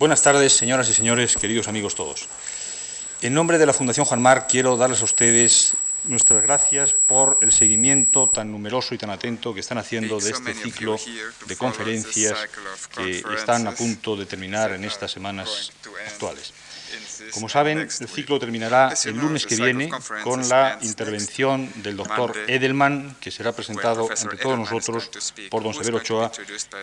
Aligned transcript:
Buenas 0.00 0.22
tardes, 0.22 0.52
señoras 0.52 0.88
y 0.90 0.94
señores, 0.94 1.34
queridos 1.34 1.66
amigos 1.66 1.96
todos. 1.96 2.28
En 3.20 3.34
nombre 3.34 3.58
de 3.58 3.66
la 3.66 3.72
Fundación 3.72 4.06
Juan 4.06 4.22
Mar 4.22 4.46
quiero 4.48 4.76
darles 4.76 5.00
a 5.00 5.06
ustedes 5.06 5.74
nuestras 6.04 6.40
gracias 6.40 6.92
por 6.92 7.36
el 7.42 7.50
seguimiento 7.50 8.28
tan 8.28 8.52
numeroso 8.52 8.94
y 8.94 8.98
tan 8.98 9.10
atento 9.10 9.52
que 9.52 9.58
están 9.58 9.76
haciendo 9.78 10.20
de 10.20 10.30
este 10.30 10.54
ciclo 10.54 10.96
de 11.46 11.56
conferencias 11.56 12.38
que 12.94 13.24
están 13.36 13.66
a 13.66 13.72
punto 13.72 14.14
de 14.14 14.26
terminar 14.26 14.70
en 14.70 14.84
estas 14.84 15.10
semanas 15.10 15.72
actuales. 16.06 16.52
Como 17.32 17.48
saben, 17.48 17.78
el 17.78 18.08
ciclo 18.08 18.38
terminará 18.38 18.94
el 19.04 19.16
lunes 19.16 19.46
que 19.46 19.56
viene 19.56 19.90
con 20.24 20.48
la 20.48 20.78
intervención 20.82 21.70
del 21.76 21.96
doctor 21.96 22.36
Edelman, 22.46 23.16
que 23.20 23.30
será 23.30 23.52
presentado 23.52 24.08
ante 24.10 24.36
todos 24.36 24.58
nosotros 24.58 25.10
por 25.50 25.62
don 25.62 25.74
Severo 25.74 25.98
Ochoa, 25.98 26.30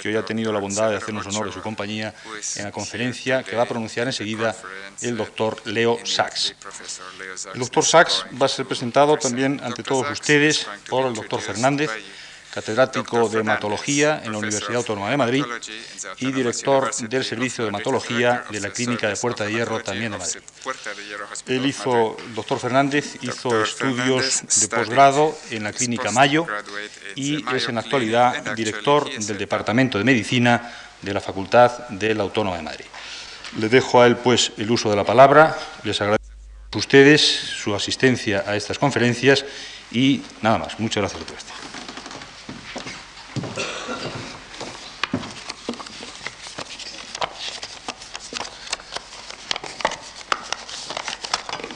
que 0.01 0.09
hoy 0.09 0.15
ha 0.15 0.25
tenido 0.25 0.51
la 0.51 0.59
bondad 0.59 0.89
de 0.89 0.97
hacernos 0.97 1.25
honor 1.27 1.47
de 1.47 1.53
su 1.53 1.61
compañía 1.61 2.13
en 2.55 2.63
la 2.63 2.71
conferencia 2.71 3.43
que 3.43 3.55
va 3.55 3.63
a 3.63 3.67
pronunciar 3.67 4.07
enseguida 4.07 4.55
el 5.01 5.17
doctor 5.17 5.61
Leo 5.65 5.99
Sachs. 6.03 6.55
El 7.53 7.59
doctor 7.59 7.85
Sachs 7.85 8.25
va 8.41 8.45
a 8.45 8.49
ser 8.49 8.65
presentado 8.65 9.17
también 9.17 9.59
ante 9.63 9.83
todos 9.83 10.09
ustedes 10.11 10.67
por 10.89 11.05
el 11.05 11.13
doctor 11.13 11.41
Fernández, 11.41 11.89
catedrático 12.55 13.27
de 13.27 13.41
hematología 13.41 14.21
en 14.23 14.31
la 14.31 14.37
Universidad 14.37 14.77
Autónoma 14.77 15.09
de 15.09 15.17
Madrid 15.17 15.43
y 16.19 16.31
director 16.31 16.95
del 16.95 17.25
Servicio 17.25 17.65
de 17.65 17.69
Hematología 17.69 18.45
de 18.49 18.61
la 18.61 18.69
Clínica 18.69 19.09
de 19.09 19.17
Puerta 19.17 19.43
de 19.43 19.51
Hierro 19.51 19.81
también 19.81 20.13
de 20.13 20.19
Madrid. 20.19 20.39
Él 21.47 21.65
hizo, 21.65 22.15
el 22.17 22.33
doctor 22.33 22.59
Fernández 22.59 23.17
hizo 23.21 23.61
estudios 23.61 24.43
de 24.61 24.69
posgrado 24.69 25.37
en 25.51 25.65
la 25.65 25.73
Clínica 25.73 26.11
Mayo 26.11 26.47
y 27.15 27.43
es 27.53 27.67
en 27.67 27.75
la 27.75 27.81
actualidad 27.81 28.55
director 28.55 29.11
del 29.11 29.37
Departamento 29.37 29.97
de 29.97 30.05
Medicina 30.05 30.71
de 31.01 31.13
la 31.13 31.19
Facultad 31.19 31.89
de 31.89 32.15
la 32.15 32.23
Autónoma 32.23 32.55
de 32.55 32.63
Madrid. 32.63 32.85
Le 33.59 33.67
dejo 33.67 34.01
a 34.01 34.07
él 34.07 34.15
pues 34.15 34.53
el 34.55 34.71
uso 34.71 34.89
de 34.89 34.95
la 34.95 35.03
palabra, 35.03 35.57
les 35.83 35.99
agradezco 35.99 36.25
a 36.71 36.77
ustedes 36.77 37.21
su 37.21 37.75
asistencia 37.75 38.45
a 38.47 38.55
estas 38.55 38.79
conferencias 38.79 39.43
y 39.91 40.21
nada 40.41 40.57
más. 40.57 40.79
Muchas 40.79 41.01
gracias 41.01 41.21
por 41.21 41.37
esto. 41.37 41.54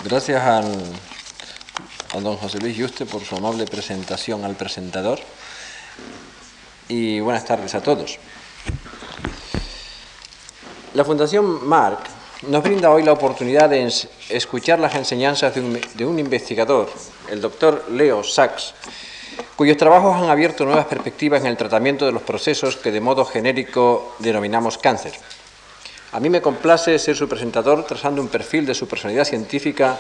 Gracias 0.09 0.41
al, 0.41 0.65
a 2.15 2.19
don 2.19 2.35
José 2.35 2.57
Luis 2.57 2.75
Yuste 2.75 3.05
por 3.05 3.23
su 3.23 3.35
amable 3.35 3.67
presentación 3.67 4.43
al 4.43 4.55
presentador 4.55 5.19
y 6.87 7.19
buenas 7.19 7.45
tardes 7.45 7.75
a 7.75 7.83
todos. 7.83 8.17
La 10.95 11.05
Fundación 11.05 11.63
Marc 11.67 11.99
nos 12.47 12.63
brinda 12.63 12.89
hoy 12.89 13.03
la 13.03 13.11
oportunidad 13.11 13.69
de 13.69 13.87
escuchar 14.29 14.79
las 14.79 14.95
enseñanzas 14.95 15.53
de 15.53 15.61
un, 15.61 15.79
de 15.93 16.05
un 16.07 16.17
investigador, 16.17 16.89
el 17.29 17.39
doctor 17.39 17.85
Leo 17.91 18.23
Sachs, 18.23 18.73
cuyos 19.55 19.77
trabajos 19.77 20.15
han 20.15 20.31
abierto 20.31 20.65
nuevas 20.65 20.85
perspectivas 20.85 21.41
en 21.41 21.47
el 21.49 21.57
tratamiento 21.57 22.07
de 22.07 22.13
los 22.13 22.23
procesos 22.23 22.77
que 22.77 22.91
de 22.91 22.99
modo 22.99 23.25
genérico 23.25 24.15
denominamos 24.17 24.79
cáncer. 24.79 25.13
A 26.11 26.19
mí 26.19 26.29
me 26.29 26.41
complace 26.41 26.97
ser 26.97 27.15
su 27.15 27.29
presentador 27.29 27.85
trazando 27.85 28.21
un 28.21 28.29
perfil 28.29 28.65
de 28.65 28.73
su 28.73 28.87
personalidad 28.87 29.25
científica 29.25 29.99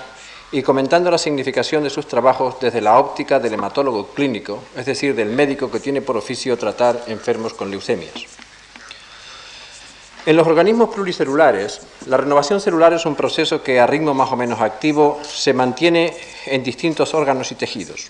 y 0.51 0.63
comentando 0.63 1.11
la 1.11 1.19
significación 1.19 1.83
de 1.83 1.91
sus 1.91 2.07
trabajos 2.07 2.55
desde 2.59 2.81
la 2.81 2.97
óptica 2.97 3.39
del 3.39 3.53
hematólogo 3.53 4.07
clínico, 4.07 4.63
es 4.75 4.87
decir, 4.87 5.13
del 5.13 5.29
médico 5.29 5.69
que 5.69 5.79
tiene 5.79 6.01
por 6.01 6.17
oficio 6.17 6.57
tratar 6.57 7.03
enfermos 7.05 7.53
con 7.53 7.69
leucemias. 7.69 8.25
En 10.25 10.35
los 10.35 10.47
organismos 10.47 10.89
pluricelulares, 10.89 11.81
la 12.07 12.17
renovación 12.17 12.59
celular 12.59 12.93
es 12.93 13.05
un 13.05 13.15
proceso 13.15 13.61
que 13.61 13.79
a 13.79 13.85
ritmo 13.85 14.15
más 14.15 14.31
o 14.31 14.35
menos 14.35 14.61
activo 14.61 15.19
se 15.23 15.53
mantiene 15.53 16.15
en 16.47 16.63
distintos 16.63 17.13
órganos 17.13 17.51
y 17.51 17.55
tejidos. 17.55 18.07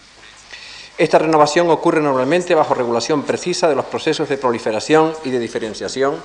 Esta 0.97 1.19
renovación 1.19 1.69
ocurre 1.69 2.01
normalmente 2.01 2.55
bajo 2.55 2.73
regulación 2.73 3.23
precisa 3.23 3.67
de 3.67 3.75
los 3.75 3.85
procesos 3.85 4.27
de 4.27 4.37
proliferación 4.37 5.13
y 5.23 5.31
de 5.31 5.39
diferenciación 5.39 6.15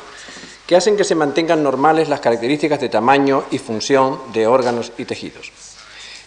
que 0.66 0.76
hacen 0.76 0.96
que 0.96 1.04
se 1.04 1.14
mantengan 1.14 1.62
normales 1.62 2.08
las 2.08 2.20
características 2.20 2.80
de 2.80 2.88
tamaño 2.88 3.44
y 3.50 3.58
función 3.58 4.18
de 4.32 4.46
órganos 4.46 4.92
y 4.96 5.04
tejidos. 5.04 5.52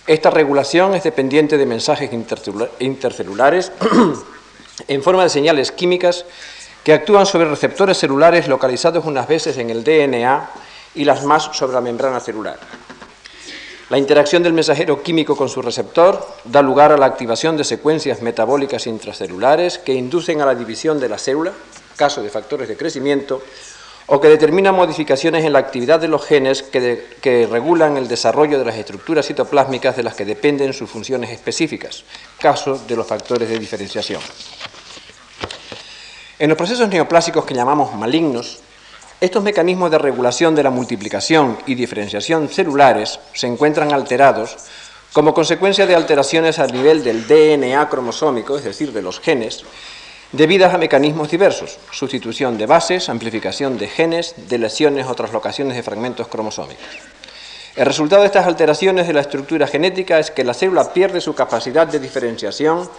Esta 0.05 0.29
regulación 0.29 0.93
es 0.95 1.03
dependiente 1.03 1.57
de 1.57 1.65
mensajes 1.65 2.11
intercelulares 2.79 3.71
en 4.87 5.03
forma 5.03 5.23
de 5.23 5.29
señales 5.29 5.71
químicas 5.71 6.25
que 6.83 6.93
actúan 6.93 7.25
sobre 7.25 7.49
receptores 7.49 7.97
celulares 7.97 8.47
localizados 8.47 9.05
unas 9.05 9.27
veces 9.27 9.57
en 9.57 9.69
el 9.69 9.83
DNA 9.83 10.49
y 10.95 11.03
las 11.03 11.25
más 11.25 11.49
sobre 11.51 11.73
la 11.73 11.81
membrana 11.81 12.19
celular. 12.19 12.57
La 13.89 13.97
interacción 13.97 14.43
del 14.43 14.53
mensajero 14.53 15.01
químico 15.01 15.35
con 15.35 15.49
su 15.49 15.61
receptor 15.61 16.25
da 16.43 16.61
lugar 16.61 16.91
a 16.91 16.97
la 16.97 17.05
activación 17.05 17.55
de 17.57 17.63
secuencias 17.63 18.21
metabólicas 18.21 18.87
intracelulares 18.87 19.77
que 19.77 19.93
inducen 19.93 20.41
a 20.41 20.45
la 20.45 20.55
división 20.55 20.99
de 20.99 21.09
la 21.09 21.17
célula, 21.17 21.53
caso 21.95 22.21
de 22.21 22.29
factores 22.29 22.67
de 22.67 22.77
crecimiento, 22.77 23.41
o 24.07 24.21
que 24.21 24.29
determina 24.29 24.71
modificaciones 24.71 25.43
en 25.43 25.51
la 25.53 25.59
actividad 25.59 25.99
de 25.99 26.07
los 26.07 26.25
genes 26.25 26.63
que, 26.63 27.47
regulan 27.51 27.97
el 27.97 28.07
desarrollo 28.07 28.57
de 28.57 28.65
las 28.65 28.75
estructuras 28.75 29.27
citoplásmicas 29.27 29.97
de 29.97 30.03
las 30.03 30.15
que 30.15 30.25
dependen 30.25 30.73
sus 30.73 30.89
funciones 30.89 31.29
específicas, 31.29 32.03
caso 32.39 32.79
de 32.87 32.95
los 32.95 33.05
factores 33.05 33.49
de 33.49 33.59
diferenciación. 33.59 34.21
En 36.39 36.49
los 36.49 36.57
procesos 36.57 36.87
neoplásicos 36.87 37.45
que 37.45 37.53
llamamos 37.53 37.93
malignos, 37.95 38.59
estos 39.19 39.43
mecanismos 39.43 39.91
de 39.91 39.97
regulación 39.97 40.55
de 40.55 40.63
la 40.63 40.69
multiplicación 40.69 41.57
y 41.65 41.75
diferenciación 41.75 42.47
celulares 42.47 43.19
se 43.33 43.47
encuentran 43.47 43.91
alterados 43.91 44.55
como 45.11 45.33
consecuencia 45.33 45.87
de 45.87 45.95
alteraciones 45.95 46.59
a 46.59 46.67
nivel 46.67 47.03
del 47.03 47.27
DNA 47.27 47.89
cromosómico, 47.89 48.55
es 48.55 48.63
decir, 48.63 48.93
de 48.93 49.01
los 49.01 49.19
genes, 49.19 49.63
debidas 50.31 50.73
a 50.73 50.77
mecanismos 50.77 51.31
diversos, 51.31 51.77
sustitución 51.91 52.57
de 52.57 52.65
bases, 52.65 53.09
amplificación 53.09 53.77
de 53.77 53.87
genes, 53.87 54.35
de 54.49 54.57
lesiones 54.57 55.07
o 55.07 55.15
traslocaciones 55.15 55.75
de 55.75 55.83
fragmentos 55.83 56.27
cromosómicos. 56.27 56.85
El 57.75 57.85
resultado 57.85 58.21
de 58.23 58.27
estas 58.27 58.47
alteraciones 58.47 59.07
de 59.07 59.13
la 59.13 59.21
estructura 59.21 59.67
genética 59.67 60.19
es 60.19 60.31
que 60.31 60.43
la 60.43 60.53
célula 60.53 60.91
pierde 60.93 61.21
su 61.21 61.35
capacidad 61.35 61.87
de 61.87 61.99
diferenciación, 61.99 62.89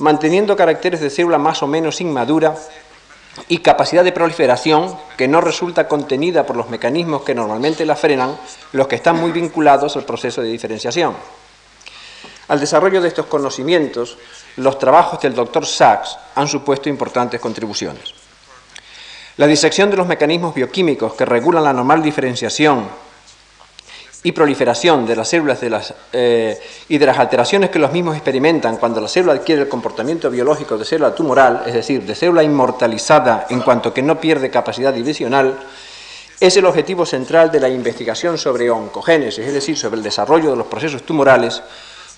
manteniendo 0.00 0.56
caracteres 0.56 1.00
de 1.00 1.10
célula 1.10 1.38
más 1.38 1.62
o 1.62 1.66
menos 1.66 2.00
inmadura 2.00 2.54
y 3.48 3.58
capacidad 3.58 4.04
de 4.04 4.12
proliferación 4.12 4.96
que 5.16 5.28
no 5.28 5.40
resulta 5.40 5.88
contenida 5.88 6.44
por 6.44 6.56
los 6.56 6.68
mecanismos 6.68 7.22
que 7.22 7.34
normalmente 7.34 7.86
la 7.86 7.96
frenan, 7.96 8.36
los 8.72 8.86
que 8.86 8.96
están 8.96 9.16
muy 9.16 9.32
vinculados 9.32 9.96
al 9.96 10.04
proceso 10.04 10.42
de 10.42 10.48
diferenciación. 10.48 11.16
Al 12.48 12.60
desarrollo 12.60 13.00
de 13.00 13.08
estos 13.08 13.26
conocimientos, 13.26 14.18
los 14.56 14.78
trabajos 14.78 15.20
del 15.20 15.34
doctor 15.34 15.66
Sachs 15.66 16.16
han 16.34 16.48
supuesto 16.48 16.88
importantes 16.88 17.40
contribuciones. 17.40 18.14
La 19.36 19.46
disección 19.46 19.90
de 19.90 19.96
los 19.96 20.06
mecanismos 20.06 20.54
bioquímicos 20.54 21.14
que 21.14 21.24
regulan 21.24 21.64
la 21.64 21.72
normal 21.72 22.02
diferenciación 22.02 22.88
y 24.24 24.32
proliferación 24.32 25.06
de 25.06 25.14
las 25.14 25.28
células 25.28 25.94
eh, 26.12 26.60
y 26.88 26.98
de 26.98 27.06
las 27.06 27.18
alteraciones 27.18 27.70
que 27.70 27.78
los 27.78 27.92
mismos 27.92 28.16
experimentan 28.16 28.76
cuando 28.76 29.00
la 29.00 29.06
célula 29.06 29.34
adquiere 29.34 29.62
el 29.62 29.68
comportamiento 29.68 30.28
biológico 30.28 30.76
de 30.76 30.84
célula 30.84 31.14
tumoral, 31.14 31.62
es 31.66 31.74
decir, 31.74 32.02
de 32.02 32.16
célula 32.16 32.42
inmortalizada 32.42 33.46
en 33.48 33.60
cuanto 33.60 33.94
que 33.94 34.02
no 34.02 34.20
pierde 34.20 34.50
capacidad 34.50 34.92
divisional, 34.92 35.56
es 36.40 36.56
el 36.56 36.66
objetivo 36.66 37.06
central 37.06 37.50
de 37.50 37.60
la 37.60 37.68
investigación 37.68 38.38
sobre 38.38 38.70
oncogénesis, 38.70 39.44
es 39.44 39.52
decir, 39.52 39.76
sobre 39.76 39.98
el 39.98 40.02
desarrollo 40.02 40.50
de 40.50 40.56
los 40.56 40.66
procesos 40.66 41.04
tumorales 41.04 41.62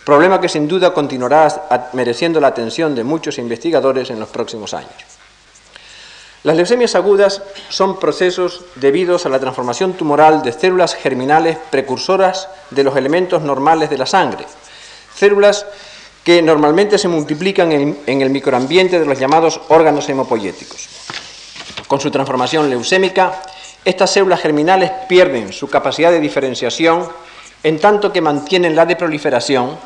problema 0.05 0.41
que 0.41 0.49
sin 0.49 0.67
duda 0.67 0.93
continuará 0.93 1.89
mereciendo 1.93 2.41
la 2.41 2.49
atención 2.49 2.95
de 2.95 3.05
muchos 3.05 3.39
investigadores 3.39 4.11
en 4.11 4.21
los 4.21 4.29
próximos 4.29 4.75
años. 4.75 4.95
Las 6.43 6.57
leucemias 6.57 6.95
agudas 6.95 7.43
son 7.69 7.99
procesos 8.01 8.65
debidos 8.77 9.27
a 9.27 9.29
la 9.29 9.39
transformación 9.39 9.93
tumoral 9.93 10.43
de 10.43 10.53
células 10.53 10.95
germinales 10.95 11.59
precursoras 11.71 12.49
de 12.71 12.83
los 12.83 12.97
elementos 12.97 13.43
normales 13.43 13.91
de 13.91 13.99
la 13.99 14.07
sangre, 14.07 14.47
células 15.15 15.67
que 16.25 16.41
normalmente 16.41 16.97
se 16.97 17.09
multiplican 17.09 17.73
en, 17.73 17.99
en 18.07 18.23
el 18.23 18.31
microambiente 18.31 18.99
de 18.99 19.07
los 19.07 19.19
llamados 19.19 19.61
órganos 19.69 20.09
hemopoyéticos. 20.09 20.89
Con 21.87 22.01
su 22.01 22.11
transformación 22.11 22.71
leucémica, 22.71 23.43
estas 23.85 24.11
células 24.11 24.41
germinales 24.41 24.91
pierden 25.09 25.53
su 25.53 25.69
capacidad 25.69 26.11
de 26.11 26.21
diferenciación 26.21 27.09
en 27.63 27.79
tanto 27.79 28.13
que 28.13 28.21
mantienen 28.21 28.77
la 28.77 28.87
de 28.87 28.97
proliferación, 28.97 29.77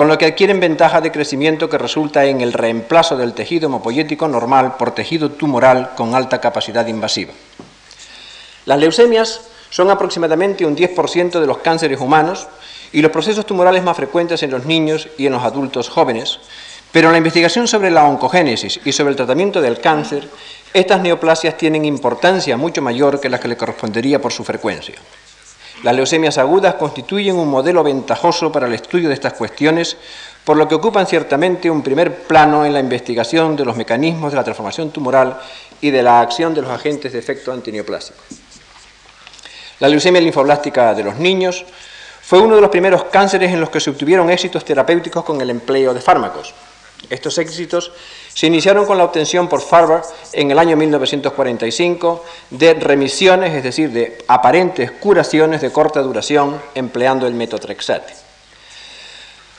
con 0.00 0.08
lo 0.08 0.16
que 0.16 0.24
adquieren 0.24 0.60
ventaja 0.60 1.02
de 1.02 1.12
crecimiento 1.12 1.68
que 1.68 1.76
resulta 1.76 2.24
en 2.24 2.40
el 2.40 2.54
reemplazo 2.54 3.18
del 3.18 3.34
tejido 3.34 3.66
hemopoyético 3.66 4.28
normal 4.28 4.78
por 4.78 4.94
tejido 4.94 5.30
tumoral 5.32 5.90
con 5.94 6.14
alta 6.14 6.40
capacidad 6.40 6.86
invasiva. 6.86 7.34
Las 8.64 8.78
leucemias 8.78 9.42
son 9.68 9.90
aproximadamente 9.90 10.64
un 10.64 10.74
10% 10.74 11.38
de 11.38 11.46
los 11.46 11.58
cánceres 11.58 12.00
humanos 12.00 12.48
y 12.94 13.02
los 13.02 13.10
procesos 13.10 13.44
tumorales 13.44 13.82
más 13.82 13.94
frecuentes 13.94 14.42
en 14.42 14.52
los 14.52 14.64
niños 14.64 15.06
y 15.18 15.26
en 15.26 15.34
los 15.34 15.44
adultos 15.44 15.90
jóvenes, 15.90 16.38
Pero 16.92 17.08
en 17.08 17.12
la 17.12 17.18
investigación 17.18 17.68
sobre 17.68 17.90
la 17.90 18.04
oncogénesis 18.04 18.80
y 18.82 18.92
sobre 18.92 19.10
el 19.10 19.16
tratamiento 19.16 19.60
del 19.60 19.80
cáncer, 19.80 20.30
estas 20.72 21.02
neoplasias 21.02 21.58
tienen 21.58 21.84
importancia 21.84 22.56
mucho 22.56 22.80
mayor 22.80 23.20
que 23.20 23.28
la 23.28 23.38
que 23.38 23.48
le 23.48 23.58
correspondería 23.58 24.18
por 24.18 24.32
su 24.32 24.44
frecuencia. 24.44 24.94
Las 25.82 25.96
leucemias 25.96 26.36
agudas 26.36 26.74
constituyen 26.74 27.36
un 27.36 27.48
modelo 27.48 27.82
ventajoso 27.82 28.52
para 28.52 28.66
el 28.66 28.74
estudio 28.74 29.08
de 29.08 29.14
estas 29.14 29.32
cuestiones, 29.32 29.96
por 30.44 30.58
lo 30.58 30.68
que 30.68 30.74
ocupan 30.74 31.06
ciertamente 31.06 31.70
un 31.70 31.82
primer 31.82 32.24
plano 32.24 32.66
en 32.66 32.74
la 32.74 32.80
investigación 32.80 33.56
de 33.56 33.64
los 33.64 33.76
mecanismos 33.76 34.30
de 34.30 34.36
la 34.36 34.44
transformación 34.44 34.90
tumoral 34.90 35.40
y 35.80 35.90
de 35.90 36.02
la 36.02 36.20
acción 36.20 36.52
de 36.52 36.60
los 36.60 36.70
agentes 36.70 37.14
de 37.14 37.18
efecto 37.18 37.50
antineoplásico. 37.50 38.18
La 39.78 39.88
leucemia 39.88 40.20
linfoblástica 40.20 40.92
de 40.92 41.02
los 41.02 41.16
niños 41.16 41.64
fue 42.20 42.40
uno 42.40 42.56
de 42.56 42.60
los 42.60 42.70
primeros 42.70 43.04
cánceres 43.04 43.50
en 43.50 43.60
los 43.60 43.70
que 43.70 43.80
se 43.80 43.88
obtuvieron 43.88 44.30
éxitos 44.30 44.66
terapéuticos 44.66 45.24
con 45.24 45.40
el 45.40 45.48
empleo 45.48 45.94
de 45.94 46.02
fármacos. 46.02 46.52
Estos 47.08 47.38
éxitos 47.38 47.90
se 48.34 48.46
iniciaron 48.46 48.86
con 48.86 48.96
la 48.96 49.04
obtención 49.04 49.48
por 49.48 49.60
Farber 49.60 50.02
en 50.32 50.50
el 50.50 50.58
año 50.58 50.76
1945 50.76 52.24
de 52.50 52.74
remisiones, 52.74 53.54
es 53.54 53.64
decir, 53.64 53.90
de 53.90 54.18
aparentes 54.28 54.92
curaciones 54.92 55.60
de 55.60 55.72
corta 55.72 56.00
duración 56.00 56.60
empleando 56.74 57.26
el 57.26 57.34
metotrexate. 57.34 58.14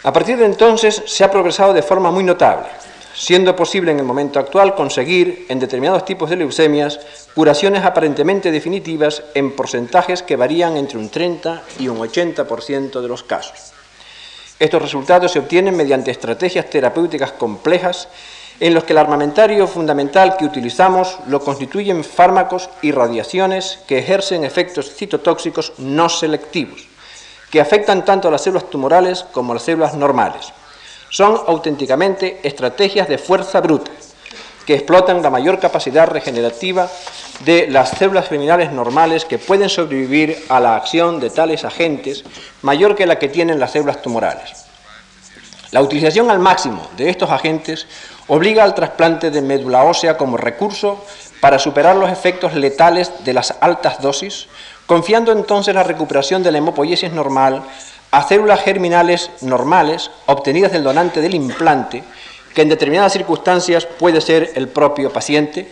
A 0.04 0.14
partir 0.14 0.38
de 0.38 0.46
entonces 0.46 1.04
se 1.06 1.24
ha 1.24 1.30
progresado 1.32 1.74
de 1.74 1.84
forma 1.84 2.10
muy 2.10 2.24
notable, 2.24 2.68
siendo 3.14 3.56
posible 3.56 3.92
en 3.92 4.00
el 4.00 4.06
momento 4.06 4.40
actual 4.40 4.74
conseguir 4.74 5.46
en 5.50 5.60
determinados 5.60 6.06
tipos 6.06 6.30
de 6.30 6.38
leucemias 6.38 7.00
curaciones 7.36 7.84
aparentemente 7.84 8.52
definitivas 8.52 9.22
en 9.36 9.52
porcentajes 9.52 10.24
que 10.24 10.38
varían 10.38 10.76
entre 10.76 10.98
un 10.98 11.10
30 11.10 11.62
y 11.78 11.88
un 11.88 12.00
80% 12.00 13.02
de 13.02 13.08
los 13.08 13.22
casos. 13.22 13.74
Estos 14.58 14.82
resultados 14.82 15.32
se 15.32 15.40
obtienen 15.40 15.76
mediante 15.76 16.12
estrategias 16.12 16.70
terapéuticas 16.70 17.32
complejas 17.34 18.08
en 18.62 18.75
los 18.75 18.84
que 18.84 18.94
el 18.94 19.00
armamentario 19.00 19.68
fundamental 19.68 20.38
que 20.38 20.46
utilizamos 20.46 21.18
lo 21.25 21.40
constituyen 21.42 22.04
fármacos 22.04 22.69
y 22.84 22.92
radiaciones 22.92 23.80
que 23.88 23.98
ejercen 23.98 24.44
efectos 24.44 24.94
citotóxicos 24.94 25.74
no 25.80 26.08
selectivos, 26.10 26.88
que 27.50 27.60
afectan 27.60 28.06
tanto 28.06 28.28
a 28.28 28.31
las 28.31 28.44
células 28.44 28.69
tumorales 28.69 29.25
como 29.34 29.52
a 29.52 29.56
las 29.56 29.63
células 29.63 29.96
normales. 29.96 30.54
Son 31.10 31.42
auténticamente 31.48 32.40
estrategias 32.44 33.10
de 33.10 33.18
fuerza 33.18 33.62
bruta, 33.62 33.92
que 34.68 34.75
explotan 34.75 35.24
la 35.24 35.31
mayor 35.31 35.60
capacidad 35.60 36.08
regenerativa 36.08 36.88
de 37.44 37.66
las 37.68 37.90
células 37.90 38.28
criminales 38.28 38.72
normales 38.72 39.25
que 39.25 39.40
pueden 39.40 39.69
sobrevivir 39.69 40.38
a 40.50 40.60
la 40.60 40.75
acción 40.75 41.19
de 41.19 41.31
tales 41.31 41.66
agentes 41.66 42.24
mayor 42.62 42.96
que 42.96 43.08
la 43.08 43.18
que 43.18 43.28
tienen 43.28 43.60
las 43.60 43.72
células 43.72 44.04
tumorales. 44.04 44.62
La 45.72 45.81
utilización 45.81 46.30
al 46.30 46.40
máximo 46.40 46.86
de 46.98 47.10
estos 47.10 47.30
agentes 47.30 47.88
obliga 48.33 48.63
al 48.63 48.75
trasplante 48.75 49.30
de 49.30 49.42
médula 49.42 49.83
ósea 49.83 50.16
como 50.16 50.38
recurso 50.38 51.04
para 51.42 51.60
superar 51.60 51.98
los 51.98 52.10
efectos 52.10 52.56
letales 52.56 53.12
de 53.25 53.33
las 53.33 53.56
altas 53.60 54.01
dosis, 54.01 54.48
confiando 54.86 55.33
entonces 55.33 55.75
la 55.75 55.83
recuperación 55.83 56.42
de 56.42 56.54
la 56.54 56.60
hemopoiesis 56.60 57.12
normal 57.12 57.62
a 58.10 58.25
células 58.25 58.62
germinales 58.62 59.31
normales 59.42 60.12
obtenidas 60.28 60.72
del 60.72 60.83
donante 60.83 61.19
del 61.19 61.36
implante, 61.36 62.06
que 62.56 62.62
en 62.62 62.69
determinadas 62.69 63.12
circunstancias 63.12 63.86
puede 63.86 64.22
ser 64.22 64.54
el 64.56 64.69
propio 64.69 65.12
paciente, 65.12 65.68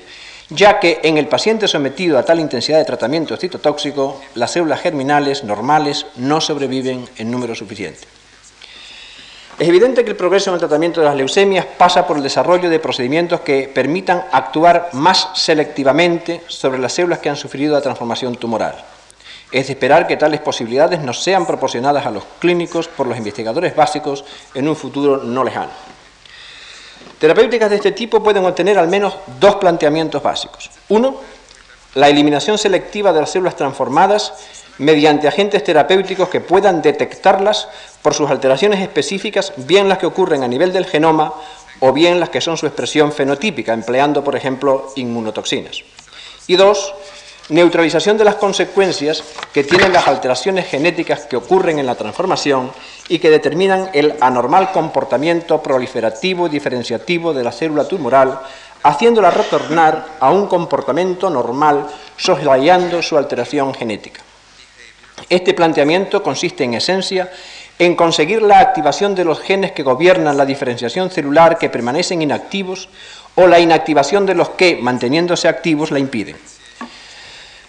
ya 0.50 0.82
que 0.82 1.00
en 1.04 1.18
el 1.18 1.30
paciente 1.30 1.66
sometido 1.66 2.20
a 2.20 2.24
tal 2.24 2.42
intensidad 2.42 2.80
de 2.80 2.84
tratamiento 2.84 3.38
citotóxico, 3.38 4.20
las 4.36 4.52
células 4.52 4.82
germinales 4.82 5.46
normales 5.46 6.08
no 6.18 6.42
sobreviven 6.42 7.08
en 7.16 7.32
número 7.32 7.56
suficiente. 7.56 8.19
Es 9.60 9.68
evidente 9.68 10.06
que 10.06 10.12
el 10.12 10.16
progreso 10.16 10.50
en 10.50 10.54
el 10.54 10.60
tratamiento 10.62 11.02
de 11.02 11.08
las 11.08 11.18
leucemias 11.18 11.66
pasa 11.66 12.08
por 12.08 12.16
el 12.16 12.24
desarrollo 12.24 12.70
de 12.70 12.80
procedimientos 12.80 13.42
que 13.42 13.68
permitan 13.68 14.24
actuar 14.32 14.88
más 14.94 15.32
selectivamente 15.34 16.44
sobre 16.48 16.80
las 16.80 16.94
células 16.94 17.20
que 17.20 17.28
han 17.28 17.36
sufrido 17.36 17.74
la 17.74 17.82
transformación 17.82 18.38
tumoral. 18.38 18.82
Es 19.52 19.68
de 19.68 19.74
esperar 19.74 20.08
que 20.08 20.16
tales 20.16 20.40
posibilidades 20.40 21.02
nos 21.02 21.22
sean 21.22 21.46
proporcionadas 21.46 22.06
a 22.06 22.12
los 22.12 22.24
clínicos 22.40 22.88
por 22.88 23.06
los 23.06 23.18
investigadores 23.18 23.76
básicos 23.76 24.24
en 24.54 24.70
un 24.70 24.78
futuro 24.78 25.18
no 25.18 25.44
lejano. 25.44 25.72
Terapéuticas 27.20 27.70
de 27.70 27.76
este 27.76 27.92
tipo 27.92 28.24
pueden 28.24 28.46
obtener 28.46 28.80
al 28.80 28.88
menos 28.88 29.18
dos 29.42 29.56
planteamientos 29.56 30.24
básicos. 30.24 30.72
Uno, 30.88 31.18
la 31.96 32.08
eliminación 32.08 32.58
selectiva 32.58 33.12
de 33.12 33.20
las 33.20 33.32
células 33.32 33.58
transformadas 33.58 34.32
mediante 34.78 35.28
agentes 35.28 35.64
terapéuticos 35.66 36.30
que 36.30 36.40
puedan 36.40 36.82
detectarlas 36.82 37.68
por 38.02 38.14
sus 38.14 38.30
alteraciones 38.30 38.80
específicas, 38.82 39.54
bien 39.58 39.90
las 39.90 39.98
que 39.98 40.06
ocurren 40.06 40.44
a 40.44 40.48
nivel 40.48 40.72
del 40.72 40.86
genoma 40.86 41.34
o 41.80 41.94
bien 41.94 42.20
las 42.20 42.30
que 42.30 42.42
son 42.42 42.58
su 42.58 42.66
expresión 42.66 43.12
fenotípica, 43.12 43.74
empleando, 43.74 44.24
por 44.24 44.36
ejemplo, 44.36 44.92
inmunotoxinas. 44.96 45.84
Y 46.48 46.56
dos, 46.56 46.94
neutralización 47.50 48.18
de 48.18 48.26
las 48.26 48.36
consecuencias 48.36 49.24
que 49.54 49.64
tienen 49.64 49.94
las 49.94 50.08
alteraciones 50.08 50.68
genéticas 50.68 51.22
que 51.22 51.36
ocurren 51.36 51.80
en 51.80 51.86
la 51.86 51.96
transformación 51.96 52.72
y 53.08 53.20
que 53.20 53.30
determinan 53.30 53.90
el 53.94 54.16
anormal 54.22 54.72
comportamiento 54.72 55.62
proliferativo 55.62 56.48
y 56.48 56.50
diferenciativo 56.50 57.34
de 57.34 57.44
la 57.44 57.52
célula 57.52 57.88
tumoral, 57.88 58.40
haciéndola 58.84 59.32
retornar 59.32 60.06
a 60.20 60.32
un 60.32 60.48
comportamiento 60.48 61.30
normal, 61.30 61.88
soslayando 62.18 63.02
su 63.02 63.18
alteración 63.18 63.74
genética. 63.74 64.22
Este 65.28 65.54
planteamiento 65.54 66.24
consiste 66.24 66.64
en 66.64 66.76
esencia 66.76 67.30
en 67.80 67.96
conseguir 67.96 68.42
la 68.42 68.60
activación 68.60 69.16
de 69.16 69.24
los 69.24 69.40
genes 69.40 69.72
que 69.72 69.84
gobiernan 69.84 70.36
la 70.36 70.46
diferenciación 70.46 71.10
celular 71.10 71.58
que 71.58 71.70
permanecen 71.70 72.22
inactivos 72.22 72.90
o 73.36 73.48
la 73.48 73.60
inactivación 73.60 74.26
de 74.26 74.36
los 74.36 74.50
que, 74.50 74.78
manteniéndose 74.82 75.48
activos, 75.48 75.90
la 75.90 76.00
impiden. 76.00 76.36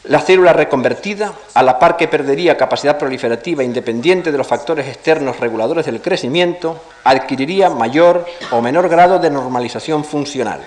La 0.04 0.20
célula 0.20 0.52
reconvertida, 0.52 1.32
a 1.54 1.62
la 1.62 1.78
par 1.78 1.96
que 1.96 2.08
perdería 2.08 2.56
capacidad 2.56 2.98
proliferativa 2.98 3.62
independiente 3.62 4.32
de 4.32 4.38
los 4.38 4.46
factores 4.46 4.88
externos 4.88 5.38
reguladores 5.38 5.86
del 5.86 6.00
crecimiento, 6.00 6.82
adquiriría 7.04 7.70
mayor 7.70 8.26
o 8.50 8.60
menor 8.60 8.88
grado 8.88 9.20
de 9.20 9.30
normalización 9.30 10.04
funcional. 10.04 10.60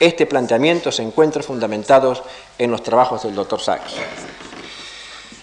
Este 0.00 0.24
planteamiento 0.24 0.90
se 0.90 1.02
encuentra 1.02 1.42
fundamentado 1.42 2.24
en 2.56 2.70
los 2.70 2.82
trabajos 2.82 3.24
del 3.24 3.34
Dr. 3.34 3.60
Sachs. 3.60 3.94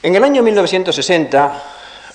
En 0.02 0.16
el 0.16 0.24
año 0.24 0.42
1960, 0.42 1.64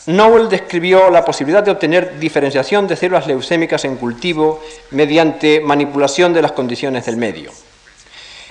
Nowell 0.06 0.48
describió 0.48 1.10
la 1.10 1.24
posibilidad 1.24 1.64
de 1.64 1.72
obtener 1.72 2.20
diferenciación 2.20 2.86
de 2.86 2.94
células 2.94 3.26
leucémicas 3.26 3.84
en 3.84 3.96
cultivo 3.96 4.60
mediante 4.92 5.60
manipulación 5.60 6.32
de 6.32 6.42
las 6.42 6.52
condiciones 6.52 7.06
del 7.06 7.16
medio. 7.16 7.50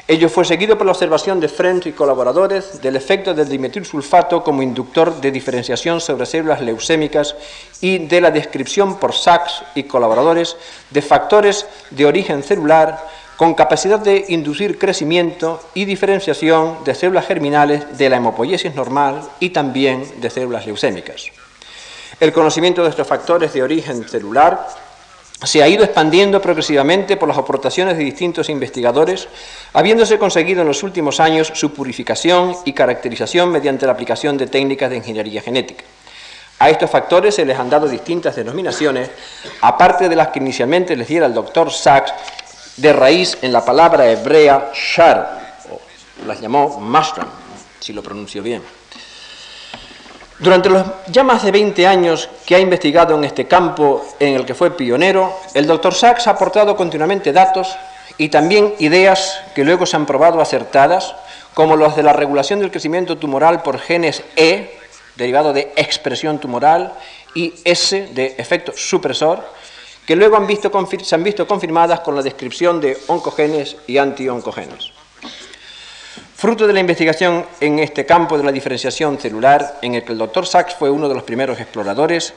Ello 0.06 0.28
fue 0.28 0.44
seguido 0.44 0.78
por 0.78 0.86
la 0.86 0.92
observación 0.92 1.40
de 1.40 1.48
French 1.48 1.88
y 1.88 1.94
colaboradores 1.94 2.82
del 2.82 2.98
efecto 2.98 3.34
del 3.34 3.48
dimetilsulfato 3.48 4.44
como 4.44 4.62
inductor 4.62 5.22
de 5.22 5.32
diferenciación 5.32 6.02
sobre 6.02 6.26
células 6.26 6.62
leucémicas 6.62 7.36
y 7.80 8.00
de 8.00 8.20
la 8.20 8.32
descripción 8.32 9.00
por 9.00 9.14
Sachs 9.14 9.64
y 9.76 9.84
colaboradores 9.84 10.58
de 10.92 11.02
factores 11.02 11.66
de 11.90 12.06
origen 12.06 12.44
celular 12.44 13.02
con 13.38 13.54
capacidad 13.54 14.00
de 14.00 14.26
inducir 14.28 14.78
crecimiento 14.78 15.62
y 15.74 15.86
diferenciación 15.86 16.84
de 16.84 16.96
células 16.96 17.26
germinales 17.26 17.98
de 17.98 18.10
la 18.10 18.18
hemopoiesis 18.18 18.76
normal 18.76 19.22
y 19.40 19.52
también 19.52 20.04
de 20.20 20.30
células 20.30 20.66
leucémicas. 20.66 21.32
El 22.20 22.32
conocimiento 22.32 22.84
de 22.84 22.90
estos 22.90 23.08
factores 23.08 23.54
de 23.54 23.64
origen 23.64 24.08
celular 24.08 24.68
se 25.44 25.62
ha 25.62 25.68
ido 25.68 25.84
expandiendo 25.84 26.42
progresivamente 26.42 27.18
por 27.18 27.28
las 27.28 27.38
aportaciones 27.38 27.98
de 27.98 28.04
distintos 28.04 28.50
investigadores, 28.50 29.28
habiéndose 29.74 30.18
conseguido 30.18 30.62
en 30.62 30.68
los 30.68 30.82
últimos 30.84 31.20
años 31.20 31.52
su 31.54 31.74
purificación 31.74 32.56
y 32.64 32.74
caracterización 32.74 33.52
mediante 33.52 33.86
la 33.86 33.92
aplicación 33.92 34.38
de 34.38 34.48
técnicas 34.48 34.90
de 34.90 34.98
ingeniería 34.98 35.42
genética. 35.42 35.84
A 36.58 36.70
estos 36.70 36.90
factores 36.90 37.36
se 37.36 37.46
les 37.46 37.60
han 37.60 37.70
dado 37.70 37.88
distintas 37.88 38.36
denominaciones, 38.36 39.10
aparte 39.62 40.08
de 40.08 40.16
las 40.16 40.30
que 40.30 40.40
inicialmente 40.40 40.96
les 40.96 41.08
diera 41.08 41.26
el 41.26 41.34
doctor 41.34 41.70
Sachs 41.70 42.14
de 42.78 42.94
raíz 42.94 43.38
en 43.42 43.52
la 43.52 43.64
palabra 43.64 44.10
hebrea 44.10 44.72
shar, 44.74 45.60
o 45.70 46.26
las 46.26 46.40
llamó 46.40 46.80
mushroom, 46.80 47.28
si 47.80 47.92
lo 47.92 48.02
pronuncio 48.02 48.42
bien. 48.42 48.62
Durante 50.38 50.70
los 50.70 50.86
ya 51.08 51.24
más 51.24 51.44
de 51.44 51.52
20 51.52 51.88
años 51.88 52.30
que 52.46 52.56
ha 52.56 52.60
investigado 52.60 53.16
en 53.16 53.24
este 53.24 53.48
campo 53.48 54.06
en 54.20 54.36
el 54.36 54.46
que 54.46 54.54
fue 54.54 54.76
pionero, 54.76 55.34
el 55.54 55.66
doctor 55.66 55.94
Sachs 55.94 56.28
ha 56.28 56.32
aportado 56.32 56.76
continuamente 56.76 57.32
datos 57.32 57.78
y 58.18 58.28
también 58.28 58.76
ideas 58.80 59.42
que 59.56 59.64
luego 59.64 59.86
se 59.86 59.96
han 59.96 60.06
probado 60.06 60.42
acertadas, 60.42 61.16
como 61.54 61.78
los 61.78 61.96
de 61.96 62.04
la 62.04 62.12
regulación 62.12 62.60
del 62.60 62.72
crecimiento 62.72 63.18
tumoral 63.18 63.62
por 63.62 63.80
genes 63.80 64.24
E, 64.36 64.78
derivado 65.16 65.54
de 65.54 65.72
expresión 65.78 66.40
tumoral, 66.40 66.94
y 67.34 67.54
S, 67.64 68.10
de 68.14 68.36
efecto 68.38 68.74
supresor, 68.76 69.42
que 70.06 70.18
luego 70.18 70.38
se 71.04 71.16
han 71.16 71.24
visto 71.24 71.48
confirmadas 71.48 72.02
con 72.02 72.16
la 72.16 72.22
descripción 72.22 72.82
de 72.82 72.98
oncogenes 73.08 73.78
y 73.88 73.98
antioncogenes. 73.98 74.95
Fruto 76.36 76.68
de 76.68 76.74
la 76.74 76.82
investigación 76.82 77.46
en 77.62 77.80
este 77.80 78.06
campo 78.06 78.38
de 78.38 78.44
la 78.44 78.52
diferenciación 78.52 79.18
celular, 79.18 79.80
en 79.82 79.96
el 79.96 80.04
que 80.04 80.12
el 80.12 80.18
doctor 80.18 80.46
Sachs 80.46 80.76
fue 80.76 80.90
uno 80.90 81.08
de 81.08 81.16
los 81.16 81.24
primeros 81.24 81.62
exploradores, 81.62 82.34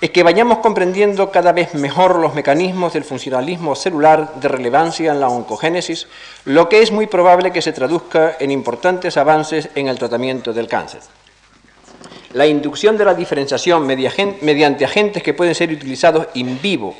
es 0.00 0.08
que 0.10 0.22
vayamos 0.22 0.58
comprendiendo 0.58 1.30
cada 1.30 1.52
vez 1.52 1.74
mejor 1.74 2.18
los 2.18 2.34
mecanismos 2.34 2.94
del 2.94 3.04
funcionalismo 3.04 3.76
celular 3.76 4.36
de 4.36 4.48
relevancia 4.48 5.12
en 5.12 5.20
la 5.20 5.28
oncogénesis, 5.28 6.08
lo 6.46 6.70
que 6.70 6.80
es 6.80 6.90
muy 6.92 7.06
probable 7.06 7.52
que 7.52 7.60
se 7.60 7.74
traduzca 7.74 8.36
en 8.40 8.50
importantes 8.50 9.18
avances 9.18 9.68
en 9.74 9.88
el 9.88 9.98
tratamiento 9.98 10.54
del 10.54 10.66
cáncer. 10.66 11.02
La 12.32 12.46
inducción 12.46 12.96
de 12.96 13.04
la 13.04 13.12
diferenciación 13.12 13.86
mediante 13.86 14.86
agentes 14.86 15.22
que 15.22 15.34
pueden 15.34 15.54
ser 15.54 15.70
utilizados 15.70 16.28
in 16.32 16.58
vivo, 16.62 16.96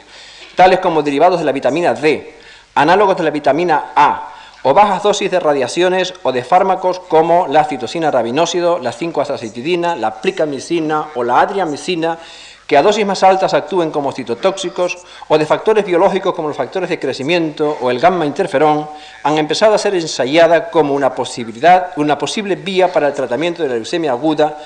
tales 0.54 0.80
como 0.80 1.02
derivados 1.02 1.38
de 1.38 1.46
la 1.46 1.52
vitamina 1.52 1.94
D, 1.94 2.34
análogos 2.74 3.16
de 3.16 3.24
la 3.24 3.30
vitamina 3.30 3.92
A, 3.96 4.31
o 4.62 4.74
bajas 4.74 5.02
dosis 5.02 5.30
de 5.30 5.40
radiaciones 5.40 6.14
o 6.22 6.32
de 6.32 6.44
fármacos 6.44 7.00
como 7.00 7.46
la 7.48 7.64
citosina 7.64 8.10
rabinósido, 8.10 8.78
la 8.78 8.92
5-acetidina, 8.92 9.96
la 9.96 10.20
plicamicina 10.20 11.08
o 11.14 11.24
la 11.24 11.40
adriamicina, 11.40 12.18
que 12.66 12.76
a 12.76 12.82
dosis 12.82 13.04
más 13.04 13.22
altas 13.22 13.54
actúen 13.54 13.90
como 13.90 14.12
citotóxicos 14.12 14.98
o 15.28 15.36
de 15.36 15.46
factores 15.46 15.84
biológicos 15.84 16.34
como 16.34 16.48
los 16.48 16.56
factores 16.56 16.88
de 16.88 16.98
crecimiento 16.98 17.76
o 17.80 17.90
el 17.90 17.98
gamma 17.98 18.24
interferón, 18.24 18.88
han 19.24 19.36
empezado 19.36 19.74
a 19.74 19.78
ser 19.78 19.94
ensayadas 19.94 20.70
como 20.70 20.94
una, 20.94 21.14
posibilidad, 21.14 21.90
una 21.96 22.16
posible 22.16 22.54
vía 22.54 22.92
para 22.92 23.08
el 23.08 23.14
tratamiento 23.14 23.62
de 23.62 23.68
la 23.68 23.74
leucemia 23.74 24.12
aguda 24.12 24.58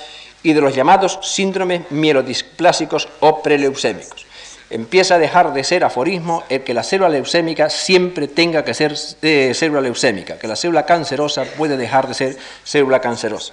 y 0.43 0.53
de 0.53 0.61
los 0.61 0.75
llamados 0.75 1.19
síndromes 1.23 1.91
mielodisplásicos 1.91 3.09
o 3.21 3.43
preleucémicos. 3.43 4.26
Empieza 4.69 5.15
a 5.15 5.19
dejar 5.19 5.53
de 5.53 5.63
ser 5.63 5.85
aforismo 5.85 6.43
el 6.49 6.65
que 6.65 6.75
la 6.75 6.83
célula 6.83 7.09
leucémica 7.09 7.71
siempre 7.71 8.27
tenga 8.27 8.65
que 8.65 8.75
ser 8.75 8.95
eh, 9.23 9.53
célula 9.55 9.81
leucémica, 9.81 10.39
que 10.39 10.49
la 10.49 10.57
célula 10.57 10.85
cancerosa 10.85 11.45
puede 11.45 11.77
dejar 11.77 12.09
de 12.09 12.15
ser 12.15 12.37
célula 12.65 13.01
cancerosa. 13.01 13.53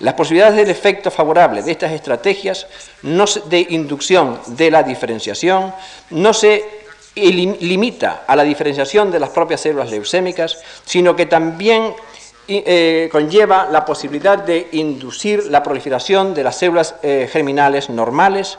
Las 0.00 0.14
posibilidades 0.14 0.56
del 0.56 0.70
efecto 0.70 1.10
favorable 1.10 1.62
de 1.62 1.70
estas 1.70 1.92
estrategias 1.92 2.66
de 3.02 3.66
inducción 3.70 4.40
de 4.46 4.70
la 4.70 4.82
diferenciación 4.82 5.72
no 6.10 6.32
se 6.32 6.64
limita 7.14 8.24
a 8.26 8.34
la 8.34 8.42
diferenciación 8.42 9.10
de 9.12 9.20
las 9.20 9.30
propias 9.30 9.60
células 9.60 9.90
leucémicas, 9.90 10.58
sino 10.84 11.14
que 11.14 11.26
también 11.26 11.94
eh, 12.48 13.08
conlleva 13.12 13.68
la 13.70 13.84
posibilidad 13.84 14.38
de 14.38 14.66
inducir 14.72 15.44
la 15.44 15.62
proliferación 15.62 16.34
de 16.34 16.42
las 16.42 16.56
células 16.56 16.96
eh, 17.02 17.28
germinales 17.30 17.88
normales, 17.88 18.58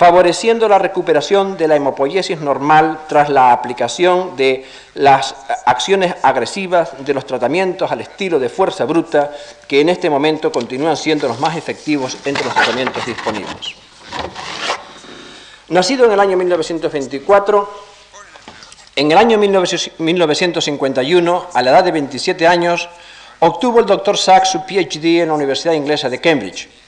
favoreciendo 0.00 0.66
la 0.66 0.78
recuperación 0.78 1.58
de 1.58 1.68
la 1.68 1.76
hemopoiesis 1.76 2.40
normal 2.40 3.00
tras 3.06 3.28
la 3.28 3.52
aplicación 3.52 4.34
de 4.34 4.64
las 4.94 5.34
acciones 5.66 6.14
agresivas 6.22 6.92
de 7.04 7.12
los 7.12 7.26
tratamientos 7.26 7.92
al 7.92 8.00
estilo 8.00 8.38
de 8.38 8.48
fuerza 8.48 8.86
bruta, 8.86 9.30
que 9.68 9.82
en 9.82 9.90
este 9.90 10.08
momento 10.08 10.50
continúan 10.50 10.96
siendo 10.96 11.28
los 11.28 11.38
más 11.38 11.54
efectivos 11.54 12.16
entre 12.24 12.46
los 12.46 12.54
tratamientos 12.54 13.04
disponibles. 13.04 13.74
Nacido 15.68 16.06
en 16.06 16.12
el 16.12 16.20
año 16.20 16.38
1924, 16.38 17.70
en 18.96 19.12
el 19.12 19.18
año 19.18 19.36
1951, 19.36 21.46
a 21.52 21.60
la 21.60 21.70
edad 21.72 21.84
de 21.84 21.92
27 21.92 22.46
años, 22.46 22.88
obtuvo 23.40 23.80
el 23.80 23.84
doctor 23.84 24.16
Sachs 24.16 24.48
su 24.48 24.60
PhD 24.60 25.20
en 25.20 25.28
la 25.28 25.34
Universidad 25.34 25.74
Inglesa 25.74 26.08
de 26.08 26.22
Cambridge 26.22 26.79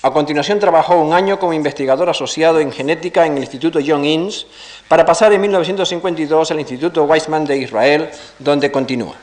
a 0.00 0.12
continuación 0.12 0.60
trabajó 0.60 0.96
un 0.96 1.12
año 1.12 1.40
como 1.40 1.52
investigador 1.52 2.08
asociado 2.08 2.60
en 2.60 2.70
genética 2.70 3.26
en 3.26 3.32
el 3.32 3.40
Instituto 3.40 3.80
John 3.84 4.04
Innes, 4.04 4.46
para 4.86 5.04
pasar 5.04 5.32
en 5.32 5.40
1952 5.40 6.52
al 6.52 6.60
Instituto 6.60 7.02
Weizmann 7.02 7.44
de 7.44 7.58
Israel, 7.58 8.08
donde 8.38 8.70
continúa. 8.70 9.16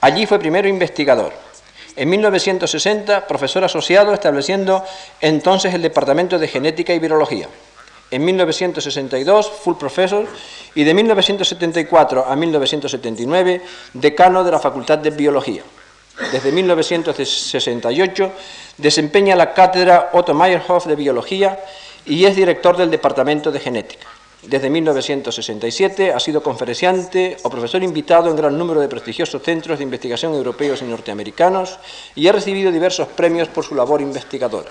Allí 0.00 0.26
fue 0.26 0.38
primero 0.38 0.68
investigador. 0.68 1.32
En 1.96 2.08
1960, 2.08 3.26
profesor 3.26 3.64
asociado, 3.64 4.14
estableciendo 4.14 4.84
entonces 5.20 5.74
el 5.74 5.82
Departamento 5.82 6.38
de 6.38 6.46
Genética 6.46 6.94
y 6.94 7.00
Virología. 7.00 7.48
En 8.12 8.24
1962, 8.24 9.50
full 9.50 9.74
professor, 9.74 10.26
y 10.74 10.84
de 10.84 10.94
1974 10.94 12.26
a 12.26 12.36
1979, 12.36 13.60
decano 13.94 14.44
de 14.44 14.50
la 14.52 14.60
Facultad 14.60 14.98
de 14.98 15.10
Biología. 15.10 15.62
Desde 16.32 16.52
1968 16.52 18.32
desempeña 18.78 19.34
la 19.34 19.52
cátedra 19.52 20.10
Otto 20.12 20.34
Meyerhoff 20.34 20.86
de 20.86 20.94
Biología 20.94 21.58
y 22.06 22.24
es 22.24 22.36
director 22.36 22.76
del 22.76 22.90
Departamento 22.90 23.50
de 23.50 23.58
Genética. 23.58 24.06
Desde 24.42 24.70
1967 24.70 26.12
ha 26.12 26.20
sido 26.20 26.42
conferenciante 26.42 27.36
o 27.42 27.50
profesor 27.50 27.82
invitado 27.82 28.30
en 28.30 28.36
gran 28.36 28.56
número 28.56 28.80
de 28.80 28.88
prestigiosos 28.88 29.42
centros 29.42 29.78
de 29.78 29.84
investigación 29.84 30.32
europeos 30.32 30.82
y 30.82 30.84
norteamericanos 30.84 31.78
y 32.14 32.28
ha 32.28 32.32
recibido 32.32 32.70
diversos 32.70 33.08
premios 33.08 33.48
por 33.48 33.64
su 33.64 33.74
labor 33.74 34.00
investigadora 34.00 34.70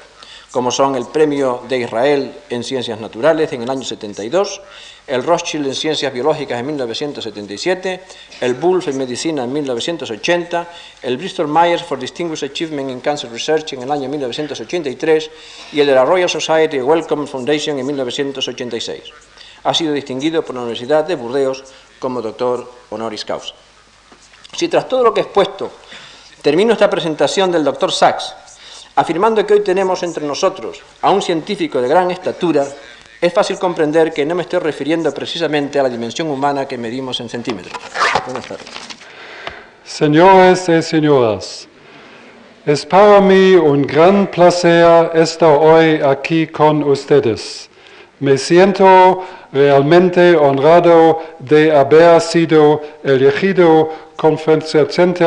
como 0.52 0.72
son 0.72 0.96
el 0.96 1.06
Premio 1.06 1.62
de 1.70 1.80
Israel 1.80 2.34
en 2.50 2.64
Ciencias 2.64 3.00
Naturales 3.00 3.54
en 3.54 3.62
el 3.62 3.70
año 3.70 3.84
72, 3.84 4.62
el 5.10 5.24
Rothschild 5.24 5.66
en 5.66 5.76
Ciencias 5.76 6.14
Biológicas 6.14 6.60
en 6.60 6.66
1977, 6.68 8.04
el 8.42 8.54
Bulf 8.54 8.88
en 8.88 8.98
Medicina 8.98 9.44
en 9.44 9.52
1980, 9.52 10.68
el 11.02 11.18
Bristol 11.18 11.48
Myers 11.48 11.84
for 11.84 12.00
Distinguished 12.00 12.50
Achievement 12.50 12.90
in 12.90 13.02
Cancer 13.02 13.32
Research 13.32 13.74
en 13.74 13.84
el 13.84 13.92
año 13.92 14.08
1983 14.08 15.32
y 15.74 15.80
el 15.80 15.88
de 15.88 15.96
la 15.96 16.06
Royal 16.06 16.30
Society 16.30 16.80
Wellcome 16.80 17.28
Foundation 17.28 17.80
en 17.80 17.86
1986. 17.88 19.02
Ha 19.64 19.74
sido 19.74 19.94
distinguido 19.94 20.44
por 20.44 20.56
la 20.56 20.62
Universidad 20.62 21.04
de 21.06 21.16
Burdeos 21.16 21.64
como 22.00 22.22
doctor 22.22 22.72
honoris 22.92 23.26
causa. 23.26 23.54
Si 24.56 24.68
tras 24.68 24.88
todo 24.88 25.04
lo 25.04 25.14
que 25.14 25.22
he 25.22 25.24
expuesto 25.24 25.72
termino 26.42 26.74
esta 26.74 26.90
presentación 26.90 27.52
del 27.52 27.64
doctor 27.64 27.92
Sachs 27.92 28.36
Afirmando 29.00 29.46
que 29.46 29.54
hoy 29.54 29.62
tenemos 29.62 30.04
entre 30.04 30.28
nosotros 30.28 30.82
a 31.02 31.10
un 31.10 31.22
científico 31.22 31.82
de 31.82 31.88
gran 31.88 32.12
estatura, 32.12 32.68
es 33.22 33.34
fácil 33.34 33.60
comprender 33.60 34.14
que 34.14 34.26
no 34.26 34.34
me 34.34 34.44
estoy 34.44 34.60
refiriendo 34.60 35.14
precisamente 35.14 35.80
a 35.80 35.84
la 35.84 35.90
dimensión 35.90 36.30
humana 36.30 36.66
que 36.66 36.78
medimos 36.78 37.20
en 37.20 37.28
centímetros. 37.28 37.74
Buenas 38.26 38.48
tardes. 38.48 38.68
Señores 39.84 40.70
y 40.70 40.82
señoras, 40.82 41.68
es 42.66 42.86
para 42.86 43.20
mí 43.20 43.56
un 43.56 43.82
gran 43.82 44.28
placer 44.28 45.12
estar 45.16 45.58
hoy 45.58 46.00
aquí 46.02 46.48
con 46.48 46.84
ustedes. 46.84 47.70
Me 48.20 48.38
siento 48.38 49.24
realmente 49.52 50.36
honrado 50.36 51.22
de 51.40 51.76
haber 51.76 52.22
sido 52.22 52.82
elegido 53.04 53.90
conferenciante 54.16 55.26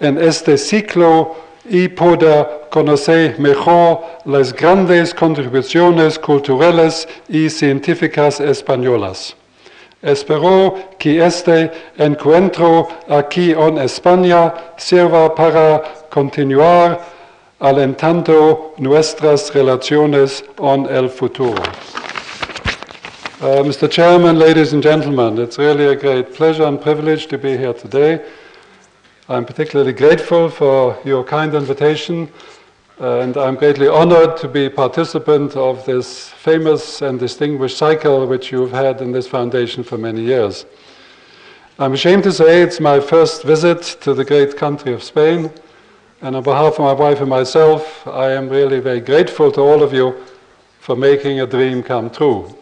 en 0.00 0.18
este 0.18 0.56
ciclo 0.56 1.43
y 1.64 1.88
poder 1.88 2.46
conocer 2.70 3.38
mejor 3.38 4.00
las 4.24 4.52
grandes 4.52 5.14
contribuciones 5.14 6.18
culturales 6.18 7.08
y 7.28 7.48
científicas 7.48 8.40
españolas. 8.40 9.34
Espero 10.02 10.74
que 10.98 11.24
este 11.24 11.70
encuentro 11.96 12.88
aquí 13.08 13.52
en 13.52 13.78
España 13.78 14.52
sirva 14.76 15.34
para 15.34 15.82
continuar 16.10 17.00
alentando 17.58 18.74
nuestras 18.76 19.54
relaciones 19.54 20.44
en 20.58 20.86
el 20.94 21.08
futuro. 21.08 21.62
Uh, 23.40 23.64
Mr. 23.64 23.90
Chairman, 23.90 24.38
ladies 24.38 24.74
and 24.74 24.82
gentlemen, 24.82 25.38
it's 25.38 25.58
really 25.58 25.86
a 25.86 25.96
great 25.96 26.34
pleasure 26.34 26.64
and 26.64 26.80
privilege 26.80 27.26
to 27.26 27.38
be 27.38 27.56
here 27.56 27.72
today. 27.72 28.20
I'm 29.26 29.46
particularly 29.46 29.94
grateful 29.94 30.50
for 30.50 30.98
your 31.02 31.24
kind 31.24 31.54
invitation, 31.54 32.28
and 32.98 33.34
I'm 33.38 33.54
greatly 33.54 33.88
honored 33.88 34.36
to 34.36 34.48
be 34.48 34.68
participant 34.68 35.56
of 35.56 35.82
this 35.86 36.28
famous 36.28 37.00
and 37.00 37.18
distinguished 37.18 37.78
cycle 37.78 38.26
which 38.26 38.52
you've 38.52 38.72
had 38.72 39.00
in 39.00 39.12
this 39.12 39.26
foundation 39.26 39.82
for 39.82 39.96
many 39.96 40.20
years. 40.20 40.66
I'm 41.78 41.94
ashamed 41.94 42.24
to 42.24 42.32
say 42.32 42.60
it's 42.60 42.80
my 42.80 43.00
first 43.00 43.44
visit 43.44 43.96
to 44.02 44.12
the 44.12 44.26
great 44.26 44.58
country 44.58 44.92
of 44.92 45.02
Spain, 45.02 45.50
and 46.20 46.36
on 46.36 46.42
behalf 46.42 46.74
of 46.74 46.80
my 46.80 46.92
wife 46.92 47.20
and 47.20 47.30
myself, 47.30 48.06
I 48.06 48.32
am 48.32 48.50
really 48.50 48.80
very 48.80 49.00
grateful 49.00 49.50
to 49.52 49.60
all 49.62 49.82
of 49.82 49.94
you 49.94 50.22
for 50.80 50.96
making 50.96 51.40
a 51.40 51.46
dream 51.46 51.82
come 51.82 52.10
true. 52.10 52.54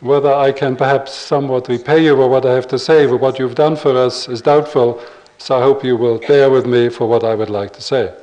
Whether 0.00 0.32
I 0.32 0.52
can 0.52 0.74
perhaps 0.74 1.12
somewhat 1.12 1.68
repay 1.68 2.02
you 2.02 2.16
for 2.16 2.28
what 2.28 2.46
I 2.46 2.54
have 2.54 2.68
to 2.68 2.78
say, 2.78 3.06
for 3.06 3.18
what 3.18 3.38
you've 3.38 3.56
done 3.56 3.76
for 3.76 3.94
us, 3.94 4.26
is 4.26 4.40
doubtful, 4.40 5.02
so 5.38 5.56
I 5.56 5.62
hope 5.62 5.84
you 5.84 5.96
will 5.96 6.18
bear 6.18 6.50
with 6.50 6.66
me 6.66 6.88
for 6.88 7.08
what 7.08 7.24
I 7.24 7.34
would 7.34 7.50
like 7.50 7.72
to 7.74 7.80
say. 7.80 8.14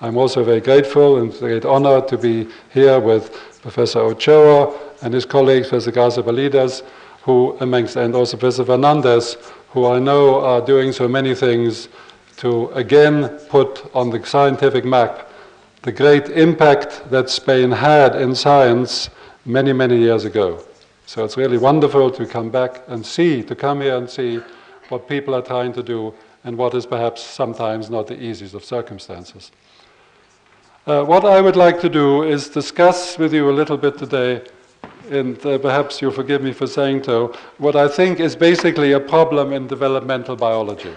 I'm 0.00 0.16
also 0.16 0.44
very 0.44 0.60
grateful 0.60 1.18
and 1.18 1.32
great 1.38 1.64
honor 1.64 2.02
to 2.02 2.18
be 2.18 2.48
here 2.72 2.98
with 2.98 3.32
Professor 3.62 4.00
Ochoa 4.00 4.76
and 5.02 5.14
his 5.14 5.24
colleagues, 5.24 5.68
Professor 5.68 5.92
García 5.92 6.22
Bellido, 6.22 6.82
who 7.22 7.56
amongst, 7.60 7.96
and 7.96 8.14
also 8.14 8.36
Professor 8.36 8.64
Fernandez, 8.64 9.36
who 9.70 9.86
I 9.86 9.98
know 9.98 10.40
are 10.44 10.60
doing 10.60 10.92
so 10.92 11.08
many 11.08 11.34
things 11.34 11.88
to 12.38 12.68
again 12.70 13.28
put 13.48 13.88
on 13.94 14.10
the 14.10 14.24
scientific 14.26 14.84
map 14.84 15.30
the 15.86 15.92
great 15.92 16.28
impact 16.30 17.08
that 17.10 17.30
Spain 17.30 17.70
had 17.70 18.16
in 18.16 18.34
science 18.34 19.08
many, 19.44 19.72
many 19.72 19.96
years 19.96 20.24
ago. 20.24 20.60
So 21.06 21.24
it's 21.24 21.36
really 21.36 21.58
wonderful 21.58 22.10
to 22.10 22.26
come 22.26 22.50
back 22.50 22.82
and 22.88 23.06
see, 23.06 23.44
to 23.44 23.54
come 23.54 23.80
here 23.80 23.96
and 23.96 24.10
see 24.10 24.40
what 24.88 25.08
people 25.08 25.32
are 25.32 25.42
trying 25.42 25.72
to 25.74 25.84
do 25.84 26.12
and 26.46 26.56
what 26.56 26.74
is 26.74 26.86
perhaps 26.86 27.22
sometimes 27.22 27.90
not 27.90 28.06
the 28.06 28.22
easiest 28.22 28.54
of 28.54 28.64
circumstances. 28.64 29.50
Uh, 30.86 31.02
what 31.02 31.24
I 31.24 31.40
would 31.40 31.56
like 31.56 31.80
to 31.80 31.88
do 31.88 32.22
is 32.22 32.48
discuss 32.48 33.18
with 33.18 33.34
you 33.34 33.50
a 33.50 33.52
little 33.52 33.76
bit 33.76 33.98
today 33.98 34.46
and 35.10 35.44
uh, 35.44 35.58
perhaps 35.58 36.00
you'll 36.00 36.12
forgive 36.12 36.42
me 36.42 36.52
for 36.52 36.68
saying 36.68 37.02
so, 37.02 37.34
what 37.58 37.74
I 37.74 37.88
think 37.88 38.20
is 38.20 38.36
basically 38.36 38.92
a 38.92 39.00
problem 39.00 39.52
in 39.52 39.66
developmental 39.66 40.36
biology. 40.36 40.94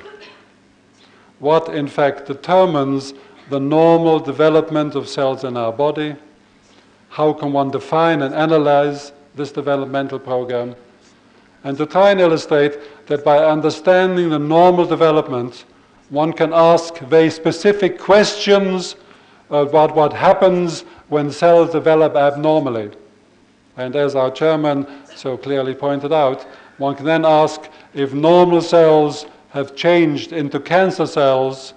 What, 1.40 1.70
in 1.70 1.88
fact, 1.88 2.28
determines 2.28 3.14
the 3.50 3.60
normal 3.60 4.20
development 4.20 4.94
of 4.94 5.08
cells 5.08 5.44
in 5.44 5.58
our 5.58 5.72
body? 5.72 6.16
How 7.10 7.34
can 7.34 7.54
one 7.54 7.72
define 7.72 8.22
and 8.22 8.36
analyze 8.36 9.14
this 9.36 9.52
developmental 9.52 10.20
program? 10.20 10.76
And 11.64 11.78
to 11.78 11.86
try 11.86 12.12
and 12.12 12.22
illustrate 12.22 12.78
that 13.10 13.26
by 13.26 13.44
understanding 13.44 14.30
the 14.30 14.38
normal 14.38 14.86
development, 14.86 15.66
one 16.10 16.32
can 16.32 16.54
ask 16.54 17.00
very 17.00 17.30
specific 17.32 17.98
questions 17.98 18.96
about 19.50 19.96
what 19.96 20.14
happens 20.14 20.82
when 21.10 21.32
cells 21.32 21.72
develop 21.72 22.16
abnormally. 22.16 22.92
And 23.78 23.96
as 23.96 24.16
our 24.16 24.30
chairman 24.30 24.86
so 25.16 25.38
clearly 25.38 25.74
pointed 25.74 26.14
out, 26.14 26.44
one 26.78 26.96
can 26.96 27.06
then 27.06 27.26
ask 27.26 27.68
if 27.96 28.14
normal 28.14 28.62
cells 28.62 29.26
have 29.50 29.76
changed 29.76 30.32
into 30.32 30.60
cancer 30.60 31.08
cells, 31.08 31.74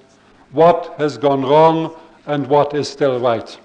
what 0.50 0.94
has 0.98 1.16
gone 1.16 1.42
wrong 1.42 1.96
and 2.26 2.46
what 2.46 2.74
is 2.74 2.90
still 2.90 3.18
right. 3.18 3.58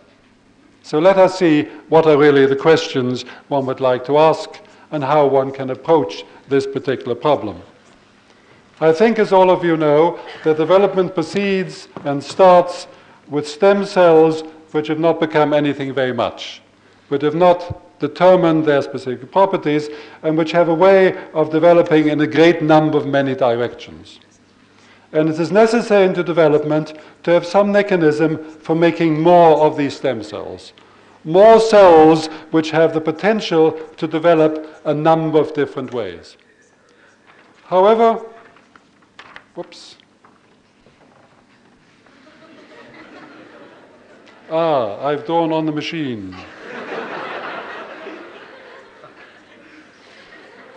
So 0.84 1.00
let 1.00 1.18
us 1.18 1.38
see 1.38 1.64
what 1.90 2.06
are 2.06 2.18
really 2.18 2.46
the 2.46 2.56
questions 2.56 3.24
one 3.50 3.66
would 3.66 3.82
like 3.82 4.06
to 4.06 4.18
ask 4.18 4.62
and 4.92 5.04
how 5.04 5.28
one 5.28 5.52
can 5.52 5.70
approach 5.72 6.24
this 6.50 6.66
particular 6.66 7.16
problem. 7.16 7.62
I 8.80 8.92
think, 8.94 9.18
as 9.18 9.34
all 9.34 9.50
of 9.50 9.64
you 9.64 9.76
know, 9.76 10.20
that 10.44 10.58
development 10.58 11.14
proceeds 11.14 11.88
and 12.06 12.24
starts 12.24 12.88
with 13.28 13.48
stem 13.48 13.86
cells 13.86 14.44
which 14.72 14.88
have 14.88 15.00
not 15.00 15.20
become 15.20 15.54
anything 15.54 15.94
very 15.94 16.14
much, 16.14 16.62
which 17.08 17.24
have 17.24 17.36
not 17.36 18.00
determined 18.00 18.66
their 18.66 18.82
specific 18.82 19.32
properties 19.32 19.90
and 20.22 20.38
which 20.38 20.52
have 20.52 20.70
a 20.70 20.74
way 20.74 21.18
of 21.34 21.50
developing 21.50 22.10
in 22.10 22.22
a 22.22 22.28
great 22.28 22.62
number 22.62 22.98
of 22.98 23.08
many 23.08 23.34
directions. 23.34 24.20
And 25.12 25.30
it 25.30 25.40
is 25.40 25.52
necessary 25.52 26.06
into 26.06 26.24
development 26.24 26.94
to 27.24 27.32
have 27.32 27.46
some 27.46 27.72
mechanism 27.72 28.44
for 28.60 28.76
making 28.76 29.20
more 29.22 29.66
of 29.66 29.78
these 29.78 29.96
stem 29.96 30.22
cells. 30.22 30.74
More 31.24 31.60
cells 31.60 32.28
which 32.52 32.72
have 32.72 32.94
the 32.94 33.02
potential 33.02 33.72
to 33.98 34.08
develop 34.08 34.82
a 34.86 34.94
number 34.94 35.40
of 35.40 35.54
different 35.54 35.94
ways. 35.94 36.38
However, 37.66 38.22
whoops. 39.56 39.98
Ah, 44.50 45.06
I've 45.06 45.26
drawn 45.26 45.52
on 45.52 45.66
the 45.66 45.74
machine. 45.74 46.34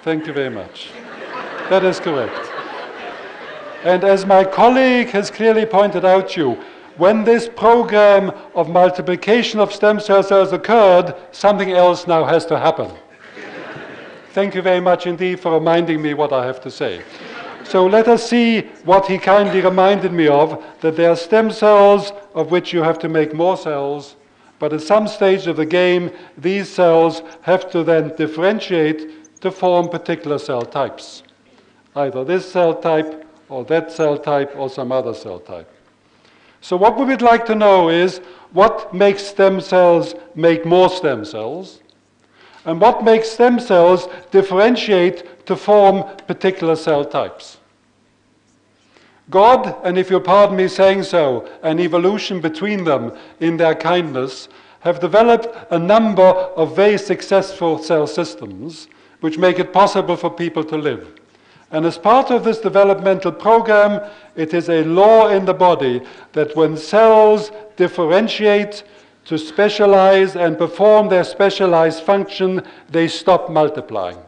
Thank 0.03 0.27
you 0.27 0.33
very 0.33 0.51
much. 0.51 0.91
That 1.69 1.85
is 1.85 2.01
correct. 2.01 2.51
And 3.85 4.03
as 4.03 4.25
my 4.25 4.45
colleague 4.45 5.11
has 5.11 5.31
clearly 5.31 5.67
pointed 5.67 6.05
out 6.05 6.31
to 6.31 6.41
you, 6.41 6.65
when 7.01 7.25
this 7.25 7.49
program 7.49 8.31
of 8.55 8.69
multiplication 8.69 9.59
of 9.59 9.73
stem 9.73 9.99
cells 9.99 10.29
has 10.29 10.53
occurred, 10.53 11.15
something 11.33 11.73
else 11.73 12.07
now 12.07 12.27
has 12.27 12.45
to 12.45 12.59
happen. 12.59 12.91
Thank 14.35 14.55
you 14.55 14.61
very 14.61 14.83
much 14.83 15.07
indeed 15.07 15.41
for 15.41 15.55
reminding 15.55 16.03
me 16.03 16.13
what 16.13 16.31
I 16.31 16.45
have 16.45 16.61
to 16.61 16.71
say. 16.71 17.03
So 17.65 17.87
let 17.87 18.07
us 18.07 18.29
see 18.29 18.69
what 18.85 19.07
he 19.07 19.17
kindly 19.17 19.63
reminded 19.63 20.13
me 20.13 20.29
of 20.29 20.63
that 20.83 20.95
there 20.95 21.11
are 21.11 21.17
stem 21.17 21.51
cells 21.51 22.13
of 22.35 22.51
which 22.51 22.71
you 22.75 22.83
have 22.83 22.99
to 22.99 23.09
make 23.09 23.33
more 23.33 23.57
cells, 23.57 24.17
but 24.59 24.75
at 24.75 24.83
some 24.83 25.09
stage 25.09 25.47
of 25.47 25.57
the 25.57 25.65
game, 25.65 26.11
these 26.37 26.69
cells 26.69 27.23
have 27.41 27.71
to 27.71 27.83
then 27.83 28.15
differentiate 28.17 29.41
to 29.41 29.51
form 29.51 29.89
particular 29.89 30.39
cell 30.39 30.63
types, 30.63 31.23
either 31.97 32.25
this 32.25 32.53
cell 32.53 32.75
type 32.75 33.27
or 33.49 33.65
that 33.65 33.91
cell 33.91 34.19
type 34.19 34.53
or 34.55 34.69
some 34.69 34.93
other 34.93 35.15
cell 35.15 35.39
type. 35.41 35.71
So 36.61 36.77
what 36.77 36.99
we 36.99 37.05
would 37.07 37.23
like 37.23 37.47
to 37.47 37.55
know 37.55 37.89
is 37.89 38.19
what 38.53 38.93
makes 38.93 39.23
stem 39.23 39.61
cells 39.61 40.15
make 40.35 40.67
more 40.67 40.91
stem 40.91 41.25
cells, 41.25 41.81
and 42.65 42.81
what 42.81 43.05
makes 43.05 43.31
stem 43.31 43.59
cells 43.59 44.09
differentiate 44.31 45.47
to 45.47 45.57
form 45.57 46.05
particular 46.27 46.77
cell 46.77 47.05
types. 47.05 47.59
God, 49.31 49.77
and 49.85 49.97
if 49.97 50.11
you'll 50.11 50.21
pardon 50.21 50.57
me 50.57 50.67
saying 50.69 51.05
so, 51.05 51.49
and 51.63 51.81
evolution 51.81 52.41
between 52.41 52.85
them 52.85 53.17
in 53.39 53.57
their 53.57 53.75
kindness, 53.75 54.49
have 54.81 54.99
developed 54.99 55.49
a 55.71 55.79
number 55.79 56.23
of 56.23 56.75
very 56.75 56.99
successful 56.99 57.79
cell 57.79 58.07
systems 58.07 58.89
which 59.21 59.39
make 59.39 59.59
it 59.59 59.73
possible 59.73 60.17
for 60.17 60.31
people 60.31 60.65
to 60.65 60.77
live. 60.77 61.20
And 61.73 61.87
as 61.87 61.99
part 61.99 62.31
of 62.31 62.43
this 62.43 62.59
developmental 62.59 63.31
program, 63.31 64.01
it 64.35 64.55
is 64.55 64.69
a 64.69 64.83
law 64.85 65.29
in 65.29 65.45
the 65.45 65.55
body 65.55 66.03
that 66.33 66.57
when 66.57 66.77
cells 66.77 67.53
differentiate 67.77 68.83
to 69.27 69.39
specialize 69.39 70.35
and 70.35 70.59
perform 70.59 71.09
their 71.09 71.23
specialized 71.23 72.03
function, 72.03 72.63
they 72.89 73.07
stop 73.07 73.51
multiplying. 73.51 74.19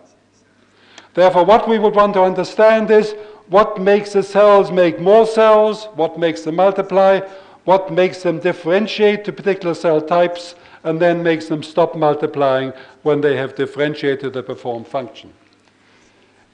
Therefore, 1.14 1.44
what 1.44 1.68
we 1.68 1.78
would 1.78 1.94
want 1.94 2.14
to 2.14 2.22
understand 2.22 2.90
is 2.90 3.14
what 3.48 3.81
makes 3.81 4.12
the 4.12 4.22
cells 4.22 4.70
make 4.70 5.00
more 5.00 5.26
cells, 5.26 5.88
what 5.94 6.18
makes 6.18 6.42
them 6.42 6.57
multiply, 6.57 7.20
what 7.64 7.92
makes 7.92 8.22
them 8.22 8.38
differentiate 8.38 9.24
to 9.24 9.33
particular 9.33 9.74
cell 9.74 10.00
types, 10.00 10.55
and 10.85 11.00
then 11.00 11.22
makes 11.22 11.46
them 11.46 11.62
stop 11.62 11.96
multiplying 11.96 12.72
when 13.02 13.20
they 13.20 13.37
have 13.37 13.55
differentiated 13.55 14.33
the 14.33 14.42
performed 14.42 14.87
function. 14.87 15.33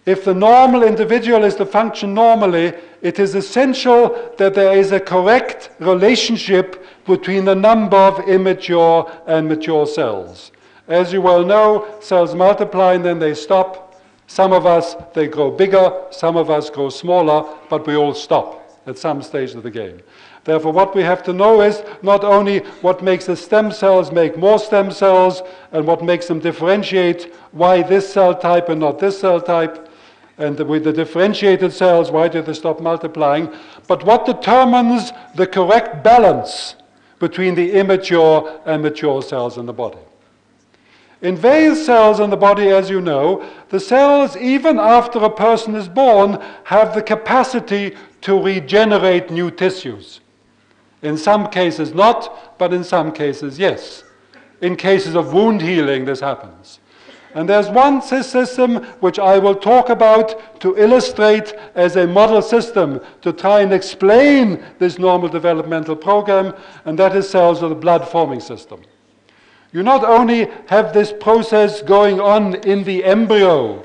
If 0.08 0.24
the 0.24 0.32
normal 0.32 0.84
individual 0.84 1.44
is 1.44 1.56
to 1.56 1.66
function 1.66 2.14
normally, 2.14 2.72
it 3.02 3.18
is 3.18 3.34
essential 3.34 4.32
that 4.38 4.54
there 4.54 4.72
is 4.72 4.90
a 4.90 4.98
correct 4.98 5.68
relationship 5.80 6.82
between 7.04 7.44
the 7.44 7.54
number 7.54 7.98
of 7.98 8.26
immature 8.26 9.12
and 9.26 9.46
mature 9.46 9.86
cells. 9.86 10.50
As 10.86 11.12
you 11.12 11.20
well 11.20 11.44
know, 11.44 11.86
cells 12.00 12.34
multiply 12.34 12.94
and 12.94 13.04
then 13.04 13.18
they 13.18 13.34
stop. 13.34 14.00
Some 14.28 14.54
of 14.54 14.64
us, 14.64 14.96
they 15.12 15.26
grow 15.26 15.50
bigger, 15.50 15.92
some 16.10 16.38
of 16.38 16.48
us 16.48 16.70
grow 16.70 16.88
smaller, 16.88 17.44
but 17.68 17.86
we 17.86 17.94
all 17.94 18.14
stop 18.14 18.80
at 18.86 18.96
some 18.96 19.20
stage 19.20 19.54
of 19.54 19.62
the 19.62 19.70
game. 19.70 20.00
Therefore, 20.44 20.72
what 20.72 20.94
we 20.94 21.02
have 21.02 21.22
to 21.24 21.34
know 21.34 21.60
is 21.60 21.82
not 22.00 22.24
only 22.24 22.60
what 22.80 23.02
makes 23.02 23.26
the 23.26 23.36
stem 23.36 23.70
cells 23.70 24.10
make 24.10 24.38
more 24.38 24.58
stem 24.58 24.90
cells 24.90 25.42
and 25.72 25.86
what 25.86 26.02
makes 26.02 26.28
them 26.28 26.38
differentiate, 26.40 27.34
why 27.52 27.82
this 27.82 28.10
cell 28.10 28.34
type 28.34 28.70
and 28.70 28.80
not 28.80 28.98
this 28.98 29.20
cell 29.20 29.42
type, 29.42 29.84
and 30.38 30.58
with 30.60 30.84
the 30.84 30.92
differentiated 30.92 31.72
cells, 31.72 32.10
why 32.10 32.28
do 32.28 32.40
they 32.40 32.54
stop 32.54 32.80
multiplying, 32.80 33.52
but 33.88 34.04
what 34.04 34.24
determines 34.24 35.12
the 35.34 35.46
correct 35.46 36.04
balance 36.04 36.76
between 37.18 37.56
the 37.56 37.72
immature 37.72 38.60
and 38.64 38.82
mature 38.82 39.20
cells 39.20 39.58
in 39.58 39.66
the 39.66 39.72
body. 39.72 39.98
In 41.20 41.36
various 41.36 41.84
cells 41.84 42.20
in 42.20 42.30
the 42.30 42.36
body, 42.36 42.68
as 42.68 42.88
you 42.88 43.00
know, 43.00 43.44
the 43.70 43.80
cells, 43.80 44.36
even 44.36 44.78
after 44.78 45.18
a 45.18 45.30
person 45.30 45.74
is 45.74 45.88
born, 45.88 46.40
have 46.64 46.94
the 46.94 47.02
capacity 47.02 47.96
to 48.20 48.40
regenerate 48.40 49.30
new 49.30 49.50
tissues. 49.50 50.20
In 51.02 51.16
some 51.16 51.48
cases 51.48 51.92
not, 51.92 52.56
but 52.58 52.72
in 52.72 52.84
some 52.84 53.10
cases 53.10 53.58
yes. 53.58 54.04
In 54.60 54.76
cases 54.76 55.16
of 55.16 55.32
wound 55.32 55.60
healing, 55.60 56.04
this 56.04 56.20
happens. 56.20 56.77
And 57.38 57.48
there's 57.48 57.68
one 57.68 58.02
system 58.02 58.82
which 58.98 59.20
I 59.20 59.38
will 59.38 59.54
talk 59.54 59.90
about 59.90 60.60
to 60.60 60.76
illustrate 60.76 61.54
as 61.76 61.94
a 61.94 62.04
model 62.04 62.42
system 62.42 63.00
to 63.20 63.32
try 63.32 63.60
and 63.60 63.72
explain 63.72 64.60
this 64.80 64.98
normal 64.98 65.28
developmental 65.28 65.94
program, 65.94 66.52
and 66.84 66.98
that 66.98 67.14
is 67.14 67.30
cells 67.30 67.62
of 67.62 67.68
the 67.68 67.76
blood 67.76 68.08
forming 68.08 68.40
system. 68.40 68.82
You 69.70 69.84
not 69.84 70.02
only 70.02 70.48
have 70.66 70.92
this 70.92 71.12
process 71.12 71.80
going 71.80 72.18
on 72.18 72.56
in 72.66 72.82
the 72.82 73.04
embryo 73.04 73.84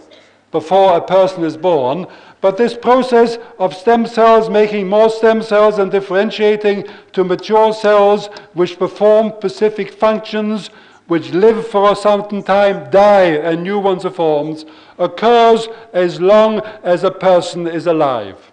before 0.51 0.97
a 0.97 1.01
person 1.01 1.43
is 1.43 1.55
born, 1.55 2.07
but 2.41 2.57
this 2.57 2.73
process 2.73 3.37
of 3.59 3.75
stem 3.75 4.07
cells 4.07 4.49
making 4.49 4.89
more 4.89 5.11
stem 5.11 5.43
cells 5.43 5.77
and 5.77 5.91
differentiating 5.91 6.85
to 7.11 7.23
mature 7.23 7.71
cells 7.71 8.29
which 8.53 8.79
perform 8.79 9.31
specific 9.37 9.93
functions, 9.93 10.71
which 11.07 11.31
live 11.31 11.67
for 11.67 11.91
a 11.91 11.95
certain 11.95 12.41
time, 12.41 12.89
die, 12.89 13.35
and 13.35 13.63
new 13.63 13.79
ones 13.79 14.05
are 14.05 14.11
formed, 14.11 14.65
occurs 14.97 15.67
as 15.91 16.21
long 16.21 16.59
as 16.83 17.03
a 17.03 17.11
person 17.11 17.67
is 17.67 17.87
alive. 17.87 18.51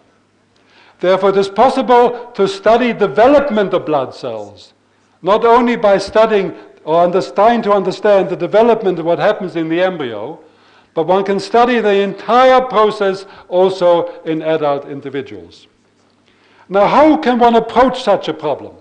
Therefore, 0.99 1.31
it 1.31 1.37
is 1.37 1.49
possible 1.49 2.31
to 2.35 2.47
study 2.47 2.93
development 2.93 3.73
of 3.73 3.87
blood 3.87 4.15
cells, 4.15 4.75
not 5.23 5.45
only 5.45 5.77
by 5.77 5.99
studying 5.99 6.55
or 6.85 7.11
trying 7.35 7.63
to 7.63 7.73
understand 7.73 8.29
the 8.29 8.37
development 8.37 8.99
of 8.99 9.07
what 9.07 9.19
happens 9.19 9.57
in 9.57 9.69
the 9.69 9.81
embryo, 9.81 10.39
but 10.95 11.07
one 11.07 11.25
can 11.25 11.39
study 11.39 11.79
the 11.79 11.95
entire 11.95 12.61
process 12.61 13.27
also 13.49 14.21
in 14.25 14.43
adult 14.43 14.89
individuals. 14.89 15.69
Now, 16.69 16.87
how 16.87 17.17
can 17.17 17.39
one 17.39 17.57
approach 17.57 18.03
such 18.03 18.29
a 18.29 18.35
problem? 18.35 18.75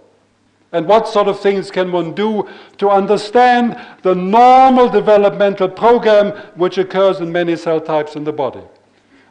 And 0.72 0.88
what 0.88 1.08
sort 1.08 1.28
of 1.28 1.40
things 1.40 1.72
can 1.72 1.92
one 1.92 2.14
do 2.14 2.48
to 2.78 2.90
understand 2.90 3.80
the 4.04 4.14
normal 4.14 4.88
developmental 4.88 5.68
program 5.68 6.32
which 6.56 6.78
occurs 6.78 7.20
in 7.20 7.32
many 7.32 7.56
cell 7.56 7.82
types 7.82 8.16
in 8.16 8.24
the 8.24 8.34
body? 8.34 8.62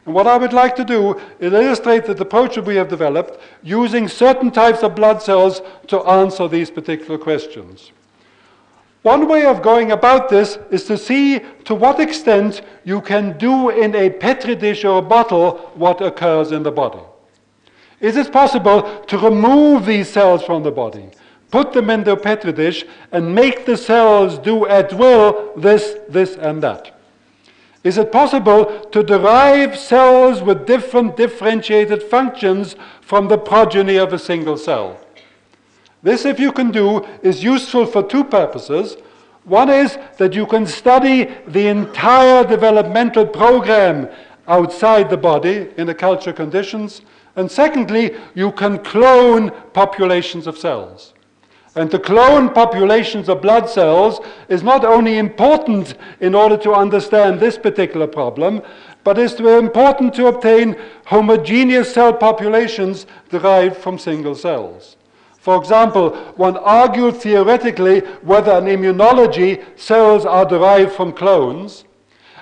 And 0.05 0.13
what 0.13 0.27
I 0.27 0.37
would 0.37 0.53
like 0.53 0.75
to 0.75 0.83
do 0.83 1.19
is 1.39 1.53
illustrate 1.53 2.05
the 2.05 2.19
approach 2.19 2.55
that 2.55 2.65
we 2.65 2.75
have 2.75 2.89
developed 2.89 3.39
using 3.63 4.07
certain 4.07 4.51
types 4.51 4.83
of 4.83 4.95
blood 4.95 5.21
cells 5.21 5.61
to 5.87 5.99
answer 6.01 6.47
these 6.47 6.71
particular 6.71 7.17
questions. 7.17 7.91
One 9.03 9.29
way 9.29 9.45
of 9.45 9.61
going 9.61 9.93
about 9.93 10.27
this 10.27 10.57
is 10.71 10.83
to 10.85 10.97
see 10.97 11.39
to 11.63 11.73
what 11.73 12.01
extent 12.01 12.63
you 12.83 12.99
can 12.99 13.37
do 13.37 13.69
in 13.69 13.95
a 13.95 14.09
petri 14.09 14.55
dish 14.55 14.83
or 14.83 14.97
a 14.97 15.01
bottle 15.01 15.71
what 15.75 16.01
occurs 16.01 16.51
in 16.51 16.63
the 16.63 16.71
body. 16.71 16.99
Is 18.01 18.17
it 18.17 18.31
possible 18.31 19.03
to 19.05 19.17
remove 19.17 19.85
these 19.85 20.09
cells 20.09 20.43
from 20.43 20.63
the 20.63 20.71
body, 20.71 21.09
put 21.51 21.73
them 21.73 21.89
in 21.89 22.03
the 22.03 22.15
petri 22.15 22.51
dish, 22.51 22.85
and 23.11 23.33
make 23.33 23.65
the 23.65 23.77
cells 23.77 24.37
do 24.37 24.67
at 24.67 24.93
will 24.93 25.53
this, 25.55 25.95
this, 26.07 26.35
and 26.35 26.61
that? 26.63 26.95
Is 27.83 27.97
it 27.97 28.11
possible 28.11 28.65
to 28.91 29.03
derive 29.03 29.77
cells 29.77 30.41
with 30.41 30.67
different 30.67 31.15
differentiated 31.15 32.03
functions 32.03 32.75
from 33.01 33.27
the 33.29 33.37
progeny 33.37 33.95
of 33.95 34.11
a 34.11 34.19
single 34.19 34.57
cell? 34.57 34.99
This, 36.03 36.25
if 36.25 36.39
you 36.39 36.51
can 36.51 36.71
do, 36.71 37.05
is 37.23 37.43
useful 37.43 37.85
for 37.85 38.03
two 38.03 38.23
purposes. 38.23 38.97
One 39.45 39.69
is 39.69 39.97
that 40.17 40.33
you 40.33 40.45
can 40.45 40.67
study 40.67 41.35
the 41.47 41.67
entire 41.67 42.43
developmental 42.43 43.25
program 43.25 44.09
outside 44.47 45.09
the 45.09 45.17
body 45.17 45.69
in 45.77 45.87
the 45.87 45.95
culture 45.95 46.33
conditions. 46.33 47.01
And 47.35 47.49
secondly, 47.49 48.15
you 48.35 48.51
can 48.51 48.79
clone 48.79 49.51
populations 49.73 50.47
of 50.47 50.57
cells. 50.57 51.13
And 51.75 51.91
to 51.91 51.99
clone 51.99 52.49
populations 52.49 53.29
of 53.29 53.41
blood 53.41 53.69
cells 53.69 54.19
is 54.47 54.63
not 54.63 54.83
only 54.83 55.17
important 55.17 55.95
in 56.19 56.33
order 56.33 56.57
to 56.57 56.73
understand 56.73 57.39
this 57.39 57.57
particular 57.57 58.07
problem, 58.07 58.61
but 59.03 59.17
is 59.17 59.39
important 59.39 60.13
to 60.15 60.27
obtain 60.27 60.75
homogeneous 61.05 61.93
cell 61.93 62.13
populations 62.13 63.05
derived 63.29 63.77
from 63.77 63.97
single 63.97 64.35
cells. 64.35 64.97
For 65.39 65.57
example, 65.57 66.15
one 66.35 66.57
argued 66.57 67.15
theoretically 67.15 68.01
whether 68.21 68.57
in 68.57 68.65
immunology 68.65 69.63
cells 69.79 70.25
are 70.25 70.45
derived 70.45 70.91
from 70.91 71.13
clones. 71.13 71.85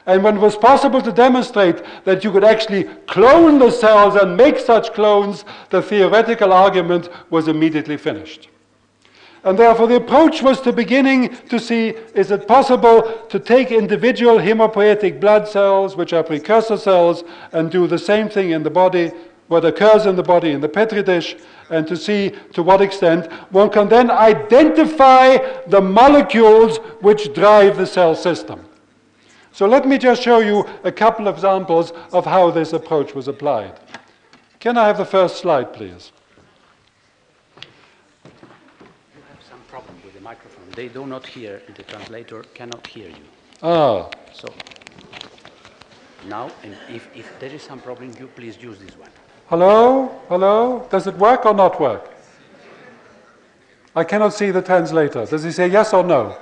And 0.07 0.23
when 0.23 0.37
it 0.37 0.41
was 0.41 0.55
possible 0.55 1.01
to 1.01 1.11
demonstrate 1.11 1.83
that 2.05 2.23
you 2.23 2.31
could 2.31 2.45
actually 2.45 2.85
clone 3.07 3.59
the 3.59 3.71
cells 3.71 4.15
and 4.15 4.35
make 4.35 4.57
such 4.57 4.93
clones, 4.93 5.45
the 5.69 5.81
theoretical 5.81 6.53
argument 6.53 7.09
was 7.29 7.47
immediately 7.47 7.97
finished. 7.97 8.49
And 9.47 9.57
therefore, 9.57 9.87
the 9.87 9.95
approach 9.95 10.43
was 10.43 10.59
to 10.61 10.73
beginning 10.73 11.29
to 11.47 11.57
see 11.57 11.93
is 12.13 12.31
it 12.31 12.49
possible 12.49 13.25
to 13.29 13.39
take 13.39 13.71
individual 13.71 14.39
hemopoietic 14.39 15.21
blood 15.21 15.47
cells, 15.47 15.95
which 15.95 16.11
are 16.11 16.21
precursor 16.21 16.75
cells, 16.75 17.23
and 17.53 17.71
do 17.71 17.87
the 17.87 17.97
same 17.97 18.27
thing 18.27 18.51
in 18.51 18.63
the 18.63 18.69
body, 18.69 19.13
what 19.47 19.63
occurs 19.63 20.05
in 20.05 20.17
the 20.17 20.21
body 20.21 20.51
in 20.51 20.59
the 20.59 20.67
petri 20.67 21.01
dish, 21.01 21.37
and 21.69 21.87
to 21.87 21.95
see 21.95 22.33
to 22.51 22.61
what 22.61 22.81
extent 22.81 23.31
one 23.49 23.69
can 23.69 23.87
then 23.87 24.11
identify 24.11 25.37
the 25.67 25.79
molecules 25.79 26.79
which 26.99 27.33
drive 27.33 27.77
the 27.77 27.87
cell 27.87 28.15
system. 28.15 28.65
So 29.53 29.65
let 29.65 29.87
me 29.87 29.97
just 29.97 30.21
show 30.21 30.39
you 30.39 30.65
a 30.83 30.91
couple 30.91 31.25
of 31.25 31.35
examples 31.35 31.93
of 32.11 32.25
how 32.25 32.51
this 32.51 32.73
approach 32.73 33.15
was 33.15 33.29
applied. 33.29 33.79
Can 34.59 34.77
I 34.77 34.87
have 34.87 34.97
the 34.97 35.05
first 35.05 35.37
slide, 35.37 35.71
please? 35.71 36.11
They 40.77 40.87
do 40.87 41.07
not 41.07 41.25
hear, 41.25 41.59
the 41.75 41.83
translator 41.83 42.43
cannot 42.53 42.85
hear 42.85 43.09
you. 43.09 43.25
Ah. 43.63 44.07
So 44.31 44.47
now, 46.29 46.51
and 46.63 46.77
if, 46.87 47.09
if 47.15 47.27
there 47.39 47.49
is 47.49 47.63
some 47.63 47.79
problem, 47.79 48.13
you 48.19 48.27
please 48.27 48.61
use 48.61 48.77
this 48.77 48.95
one. 48.95 49.09
Hello? 49.49 50.11
Hello? 50.29 50.87
Does 50.91 51.07
it 51.07 51.15
work 51.15 51.45
or 51.47 51.55
not 51.55 51.79
work? 51.79 52.03
I 53.95 54.03
cannot 54.03 54.33
see 54.35 54.51
the 54.51 54.61
translator. 54.61 55.25
Does 55.25 55.43
he 55.43 55.51
say 55.51 55.67
yes 55.67 55.93
or 55.93 56.03
no? 56.03 56.37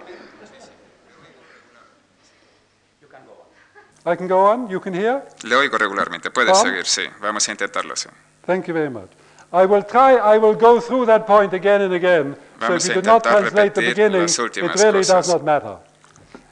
You 3.02 3.08
can 3.08 3.22
go 3.26 3.32
on. 3.32 4.12
I 4.12 4.16
can 4.18 4.28
go 4.28 4.40
on? 4.40 4.70
You 4.70 4.82
can 4.82 4.94
hear? 4.94 5.24
Le 5.44 5.56
oigo 5.56 5.78
regularmente. 5.78 6.30
Puedes 6.30 6.58
seguir, 6.60 6.86
sí. 6.86 7.08
Vamos 7.22 7.48
a 7.48 7.52
intentarlo, 7.52 7.96
sí. 7.96 8.10
Thank 8.46 8.68
you 8.68 8.74
very 8.74 8.90
much. 8.90 9.25
I 9.56 9.66
will 9.66 9.84
try, 9.84 10.16
I 10.16 10.38
will 10.38 10.54
go 10.54 10.82
through 10.82 11.06
that 11.06 11.26
point 11.26 11.54
again 11.54 11.82
and 11.82 11.94
again. 11.94 12.36
Vamos 12.60 12.84
so 12.84 12.90
if 12.90 12.96
you 12.98 13.02
do 13.02 13.08
not 13.08 13.24
translate 13.24 13.74
the 13.74 13.82
beginning, 13.82 14.24
it 14.24 14.38
really 14.84 15.00
cosas. 15.00 15.08
does 15.08 15.30
not 15.30 15.46
matter. 15.46 15.78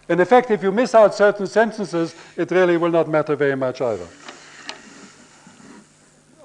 In 0.07 0.21
effect, 0.21 0.51
if 0.51 0.63
you 0.63 0.71
miss 0.71 0.95
out 0.95 1.13
certain 1.13 1.45
sentences, 1.45 2.15
it 2.37 2.49
really 2.49 2.77
will 2.77 2.91
not 2.91 3.09
matter 3.09 3.35
very 3.35 3.57
much 3.57 3.81
either. 3.81 4.07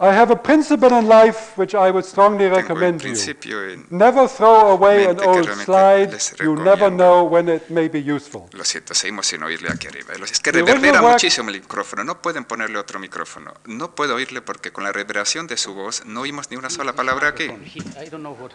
I 0.01 0.15
have 0.15 0.31
a 0.33 0.37
principle 0.37 0.97
in 0.97 1.09
life 1.09 1.57
which 1.57 1.75
I 1.75 1.91
would 1.91 2.05
strongly 2.05 2.47
recommend 2.47 3.01
to 3.01 3.09
you. 3.09 3.87
Never 3.91 4.29
throw 4.29 4.71
away 4.71 5.07
an 5.07 5.19
old 5.21 5.49
slide. 5.65 6.17
You 6.41 6.55
never 6.55 6.89
know 6.89 7.25
when 7.25 7.49
it 7.49 7.69
may 7.69 7.89
be 7.89 8.01
useful. 8.01 8.49
Lo 8.53 8.65
siento, 8.65 8.95
seguimos 8.95 9.27
sin 9.27 9.43
oírle 9.43 9.71
aquí 9.71 9.89
arriba. 9.89 10.15
Es 10.23 10.39
que 10.39 10.53
reverbera 10.53 11.03
muchísimo 11.03 11.51
el 11.51 11.61
micrófono. 11.61 12.05
No 12.05 12.23
pueden 12.23 12.45
ponerle 12.45 12.79
otro 12.79 13.01
micrófono. 13.01 13.55
No 13.67 13.97
puedo 13.97 14.15
oírle 14.15 14.41
porque 14.41 14.71
con 14.71 14.85
la 14.85 14.93
reverberación 14.93 15.49
de 15.49 15.57
su 15.57 15.75
voz 15.75 16.05
no 16.07 16.21
oímos 16.21 16.49
ni 16.51 16.57
una 16.57 16.71
sola 16.71 16.93
palabra 16.93 17.29
aquí. 17.29 17.49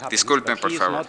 Disculpen, 0.10 0.58
por 0.58 0.72
favor. 0.72 1.06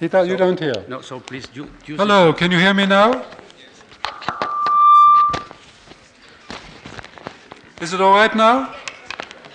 He 0.00 0.08
you 0.08 0.36
don't 0.36 0.58
hear. 0.58 0.84
No, 0.88 1.02
so 1.02 1.20
please, 1.20 1.46
you, 1.52 1.68
Hello, 1.86 2.32
can 2.34 2.50
you 2.50 2.58
hear 2.58 2.72
me 2.72 2.86
now? 2.86 3.22
Is 7.80 7.94
it 7.94 8.00
all 8.02 8.12
right 8.12 8.34
now? 8.36 8.74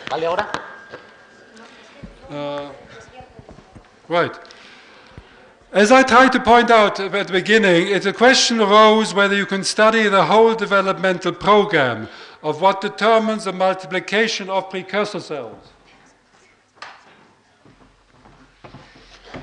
¿Vale 0.09 0.25
ahora? 0.25 0.49
Uh, 2.27 2.71
right. 4.07 4.35
As 5.71 5.91
I 5.91 6.01
tried 6.01 6.31
to 6.31 6.39
point 6.39 6.71
out 6.71 6.99
at 6.99 7.11
the 7.11 7.31
beginning, 7.31 7.87
it, 7.87 8.03
a 8.07 8.13
question 8.13 8.59
arose 8.59 9.13
whether 9.13 9.35
you 9.35 9.45
can 9.45 9.63
study 9.63 10.07
the 10.07 10.25
whole 10.25 10.55
developmental 10.55 11.33
program 11.33 12.07
of 12.41 12.61
what 12.61 12.81
determines 12.81 13.43
the 13.43 13.53
multiplication 13.53 14.49
of 14.49 14.71
precursor 14.71 15.19
cells. 15.19 15.73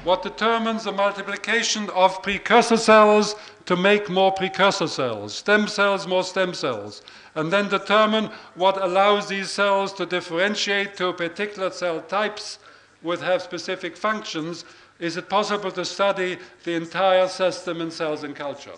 What 0.02 0.24
determines 0.24 0.82
the 0.82 0.92
multiplication 0.92 1.88
of 1.90 2.20
precursor 2.20 2.76
cells 2.76 3.36
to 3.66 3.76
make 3.76 4.10
more 4.10 4.32
precursor 4.32 4.88
cells, 4.88 5.34
stem 5.34 5.68
cells, 5.68 6.08
more 6.08 6.24
stem 6.24 6.52
cells, 6.52 7.02
and 7.34 7.52
then 7.52 7.68
determine 7.68 8.30
what 8.54 8.82
allows 8.82 9.28
these 9.28 9.50
cells 9.50 9.92
to 9.94 10.06
differentiate 10.06 10.96
to 10.96 11.12
particular 11.12 11.70
cell 11.70 12.00
types 12.02 12.58
which 13.00 13.20
have 13.20 13.42
specific 13.42 13.96
functions. 13.96 14.64
Is 14.98 15.16
it 15.16 15.28
possible 15.28 15.70
to 15.72 15.84
study 15.84 16.38
the 16.64 16.74
entire 16.74 17.28
system 17.28 17.80
in 17.80 17.90
cells 17.90 18.24
in 18.24 18.34
culture? 18.34 18.74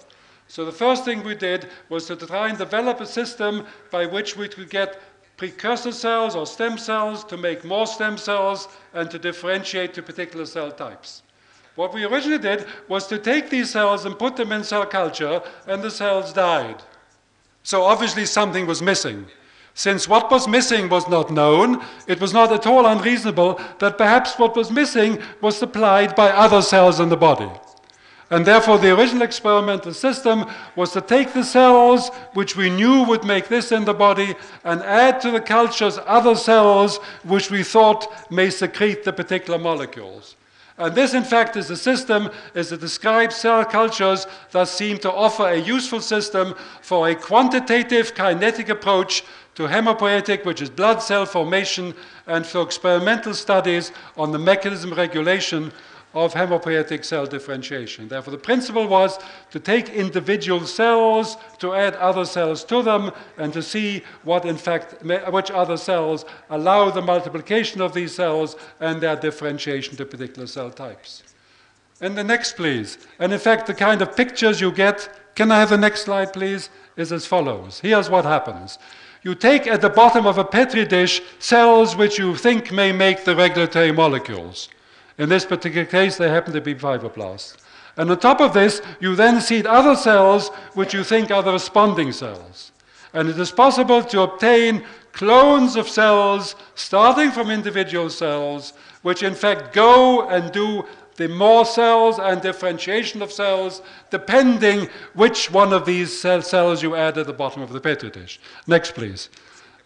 So 0.49 0.65
the 0.65 0.73
first 0.73 1.05
thing 1.05 1.23
we 1.23 1.35
did 1.35 1.69
was 1.89 2.07
to 2.07 2.17
try 2.17 2.49
and 2.49 2.59
develop 2.59 3.01
a 3.01 3.07
system 3.07 3.67
by 3.91 4.07
which 4.07 4.37
we 4.37 4.49
could 4.49 4.71
get 4.71 5.01
precursor 5.37 5.93
cells 5.93 6.37
or 6.37 6.47
stem 6.47 6.79
cells 6.79 7.25
to 7.25 7.37
make 7.37 7.65
more 7.65 7.87
stem 7.87 8.17
cells 8.17 8.69
and 8.93 9.11
to 9.11 9.19
differentiate 9.19 9.93
to 9.95 10.03
particular 10.03 10.47
cell 10.47 10.71
types. 10.71 11.23
What 11.75 11.93
we 11.93 12.05
originally 12.05 12.39
did 12.39 12.67
was 12.89 13.09
to 13.09 13.19
take 13.19 13.51
these 13.51 13.71
cells 13.71 14.05
and 14.05 14.19
put 14.19 14.37
them 14.37 14.53
in 14.53 14.63
cell 14.63 14.87
culture, 14.87 15.43
and 15.67 15.83
the 15.83 15.91
cells 15.91 16.33
died. 16.33 16.83
So 17.65 17.83
obviously 17.83 18.27
something 18.27 18.67
was 18.67 18.83
missing. 18.83 19.27
Since 19.73 20.07
what 20.07 20.31
was 20.31 20.47
missing 20.47 20.89
was 20.89 21.09
not 21.09 21.33
known, 21.33 21.83
it 22.07 22.21
was 22.21 22.33
not 22.33 22.53
at 22.53 22.67
all 22.67 22.87
unreasonable 22.87 23.61
that 23.81 23.99
perhaps 23.99 24.39
what 24.39 24.55
was 24.55 24.71
missing 24.71 25.19
was 25.41 25.57
supplied 25.57 26.15
by 26.15 26.31
other 26.31 26.63
cells 26.63 27.01
in 27.01 27.09
the 27.09 27.17
body. 27.17 27.51
And 28.31 28.47
therefore, 28.47 28.79
the 28.79 28.95
original 28.95 29.23
experimental 29.23 29.95
system 29.95 30.47
was 30.77 30.93
to 30.93 31.01
take 31.01 31.33
the 31.33 31.43
cells 31.43 32.11
which 32.35 32.57
we 32.57 32.71
knew 32.71 33.03
would 33.05 33.25
make 33.25 33.49
this 33.49 33.73
in 33.73 33.85
the 33.85 33.95
body 33.95 34.35
and 34.63 34.83
add 34.83 35.21
to 35.23 35.31
the 35.31 35.41
cultures 35.41 35.99
other 36.07 36.35
cells 36.35 36.99
which 37.23 37.51
we 37.51 37.63
thought 37.63 38.31
may 38.31 38.51
secrete 38.51 39.05
the 39.05 39.13
particular 39.13 39.59
molecules. 39.59 40.37
And 40.77 40.95
this, 40.95 41.15
in 41.15 41.23
fact, 41.23 41.57
is 41.57 41.71
a 41.71 41.77
system, 41.77 42.31
as 42.55 42.73
it 42.73 42.81
describes 42.81 43.37
cell 43.37 43.65
cultures, 43.65 44.27
that 44.51 44.67
seem 44.67 44.99
to 44.99 45.13
offer 45.13 45.47
a 45.47 45.57
useful 45.57 46.01
system 46.01 46.55
for 46.83 47.09
a 47.09 47.15
quantitative 47.15 48.15
kinetic 48.15 48.69
approach 48.69 49.23
to 49.55 49.69
hemopoietic, 49.69 50.45
which 50.45 50.61
is 50.61 50.71
blood 50.71 51.01
cell 51.01 51.27
formation, 51.27 51.95
and 52.27 52.45
for 52.45 52.63
experimental 52.63 53.35
studies 53.35 53.93
on 54.17 54.33
the 54.33 54.39
mechanism 54.39 54.93
regulation 54.93 55.73
of 56.15 56.33
hematopoietic 56.33 57.05
cell 57.05 57.27
differentiation. 57.27 58.09
Therefore, 58.09 58.31
the 58.31 58.39
principle 58.39 58.87
was 58.87 59.19
to 59.51 59.61
take 59.61 59.89
individual 59.91 60.61
cells, 60.67 61.37
to 61.59 61.75
add 61.75 61.95
other 61.97 62.25
cells 62.25 62.65
to 62.65 62.83
them, 62.83 63.11
and 63.37 63.53
to 63.53 63.63
see 63.63 64.03
what, 64.23 64.45
in 64.45 64.57
fact, 64.57 65.03
which 65.03 65.51
other 65.51 65.77
cells 65.77 66.25
allow 66.51 66.91
the 66.91 67.03
multiplication 67.03 67.81
of 67.81 67.93
these 67.93 68.15
cells 68.15 68.57
and 68.81 69.01
their 69.01 69.17
differentiation 69.17 69.97
to 69.97 70.07
particular 70.07 70.47
cell 70.47 70.71
types. 70.71 71.25
And 72.01 72.17
the 72.17 72.25
next, 72.25 72.57
please. 72.57 72.99
And 73.19 73.33
in 73.33 73.39
fact, 73.39 73.67
the 73.67 73.75
kind 73.75 74.03
of 74.03 74.17
pictures 74.17 74.61
you 74.61 74.73
get, 74.73 75.09
can 75.35 75.51
I 75.51 75.59
have 75.59 75.71
the 75.71 75.79
next 75.79 76.03
slide, 76.03 76.33
please, 76.33 76.71
is 76.97 77.13
as 77.13 77.27
follows. 77.27 77.81
Here's 77.81 78.09
what 78.09 78.25
happens. 78.25 78.79
You 79.23 79.35
take 79.35 79.67
at 79.67 79.81
the 79.81 79.89
bottom 79.89 80.27
of 80.27 80.39
a 80.39 80.45
Petri 80.45 80.85
dish 80.85 81.23
cells 81.39 81.97
which 81.97 82.19
you 82.19 82.37
think 82.37 82.71
may 82.71 82.93
make 82.93 83.25
the 83.25 83.35
regulatory 83.35 83.91
molecules. 83.91 84.69
In 85.19 85.29
this 85.29 85.45
particular 85.45 85.87
case, 85.87 86.17
they 86.17 86.29
happen 86.29 86.53
to 86.53 86.61
be 86.61 86.75
fibroblasts. 86.75 87.57
And 87.97 88.11
on 88.11 88.19
top 88.19 88.41
of 88.41 88.53
this, 88.53 88.83
you 89.01 89.15
then 89.15 89.41
seed 89.41 89.67
other 89.67 89.95
cells 89.95 90.49
which 90.75 90.93
you 90.93 91.05
think 91.05 91.31
are 91.31 91.43
the 91.43 91.53
responding 91.53 92.11
cells. 92.13 92.73
And 93.13 93.29
it 93.29 93.39
is 93.39 93.53
possible 93.53 94.03
to 94.03 94.23
obtain 94.23 94.85
clones 95.13 95.77
of 95.77 95.89
cells 95.89 96.57
starting 96.75 97.31
from 97.31 97.51
individual 97.51 98.11
cells, 98.11 98.73
which 99.03 99.23
in 99.23 99.35
fact 99.35 99.73
go 99.73 100.29
and 100.29 100.51
do 100.51 100.85
the 101.17 101.29
more 101.29 101.65
cells 101.65 102.19
and 102.19 102.41
differentiation 102.41 103.23
of 103.23 103.31
cells, 103.31 103.83
depending 104.11 104.89
which 105.15 105.49
one 105.53 105.73
of 105.73 105.87
these 105.87 106.19
cell 106.19 106.43
cells 106.43 106.83
you 106.83 106.97
add 106.97 107.17
at 107.17 107.29
the 107.29 107.33
bottom 107.33 107.63
of 107.63 107.73
the 107.73 107.81
Petri 107.81 108.11
dish. 108.11 108.41
Next, 108.67 108.95
please. 108.95 109.31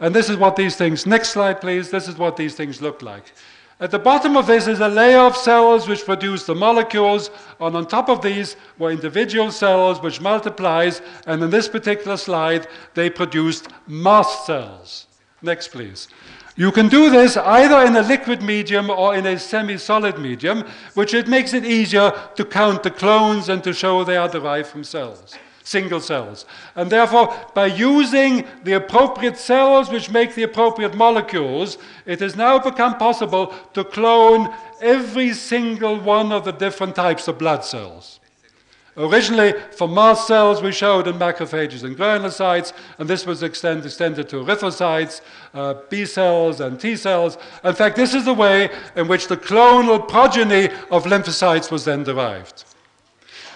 And 0.00 0.14
this 0.14 0.30
is 0.30 0.38
what 0.38 0.56
these 0.56 0.76
things, 0.76 1.04
next 1.04 1.30
slide, 1.30 1.60
please. 1.60 1.90
This 1.90 2.08
is 2.08 2.16
what 2.16 2.38
these 2.38 2.54
things 2.54 2.80
look 2.80 3.02
like. 3.02 3.32
At 3.80 3.92
the 3.92 3.98
bottom 3.98 4.36
of 4.36 4.48
this 4.48 4.66
is 4.66 4.80
a 4.80 4.88
layer 4.88 5.20
of 5.20 5.36
cells 5.36 5.86
which 5.86 6.04
produce 6.04 6.44
the 6.44 6.54
molecules, 6.54 7.30
and 7.60 7.76
on 7.76 7.86
top 7.86 8.08
of 8.08 8.22
these 8.22 8.56
were 8.76 8.90
individual 8.90 9.52
cells 9.52 10.02
which 10.02 10.20
multiplies, 10.20 11.00
and 11.26 11.40
in 11.44 11.50
this 11.50 11.68
particular 11.68 12.16
slide, 12.16 12.66
they 12.94 13.08
produced 13.08 13.68
mast 13.86 14.46
cells. 14.46 15.06
Next, 15.42 15.68
please. 15.68 16.08
You 16.56 16.72
can 16.72 16.88
do 16.88 17.08
this 17.08 17.36
either 17.36 17.86
in 17.86 17.94
a 17.94 18.02
liquid 18.02 18.42
medium 18.42 18.90
or 18.90 19.14
in 19.14 19.24
a 19.26 19.38
semi-solid 19.38 20.18
medium, 20.18 20.64
which 20.94 21.14
it 21.14 21.28
makes 21.28 21.54
it 21.54 21.64
easier 21.64 22.12
to 22.34 22.44
count 22.44 22.82
the 22.82 22.90
clones 22.90 23.48
and 23.48 23.62
to 23.62 23.72
show 23.72 24.02
they 24.02 24.16
are 24.16 24.28
derived 24.28 24.68
from 24.68 24.82
cells 24.82 25.36
single 25.68 26.00
cells. 26.00 26.46
And 26.74 26.90
therefore, 26.90 27.34
by 27.54 27.66
using 27.66 28.46
the 28.64 28.72
appropriate 28.72 29.36
cells 29.36 29.90
which 29.90 30.10
make 30.10 30.34
the 30.34 30.44
appropriate 30.44 30.94
molecules, 30.94 31.76
it 32.06 32.20
has 32.20 32.36
now 32.36 32.58
become 32.58 32.96
possible 32.96 33.54
to 33.74 33.84
clone 33.84 34.54
every 34.80 35.34
single 35.34 36.00
one 36.00 36.32
of 36.32 36.44
the 36.44 36.52
different 36.52 36.96
types 36.96 37.28
of 37.28 37.38
blood 37.38 37.64
cells. 37.64 38.18
Originally, 38.96 39.52
for 39.76 39.86
mast 39.86 40.26
cells, 40.26 40.60
we 40.60 40.72
showed 40.72 41.06
in 41.06 41.14
macrophages 41.18 41.84
and 41.84 41.96
granulocytes, 41.96 42.72
and 42.98 43.08
this 43.08 43.24
was 43.24 43.44
extend, 43.44 43.84
extended 43.84 44.28
to 44.28 44.42
erythrocytes, 44.42 45.20
uh, 45.54 45.74
B 45.88 46.04
cells, 46.04 46.60
and 46.60 46.80
T 46.80 46.96
cells. 46.96 47.38
In 47.62 47.74
fact, 47.74 47.94
this 47.94 48.12
is 48.12 48.24
the 48.24 48.34
way 48.34 48.70
in 48.96 49.06
which 49.06 49.28
the 49.28 49.36
clonal 49.36 50.08
progeny 50.08 50.70
of 50.90 51.04
lymphocytes 51.04 51.70
was 51.70 51.84
then 51.84 52.02
derived. 52.02 52.64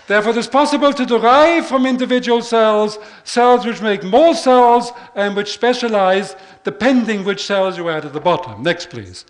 Therefore, 0.07 0.33
it 0.33 0.39
is 0.39 0.49
possible 0.49 0.93
to 0.93 1.07
derive 1.07 1.67
from 1.67 1.87
individual 1.87 2.43
cells 2.43 2.99
cells 3.25 3.65
which 3.65 3.81
make 3.81 4.03
more 4.03 4.35
cells 4.35 4.93
and 5.15 5.37
which 5.37 5.53
specialize 5.53 6.37
depending 6.65 7.25
which 7.25 7.47
cells 7.47 7.79
you 7.79 7.89
add 7.89 8.05
at 8.05 8.13
the 8.13 8.21
bottom. 8.21 8.63
Next, 8.63 8.91
please. 8.91 9.25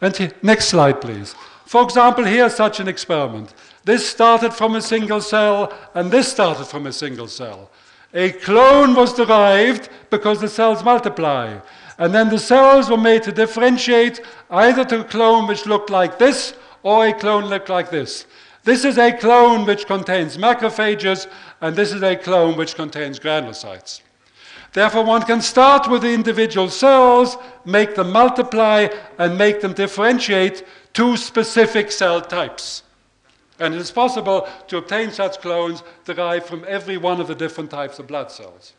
And 0.00 0.34
next 0.42 0.66
slide, 0.66 1.00
please. 1.00 1.34
For 1.66 1.82
example, 1.82 2.24
here's 2.24 2.54
such 2.54 2.80
an 2.80 2.88
experiment. 2.88 3.54
This 3.84 4.08
started 4.08 4.52
from 4.52 4.76
a 4.76 4.82
single 4.82 5.20
cell, 5.20 5.72
and 5.94 6.10
this 6.10 6.30
started 6.30 6.66
from 6.66 6.86
a 6.86 6.92
single 6.92 7.28
cell. 7.28 7.70
A 8.14 8.32
clone 8.32 8.94
was 8.94 9.12
derived 9.12 9.88
because 10.10 10.40
the 10.40 10.48
cells 10.48 10.84
multiply. 10.84 11.58
And 11.98 12.14
then 12.14 12.28
the 12.28 12.38
cells 12.38 12.90
were 12.90 12.96
made 12.96 13.22
to 13.24 13.32
differentiate 13.32 14.20
either 14.50 14.84
to 14.86 15.00
a 15.00 15.04
clone 15.04 15.46
which 15.46 15.66
looked 15.66 15.90
like 15.90 16.18
this 16.18 16.54
or 16.82 17.06
a 17.06 17.12
clone 17.12 17.46
looked 17.46 17.68
like 17.68 17.90
this. 17.90 18.26
This 18.64 18.86
is 18.86 18.96
a 18.96 19.12
clone 19.12 19.66
which 19.66 19.86
contains 19.86 20.38
macrophages, 20.38 21.26
and 21.60 21.76
this 21.76 21.92
is 21.92 22.02
a 22.02 22.16
clone 22.16 22.56
which 22.56 22.74
contains 22.74 23.20
granulocytes. 23.20 24.00
Therefore, 24.72 25.04
one 25.04 25.22
can 25.22 25.42
start 25.42 25.88
with 25.88 26.00
the 26.00 26.12
individual 26.12 26.70
cells, 26.70 27.36
make 27.66 27.94
them 27.94 28.10
multiply, 28.10 28.88
and 29.18 29.36
make 29.36 29.60
them 29.60 29.74
differentiate 29.74 30.64
to 30.94 31.16
specific 31.16 31.92
cell 31.92 32.22
types. 32.22 32.82
And 33.60 33.74
it 33.74 33.80
is 33.80 33.90
possible 33.90 34.48
to 34.68 34.78
obtain 34.78 35.10
such 35.10 35.40
clones 35.40 35.82
derived 36.04 36.46
from 36.46 36.64
every 36.66 36.96
one 36.96 37.20
of 37.20 37.28
the 37.28 37.34
different 37.34 37.70
types 37.70 37.98
of 37.98 38.06
blood 38.06 38.32
cells. 38.32 38.72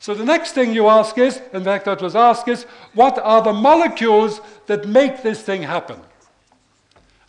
So 0.00 0.14
the 0.14 0.24
next 0.24 0.52
thing 0.52 0.72
you 0.72 0.86
ask 0.86 1.16
is, 1.18 1.40
in 1.52 1.64
fact, 1.64 1.86
what 1.86 2.02
was 2.02 2.14
asked 2.14 2.46
is, 2.46 2.64
what 2.94 3.18
are 3.18 3.42
the 3.42 3.52
molecules 3.52 4.40
that 4.66 4.86
make 4.86 5.22
this 5.22 5.42
thing 5.42 5.62
happen? 5.62 6.00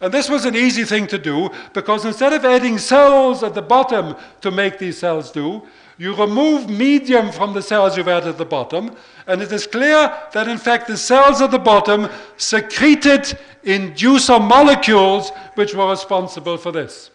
And 0.01 0.13
this 0.13 0.29
was 0.29 0.45
an 0.45 0.55
easy 0.55 0.85
thing 0.85 1.07
to 1.07 1.17
do 1.17 1.49
because 1.73 2.05
instead 2.05 2.31
of 2.31 2.45
adding 2.45 2.77
cells 2.77 3.43
at 3.43 3.53
the 3.53 3.61
bottom 3.61 4.15
to 4.41 4.49
make 4.49 4.79
these 4.79 4.97
cells 4.97 5.31
do, 5.31 5.63
you 5.97 6.15
remove 6.15 6.69
medium 6.69 7.29
from 7.29 7.53
the 7.53 7.61
cells 7.61 7.97
you've 7.97 8.07
added 8.07 8.29
at 8.29 8.37
the 8.37 8.45
bottom, 8.45 8.95
and 9.27 9.41
it 9.41 9.51
is 9.51 9.67
clear 9.67 10.17
that 10.31 10.47
in 10.47 10.57
fact 10.57 10.87
the 10.87 10.95
cells 10.95 11.41
at 11.41 11.51
the 11.51 11.59
bottom 11.59 12.07
secreted 12.37 13.37
inducer 13.65 14.39
molecules 14.39 15.31
which 15.55 15.75
were 15.75 15.89
responsible 15.89 16.55
for 16.55 16.71
this. 16.71 17.11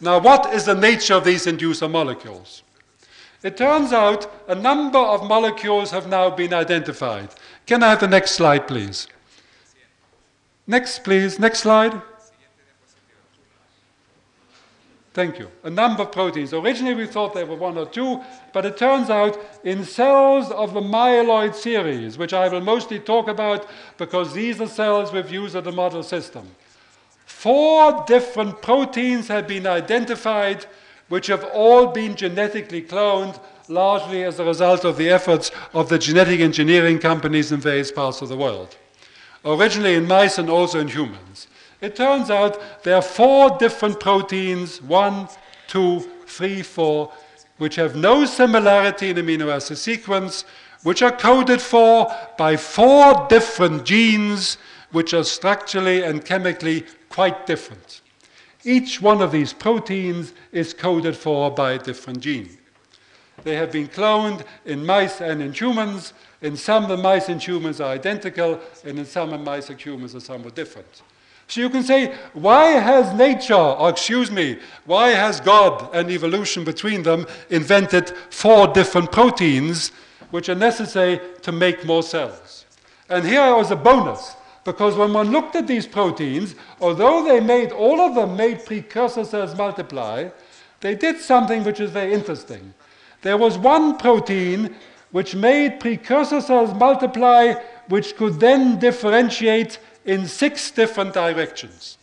Now, 0.00 0.18
what 0.18 0.52
is 0.52 0.64
the 0.64 0.74
nature 0.74 1.14
of 1.14 1.24
these 1.24 1.46
inducer 1.46 1.88
molecules? 1.88 2.64
It 3.44 3.56
turns 3.56 3.92
out 3.92 4.32
a 4.48 4.54
number 4.56 4.98
of 4.98 5.28
molecules 5.28 5.92
have 5.92 6.08
now 6.08 6.28
been 6.30 6.52
identified. 6.52 7.28
Can 7.66 7.84
I 7.84 7.90
have 7.90 8.00
the 8.00 8.08
next 8.08 8.32
slide, 8.32 8.66
please? 8.66 9.06
Next, 10.66 11.00
please. 11.00 11.38
Next 11.38 11.60
slide. 11.60 12.00
Thank 15.14 15.38
you. 15.38 15.50
A 15.62 15.68
number 15.68 16.04
of 16.04 16.12
proteins. 16.12 16.54
Originally, 16.54 16.94
we 16.94 17.06
thought 17.06 17.34
there 17.34 17.44
were 17.44 17.56
one 17.56 17.76
or 17.76 17.84
two, 17.84 18.22
but 18.54 18.64
it 18.64 18.78
turns 18.78 19.10
out 19.10 19.38
in 19.62 19.84
cells 19.84 20.50
of 20.50 20.72
the 20.72 20.80
myeloid 20.80 21.54
series, 21.54 22.16
which 22.16 22.32
I 22.32 22.48
will 22.48 22.62
mostly 22.62 22.98
talk 22.98 23.28
about 23.28 23.66
because 23.98 24.32
these 24.32 24.58
are 24.60 24.66
cells 24.66 25.12
we've 25.12 25.30
used 25.30 25.54
as 25.54 25.66
a 25.66 25.72
model 25.72 26.02
system, 26.02 26.48
four 27.26 28.04
different 28.06 28.62
proteins 28.62 29.28
have 29.28 29.46
been 29.46 29.66
identified 29.66 30.64
which 31.08 31.26
have 31.26 31.44
all 31.52 31.88
been 31.88 32.16
genetically 32.16 32.80
cloned, 32.80 33.38
largely 33.68 34.24
as 34.24 34.38
a 34.38 34.44
result 34.44 34.82
of 34.82 34.96
the 34.96 35.10
efforts 35.10 35.50
of 35.74 35.90
the 35.90 35.98
genetic 35.98 36.40
engineering 36.40 36.98
companies 36.98 37.52
in 37.52 37.60
various 37.60 37.92
parts 37.92 38.22
of 38.22 38.30
the 38.30 38.36
world 38.36 38.78
originally 39.44 39.94
in 39.94 40.06
mice 40.06 40.38
and 40.38 40.48
also 40.48 40.80
in 40.80 40.88
humans. 40.88 41.48
It 41.80 41.96
turns 41.96 42.30
out 42.30 42.82
there 42.84 42.96
are 42.96 43.02
four 43.02 43.58
different 43.58 43.98
proteins, 43.98 44.80
one, 44.80 45.28
two, 45.66 46.00
three, 46.26 46.62
four, 46.62 47.12
which 47.58 47.76
have 47.76 47.96
no 47.96 48.24
similarity 48.24 49.10
in 49.10 49.16
amino 49.16 49.52
acid 49.52 49.78
sequence, 49.78 50.44
which 50.82 51.02
are 51.02 51.16
coded 51.16 51.60
for 51.60 52.12
by 52.38 52.56
four 52.56 53.26
different 53.28 53.84
genes, 53.84 54.58
which 54.90 55.14
are 55.14 55.24
structurally 55.24 56.02
and 56.02 56.24
chemically 56.24 56.84
quite 57.08 57.46
different. 57.46 58.00
Each 58.64 59.00
one 59.00 59.20
of 59.20 59.32
these 59.32 59.52
proteins 59.52 60.32
is 60.52 60.72
coded 60.72 61.16
for 61.16 61.50
by 61.50 61.72
a 61.72 61.78
different 61.78 62.20
gene. 62.20 62.58
They 63.42 63.56
have 63.56 63.72
been 63.72 63.88
cloned 63.88 64.44
in 64.64 64.86
mice 64.86 65.20
and 65.20 65.42
in 65.42 65.52
humans, 65.52 66.12
in 66.42 66.56
some, 66.56 66.88
the 66.88 66.96
mice 66.96 67.28
and 67.28 67.40
humans 67.40 67.80
are 67.80 67.92
identical, 67.92 68.60
and 68.84 68.98
in 68.98 69.06
some, 69.06 69.30
the 69.30 69.38
mice 69.38 69.70
and 69.70 69.80
humans 69.80 70.14
are 70.14 70.20
somewhat 70.20 70.54
different. 70.54 71.02
So 71.48 71.60
you 71.60 71.70
can 71.70 71.82
say, 71.82 72.14
why 72.32 72.66
has 72.66 73.12
nature, 73.14 73.54
or 73.54 73.90
excuse 73.90 74.30
me, 74.30 74.58
why 74.84 75.10
has 75.10 75.40
God 75.40 75.94
and 75.94 76.10
evolution 76.10 76.64
between 76.64 77.02
them 77.02 77.26
invented 77.50 78.10
four 78.30 78.68
different 78.68 79.12
proteins 79.12 79.92
which 80.30 80.48
are 80.48 80.54
necessary 80.54 81.20
to 81.42 81.52
make 81.52 81.84
more 81.84 82.02
cells? 82.02 82.64
And 83.08 83.24
here 83.24 83.54
was 83.54 83.70
a 83.70 83.76
bonus, 83.76 84.34
because 84.64 84.96
when 84.96 85.12
one 85.12 85.30
looked 85.30 85.54
at 85.56 85.66
these 85.66 85.86
proteins, 85.86 86.54
although 86.80 87.24
they 87.24 87.40
made, 87.40 87.72
all 87.72 88.00
of 88.00 88.14
them 88.14 88.36
made 88.36 88.64
precursor 88.64 89.24
cells 89.24 89.54
multiply, 89.54 90.28
they 90.80 90.94
did 90.94 91.20
something 91.20 91.64
which 91.64 91.80
is 91.80 91.90
very 91.90 92.12
interesting. 92.14 92.72
There 93.20 93.36
was 93.36 93.58
one 93.58 93.98
protein 93.98 94.74
which 95.12 95.34
made 95.34 95.78
precursor 95.78 96.40
cells 96.40 96.74
multiply, 96.74 97.54
which 97.88 98.16
could 98.16 98.40
then 98.40 98.78
differentiate 98.78 99.78
in 100.04 100.26
six 100.26 100.70
different 100.70 101.14
directions. 101.14 101.98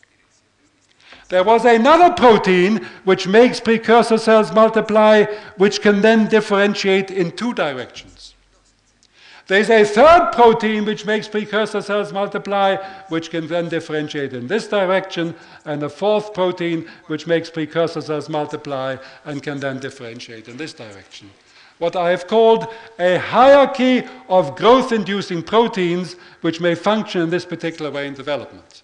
There 1.29 1.43
was 1.43 1.65
another 1.65 2.13
protein 2.15 2.85
which 3.03 3.27
makes 3.27 3.59
precursor 3.59 4.17
cells 4.17 4.51
multiply, 4.51 5.25
which 5.57 5.81
can 5.81 6.01
then 6.01 6.27
differentiate 6.27 7.11
in 7.11 7.31
two 7.31 7.53
directions. 7.53 8.33
There's 9.45 9.69
a 9.71 9.83
third 9.83 10.31
protein 10.31 10.85
which 10.85 11.05
makes 11.05 11.27
precursor 11.27 11.81
cells 11.81 12.13
multiply, 12.13 12.75
which 13.09 13.31
can 13.31 13.47
then 13.47 13.67
differentiate 13.67 14.33
in 14.33 14.47
this 14.47 14.67
direction, 14.67 15.33
and 15.65 15.81
a 15.81 15.89
fourth 15.89 16.35
protein 16.35 16.87
which 17.07 17.25
makes 17.25 17.49
precursor 17.49 18.01
cells 18.01 18.29
multiply 18.29 18.97
and 19.25 19.41
can 19.41 19.59
then 19.59 19.79
differentiate 19.79 20.47
in 20.47 20.57
this 20.57 20.73
direction. 20.73 21.31
What 21.79 21.95
I 21.95 22.09
have 22.11 22.27
called 22.27 22.67
a 22.99 23.17
hierarchy 23.17 24.03
of 24.27 24.55
growth 24.55 24.91
inducing 24.91 25.41
proteins 25.41 26.13
which 26.41 26.61
may 26.61 26.75
function 26.75 27.21
in 27.21 27.29
this 27.29 27.45
particular 27.45 27.89
way 27.89 28.05
in 28.05 28.13
development. 28.13 28.83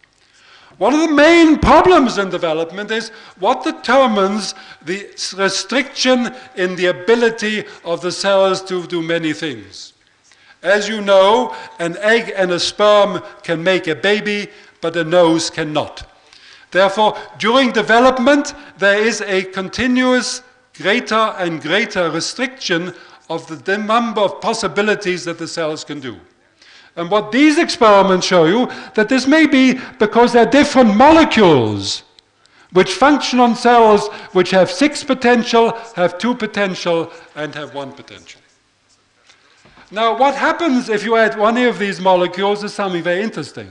One 0.77 0.93
of 0.93 1.01
the 1.01 1.13
main 1.13 1.59
problems 1.59 2.17
in 2.17 2.29
development 2.29 2.91
is 2.91 3.09
what 3.39 3.63
determines 3.63 4.55
the 4.83 5.07
restriction 5.37 6.33
in 6.55 6.75
the 6.75 6.87
ability 6.87 7.65
of 7.83 8.01
the 8.01 8.11
cells 8.11 8.61
to 8.63 8.85
do 8.87 9.01
many 9.01 9.31
things. 9.31 9.93
As 10.63 10.89
you 10.89 10.99
know, 10.99 11.55
an 11.79 11.95
egg 11.97 12.33
and 12.35 12.51
a 12.51 12.59
sperm 12.59 13.21
can 13.43 13.63
make 13.63 13.87
a 13.87 13.95
baby, 13.95 14.49
but 14.81 14.97
a 14.97 15.03
nose 15.03 15.49
cannot. 15.49 16.09
Therefore, 16.71 17.17
during 17.37 17.71
development, 17.71 18.53
there 18.77 18.99
is 18.99 19.21
a 19.21 19.43
continuous 19.43 20.41
greater 20.77 21.15
and 21.15 21.61
greater 21.61 22.09
restriction 22.09 22.93
of 23.29 23.65
the 23.65 23.77
number 23.77 24.21
of 24.21 24.41
possibilities 24.41 25.25
that 25.25 25.37
the 25.37 25.47
cells 25.47 25.83
can 25.83 25.99
do. 25.99 26.17
And 26.95 27.11
what 27.11 27.31
these 27.31 27.57
experiments 27.57 28.25
show 28.25 28.45
you, 28.45 28.71
that 28.93 29.09
this 29.09 29.27
may 29.27 29.47
be 29.47 29.79
because 29.99 30.33
they're 30.33 30.45
different 30.45 30.95
molecules 30.95 32.03
which 32.71 32.91
function 32.91 33.39
on 33.39 33.55
cells 33.55 34.09
which 34.33 34.51
have 34.51 34.69
six 34.69 35.03
potential, 35.03 35.71
have 35.95 36.17
two 36.17 36.35
potential, 36.35 37.11
and 37.35 37.55
have 37.55 37.73
one 37.73 37.93
potential. 37.93 38.41
Now, 39.91 40.17
what 40.17 40.35
happens 40.35 40.89
if 40.89 41.05
you 41.05 41.15
add 41.15 41.37
one 41.37 41.57
of 41.57 41.79
these 41.79 42.01
molecules 42.01 42.63
is 42.63 42.73
something 42.73 43.01
very 43.01 43.21
interesting. 43.21 43.69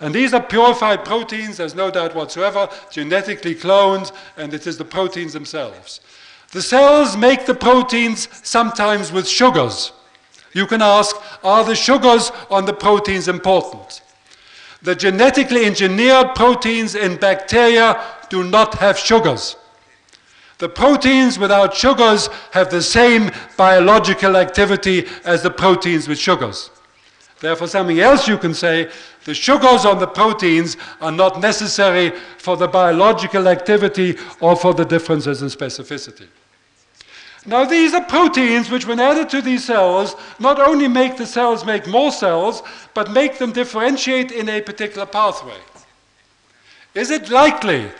And 0.00 0.14
these 0.14 0.32
are 0.32 0.42
purified 0.42 1.04
proteins, 1.04 1.58
there's 1.58 1.74
no 1.74 1.90
doubt 1.90 2.14
whatsoever, 2.14 2.68
genetically 2.90 3.54
cloned, 3.54 4.10
and 4.38 4.54
it 4.54 4.66
is 4.66 4.78
the 4.78 4.86
proteins 4.86 5.34
themselves. 5.34 6.00
The 6.52 6.62
cells 6.62 7.16
make 7.16 7.46
the 7.46 7.54
proteins 7.54 8.28
sometimes 8.42 9.12
with 9.12 9.28
sugars. 9.28 9.92
You 10.52 10.66
can 10.66 10.82
ask, 10.82 11.14
are 11.44 11.64
the 11.64 11.76
sugars 11.76 12.32
on 12.50 12.64
the 12.64 12.72
proteins 12.72 13.28
important? 13.28 14.02
The 14.82 14.96
genetically 14.96 15.64
engineered 15.64 16.34
proteins 16.34 16.96
in 16.96 17.18
bacteria 17.18 18.02
do 18.30 18.42
not 18.42 18.74
have 18.74 18.98
sugars. 18.98 19.56
The 20.58 20.68
proteins 20.68 21.38
without 21.38 21.74
sugars 21.74 22.28
have 22.50 22.70
the 22.70 22.82
same 22.82 23.30
biological 23.56 24.36
activity 24.36 25.06
as 25.24 25.42
the 25.42 25.50
proteins 25.50 26.08
with 26.08 26.18
sugars. 26.18 26.70
Therefore, 27.38 27.68
something 27.68 28.00
else 28.00 28.28
you 28.28 28.36
can 28.36 28.52
say, 28.52 28.90
the 29.24 29.34
sugars 29.34 29.86
on 29.86 29.98
the 29.98 30.06
proteins 30.06 30.76
are 31.00 31.12
not 31.12 31.40
necessary 31.40 32.10
for 32.38 32.56
the 32.56 32.68
biological 32.68 33.48
activity 33.48 34.18
or 34.40 34.56
for 34.56 34.74
the 34.74 34.84
differences 34.84 35.40
in 35.40 35.48
specificity. 35.48 36.26
Now, 37.46 37.64
these 37.64 37.94
are 37.94 38.04
proteins 38.04 38.70
which, 38.70 38.86
when 38.86 39.00
added 39.00 39.30
to 39.30 39.40
these 39.40 39.64
cells, 39.64 40.14
not 40.38 40.60
only 40.60 40.88
make 40.88 41.16
the 41.16 41.26
cells 41.26 41.64
make 41.64 41.86
more 41.86 42.12
cells, 42.12 42.62
but 42.92 43.10
make 43.10 43.38
them 43.38 43.52
differentiate 43.52 44.30
in 44.30 44.48
a 44.48 44.60
particular 44.60 45.06
pathway. 45.06 45.56
Is 46.94 47.10
it 47.10 47.30
likely 47.30 47.90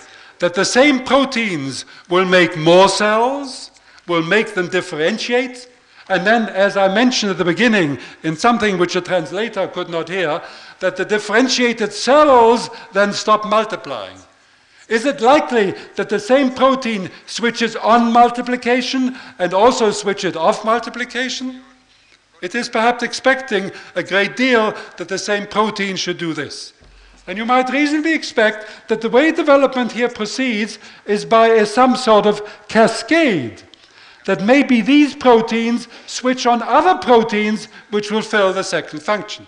that 0.41 0.55
the 0.55 0.65
same 0.65 1.05
proteins 1.05 1.87
will 2.09 2.27
make 2.27 2.57
more 2.57 2.89
cells, 2.89 3.71
will 4.07 4.23
make 4.23 4.55
them 4.55 4.69
differentiate, 4.69 5.69
and 6.09 6.27
then, 6.27 6.49
as 6.49 6.77
I 6.77 6.93
mentioned 6.93 7.31
at 7.31 7.39
the 7.39 7.45
beginning, 7.45 7.99
in 8.25 8.37
something 8.37 8.79
which 8.79 8.97
a 8.97 9.01
translator 9.01 9.69
could 9.69 9.89
not 9.89 10.09
hear, 10.09 10.43
that 10.81 10.97
the 10.97 11.05
differentiated 11.05 11.93
cells 11.93 12.69
then 12.93 13.13
stop 13.13 13.47
multiplying. 13.47 14.19
Is 14.91 15.07
it 15.07 15.21
likely 15.21 15.73
that 15.95 16.09
the 16.09 16.19
same 16.19 16.53
protein 16.53 17.11
switches 17.25 17.77
on 17.77 18.13
multiplication 18.13 19.17
and 19.39 19.55
also 19.55 19.93
switches 19.93 20.35
off 20.35 20.65
multiplication? 20.65 21.63
It 22.43 22.57
is 22.57 22.69
perhaps 22.69 23.05
expecting 23.05 23.71
a 23.95 24.03
great 24.03 24.37
deal 24.37 24.75
that 24.97 25.09
the 25.09 25.19
same 25.19 25.47
protein 25.47 25.95
should 25.95 26.19
do 26.19 26.35
this. 26.35 26.73
And 27.29 27.39
you 27.39 27.47
might 27.47 27.71
reasonably 27.71 28.15
expect 28.15 28.89
that 28.89 29.01
the 29.01 29.09
way 29.09 29.31
development 29.31 29.93
here 29.93 30.09
proceeds 30.09 30.81
is 31.07 31.25
by 31.25 31.49
a, 31.49 31.67
some 31.67 31.95
sort 31.95 32.27
of 32.27 32.43
cascade. 32.67 33.63
That 34.27 34.43
maybe 34.43 34.81
these 34.81 35.15
proteins 35.15 35.87
switch 36.07 36.47
on 36.47 36.63
other 36.63 36.99
proteins 36.99 37.69
which 37.91 38.11
will 38.11 38.23
fill 38.23 38.53
the 38.53 38.65
second 38.65 39.01
function. 39.01 39.47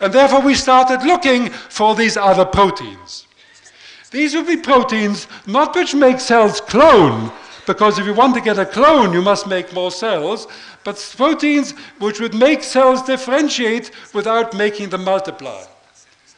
And 0.00 0.10
therefore 0.10 0.40
we 0.40 0.54
started 0.54 1.06
looking 1.06 1.50
for 1.50 1.94
these 1.94 2.16
other 2.16 2.46
proteins. 2.46 3.26
These 4.12 4.34
would 4.34 4.46
be 4.46 4.58
proteins 4.58 5.26
not 5.46 5.74
which 5.74 5.94
make 5.94 6.20
cells 6.20 6.60
clone, 6.60 7.32
because 7.66 7.98
if 7.98 8.06
you 8.06 8.12
want 8.12 8.34
to 8.34 8.40
get 8.40 8.58
a 8.58 8.66
clone, 8.66 9.12
you 9.12 9.22
must 9.22 9.46
make 9.46 9.72
more 9.72 9.90
cells, 9.90 10.46
but 10.84 11.14
proteins 11.16 11.72
which 11.98 12.20
would 12.20 12.34
make 12.34 12.62
cells 12.62 13.02
differentiate 13.02 13.90
without 14.12 14.54
making 14.54 14.90
them 14.90 15.04
multiply. 15.04 15.64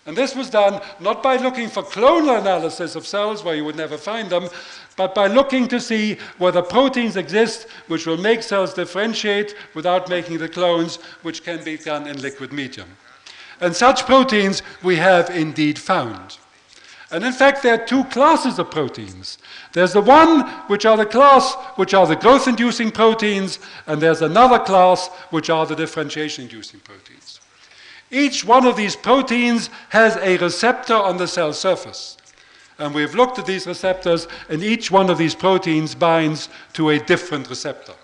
And 0.06 0.16
this 0.16 0.36
was 0.36 0.50
done 0.50 0.82
not 1.00 1.22
by 1.22 1.36
looking 1.36 1.68
for 1.68 1.82
clonal 1.82 2.38
analysis 2.38 2.94
of 2.94 3.06
cells 3.06 3.42
where 3.42 3.54
you 3.54 3.64
would 3.64 3.76
never 3.76 3.96
find 3.96 4.28
them, 4.28 4.48
but 4.96 5.14
by 5.14 5.26
looking 5.26 5.66
to 5.68 5.80
see 5.80 6.18
whether 6.38 6.62
proteins 6.62 7.16
exist 7.16 7.66
which 7.88 8.06
will 8.06 8.18
make 8.18 8.42
cells 8.42 8.74
differentiate 8.74 9.56
without 9.74 10.08
making 10.08 10.38
the 10.38 10.48
clones, 10.48 10.96
which 11.22 11.42
can 11.42 11.64
be 11.64 11.78
done 11.78 12.06
in 12.06 12.20
liquid 12.20 12.52
medium. 12.52 12.88
And 13.60 13.74
such 13.74 14.04
proteins 14.04 14.62
we 14.82 14.96
have 14.96 15.30
indeed 15.30 15.78
found. 15.78 16.36
And 17.14 17.22
in 17.24 17.32
fact, 17.32 17.62
there 17.62 17.74
are 17.74 17.86
two 17.86 18.02
classes 18.06 18.58
of 18.58 18.72
proteins. 18.72 19.38
There's 19.72 19.92
the 19.92 20.00
one 20.00 20.48
which 20.66 20.84
are 20.84 20.96
the 20.96 21.06
class 21.06 21.54
which 21.76 21.94
are 21.94 22.08
the 22.08 22.16
growth 22.16 22.48
inducing 22.48 22.90
proteins, 22.90 23.60
and 23.86 24.02
there's 24.02 24.20
another 24.20 24.58
class 24.58 25.06
which 25.30 25.48
are 25.48 25.64
the 25.64 25.76
differentiation 25.76 26.42
inducing 26.42 26.80
proteins. 26.80 27.38
Each 28.10 28.44
one 28.44 28.66
of 28.66 28.76
these 28.76 28.96
proteins 28.96 29.70
has 29.90 30.16
a 30.16 30.38
receptor 30.38 30.96
on 30.96 31.16
the 31.16 31.28
cell 31.28 31.52
surface. 31.52 32.16
And 32.80 32.92
we've 32.92 33.14
looked 33.14 33.38
at 33.38 33.46
these 33.46 33.68
receptors, 33.68 34.26
and 34.48 34.60
each 34.64 34.90
one 34.90 35.08
of 35.08 35.16
these 35.16 35.36
proteins 35.36 35.94
binds 35.94 36.48
to 36.72 36.90
a 36.90 36.98
different 36.98 37.48
receptor. 37.48 37.94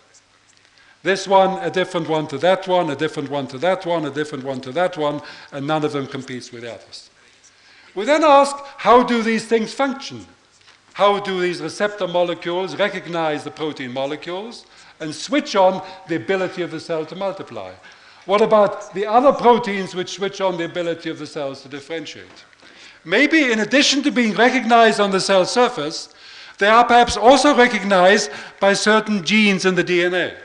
This 1.03 1.27
one, 1.27 1.59
a 1.64 1.70
different 1.70 2.09
one 2.09 2.29
to 2.29 2.38
that 2.38 2.68
one, 2.68 2.90
a 2.90 2.96
different 2.96 3.29
one 3.29 3.49
to 3.49 3.59
that 3.59 3.85
one, 3.85 4.05
a 4.05 4.11
different 4.11 4.44
one 4.44 4.61
to 4.61 4.70
that 4.70 4.96
one, 4.96 5.20
and 5.51 5.66
none 5.66 5.85
of 5.85 5.90
them 5.90 6.07
competes 6.07 6.53
with 6.53 6.62
the 6.62 6.73
others. 6.75 7.10
We 7.94 8.05
then 8.05 8.24
ask, 8.24 8.57
how 8.76 9.03
do 9.03 9.22
these 9.22 9.46
things 9.46 9.74
function? 9.74 10.26
How 10.94 11.20
do 11.20 11.40
these 11.40 11.61
receptor 11.61 12.07
molecules 12.07 12.76
recognize 12.76 13.44
the 13.44 13.50
protein 13.50 13.92
molecules 13.92 14.66
and 15.00 15.14
switch 15.14 15.57
on 15.57 15.83
the 16.09 16.16
ability 16.16 16.62
of 16.62 16.70
the 16.70 16.81
cell 16.81 17.07
to 17.07 17.16
multiply? 17.16 17.72
What 18.26 18.42
about 18.42 18.92
the 18.92 19.07
other 19.07 19.33
proteins 19.33 19.94
which 19.94 20.11
switch 20.11 20.40
on 20.40 20.57
the 20.57 20.64
ability 20.64 21.11
of 21.11 21.18
the 21.18 21.26
cells 21.26 21.62
to 21.62 21.68
differentiate? 21.68 22.44
Maybe 23.05 23.50
in 23.50 23.61
addition 23.61 24.03
to 24.03 24.11
being 24.11 24.35
recognized 24.35 25.00
on 25.00 25.11
the 25.11 25.20
cell 25.20 25.46
surface, 25.46 26.14
they 26.59 26.68
are 26.68 26.85
perhaps 26.85 27.16
also 27.16 27.57
recognized 27.57 28.31
by 28.61 28.74
certain 28.74 29.24
genes 29.24 29.64
in 29.64 29.74
the 29.74 29.85
DNA. 29.85 30.37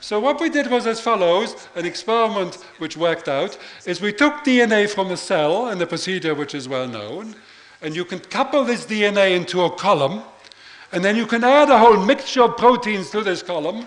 So 0.00 0.18
what 0.18 0.40
we 0.40 0.48
did 0.48 0.70
was 0.70 0.86
as 0.86 0.98
follows, 0.98 1.68
an 1.74 1.84
experiment 1.84 2.54
which 2.78 2.96
worked 2.96 3.28
out, 3.28 3.58
is 3.84 4.00
we 4.00 4.14
took 4.14 4.32
DNA 4.44 4.88
from 4.88 5.10
a 5.10 5.16
cell, 5.16 5.68
and 5.68 5.78
the 5.78 5.86
procedure 5.86 6.34
which 6.34 6.54
is 6.54 6.68
well 6.68 6.88
known, 6.88 7.34
and 7.82 7.94
you 7.94 8.06
can 8.06 8.18
couple 8.18 8.64
this 8.64 8.86
DNA 8.86 9.36
into 9.36 9.62
a 9.62 9.70
column, 9.70 10.22
and 10.92 11.04
then 11.04 11.16
you 11.16 11.26
can 11.26 11.44
add 11.44 11.68
a 11.68 11.78
whole 11.78 12.02
mixture 12.02 12.44
of 12.44 12.56
proteins 12.56 13.10
to 13.10 13.22
this 13.22 13.42
column, 13.42 13.86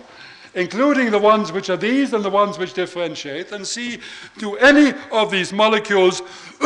including 0.53 1.09
the 1.09 1.17
ones 1.17 1.51
which 1.51 1.71
are 1.71 1.77
these 1.77 2.13
and 2.13 2.23
the 2.23 2.29
ones 2.29 2.59
which 2.59 2.73
differentiate, 2.73 3.51
and 3.51 3.65
see 3.65 3.99
do 4.37 4.55
any 4.57 4.93
of 5.11 5.31
these 5.31 5.51
molecules 5.51 6.21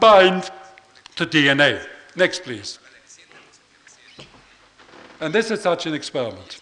bind 0.00 0.48
to 1.16 1.26
DNA. 1.26 1.84
Next, 2.14 2.44
please. 2.44 2.78
And 5.20 5.34
this 5.34 5.50
is 5.50 5.60
such 5.60 5.86
an 5.86 5.94
experiment. 5.94 6.61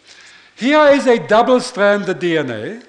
Here 0.60 0.88
is 0.88 1.06
a 1.06 1.18
double-stranded 1.18 2.20
DNA. 2.20 2.84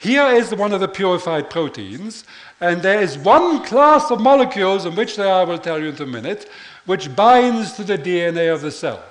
Here 0.00 0.26
is 0.26 0.52
one 0.52 0.72
of 0.72 0.80
the 0.80 0.88
purified 0.88 1.48
proteins. 1.48 2.24
And 2.60 2.82
there 2.82 3.00
is 3.00 3.16
one 3.16 3.64
class 3.64 4.10
of 4.10 4.20
molecules, 4.20 4.86
in 4.86 4.96
which 4.96 5.14
they 5.14 5.22
are, 5.22 5.42
I 5.42 5.44
will 5.44 5.60
tell 5.60 5.80
you 5.80 5.90
in 5.90 6.02
a 6.02 6.04
minute, 6.04 6.50
which 6.84 7.14
binds 7.14 7.74
to 7.74 7.84
the 7.84 7.96
DNA 7.96 8.52
of 8.52 8.60
the 8.60 8.72
cell. 8.72 9.04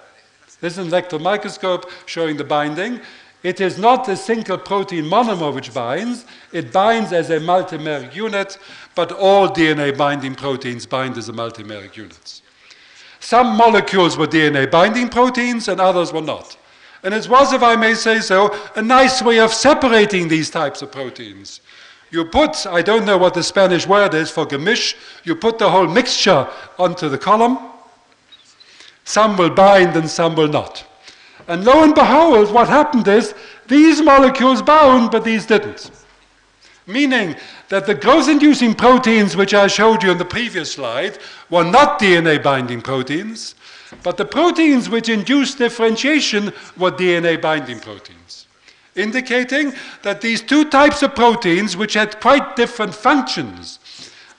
This 0.60 0.74
is 0.74 0.80
an 0.80 0.88
electron 0.88 1.24
microscope 1.24 1.90
showing 2.06 2.36
the 2.36 2.44
binding. 2.44 3.00
It 3.44 3.62
is 3.62 3.78
not 3.78 4.10
a 4.10 4.18
single 4.18 4.58
protein 4.58 5.06
monomer 5.06 5.54
which 5.54 5.74
binds, 5.74 6.26
it 6.52 6.74
binds 6.74 7.14
as 7.14 7.30
a 7.30 7.40
multimeric 7.40 8.14
unit, 8.14 8.58
but 8.94 9.14
all 9.14 9.48
DNA 9.48 9.98
binding 9.98 10.36
proteins 10.36 10.86
bind 10.86 11.18
as 11.18 11.30
a 11.30 11.34
multimeric 11.34 11.96
units. 11.96 12.42
Some 13.22 13.56
molecules 13.56 14.18
were 14.18 14.28
DNA 14.28 14.70
binding 14.70 15.08
proteins 15.08 15.70
and 15.70 15.80
others 15.80 16.12
were 16.12 16.22
not. 16.22 16.58
And 17.06 17.14
it 17.14 17.30
was, 17.30 17.54
if 17.54 17.62
I 17.62 17.76
may 17.76 17.94
say 17.94 18.20
so, 18.20 18.58
a 18.76 18.82
nice 18.82 19.22
way 19.22 19.40
of 19.40 19.54
separating 19.54 20.28
these 20.28 20.50
types 20.50 20.82
of 20.82 20.92
proteins. 20.92 21.62
You 22.10 22.26
put, 22.26 22.66
I 22.66 22.82
don't 22.82 23.06
know 23.06 23.20
what 23.20 23.36
the 23.36 23.44
Spanish 23.44 23.86
word 23.86 24.16
is 24.16 24.32
for 24.32 24.48
gemisch, 24.48 24.96
you 25.24 25.36
put 25.36 25.60
the 25.60 25.70
whole 25.70 25.88
mixture 25.88 26.48
onto 26.80 27.08
the 27.08 27.20
column. 27.20 27.60
Some 29.04 29.38
will 29.38 29.52
bind 29.52 29.96
and 29.96 30.10
some 30.10 30.36
will 30.36 30.48
not. 30.48 30.84
And 31.48 31.64
lo 31.64 31.84
and 31.84 31.94
behold, 31.94 32.52
what 32.52 32.68
happened 32.68 33.08
is 33.08 33.36
these 33.68 34.02
molecules 34.02 34.64
bound, 34.64 35.12
but 35.12 35.24
these 35.24 35.46
didn't. 35.46 35.92
Meaning 36.88 37.36
that 37.70 37.86
the 37.86 37.94
growth 37.94 38.30
inducing 38.30 38.74
proteins, 38.74 39.36
which 39.36 39.54
I 39.54 39.68
showed 39.68 40.02
you 40.02 40.10
in 40.10 40.18
the 40.18 40.26
previous 40.26 40.72
slide, 40.72 41.20
were 41.52 41.64
not 41.64 42.00
DNA 42.00 42.42
binding 42.42 42.82
proteins, 42.82 43.54
but 44.04 44.18
the 44.18 44.26
proteins 44.26 44.90
which 44.90 45.10
induce 45.10 45.56
differentiation 45.56 46.54
were 46.78 46.92
DNA 46.92 47.42
binding 47.42 47.80
proteins, 47.80 48.48
indicating 48.96 49.74
that 50.04 50.22
these 50.22 50.42
two 50.42 50.70
types 50.70 51.04
of 51.04 51.16
proteins, 51.16 51.76
which 51.76 51.94
had 51.94 52.20
quite 52.20 52.56
different 52.56 52.94
functions, 52.94 53.80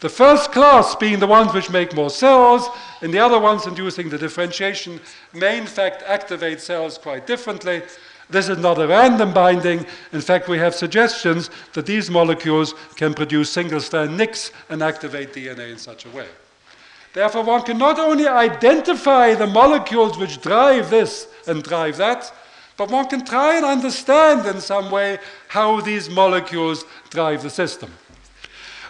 the 0.00 0.08
first 0.08 0.52
class 0.52 0.94
being 0.94 1.18
the 1.18 1.26
ones 1.26 1.54
which 1.54 1.70
make 1.70 1.94
more 1.94 2.10
cells, 2.10 2.68
and 3.00 3.12
the 3.12 3.18
other 3.18 3.38
ones 3.38 3.66
inducing 3.66 4.08
the 4.08 4.18
differentiation, 4.18 5.00
may 5.32 5.58
in 5.58 5.66
fact 5.66 6.02
activate 6.06 6.60
cells 6.60 6.98
quite 6.98 7.26
differently, 7.26 7.82
this 8.28 8.48
is 8.48 8.58
not 8.58 8.78
a 8.78 8.86
random 8.86 9.32
binding. 9.32 9.86
In 10.12 10.20
fact, 10.20 10.48
we 10.48 10.58
have 10.58 10.74
suggestions 10.74 11.48
that 11.74 11.86
these 11.86 12.10
molecules 12.10 12.74
can 12.96 13.14
produce 13.14 13.50
single-strand 13.50 14.16
nicks 14.16 14.50
and 14.68 14.82
activate 14.82 15.32
DNA 15.32 15.70
in 15.70 15.78
such 15.78 16.06
a 16.06 16.10
way. 16.10 16.26
Therefore, 17.16 17.44
one 17.44 17.62
can 17.62 17.78
not 17.78 17.98
only 17.98 18.28
identify 18.28 19.32
the 19.32 19.46
molecules 19.46 20.18
which 20.18 20.42
drive 20.42 20.90
this 20.90 21.28
and 21.46 21.62
drive 21.62 21.96
that, 21.96 22.30
but 22.76 22.90
one 22.90 23.06
can 23.06 23.24
try 23.24 23.56
and 23.56 23.64
understand 23.64 24.44
in 24.44 24.60
some 24.60 24.90
way 24.90 25.18
how 25.48 25.80
these 25.80 26.10
molecules 26.10 26.84
drive 27.08 27.42
the 27.42 27.48
system. 27.48 27.90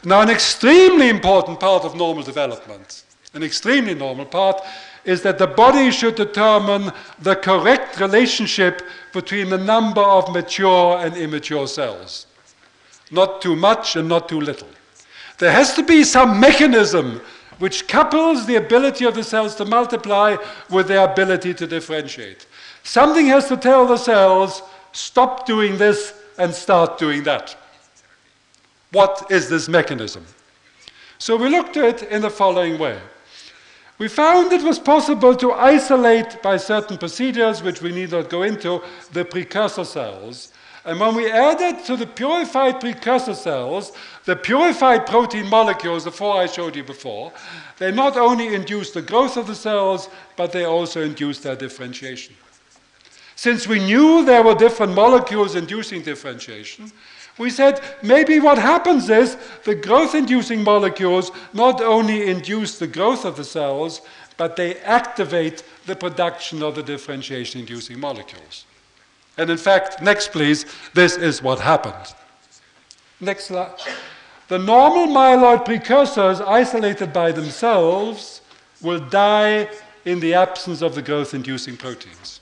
Now, 0.03 0.23
an 0.23 0.31
extremely 0.31 1.09
important 1.09 1.61
part 1.61 1.85
of 1.85 1.95
normal 1.95 2.25
development, 2.25 3.05
an 3.33 3.45
extremely 3.45 3.95
normal 3.95 4.25
part, 4.27 4.61
is 5.05 5.23
that 5.23 5.39
the 5.39 5.47
body 5.47 5.93
should 5.93 6.17
determine 6.17 6.91
the 7.21 7.37
correct 7.37 8.01
relationship 8.01 8.83
between 9.13 9.51
the 9.51 9.59
number 9.59 10.03
of 10.03 10.33
mature 10.33 10.99
and 10.99 11.17
immature 11.17 11.69
cells. 11.69 12.27
Not 13.13 13.41
too 13.41 13.55
much 13.55 13.95
and 13.95 14.09
not 14.09 14.29
too 14.29 14.41
little. 14.41 14.69
There 15.39 15.53
has 15.53 15.75
to 15.75 15.85
be 15.85 16.03
some 16.03 16.41
mechanism 16.41 17.21
which 17.59 17.89
couples 17.89 18.47
the 18.47 18.57
ability 18.57 19.05
of 19.05 19.15
the 19.15 19.25
cells 19.25 19.55
to 19.57 19.65
multiply 19.65 20.37
with 20.71 20.89
their 20.89 21.11
ability 21.11 21.55
to 21.55 21.67
differentiate. 21.67 22.47
Something 22.83 23.27
has 23.27 23.49
to 23.49 23.57
tell 23.57 23.87
the 23.87 23.97
cells, 23.97 24.63
stop 24.93 25.47
doing 25.47 25.79
this 25.79 26.15
and 26.39 26.55
start 26.55 26.99
doing 26.99 27.23
that. 27.25 27.57
What 28.93 29.31
is 29.31 29.49
this 29.49 29.69
mechanism? 29.69 30.25
So 31.19 31.37
we 31.37 31.49
looked 31.49 31.77
at 31.77 32.03
it 32.03 32.11
in 32.11 32.23
the 32.23 32.31
following 32.31 32.79
way. 32.79 33.01
We 33.99 34.09
found 34.09 34.53
it 34.53 34.63
was 34.63 34.79
possible 34.79 35.35
to 35.37 35.53
isolate 35.53 36.43
by 36.43 36.59
certain 36.59 36.99
procedures, 36.99 37.63
which 37.63 37.81
we 37.81 37.93
need 37.93 38.11
not 38.11 38.29
go 38.29 38.43
into, 38.43 38.83
the 39.13 39.25
precursor 39.25 39.85
cells. 39.85 40.53
And 40.87 41.01
when 41.01 41.17
we 41.17 41.29
added 41.29 41.85
to 41.87 41.97
the 41.97 42.07
purified 42.07 42.81
precursor 42.81 43.35
cells 43.35 43.93
the 44.25 44.37
purified 44.37 45.07
protein 45.07 45.49
molecules, 45.49 46.05
the 46.05 46.11
four 46.11 46.37
I 46.37 46.47
showed 46.47 46.75
you 46.75 46.83
before, 46.83 47.33
they 47.79 47.93
not 47.93 48.17
only 48.17 48.55
induce 48.55 48.91
the 48.91 49.03
growth 49.03 49.37
of 49.37 49.47
the 49.47 49.55
cells, 49.55 50.09
but 50.37 50.53
they 50.53 50.65
also 50.65 51.03
induce 51.03 51.41
their 51.41 51.55
differentiation. 51.55 52.35
Since 53.37 53.69
we 53.69 53.79
knew 53.79 54.25
there 54.25 54.43
were 54.43 54.55
different 54.55 54.95
molecules 54.95 55.55
inducing 55.55 56.03
differentiation, 56.03 56.91
we 57.39 57.51
said 57.51 57.81
maybe 58.03 58.41
what 58.41 58.59
happens 58.59 59.11
is 59.11 59.37
the 59.65 59.75
growth 59.75 60.15
inducing 60.15 60.65
molecules 60.65 61.31
not 61.53 61.81
only 61.81 62.29
induce 62.29 62.79
the 62.79 62.87
growth 62.87 63.25
of 63.25 63.37
the 63.37 63.45
cells, 63.45 64.01
but 64.37 64.57
they 64.57 64.77
activate 64.79 65.63
the 65.87 65.97
production 65.97 66.63
of 66.63 66.75
the 66.75 66.83
differentiation 66.83 67.61
inducing 67.61 68.01
molecules. 68.01 68.65
And 69.39 69.51
in 69.51 69.59
fact, 69.59 70.03
next 70.03 70.33
please, 70.33 70.67
this 70.95 71.17
is 71.17 71.43
what 71.43 71.61
happened. 71.61 72.15
Next 73.21 73.47
slide. 73.47 73.75
The 74.49 74.59
normal 74.59 75.07
myeloid 75.09 75.65
precursors, 75.65 76.41
isolated 76.41 77.13
by 77.13 77.33
themselves, 77.33 78.41
will 78.81 79.01
die 79.01 79.69
in 80.05 80.21
the 80.21 80.35
absence 80.35 80.83
of 80.83 80.95
the 80.95 81.03
growth 81.03 81.35
inducing 81.35 81.77
proteins. 81.77 82.41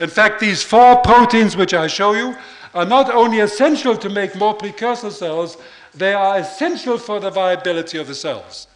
In 0.00 0.08
fact, 0.08 0.40
these 0.40 0.62
four 0.62 0.96
proteins 0.96 1.56
which 1.56 1.74
I 1.74 1.86
show 1.86 2.14
you 2.14 2.36
are 2.74 2.86
not 2.86 3.10
only 3.10 3.40
essential 3.40 3.96
to 3.96 4.08
make 4.08 4.36
more 4.36 4.54
precursor 4.54 5.10
cells, 5.10 5.58
they 5.94 6.14
are 6.14 6.38
essential 6.38 6.96
for 6.96 7.20
the 7.20 7.30
viability 7.30 7.98
of 7.98 8.06
the 8.06 8.14
cells. 8.14 8.68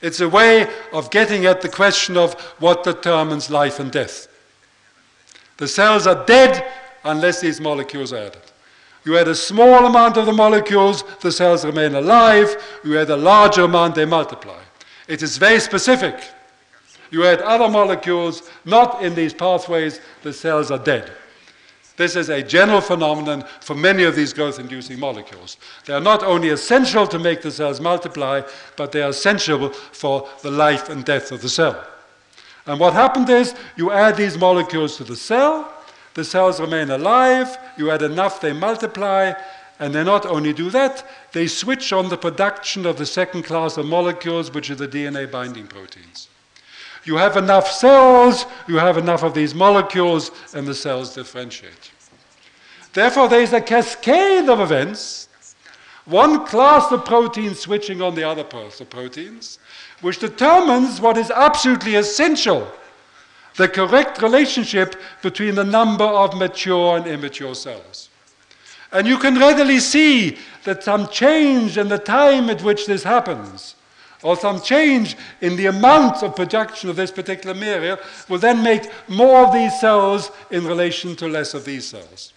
It's 0.00 0.20
a 0.20 0.28
way 0.28 0.68
of 0.92 1.10
getting 1.10 1.46
at 1.46 1.60
the 1.60 1.68
question 1.68 2.16
of 2.16 2.34
what 2.58 2.84
determines 2.84 3.50
life 3.50 3.78
and 3.78 3.90
death. 3.90 4.28
The 5.56 5.68
cells 5.68 6.06
are 6.06 6.24
dead 6.26 6.64
unless 7.04 7.40
these 7.40 7.60
molecules 7.60 8.12
are 8.12 8.18
added. 8.18 8.42
You 9.04 9.16
add 9.16 9.28
a 9.28 9.34
small 9.34 9.86
amount 9.86 10.16
of 10.16 10.26
the 10.26 10.32
molecules, 10.32 11.04
the 11.20 11.30
cells 11.30 11.64
remain 11.64 11.94
alive. 11.94 12.56
You 12.84 12.98
add 12.98 13.10
a 13.10 13.16
larger 13.16 13.62
amount, 13.62 13.94
they 13.94 14.04
multiply. 14.04 14.60
It 15.06 15.22
is 15.22 15.38
very 15.38 15.60
specific. 15.60 16.20
You 17.10 17.24
add 17.24 17.40
other 17.42 17.68
molecules, 17.68 18.50
not 18.64 19.04
in 19.04 19.14
these 19.14 19.32
pathways, 19.32 20.00
the 20.22 20.32
cells 20.32 20.72
are 20.72 20.78
dead. 20.78 21.12
This 21.96 22.16
is 22.16 22.28
a 22.28 22.42
general 22.42 22.80
phenomenon 22.80 23.44
for 23.60 23.74
many 23.74 24.02
of 24.02 24.16
these 24.16 24.32
growth 24.32 24.58
inducing 24.58 24.98
molecules. 24.98 25.56
They 25.86 25.94
are 25.94 26.00
not 26.00 26.22
only 26.22 26.50
essential 26.50 27.06
to 27.06 27.18
make 27.18 27.40
the 27.40 27.50
cells 27.50 27.80
multiply, 27.80 28.42
but 28.76 28.92
they 28.92 29.02
are 29.02 29.10
essential 29.10 29.70
for 29.70 30.28
the 30.42 30.50
life 30.50 30.90
and 30.90 31.04
death 31.04 31.32
of 31.32 31.40
the 31.40 31.48
cell. 31.48 31.86
And 32.66 32.80
what 32.80 32.94
happened 32.94 33.30
is 33.30 33.54
you 33.76 33.92
add 33.92 34.16
these 34.16 34.36
molecules 34.36 34.96
to 34.96 35.04
the 35.04 35.16
cell, 35.16 35.72
the 36.14 36.24
cells 36.24 36.60
remain 36.60 36.90
alive, 36.90 37.56
you 37.76 37.90
add 37.90 38.02
enough, 38.02 38.40
they 38.40 38.52
multiply, 38.52 39.34
and 39.78 39.94
they 39.94 40.02
not 40.02 40.26
only 40.26 40.52
do 40.52 40.70
that, 40.70 41.06
they 41.32 41.46
switch 41.46 41.92
on 41.92 42.08
the 42.08 42.16
production 42.16 42.86
of 42.86 42.96
the 42.96 43.06
second 43.06 43.42
class 43.42 43.76
of 43.76 43.86
molecules, 43.86 44.52
which 44.52 44.70
are 44.70 44.74
the 44.74 44.88
DNA 44.88 45.30
binding 45.30 45.66
proteins. 45.66 46.28
You 47.04 47.16
have 47.16 47.36
enough 47.36 47.70
cells, 47.70 48.46
you 48.66 48.76
have 48.76 48.98
enough 48.98 49.22
of 49.22 49.34
these 49.34 49.54
molecules, 49.54 50.32
and 50.54 50.66
the 50.66 50.74
cells 50.74 51.14
differentiate. 51.14 51.92
Therefore, 52.92 53.28
there 53.28 53.42
is 53.42 53.52
a 53.52 53.60
cascade 53.60 54.48
of 54.48 54.58
events, 54.58 55.28
one 56.06 56.46
class 56.46 56.90
of 56.90 57.04
proteins 57.04 57.60
switching 57.60 58.00
on 58.00 58.14
the 58.14 58.24
other 58.24 58.44
class 58.44 58.80
of 58.80 58.88
proteins, 58.88 59.58
which 60.00 60.18
determines 60.18 61.00
what 61.00 61.16
is 61.16 61.30
absolutely 61.30 61.94
essential 61.94 62.70
the 63.56 63.68
correct 63.68 64.20
relationship 64.20 64.96
between 65.22 65.54
the 65.54 65.64
number 65.64 66.04
of 66.04 66.36
mature 66.36 66.96
and 66.98 67.06
immature 67.06 67.54
cells. 67.54 68.10
And 68.92 69.06
you 69.06 69.18
can 69.18 69.38
readily 69.38 69.80
see 69.80 70.38
that 70.64 70.84
some 70.84 71.08
change 71.08 71.78
in 71.78 71.88
the 71.88 71.98
time 71.98 72.50
at 72.50 72.62
which 72.62 72.86
this 72.86 73.02
happens 73.02 73.74
or 74.22 74.36
some 74.36 74.60
change 74.60 75.16
in 75.40 75.56
the 75.56 75.66
amount 75.66 76.22
of 76.22 76.36
production 76.36 76.88
of 76.88 76.96
this 76.96 77.10
particular 77.10 77.54
material 77.54 77.98
will 78.28 78.38
then 78.38 78.62
make 78.62 78.90
more 79.08 79.44
of 79.46 79.52
these 79.52 79.78
cells 79.80 80.30
in 80.50 80.66
relation 80.66 81.14
to 81.16 81.28
less 81.28 81.54
of 81.54 81.64
these 81.64 81.86
cells. 81.86 82.32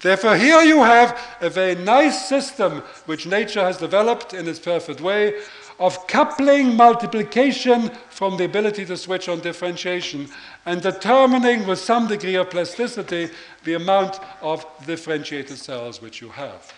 Therefore, 0.00 0.36
here 0.36 0.62
you 0.62 0.82
have 0.82 1.18
a 1.42 1.50
very 1.50 1.74
nice 1.74 2.26
system 2.26 2.82
which 3.04 3.26
nature 3.26 3.60
has 3.60 3.76
developed 3.76 4.32
in 4.32 4.48
its 4.48 4.58
perfect 4.58 5.00
way 5.00 5.34
of 5.80 6.06
coupling 6.06 6.76
multiplication 6.76 7.88
from 8.10 8.36
the 8.36 8.44
ability 8.44 8.84
to 8.84 8.96
switch 8.96 9.30
on 9.30 9.40
differentiation 9.40 10.28
and 10.66 10.82
determining 10.82 11.66
with 11.66 11.78
some 11.78 12.06
degree 12.06 12.34
of 12.34 12.50
plasticity 12.50 13.30
the 13.64 13.74
amount 13.74 14.20
of 14.42 14.64
differentiated 14.86 15.56
cells 15.56 16.02
which 16.02 16.20
you 16.20 16.28
have. 16.28 16.70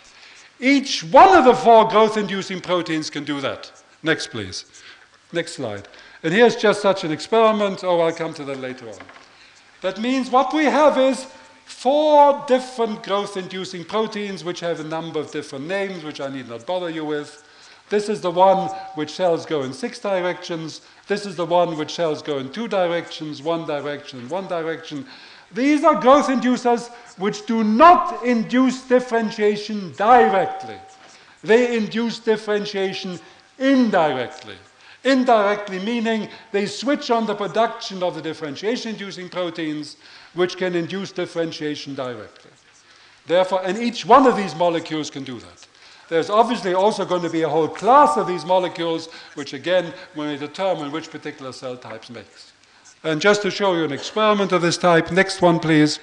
Each 0.61 1.03
one 1.03 1.37
of 1.37 1.45
the 1.45 1.55
four 1.55 1.89
growth 1.89 2.17
inducing 2.17 2.61
proteins 2.61 3.11
can 3.11 3.25
do 3.25 3.41
that. 3.41 3.73
Next, 4.05 4.29
please. 4.29 4.67
Next 5.33 5.55
slide. 5.55 5.89
And 6.23 6.33
here's 6.33 6.55
just 6.55 6.81
such 6.81 7.03
an 7.03 7.11
experiment. 7.11 7.83
Oh, 7.83 7.99
I'll 8.01 8.13
come 8.13 8.33
to 8.35 8.45
that 8.45 8.61
later 8.61 8.89
on. 8.89 8.99
That 9.81 10.01
means 10.01 10.31
what 10.31 10.55
we 10.55 10.67
have 10.67 10.97
is 10.97 11.27
four 11.65 12.45
different 12.47 13.03
growth 13.03 13.37
inducing 13.37 13.85
proteins 13.85 14.45
which 14.45 14.61
have 14.61 14.79
a 14.79 14.85
number 14.85 15.19
of 15.19 15.33
different 15.33 15.67
names, 15.67 16.05
which 16.05 16.21
I 16.21 16.29
need 16.29 16.49
not 16.49 16.67
bother 16.67 16.89
you 16.89 17.05
with. 17.05 17.42
This 17.93 18.09
is 18.09 18.23
the 18.23 18.31
one 18.31 18.71
which 18.95 19.13
cells 19.13 19.45
go 19.45 19.65
in 19.65 19.75
six 19.75 19.99
directions. 19.99 20.81
This 21.09 21.27
is 21.27 21.37
the 21.37 21.45
one 21.45 21.77
which 21.77 21.95
cells 21.95 22.23
go 22.23 22.39
in 22.39 22.51
two 22.51 22.67
directions, 22.67 23.43
one 23.43 23.67
direction, 23.67 24.31
one 24.31 24.49
direction. 24.49 25.05
These 25.53 25.85
are 25.85 26.01
growth 26.01 26.29
inducers 26.29 26.91
which 27.19 27.45
do 27.45 27.63
not 27.63 28.25
induce 28.25 28.81
differentiation 28.89 29.93
directly. 29.93 30.79
They 31.45 31.77
induce 31.77 32.19
differentiation 32.19 33.21
indirectly. 33.59 34.57
Indirectly 35.05 35.79
meaning 35.79 36.31
they 36.51 36.65
switch 36.65 37.11
on 37.11 37.27
the 37.27 37.35
production 37.35 38.03
of 38.03 38.15
the 38.15 38.23
differentiation-inducing 38.23 39.29
proteins, 39.29 39.99
which 40.33 40.57
can 40.57 40.75
induce 40.75 41.13
differentiation 41.13 41.95
directly. 41.95 42.53
Therefore, 43.27 43.61
and 43.63 43.77
each 43.77 44.07
one 44.07 44.27
of 44.27 44.35
these 44.35 44.55
molecules 44.55 45.11
can 45.11 45.25
do 45.25 45.39
that. 45.41 45.62
There's 46.09 46.31
obviously 46.31 46.75
also 46.75 47.05
going 47.05 47.23
to 47.23 47.31
be 47.31 47.43
a 47.43 47.49
whole 47.49 47.69
class 47.69 48.17
of 48.17 48.27
these 48.27 48.45
molecules, 48.45 49.09
which 49.35 49.53
again 49.55 49.95
will 50.15 50.37
determine 50.37 50.93
which 50.93 51.11
particular 51.11 51.53
cell 51.53 51.77
types 51.77 52.11
makes. 52.11 52.53
And 53.05 53.21
just 53.21 53.43
to 53.43 53.51
show 53.51 53.75
you 53.75 53.85
an 53.85 53.93
experiment 53.93 54.53
of 54.53 54.63
this 54.63 54.79
type, 54.79 55.11
next 55.11 55.43
one 55.43 55.59
please. 55.59 55.99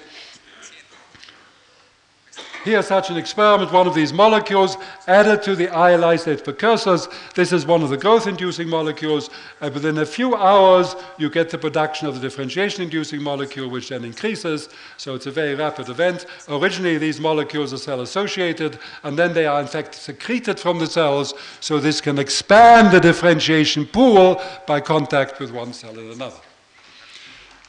Here's 2.62 2.88
such 2.88 3.08
an 3.08 3.16
experiment, 3.16 3.72
one 3.72 3.86
of 3.86 3.94
these 3.94 4.12
molecules 4.12 4.76
added 5.06 5.42
to 5.44 5.56
the 5.56 5.70
I 5.70 5.92
lysate 5.92 6.44
precursors. 6.44 7.08
This 7.34 7.52
is 7.52 7.64
one 7.64 7.82
of 7.82 7.88
the 7.88 7.96
growth-inducing 7.96 8.68
molecules. 8.68 9.30
And 9.62 9.72
within 9.72 9.96
a 9.96 10.04
few 10.04 10.36
hours, 10.36 10.94
you 11.16 11.30
get 11.30 11.48
the 11.48 11.56
production 11.56 12.06
of 12.06 12.16
the 12.16 12.20
differentiation-inducing 12.20 13.22
molecule, 13.22 13.70
which 13.70 13.88
then 13.88 14.04
increases. 14.04 14.68
So 14.98 15.14
it's 15.14 15.24
a 15.24 15.30
very 15.30 15.54
rapid 15.54 15.88
event. 15.88 16.26
Originally, 16.50 16.98
these 16.98 17.18
molecules 17.18 17.72
are 17.72 17.78
cell-associated, 17.78 18.78
and 19.04 19.18
then 19.18 19.32
they 19.32 19.46
are, 19.46 19.62
in 19.62 19.66
fact, 19.66 19.94
secreted 19.94 20.60
from 20.60 20.78
the 20.78 20.86
cells. 20.86 21.32
So 21.60 21.80
this 21.80 22.02
can 22.02 22.18
expand 22.18 22.94
the 22.94 23.00
differentiation 23.00 23.86
pool 23.86 24.42
by 24.66 24.82
contact 24.82 25.40
with 25.40 25.50
one 25.50 25.72
cell 25.72 25.98
and 25.98 26.12
another. 26.12 26.40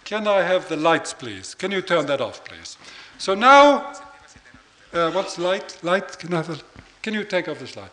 Can 0.03 0.27
I 0.27 0.41
have 0.41 0.67
the 0.67 0.75
lights, 0.75 1.13
please? 1.13 1.55
Can 1.55 1.71
you 1.71 1.81
turn 1.81 2.07
that 2.07 2.19
off, 2.19 2.43
please? 2.43 2.75
So 3.17 3.35
now 3.35 3.93
uh, 4.93 5.11
what's 5.11 5.37
light? 5.37 5.77
Light? 5.83 6.17
Can, 6.19 6.33
a, 6.33 6.43
can 7.01 7.13
you 7.13 7.23
take 7.23 7.47
off 7.47 7.59
the 7.59 7.67
slide? 7.67 7.89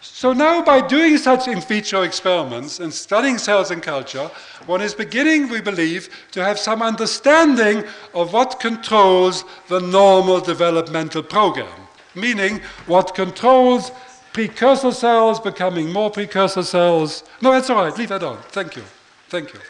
So 0.00 0.32
now 0.32 0.62
by 0.62 0.86
doing 0.86 1.18
such 1.18 1.48
in 1.48 1.60
vitro 1.60 2.02
experiments 2.02 2.80
and 2.80 2.92
studying 2.92 3.38
cells 3.38 3.70
in 3.70 3.80
culture, 3.80 4.30
one 4.66 4.80
is 4.80 4.94
beginning, 4.94 5.48
we 5.48 5.60
believe, 5.60 6.08
to 6.32 6.42
have 6.44 6.58
some 6.58 6.80
understanding 6.80 7.84
of 8.14 8.32
what 8.32 8.60
controls 8.60 9.44
the 9.68 9.80
normal 9.80 10.40
developmental 10.40 11.22
program, 11.22 11.88
meaning 12.14 12.60
what 12.86 13.14
controls 13.14 13.90
precursor 14.32 14.92
cells 14.92 15.40
becoming 15.40 15.92
more 15.92 16.10
precursor 16.10 16.62
cells. 16.62 17.24
No, 17.40 17.52
that's 17.52 17.70
all 17.70 17.84
right, 17.84 17.98
leave 17.98 18.10
that 18.10 18.22
on. 18.22 18.38
Thank 18.50 18.76
you. 18.76 18.82
Thank 19.28 19.54
you. 19.54 19.60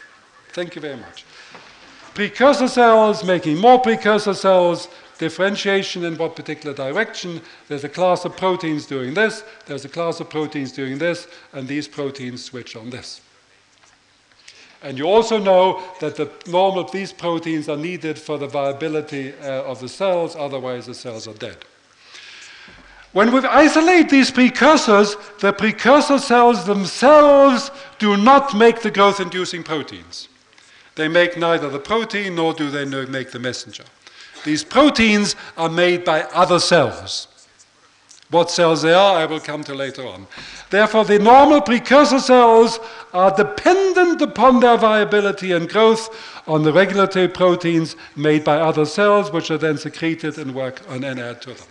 Thank 0.53 0.75
you 0.75 0.81
very 0.81 0.97
much. 0.97 1.25
Precursor 2.13 2.67
cells 2.67 3.23
making 3.23 3.57
more 3.57 3.79
precursor 3.79 4.33
cells, 4.33 4.87
differentiation 5.17 6.03
in 6.03 6.17
what 6.17 6.35
particular 6.35 6.75
direction. 6.75 7.41
There's 7.67 7.83
a 7.83 7.89
class 7.89 8.25
of 8.25 8.37
proteins 8.37 8.85
doing 8.85 9.13
this, 9.13 9.43
there's 9.65 9.85
a 9.85 9.89
class 9.89 10.19
of 10.19 10.29
proteins 10.29 10.71
doing 10.71 10.97
this, 10.97 11.27
and 11.53 11.67
these 11.67 11.87
proteins 11.87 12.43
switch 12.43 12.75
on 12.75 12.89
this. 12.89 13.21
And 14.83 14.97
you 14.97 15.05
also 15.05 15.39
know 15.39 15.83
that 15.99 16.15
the 16.15 16.31
normal 16.47 16.81
of 16.81 16.91
these 16.91 17.11
proteins 17.11 17.67
are 17.67 17.77
needed 17.77 18.19
for 18.19 18.37
the 18.37 18.47
viability 18.47 19.33
uh, 19.41 19.63
of 19.63 19.79
the 19.79 19.89
cells, 19.89 20.35
otherwise 20.35 20.85
the 20.85 20.93
cells 20.93 21.27
are 21.27 21.33
dead. 21.33 21.57
When 23.13 23.31
we 23.31 23.39
isolate 23.39 24.09
these 24.09 24.29
precursors, 24.29 25.15
the 25.39 25.51
precursor 25.51 26.19
cells 26.19 26.65
themselves 26.65 27.71
do 27.97 28.15
not 28.15 28.55
make 28.55 28.81
the 28.81 28.91
growth 28.91 29.19
inducing 29.19 29.63
proteins. 29.63 30.27
They 30.95 31.07
make 31.07 31.37
neither 31.37 31.69
the 31.69 31.79
protein 31.79 32.35
nor 32.35 32.53
do 32.53 32.69
they 32.69 32.85
make 32.85 33.31
the 33.31 33.39
messenger. 33.39 33.85
These 34.47 34.63
proteins 34.63 35.35
are 35.57 35.67
made 35.67 36.05
by 36.05 36.21
other 36.21 36.61
cells. 36.61 37.27
What 38.29 38.49
cells 38.49 38.81
they 38.81 38.93
are, 38.93 39.17
I 39.17 39.25
will 39.25 39.41
come 39.41 39.61
to 39.65 39.75
later 39.75 40.07
on. 40.07 40.25
Therefore, 40.69 41.03
the 41.03 41.19
normal 41.19 41.59
precursor 41.59 42.21
cells 42.21 42.79
are 43.11 43.35
dependent 43.35 44.21
upon 44.21 44.61
their 44.61 44.77
viability 44.77 45.51
and 45.51 45.67
growth 45.67 46.07
on 46.47 46.63
the 46.63 46.71
regulatory 46.71 47.27
proteins 47.27 47.97
made 48.15 48.45
by 48.45 48.55
other 48.57 48.85
cells, 48.85 49.33
which 49.33 49.51
are 49.51 49.57
then 49.57 49.77
secreted 49.77 50.37
and 50.37 50.55
work 50.55 50.81
on 50.89 51.03
and 51.03 51.19
add 51.19 51.41
to 51.41 51.53
them. 51.53 51.67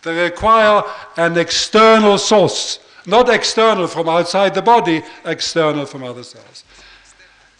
They 0.00 0.22
require 0.22 0.82
an 1.18 1.36
external 1.36 2.16
source, 2.16 2.78
not 3.04 3.28
external 3.28 3.86
from 3.86 4.08
outside 4.08 4.54
the 4.54 4.62
body, 4.62 5.02
external 5.26 5.84
from 5.84 6.02
other 6.02 6.22
cells. 6.22 6.64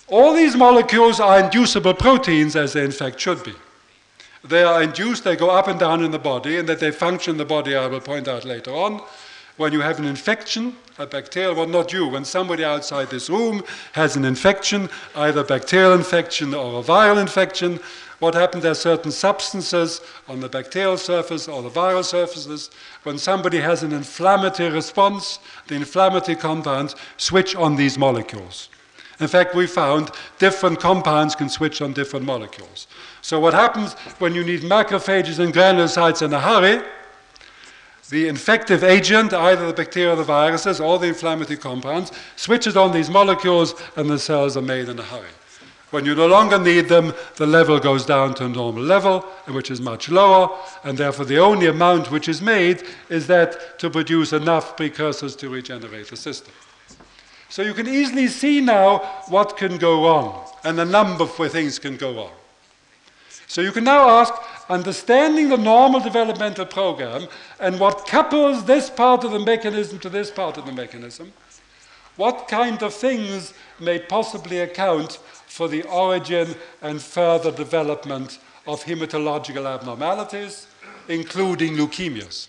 All 0.09 0.33
these 0.33 0.57
molecules 0.57 1.21
are 1.21 1.41
inducible 1.41 1.93
proteins, 1.93 2.57
as 2.57 2.73
they 2.73 2.83
in 2.83 2.93
fact 2.93 3.21
should 3.21 3.45
be 3.45 3.53
they 4.45 4.63
are 4.63 4.83
induced, 4.83 5.25
they 5.25 5.37
go 5.37 5.51
up 5.51 5.69
and 5.69 5.81
down 5.81 6.05
in 6.05 6.11
the 6.11 6.19
body, 6.19 6.59
and 6.59 6.69
that 6.69 6.81
they 6.81 6.91
function 6.91 7.37
the 7.37 7.45
body, 7.45 7.75
I 7.75 7.87
will 7.87 8.01
point 8.01 8.29
out 8.29 8.45
later 8.45 8.73
on. 8.73 9.03
When 9.57 9.73
you 9.73 9.81
have 9.81 9.99
an 9.99 10.05
infection, 10.05 10.77
a 10.99 11.07
bacterial, 11.07 11.55
well, 11.55 11.67
not 11.67 11.93
you, 11.93 12.09
when 12.09 12.25
somebody 12.25 12.65
outside 12.65 13.09
this 13.09 13.31
room 13.31 13.63
has 13.93 14.17
an 14.17 14.25
infection, 14.25 14.89
either 15.15 15.45
bacterial 15.45 15.95
infection 15.95 16.55
or 16.55 16.81
a 16.81 16.83
viral 16.83 17.21
infection, 17.21 17.79
what 18.19 18.35
happens? 18.35 18.63
There 18.63 18.73
are 18.73 18.77
certain 18.77 19.11
substances 19.11 20.01
on 20.29 20.41
the 20.41 20.49
bacterial 20.49 20.97
surface 20.97 21.47
or 21.49 21.63
the 21.63 21.71
viral 21.71 22.05
surfaces. 22.05 22.71
When 23.03 23.19
somebody 23.19 23.59
has 23.59 23.83
an 23.83 23.93
inflammatory 23.93 24.71
response, 24.71 25.39
the 25.69 25.75
inflammatory 25.75 26.37
compounds 26.37 26.97
switch 27.17 27.55
on 27.55 27.77
these 27.77 27.99
molecules. 27.99 28.69
In 29.21 29.29
fact, 29.29 29.55
we 29.55 29.67
found 29.67 30.11
different 30.39 30.81
compounds 30.81 31.35
can 31.35 31.49
switch 31.49 31.81
on 31.81 31.93
different 31.93 32.25
molecules. 32.27 32.87
So 33.25 33.41
what 33.41 33.55
happens 33.55 33.95
when 34.19 34.35
you 34.35 34.45
need 34.45 34.61
macrophages 34.61 35.39
and 35.39 35.51
granulocytes 35.51 36.21
in 36.21 36.31
a 36.35 36.39
hurry? 36.39 36.85
The 38.11 38.29
infective 38.29 38.85
agent, 38.85 39.33
either 39.33 39.67
the 39.67 39.73
bacteria 39.73 40.15
the 40.15 40.25
viruses, 40.25 40.79
or 40.79 40.99
the 40.99 41.07
inflammatory 41.07 41.57
compounds, 41.57 42.13
switches 42.37 42.77
on 42.77 42.93
these 42.93 43.09
molecules 43.09 43.75
and 43.97 44.11
the 44.11 44.19
cells 44.19 44.59
are 44.59 44.61
made 44.61 44.91
in 44.91 44.99
a 44.99 45.03
hurry. 45.03 45.33
When 45.91 46.05
you 46.05 46.15
no 46.15 46.27
longer 46.27 46.59
need 46.59 46.91
them, 46.91 47.15
the 47.37 47.47
level 47.47 47.81
goes 47.81 48.05
down 48.05 48.35
to 48.35 48.45
a 48.45 48.49
normal 48.51 48.83
level, 48.83 49.21
which 49.49 49.71
is 49.71 49.81
much 49.81 50.11
lower, 50.11 50.55
and 50.83 50.99
therefore 50.99 51.25
the 51.25 51.39
only 51.39 51.67
amount 51.67 52.11
which 52.11 52.29
is 52.29 52.43
made 52.43 52.83
is 53.09 53.27
that 53.29 53.79
to 53.79 53.89
produce 53.89 54.35
enough 54.35 54.77
precursors 54.77 55.35
to 55.37 55.49
regenerate 55.49 56.09
the 56.09 56.17
system. 56.17 56.53
So 57.49 57.63
you 57.63 57.73
can 57.73 57.89
easily 57.89 58.29
see 58.29 58.61
now 58.61 58.99
what 59.29 59.57
can 59.57 59.79
go 59.79 60.05
wrong 60.05 60.47
and 60.63 60.79
the 60.79 60.85
number 60.85 61.25
of 61.25 61.51
things 61.51 61.79
can 61.79 61.97
go 61.97 62.15
wrong. 62.15 62.33
So 63.47 63.61
you 63.61 63.73
can 63.73 63.85
now 63.85 64.09
ask, 64.09 64.33
understanding 64.69 65.49
the 65.49 65.57
normal 65.57 66.01
developmental 66.01 66.67
program 66.67 67.29
and 67.61 67.79
what 67.79 68.07
couples 68.07 68.65
this 68.65 68.91
part 68.91 69.25
of 69.25 69.33
the 69.33 69.39
mechanism 69.39 69.99
to 70.01 70.09
this 70.09 70.31
part 70.31 70.57
of 70.57 70.67
the 70.67 70.73
mechanism, 70.73 71.33
what 72.17 72.49
kind 72.49 72.83
of 72.83 72.95
things 72.95 73.55
may 73.81 73.99
possibly 73.99 74.61
account 74.61 75.19
for 75.47 75.69
the 75.69 75.83
origin 75.85 76.55
and 76.83 77.03
further 77.03 77.51
development 77.51 78.39
of 78.67 78.83
hematological 78.85 79.73
abnormalities, 79.73 80.67
including 81.09 81.77
leukemias. 81.77 82.49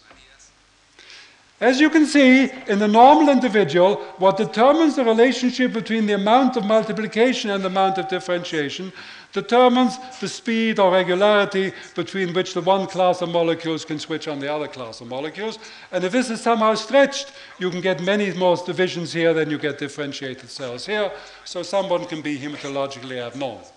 As 1.62 1.80
you 1.80 1.90
can 1.90 2.06
see, 2.06 2.52
in 2.68 2.80
the 2.80 2.88
normal 2.88 3.30
individual, 3.30 3.96
what 4.18 4.36
determines 4.36 4.98
the 4.98 5.06
relationship 5.06 5.72
between 5.72 6.06
the 6.06 6.14
amount 6.14 6.58
of 6.58 6.66
multiplication 6.66 7.50
and 7.50 7.64
the 7.64 7.70
amount 7.70 7.98
of 7.98 8.10
differentiation 8.10 8.92
determines 9.36 10.00
the 10.22 10.30
speed 10.30 10.80
or 10.80 10.92
regularity 10.92 11.74
between 11.94 12.34
which 12.34 12.54
the 12.54 12.62
one 12.62 12.88
class 12.88 13.22
of 13.22 13.30
molecules 13.30 13.84
can 13.84 14.00
switch 14.00 14.30
on 14.30 14.40
the 14.40 14.52
other 14.52 14.68
class 14.68 15.02
of 15.02 15.08
molecules. 15.08 15.60
And 15.92 16.04
if 16.06 16.14
this 16.14 16.30
is 16.30 16.42
somehow 16.42 16.74
stretched, 16.76 17.34
you 17.60 17.70
can 17.70 17.82
get 17.82 18.02
many 18.02 18.32
more 18.34 18.56
divisions 18.56 19.12
here 19.12 19.34
than 19.34 19.52
you 19.52 19.58
get 19.58 19.78
differentiated 19.78 20.50
cells 20.50 20.86
here, 20.86 21.12
so 21.44 21.64
someone 21.64 22.06
can 22.06 22.22
be 22.22 22.40
hematologically 22.40 23.18
abnormal. 23.18 23.68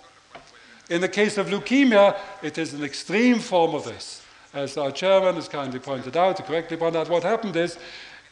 In 0.89 1.01
the 1.01 1.09
case 1.09 1.37
of 1.37 1.49
leukemia, 1.49 2.17
it 2.41 2.57
is 2.57 2.73
an 2.73 2.85
extreme 2.85 3.41
form 3.41 3.75
of 3.75 3.85
this 3.85 4.23
as 4.55 4.77
our 4.77 4.93
chairman 4.93 5.35
has 5.35 5.49
kindly 5.49 5.81
pointed 5.81 6.17
out, 6.17 6.45
correctly 6.47 6.77
pointed 6.77 7.01
out, 7.01 7.09
what 7.11 7.25
happened 7.25 7.57
is, 7.57 7.79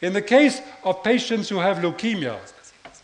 in 0.01 0.13
the 0.13 0.21
case 0.21 0.61
of 0.83 1.03
patients 1.03 1.49
who 1.49 1.59
have 1.59 1.77
leukemia, 1.77 2.39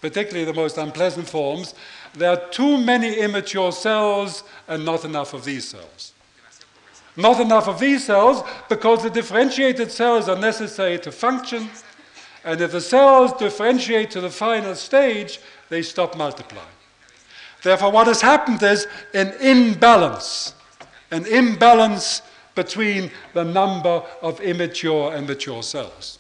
particularly 0.02 0.46
the 0.46 0.54
most 0.54 0.78
unpleasant 0.78 1.28
forms, 1.30 1.76
there 2.16 2.30
are 2.30 2.50
too 2.50 2.78
many 2.78 3.16
immature 3.16 3.72
cells 3.72 4.44
and 4.68 4.86
not 4.86 5.04
enough 5.04 5.34
of 5.34 5.44
these 5.46 5.68
cells. 5.68 6.14
Not 7.16 7.40
enough 7.40 7.68
of 7.68 7.80
these 7.80 8.06
cells 8.06 8.44
because 8.70 9.04
the 9.04 9.10
differentiated 9.10 9.92
cells 9.92 10.30
are 10.30 10.38
necessary 10.38 11.00
to 11.00 11.12
function, 11.12 11.70
and 12.44 12.60
if 12.60 12.72
the 12.72 12.82
cells 12.82 13.34
differentiate 13.34 14.12
to 14.12 14.22
the 14.22 14.30
final 14.30 14.76
stage, 14.76 15.40
they 15.70 15.82
stop 15.82 16.18
multiplying. 16.18 16.68
Therefore, 17.62 17.92
what 17.92 18.08
has 18.08 18.22
happened 18.22 18.62
is 18.62 18.88
an 19.14 19.34
imbalance, 19.40 20.54
an 21.12 21.26
imbalance 21.26 22.22
between 22.56 23.10
the 23.34 23.44
number 23.44 24.04
of 24.22 24.40
immature 24.42 25.16
and 25.16 25.28
mature 25.28 25.64
cells. 25.64 26.20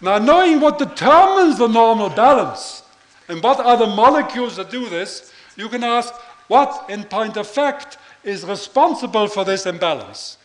Now, 0.00 0.18
knowing 0.18 0.60
what 0.60 0.78
determines 0.78 1.58
the 1.58 1.68
normal 1.68 2.10
balance 2.10 2.81
and 3.28 3.42
what 3.42 3.60
are 3.60 3.76
the 3.76 3.86
molecules 3.86 4.56
that 4.56 4.70
do 4.70 4.88
this, 4.88 5.32
you 5.56 5.68
can 5.68 5.84
ask 5.84 6.12
what, 6.48 6.90
in 6.90 7.04
point 7.04 7.36
of 7.36 7.46
fact, 7.46 7.98
is 8.24 8.44
responsible 8.44 9.26
for 9.26 9.44
this 9.44 9.66
imbalance? 9.66 10.38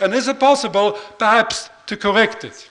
And 0.00 0.14
is 0.14 0.28
it 0.28 0.40
possible, 0.40 0.92
perhaps, 1.18 1.68
to 1.86 1.96
correct 1.96 2.44
it? 2.44 2.68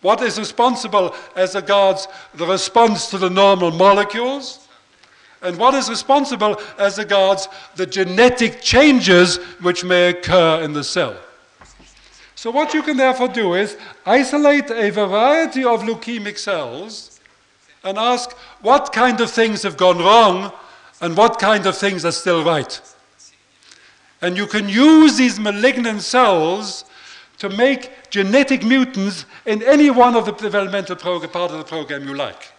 What 0.00 0.22
is 0.22 0.38
responsible 0.38 1.14
as 1.36 1.54
regards 1.54 2.08
the 2.34 2.46
response 2.46 3.10
to 3.10 3.18
the 3.18 3.30
normal 3.30 3.70
molecules? 3.70 4.66
And 5.42 5.56
what 5.58 5.74
is 5.74 5.90
responsible 5.90 6.60
as 6.78 6.98
regards 6.98 7.48
the 7.76 7.86
genetic 7.86 8.62
changes 8.62 9.36
which 9.60 9.84
may 9.84 10.10
occur 10.10 10.62
in 10.62 10.72
the 10.72 10.84
cell? 10.84 11.16
So 12.34 12.50
what 12.50 12.74
you 12.74 12.82
can 12.82 12.96
therefore 12.96 13.28
do 13.28 13.54
is 13.54 13.76
isolate 14.06 14.70
a 14.70 14.90
variety 14.90 15.64
of 15.64 15.82
leukemic 15.82 16.38
cells 16.38 17.11
and 17.84 17.98
ask 17.98 18.32
what 18.60 18.92
kind 18.92 19.20
of 19.20 19.30
things 19.30 19.62
have 19.62 19.76
gone 19.76 19.98
wrong 19.98 20.52
and 21.00 21.16
what 21.16 21.38
kind 21.38 21.66
of 21.66 21.76
things 21.76 22.04
are 22.04 22.12
still 22.12 22.44
right. 22.44 22.80
And 24.20 24.36
you 24.36 24.46
can 24.46 24.68
use 24.68 25.16
these 25.16 25.40
malignant 25.40 26.02
cells 26.02 26.84
to 27.38 27.48
make 27.48 28.10
genetic 28.10 28.62
mutants 28.62 29.26
in 29.46 29.62
any 29.64 29.90
one 29.90 30.14
of 30.14 30.26
the 30.26 30.32
developmental 30.32 30.94
part 30.94 31.50
of 31.50 31.58
the 31.58 31.64
program 31.64 32.06
you 32.06 32.14
like. 32.14 32.52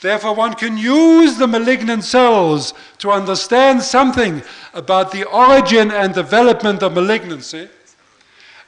Therefore, 0.00 0.34
one 0.34 0.54
can 0.54 0.76
use 0.76 1.36
the 1.36 1.46
malignant 1.46 2.04
cells 2.04 2.74
to 2.98 3.10
understand 3.10 3.82
something 3.82 4.42
about 4.74 5.10
the 5.12 5.24
origin 5.24 5.90
and 5.90 6.14
development 6.14 6.82
of 6.82 6.94
malignancy 6.94 7.68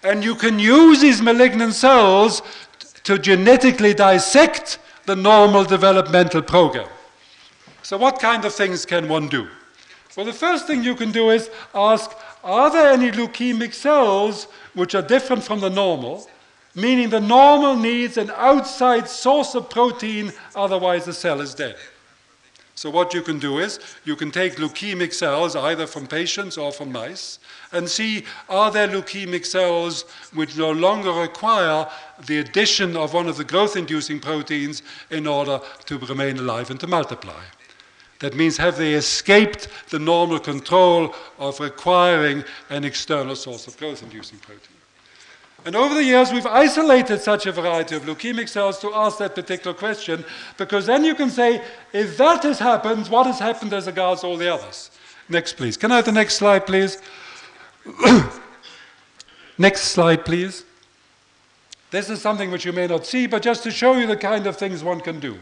and 0.05 0.23
you 0.23 0.35
can 0.35 0.59
use 0.59 1.01
these 1.01 1.23
malignant 1.23 1.75
cells 1.75 2.43
to 3.03 3.19
genetically 3.19 3.95
dissect 3.95 4.79
the 5.07 5.17
normal 5.17 5.65
developmental 5.65 6.43
program. 6.43 6.89
So 7.83 7.97
what 7.97 8.19
kind 8.19 8.45
of 8.45 8.55
things 8.55 8.87
can 8.87 9.09
one 9.09 9.29
do? 9.29 9.49
Well, 10.17 10.27
the 10.27 10.33
first 10.33 10.67
thing 10.67 10.85
you 10.85 10.95
can 10.95 11.13
do 11.13 11.31
is 11.31 11.51
ask, 11.75 12.11
are 12.43 12.71
there 12.71 12.93
any 12.93 13.11
leukemic 13.11 13.75
cells 13.75 14.47
which 14.75 14.95
are 14.95 15.03
different 15.03 15.43
from 15.43 15.61
the 15.61 15.71
normal, 15.71 16.29
meaning 16.75 17.11
the 17.11 17.21
normal 17.21 17.77
needs 17.77 18.17
an 18.17 18.31
outside 18.37 19.09
source 19.09 19.55
of 19.55 19.69
protein, 19.69 20.33
otherwise 20.55 21.05
the 21.05 21.13
cell 21.13 21.41
is 21.41 21.55
dead. 21.55 21.77
So 22.77 22.91
what 22.91 23.15
you 23.15 23.23
can 23.23 23.39
do 23.39 23.59
is, 23.59 23.79
you 24.05 24.17
can 24.17 24.31
take 24.31 24.57
leukemic 24.57 25.13
cells, 25.13 25.55
either 25.55 25.87
from 25.87 26.07
patients 26.07 26.59
or 26.59 26.73
from 26.73 26.91
mice, 26.91 27.39
and 27.75 27.89
see 27.89 28.25
are 28.49 28.71
there 28.71 28.89
leukemic 28.89 29.45
cells 29.45 30.03
which 30.33 30.57
no 30.57 30.71
longer 30.71 31.13
require 31.13 31.87
the 32.27 32.39
addition 32.39 32.97
of 32.97 33.13
one 33.13 33.29
of 33.29 33.37
the 33.37 33.45
growth-inducing 33.45 34.21
proteins 34.21 34.83
in 35.11 35.27
order 35.27 35.61
to 35.85 35.99
remain 35.99 36.39
alive 36.39 36.71
and 36.71 36.81
to 36.81 36.87
multiply. 36.87 37.43
That 38.21 38.35
means 38.35 38.57
have 38.57 38.77
they 38.77 38.95
escaped 38.95 39.69
the 39.91 39.99
normal 39.99 40.39
control 40.39 41.15
of 41.39 41.61
requiring 41.61 42.45
an 42.71 42.85
external 42.85 43.37
source 43.37 43.67
of 43.67 43.77
growth-inducing 43.77 44.39
protein. 44.39 44.77
And 45.67 45.75
over 45.75 45.95
the 45.95 46.05
years, 46.05 46.31
we've 46.31 46.47
isolated 46.47 47.21
such 47.23 47.47
a 47.47 47.53
variety 47.53 47.97
of 47.97 48.03
leukemic 48.03 48.49
cells 48.49 48.79
to 48.81 48.95
ask 48.95 49.19
that 49.19 49.35
particular 49.35 49.75
question, 49.75 50.25
because 50.59 50.85
then 50.87 51.05
you 51.05 51.15
can 51.15 51.31
say, 51.31 51.63
if 51.93 52.19
that 52.19 52.43
has 52.43 52.59
happened, 52.59 53.09
what 53.09 53.27
has 53.27 53.39
happened 53.39 53.73
as 53.73 53.87
regards 53.87 54.23
all 54.25 54.37
the 54.37 54.53
others? 54.53 54.91
Next, 55.29 55.55
please. 55.57 55.79
Can 55.79 55.91
I 55.91 55.97
have 55.97 56.05
the 56.05 56.13
next 56.13 56.37
slide, 56.37 56.67
please? 56.67 56.99
Next 59.59 59.83
slide, 59.83 60.25
please. 60.25 60.65
This 61.91 62.11
is 62.11 62.21
something 62.21 62.51
which 62.51 62.65
you 62.65 62.73
may 62.73 62.87
not 62.87 63.07
see, 63.07 63.27
but 63.27 63.43
just 63.43 63.63
to 63.63 63.71
show 63.71 63.95
you 63.95 64.07
the 64.07 64.17
kind 64.17 64.47
of 64.47 64.57
things 64.57 64.83
one 64.83 65.01
can 65.01 65.21
do. 65.21 65.39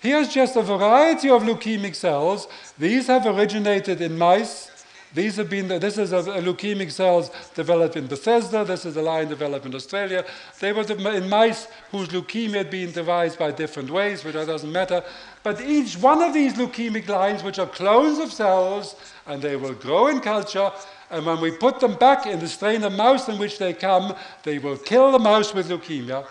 Here's 0.00 0.28
just 0.28 0.54
a 0.56 0.62
variety 0.62 1.28
of 1.30 1.42
leukemic 1.42 1.96
cells. 1.96 2.46
These 2.78 3.08
have 3.08 3.26
originated 3.26 4.00
in 4.00 4.16
mice. 4.16 4.70
These 5.14 5.36
have 5.36 5.48
been, 5.48 5.68
this 5.68 5.96
is 5.98 6.12
a, 6.12 6.18
a 6.18 6.42
leukemic 6.42 6.92
cells 6.92 7.30
developed 7.54 7.96
in 7.96 8.06
Bethesda. 8.06 8.64
This 8.64 8.84
is 8.84 8.96
a 8.96 9.02
line 9.02 9.28
developed 9.28 9.64
in 9.64 9.74
Australia. 9.74 10.24
They 10.60 10.72
were 10.72 10.82
in 10.82 11.28
mice 11.28 11.68
whose 11.90 12.08
leukemia 12.08 12.56
had 12.56 12.70
been 12.70 12.92
devised 12.92 13.38
by 13.38 13.50
different 13.50 13.90
ways, 13.90 14.22
which 14.22 14.34
doesn't 14.34 14.70
matter. 14.70 15.02
But 15.42 15.60
each 15.62 15.96
one 15.96 16.22
of 16.22 16.34
these 16.34 16.54
leukemic 16.54 17.08
lines, 17.08 17.42
which 17.42 17.58
are 17.58 17.66
clones 17.66 18.18
of 18.18 18.32
cells, 18.32 18.94
and 19.26 19.40
they 19.40 19.56
will 19.56 19.74
grow 19.74 20.08
in 20.08 20.20
culture, 20.20 20.70
and 21.10 21.24
when 21.24 21.40
we 21.40 21.50
put 21.50 21.80
them 21.80 21.94
back 21.94 22.26
in 22.26 22.40
the 22.40 22.48
strain 22.48 22.82
of 22.82 22.92
mouse 22.92 23.28
in 23.28 23.38
which 23.38 23.58
they 23.58 23.72
come, 23.72 24.14
they 24.42 24.58
will 24.58 24.76
kill 24.76 25.12
the 25.12 25.18
mouse 25.18 25.54
with 25.54 25.68
leukemia. 25.68 26.26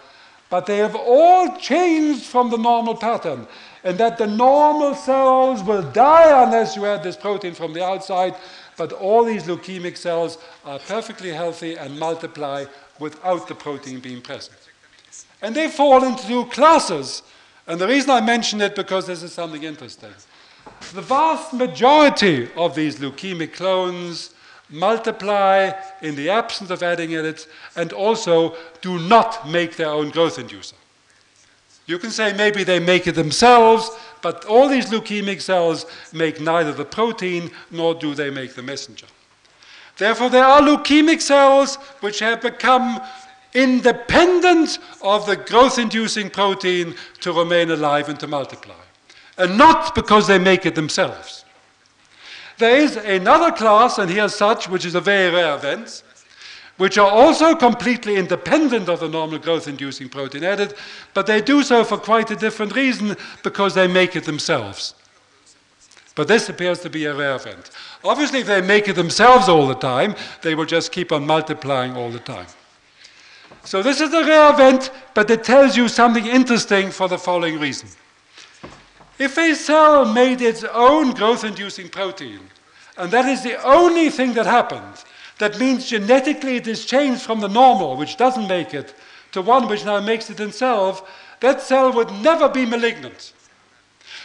But 0.49 0.65
they 0.65 0.77
have 0.77 0.95
all 0.95 1.57
changed 1.57 2.25
from 2.25 2.49
the 2.49 2.57
normal 2.57 2.95
pattern, 2.95 3.47
and 3.83 3.97
that 3.97 4.17
the 4.17 4.27
normal 4.27 4.93
cells 4.93 5.63
will 5.63 5.81
die 5.91 6.43
unless 6.43 6.75
you 6.75 6.85
add 6.85 7.03
this 7.03 7.15
protein 7.15 7.53
from 7.53 7.73
the 7.73 7.83
outside. 7.83 8.35
But 8.77 8.91
all 8.91 9.23
these 9.23 9.43
leukemic 9.43 9.97
cells 9.97 10.37
are 10.65 10.79
perfectly 10.79 11.29
healthy 11.29 11.75
and 11.75 11.97
multiply 11.97 12.65
without 12.99 13.47
the 13.47 13.55
protein 13.55 13.99
being 13.99 14.21
present. 14.21 14.57
And 15.41 15.55
they 15.55 15.69
fall 15.69 16.03
into 16.03 16.27
two 16.27 16.45
classes. 16.45 17.23
And 17.67 17.79
the 17.79 17.87
reason 17.87 18.11
I 18.11 18.21
mention 18.21 18.61
it 18.61 18.75
because 18.75 19.07
this 19.07 19.23
is 19.23 19.33
something 19.33 19.63
interesting. 19.63 20.13
The 20.93 21.01
vast 21.01 21.53
majority 21.53 22.49
of 22.55 22.75
these 22.75 22.99
leukemic 22.99 23.53
clones 23.53 24.34
multiply 24.69 25.71
in 26.01 26.15
the 26.15 26.29
absence 26.29 26.69
of 26.69 26.83
adding 26.83 27.15
edits, 27.15 27.47
and 27.75 27.93
also 27.93 28.55
do 28.81 28.99
not 28.99 29.47
make 29.47 29.75
their 29.75 29.89
own 29.89 30.09
growth 30.09 30.37
inducer. 30.37 30.73
You 31.85 31.99
can 31.99 32.09
say 32.09 32.33
maybe 32.33 32.63
they 32.63 32.79
make 32.79 33.05
it 33.05 33.13
themselves, 33.13 33.91
but 34.21 34.43
all 34.45 34.67
these 34.67 34.87
leukemic 34.87 35.41
cells 35.41 35.85
make 36.11 36.41
neither 36.41 36.73
the 36.73 36.85
protein 36.85 37.51
nor 37.69 37.93
do 37.93 38.15
they 38.15 38.31
make 38.31 38.55
the 38.55 38.63
messenger. 38.63 39.05
Therefore, 39.97 40.29
there 40.29 40.45
are 40.45 40.61
leukemic 40.61 41.21
cells 41.21 41.75
which 42.01 42.19
have 42.19 42.41
become 42.41 43.01
independent 43.53 44.79
of 45.01 45.25
the 45.25 45.37
growth 45.37 45.79
inducing 45.79 46.29
protein 46.29 46.95
to 47.21 47.31
remain 47.31 47.71
alive 47.71 48.09
and 48.09 48.19
to 48.19 48.27
multiply, 48.27 48.75
and 49.37 49.57
not 49.57 49.95
because 49.95 50.27
they 50.27 50.39
make 50.39 50.65
it 50.65 50.75
themselves. 50.75 51.44
There 52.57 52.77
is 52.77 52.95
another 52.95 53.51
class, 53.51 53.97
and 53.97 54.09
here's 54.09 54.35
such, 54.35 54.69
which 54.69 54.85
is 54.85 54.95
a 54.95 55.01
very 55.01 55.33
rare 55.33 55.55
event, 55.55 56.03
which 56.77 56.97
are 56.97 57.09
also 57.09 57.55
completely 57.55 58.15
independent 58.15 58.89
of 58.89 58.99
the 58.99 59.09
normal 59.09 59.39
growth-inducing 59.39 60.09
protein 60.09 60.43
edit, 60.43 60.77
but 61.13 61.27
they 61.27 61.41
do 61.41 61.63
so 61.63 61.83
for 61.83 61.97
quite 61.97 62.31
a 62.31 62.35
different 62.35 62.75
reason, 62.75 63.15
because 63.43 63.73
they 63.73 63.87
make 63.87 64.15
it 64.15 64.23
themselves. 64.23 64.95
But 66.15 66.29
this 66.29 66.47
appears 66.47 66.79
to 66.79 66.89
be 66.89 67.05
a 67.05 67.13
rare 67.13 67.35
event. 67.35 67.71
Obviously, 68.03 68.39
if 68.39 68.47
they 68.47 68.61
make 68.61 68.87
it 68.87 68.95
themselves 68.95 69.49
all 69.49 69.67
the 69.67 69.75
time, 69.75 70.15
they 70.41 70.55
will 70.55 70.65
just 70.65 70.93
keep 70.93 71.11
on 71.11 71.27
multiplying 71.27 71.97
all 71.97 72.09
the 72.09 72.19
time. 72.19 72.47
So 73.63 73.83
this 73.83 73.99
is 73.99 74.13
a 74.13 74.23
rare 74.23 74.53
event, 74.53 74.91
but 75.13 75.29
it 75.29 75.43
tells 75.43 75.75
you 75.75 75.89
something 75.89 76.25
interesting 76.25 76.89
for 76.89 77.09
the 77.09 77.17
following 77.17 77.59
reason. 77.59 77.89
If 79.17 79.37
a 79.37 79.55
cell 79.55 80.05
made 80.05 80.41
its 80.41 80.63
own 80.63 81.11
growth-inducing 81.11 81.89
protein, 81.89 82.41
and 82.97 83.11
that 83.11 83.25
is 83.25 83.43
the 83.43 83.61
only 83.63 84.09
thing 84.09 84.33
that 84.33 84.45
happened, 84.45 85.03
that 85.37 85.59
means 85.59 85.89
genetically 85.89 86.57
it 86.57 86.67
is 86.67 86.85
changed 86.85 87.21
from 87.21 87.39
the 87.39 87.47
normal, 87.47 87.95
which 87.95 88.17
doesn't 88.17 88.47
make 88.47 88.73
it, 88.73 88.93
to 89.31 89.41
one 89.41 89.67
which 89.67 89.85
now 89.85 89.99
makes 89.99 90.29
it 90.29 90.39
itself, 90.39 91.09
that 91.39 91.61
cell 91.61 91.91
would 91.93 92.11
never 92.11 92.49
be 92.49 92.65
malignant. 92.65 93.33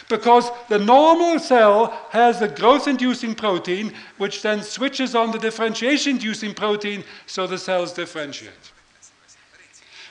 Because 0.09 0.49
the 0.67 0.79
normal 0.79 1.39
cell 1.39 1.97
has 2.09 2.39
the 2.39 2.47
growth-inducing 2.47 3.35
protein, 3.35 3.93
which 4.17 4.41
then 4.41 4.61
switches 4.61 5.15
on 5.15 5.31
the 5.31 5.39
differentiation-inducing 5.39 6.53
protein, 6.53 7.03
so 7.27 7.47
the 7.47 7.57
cells 7.57 7.93
differentiate. 7.93 8.70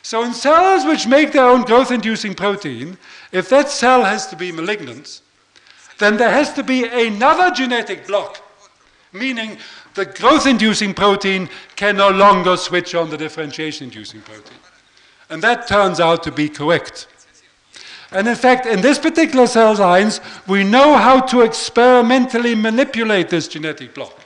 So 0.03 0.23
in 0.23 0.33
cells 0.33 0.85
which 0.87 1.07
make 1.07 1.33
their 1.33 1.45
own 1.49 1.63
growth-inducing 1.63 2.35
protein, 2.35 2.97
if 3.33 3.49
that 3.51 3.69
cell 3.69 4.05
has 4.05 4.27
to 4.29 4.37
be 4.37 4.51
malignant, 4.51 5.21
then 5.99 6.17
there 6.17 6.31
has 6.31 6.53
to 6.55 6.63
be 6.63 6.85
another 6.85 7.51
genetic 7.55 8.07
block, 8.07 8.43
meaning 9.13 9.59
the 9.95 10.07
growth-inducing 10.07 10.95
protein 10.95 11.49
can 11.77 11.97
no 11.97 12.09
longer 12.09 12.57
switch 12.57 12.95
on 12.95 13.11
the 13.11 13.17
differentiation-inducing 13.19 14.23
protein. 14.23 14.59
And 15.29 15.43
that 15.43 15.69
turns 15.69 16.01
out 16.01 16.23
to 16.25 16.33
be 16.33 16.49
correct. 16.49 17.07
And 18.11 18.27
in 18.27 18.35
fact, 18.35 18.67
in 18.67 18.81
this 18.81 18.99
particular 18.99 19.47
cell 19.47 19.75
lines, 19.75 20.21
we 20.49 20.65
know 20.65 20.97
how 20.97 21.21
to 21.27 21.43
experimentally 21.43 22.55
manipulate 22.55 23.29
this 23.29 23.47
genetic 23.47 23.95
block. 23.95 24.19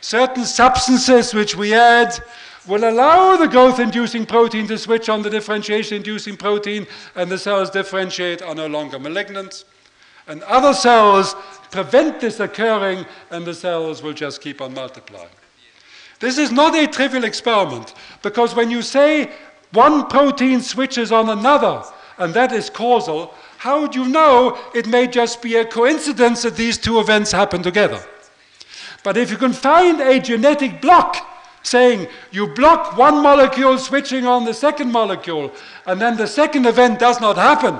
Certain 0.00 0.44
substances 0.44 1.34
which 1.34 1.54
we 1.54 1.74
add 1.74 2.18
will 2.66 2.88
allow 2.88 3.36
the 3.36 3.48
growth-inducing 3.48 4.26
protein 4.26 4.66
to 4.68 4.78
switch 4.78 5.08
on 5.08 5.22
the 5.22 5.30
differentiation-inducing 5.30 6.36
protein, 6.36 6.86
and 7.14 7.30
the 7.30 7.38
cells 7.38 7.70
differentiate 7.70 8.42
are 8.42 8.54
no 8.54 8.66
longer 8.66 8.98
malignant. 8.98 9.64
And 10.28 10.42
other 10.44 10.72
cells 10.72 11.34
prevent 11.70 12.20
this 12.20 12.38
occurring, 12.38 13.04
and 13.30 13.44
the 13.44 13.54
cells 13.54 14.02
will 14.02 14.12
just 14.12 14.40
keep 14.40 14.60
on 14.60 14.74
multiplying. 14.74 15.28
This 16.20 16.38
is 16.38 16.52
not 16.52 16.76
a 16.76 16.86
trivial 16.86 17.24
experiment, 17.24 17.94
because 18.22 18.54
when 18.54 18.70
you 18.70 18.82
say 18.82 19.32
one 19.72 20.06
protein 20.06 20.60
switches 20.60 21.10
on 21.10 21.28
another, 21.28 21.82
and 22.18 22.32
that 22.34 22.52
is 22.52 22.70
causal, 22.70 23.34
how 23.58 23.80
would 23.80 23.94
you 23.94 24.06
know 24.06 24.58
it 24.74 24.86
may 24.86 25.08
just 25.08 25.42
be 25.42 25.56
a 25.56 25.64
coincidence 25.64 26.42
that 26.42 26.56
these 26.56 26.78
two 26.78 27.00
events 27.00 27.32
happen 27.32 27.62
together? 27.62 28.04
But 29.02 29.16
if 29.16 29.30
you 29.30 29.36
can 29.36 29.52
find 29.52 30.00
a 30.00 30.20
genetic 30.20 30.80
block 30.80 31.16
saying 31.62 32.08
you 32.30 32.48
block 32.48 32.96
one 32.96 33.22
molecule 33.22 33.78
switching 33.78 34.26
on 34.26 34.44
the 34.44 34.54
second 34.54 34.92
molecule, 34.92 35.52
and 35.86 36.00
then 36.00 36.16
the 36.16 36.26
second 36.26 36.66
event 36.66 36.98
does 36.98 37.20
not 37.20 37.36
happen. 37.36 37.78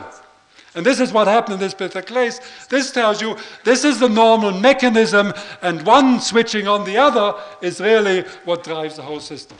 And 0.74 0.86
this 0.86 1.00
is 1.00 1.12
what 1.12 1.26
happened 1.26 1.54
in 1.54 1.60
this 1.60 1.74
particular 1.74 2.24
case. 2.24 2.40
This 2.70 2.90
tells 2.92 3.20
you 3.20 3.36
this 3.62 3.84
is 3.84 4.00
the 4.00 4.08
normal 4.08 4.52
mechanism, 4.52 5.34
and 5.60 5.84
one 5.84 6.20
switching 6.20 6.66
on 6.66 6.84
the 6.84 6.96
other 6.96 7.38
is 7.60 7.80
really 7.80 8.22
what 8.44 8.64
drives 8.64 8.96
the 8.96 9.02
whole 9.02 9.20
system. 9.20 9.58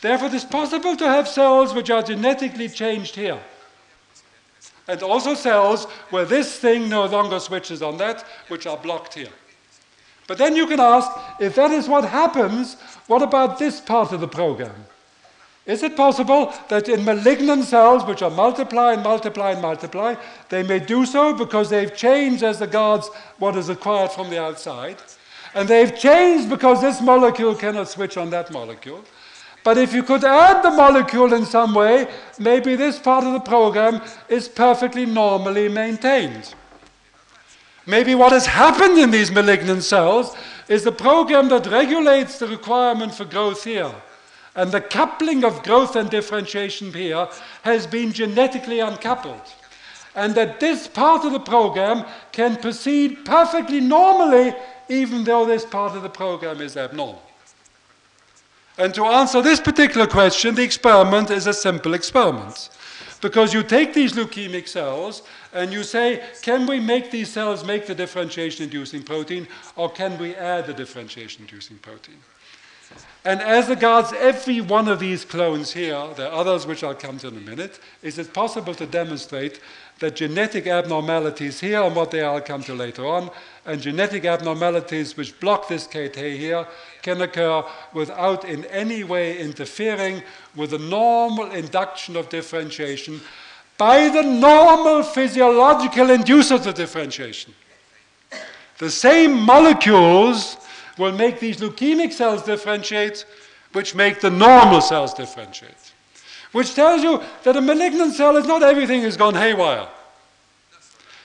Therefore, 0.00 0.28
it 0.28 0.34
is 0.34 0.44
possible 0.44 0.96
to 0.96 1.08
have 1.08 1.28
cells 1.28 1.72
which 1.72 1.88
are 1.88 2.02
genetically 2.02 2.68
changed 2.68 3.14
here. 3.14 3.40
And 4.86 5.02
also 5.02 5.34
cells 5.34 5.86
where 6.10 6.26
this 6.26 6.58
thing 6.58 6.90
no 6.90 7.06
longer 7.06 7.40
switches 7.40 7.80
on 7.80 7.96
that, 7.98 8.26
which 8.48 8.66
are 8.66 8.76
blocked 8.76 9.14
here. 9.14 9.32
But 10.26 10.38
then 10.38 10.56
you 10.56 10.66
can 10.66 10.80
ask, 10.80 11.10
if 11.40 11.54
that 11.54 11.70
is 11.70 11.88
what 11.88 12.04
happens, 12.04 12.76
what 13.06 13.22
about 13.22 13.58
this 13.58 13.80
part 13.80 14.12
of 14.12 14.20
the 14.20 14.28
program? 14.28 14.86
Is 15.66 15.82
it 15.82 15.96
possible 15.96 16.52
that 16.68 16.88
in 16.90 17.04
malignant 17.04 17.64
cells, 17.64 18.04
which 18.04 18.20
are 18.20 18.30
multiply 18.30 18.92
and 18.92 19.02
multiply 19.02 19.52
and 19.52 19.62
multiply, 19.62 20.14
they 20.50 20.62
may 20.62 20.78
do 20.78 21.06
so 21.06 21.32
because 21.32 21.70
they've 21.70 21.96
changed 21.96 22.42
as 22.42 22.60
regards 22.60 23.08
what 23.38 23.56
is 23.56 23.70
acquired 23.70 24.10
from 24.10 24.28
the 24.28 24.40
outside, 24.40 24.96
and 25.54 25.66
they've 25.66 25.96
changed 25.98 26.50
because 26.50 26.82
this 26.82 27.00
molecule 27.00 27.54
cannot 27.54 27.88
switch 27.88 28.18
on 28.18 28.28
that 28.30 28.50
molecule? 28.50 29.02
But 29.62 29.78
if 29.78 29.94
you 29.94 30.02
could 30.02 30.22
add 30.22 30.62
the 30.62 30.70
molecule 30.70 31.32
in 31.32 31.46
some 31.46 31.74
way, 31.74 32.08
maybe 32.38 32.76
this 32.76 32.98
part 32.98 33.24
of 33.24 33.32
the 33.32 33.40
program 33.40 34.02
is 34.28 34.46
perfectly 34.46 35.06
normally 35.06 35.70
maintained. 35.70 36.54
Maybe 37.86 38.14
what 38.14 38.32
has 38.32 38.46
happened 38.46 38.98
in 38.98 39.10
these 39.10 39.30
malignant 39.30 39.82
cells 39.82 40.36
is 40.68 40.84
the 40.84 40.92
program 40.92 41.48
that 41.48 41.66
regulates 41.66 42.38
the 42.38 42.46
requirement 42.46 43.14
for 43.14 43.24
growth 43.24 43.64
here. 43.64 43.92
And 44.56 44.70
the 44.70 44.80
coupling 44.80 45.44
of 45.44 45.62
growth 45.62 45.96
and 45.96 46.08
differentiation 46.08 46.92
here 46.92 47.28
has 47.62 47.86
been 47.86 48.12
genetically 48.12 48.80
uncoupled. 48.80 49.42
And 50.14 50.34
that 50.36 50.60
this 50.60 50.86
part 50.86 51.24
of 51.24 51.32
the 51.32 51.40
program 51.40 52.04
can 52.30 52.56
proceed 52.56 53.24
perfectly 53.24 53.80
normally, 53.80 54.54
even 54.88 55.24
though 55.24 55.44
this 55.44 55.64
part 55.64 55.96
of 55.96 56.02
the 56.02 56.08
program 56.08 56.60
is 56.60 56.76
abnormal. 56.76 57.22
And 58.78 58.94
to 58.94 59.04
answer 59.04 59.42
this 59.42 59.60
particular 59.60 60.06
question, 60.06 60.54
the 60.54 60.62
experiment 60.62 61.30
is 61.30 61.46
a 61.46 61.54
simple 61.54 61.94
experiment. 61.94 62.70
Because 63.24 63.54
you 63.54 63.62
take 63.62 63.94
these 63.94 64.12
leukemic 64.12 64.68
cells 64.68 65.22
and 65.54 65.72
you 65.72 65.82
say, 65.82 66.22
can 66.42 66.66
we 66.66 66.78
make 66.78 67.10
these 67.10 67.30
cells 67.30 67.64
make 67.64 67.86
the 67.86 67.94
differentiation 67.94 68.64
inducing 68.64 69.02
protein, 69.02 69.48
or 69.76 69.90
can 69.90 70.18
we 70.18 70.34
add 70.34 70.66
the 70.66 70.74
differentiation 70.74 71.40
inducing 71.40 71.78
protein? 71.78 72.16
And 73.24 73.40
as 73.40 73.70
regards 73.70 74.12
every 74.12 74.60
one 74.60 74.88
of 74.88 75.00
these 75.00 75.24
clones 75.24 75.72
here, 75.72 76.06
there 76.18 76.28
are 76.28 76.38
others 76.38 76.66
which 76.66 76.84
I'll 76.84 76.94
come 76.94 77.16
to 77.20 77.28
in 77.28 77.38
a 77.38 77.40
minute, 77.40 77.80
is 78.02 78.18
it 78.18 78.34
possible 78.34 78.74
to 78.74 78.84
demonstrate 78.84 79.58
that 80.00 80.16
genetic 80.16 80.66
abnormalities 80.66 81.60
here, 81.60 81.80
and 81.80 81.96
what 81.96 82.10
they 82.10 82.20
are 82.20 82.34
I'll 82.34 82.42
come 82.42 82.62
to 82.64 82.74
later 82.74 83.06
on, 83.06 83.30
and 83.66 83.80
genetic 83.80 84.24
abnormalities 84.24 85.16
which 85.16 85.38
block 85.40 85.68
this 85.68 85.86
KT 85.86 86.16
here 86.16 86.66
can 87.02 87.22
occur 87.22 87.64
without 87.92 88.44
in 88.44 88.64
any 88.66 89.04
way 89.04 89.38
interfering 89.38 90.22
with 90.54 90.70
the 90.70 90.78
normal 90.78 91.50
induction 91.50 92.16
of 92.16 92.28
differentiation 92.28 93.20
by 93.78 94.08
the 94.08 94.22
normal 94.22 95.02
physiological 95.02 96.06
inducers 96.06 96.66
of 96.66 96.74
differentiation. 96.74 97.54
The 98.78 98.90
same 98.90 99.40
molecules 99.40 100.56
will 100.98 101.12
make 101.12 101.40
these 101.40 101.58
leukemic 101.58 102.12
cells 102.12 102.42
differentiate, 102.42 103.24
which 103.72 103.94
make 103.94 104.20
the 104.20 104.30
normal 104.30 104.80
cells 104.80 105.14
differentiate. 105.14 105.92
Which 106.52 106.74
tells 106.74 107.02
you 107.02 107.20
that 107.42 107.56
a 107.56 107.60
malignant 107.60 108.14
cell 108.14 108.36
is 108.36 108.46
not 108.46 108.62
everything 108.62 109.02
has 109.02 109.16
gone 109.16 109.34
haywire. 109.34 109.88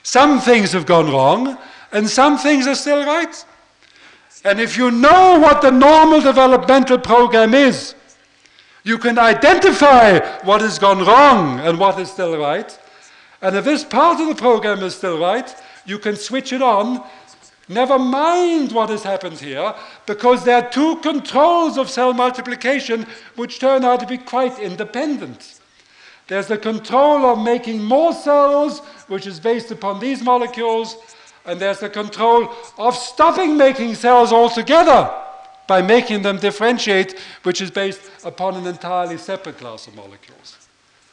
Some 0.01 0.39
things 0.39 0.71
have 0.71 0.87
gone 0.87 1.11
wrong, 1.11 1.57
and 1.91 2.09
some 2.09 2.37
things 2.37 2.67
are 2.67 2.75
still 2.75 3.05
right. 3.05 3.45
And 4.45 4.59
if 4.59 4.77
you 4.77 4.91
know 4.91 5.39
what 5.39 5.61
the 5.61 5.71
normal 5.71 6.21
developmental 6.21 6.97
program 6.97 7.53
is, 7.53 7.95
you 8.83 8.97
can 8.97 9.19
identify 9.19 10.19
what 10.43 10.61
has 10.61 10.79
gone 10.79 11.05
wrong 11.05 11.59
and 11.59 11.77
what 11.77 11.99
is 11.99 12.09
still 12.09 12.37
right. 12.37 12.77
And 13.41 13.55
if 13.55 13.65
this 13.65 13.83
part 13.83 14.19
of 14.19 14.27
the 14.27 14.35
program 14.35 14.79
is 14.79 14.95
still 14.95 15.19
right, 15.19 15.53
you 15.85 15.99
can 15.99 16.15
switch 16.15 16.53
it 16.53 16.61
on. 16.61 17.03
Never 17.67 17.99
mind 17.99 18.71
what 18.71 18.89
has 18.89 19.03
happened 19.03 19.39
here, 19.39 19.75
because 20.05 20.43
there 20.43 20.55
are 20.55 20.69
two 20.69 20.95
controls 20.97 21.77
of 21.77 21.89
cell 21.89 22.13
multiplication 22.13 23.05
which 23.35 23.59
turn 23.59 23.83
out 23.83 23.99
to 23.99 24.07
be 24.07 24.17
quite 24.17 24.57
independent. 24.57 25.59
There's 26.27 26.47
the 26.47 26.57
control 26.57 27.25
of 27.25 27.43
making 27.43 27.83
more 27.83 28.13
cells, 28.13 28.79
which 29.07 29.27
is 29.27 29.39
based 29.39 29.71
upon 29.71 29.99
these 29.99 30.23
molecules, 30.23 30.95
and 31.45 31.59
there's 31.59 31.79
the 31.79 31.89
control 31.89 32.49
of 32.77 32.95
stopping 32.95 33.57
making 33.57 33.95
cells 33.95 34.31
altogether 34.31 35.09
by 35.67 35.81
making 35.81 36.23
them 36.23 36.37
differentiate, 36.37 37.17
which 37.43 37.61
is 37.61 37.69
based 37.69 38.01
upon 38.25 38.55
an 38.55 38.65
entirely 38.65 39.17
separate 39.17 39.57
class 39.57 39.87
of 39.87 39.95
molecules. 39.95 40.57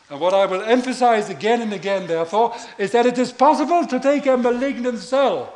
And 0.09 0.21
what 0.21 0.35
I 0.35 0.47
will 0.47 0.63
emphasize 0.63 1.31
again 1.31 1.63
and 1.63 1.73
again, 1.73 2.07
therefore, 2.07 2.57
is 2.79 2.93
that 2.93 3.07
it 3.07 3.19
is 3.19 3.33
possible 3.33 3.87
to 3.87 4.01
take 4.01 4.27
a 4.27 4.37
malignant 4.37 5.01
cell, 5.01 5.53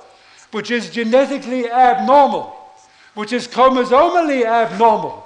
which 0.51 0.71
is 0.71 0.91
genetically 0.91 1.71
abnormal, 1.71 2.57
which 3.15 3.33
is 3.33 3.47
chromosomally 3.47 4.45
abnormal, 4.45 5.25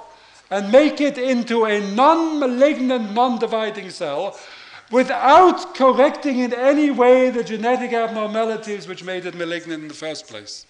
and 0.50 0.70
make 0.70 1.00
it 1.00 1.16
into 1.16 1.64
a 1.64 1.80
non 1.94 2.38
malignant, 2.38 3.12
non 3.12 3.38
dividing 3.38 3.90
cell 3.90 4.38
without 4.94 5.74
correcting 5.74 6.38
in 6.38 6.54
any 6.54 6.88
way 6.88 7.28
the 7.28 7.42
genetic 7.42 7.92
abnormalities 7.92 8.86
which 8.86 9.02
made 9.02 9.26
it 9.26 9.34
malignant 9.34 9.82
in 9.82 9.88
the 9.88 10.00
first 10.06 10.28
place. 10.28 10.66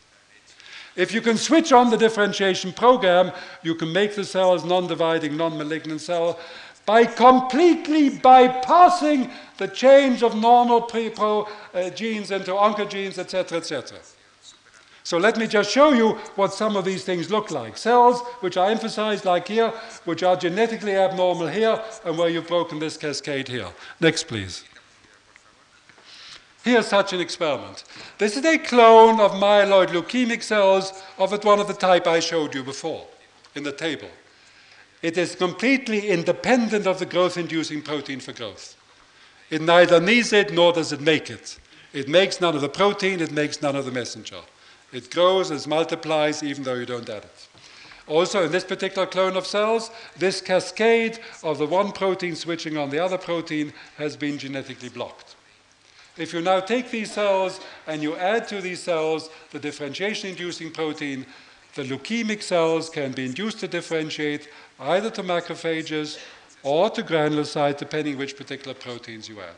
If 0.96 1.12
you 1.12 1.20
can 1.20 1.36
switch 1.36 1.72
on 1.72 1.90
the 1.90 1.98
differentiation 1.98 2.72
program, 2.72 3.32
you 3.62 3.74
can 3.74 3.92
make 3.92 4.14
the 4.14 4.24
cells 4.24 4.64
non-dividing, 4.64 5.36
non-malignant 5.36 6.00
cell 6.00 6.40
by 6.86 7.04
completely 7.04 8.08
bypassing 8.08 9.30
the 9.58 9.68
change 9.68 10.22
of 10.22 10.34
normal 10.34 10.80
pre-pro 10.80 11.46
uh, 11.74 11.90
genes 11.90 12.30
into 12.30 12.52
oncogenes, 12.52 13.18
etc., 13.18 13.58
etc. 13.58 13.98
So 15.04 15.18
let 15.18 15.36
me 15.36 15.46
just 15.46 15.70
show 15.70 15.92
you 15.92 16.12
what 16.34 16.54
some 16.54 16.76
of 16.76 16.86
these 16.86 17.04
things 17.04 17.30
look 17.30 17.50
like. 17.50 17.76
Cells, 17.76 18.22
which 18.40 18.56
I 18.56 18.70
emphasize 18.70 19.26
like 19.26 19.46
here, 19.48 19.68
which 20.06 20.22
are 20.22 20.34
genetically 20.34 20.96
abnormal 20.96 21.48
here, 21.48 21.82
and 22.06 22.16
where 22.16 22.30
you've 22.30 22.48
broken 22.48 22.78
this 22.78 22.96
cascade 22.96 23.48
here. 23.48 23.68
Next, 24.00 24.26
please. 24.26 24.64
Here's 26.64 26.86
such 26.86 27.12
an 27.12 27.20
experiment. 27.20 27.84
This 28.16 28.38
is 28.38 28.44
a 28.46 28.56
clone 28.56 29.20
of 29.20 29.32
myeloid 29.32 29.88
leukemic 29.88 30.42
cells 30.42 31.02
of 31.18 31.44
one 31.44 31.60
of 31.60 31.68
the 31.68 31.74
type 31.74 32.06
I 32.06 32.20
showed 32.20 32.54
you 32.54 32.64
before 32.64 33.06
in 33.54 33.62
the 33.62 33.72
table. 33.72 34.08
It 35.02 35.18
is 35.18 35.34
completely 35.34 36.08
independent 36.08 36.86
of 36.86 36.98
the 36.98 37.04
growth-inducing 37.04 37.82
protein 37.82 38.20
for 38.20 38.32
growth. 38.32 38.74
It 39.50 39.60
neither 39.60 40.00
needs 40.00 40.32
it 40.32 40.54
nor 40.54 40.72
does 40.72 40.92
it 40.92 41.02
make 41.02 41.28
it. 41.28 41.58
It 41.92 42.08
makes 42.08 42.40
none 42.40 42.54
of 42.54 42.62
the 42.62 42.70
protein, 42.70 43.20
it 43.20 43.30
makes 43.30 43.60
none 43.60 43.76
of 43.76 43.84
the 43.84 43.92
messenger. 43.92 44.40
It 44.94 45.10
grows, 45.10 45.50
it 45.50 45.66
multiplies, 45.66 46.44
even 46.44 46.62
though 46.62 46.74
you 46.74 46.86
don't 46.86 47.08
add 47.08 47.24
it. 47.24 47.48
Also, 48.06 48.44
in 48.44 48.52
this 48.52 48.62
particular 48.62 49.08
clone 49.08 49.36
of 49.36 49.44
cells, 49.44 49.90
this 50.16 50.40
cascade 50.40 51.18
of 51.42 51.58
the 51.58 51.66
one 51.66 51.90
protein 51.90 52.36
switching 52.36 52.76
on 52.76 52.90
the 52.90 53.00
other 53.00 53.18
protein 53.18 53.72
has 53.96 54.16
been 54.16 54.38
genetically 54.38 54.88
blocked. 54.88 55.34
If 56.16 56.32
you 56.32 56.40
now 56.42 56.60
take 56.60 56.92
these 56.92 57.10
cells 57.10 57.58
and 57.88 58.02
you 58.02 58.14
add 58.14 58.46
to 58.48 58.60
these 58.60 58.80
cells 58.80 59.30
the 59.50 59.58
differentiation-inducing 59.58 60.70
protein, 60.70 61.26
the 61.74 61.82
leukemic 61.82 62.40
cells 62.40 62.88
can 62.88 63.10
be 63.10 63.24
induced 63.24 63.58
to 63.60 63.68
differentiate 63.68 64.48
either 64.78 65.10
to 65.10 65.24
macrophages 65.24 66.20
or 66.62 66.88
to 66.90 67.02
granulocytes, 67.02 67.78
depending 67.78 68.16
which 68.16 68.36
particular 68.36 68.74
proteins 68.74 69.28
you 69.28 69.40
add. 69.40 69.56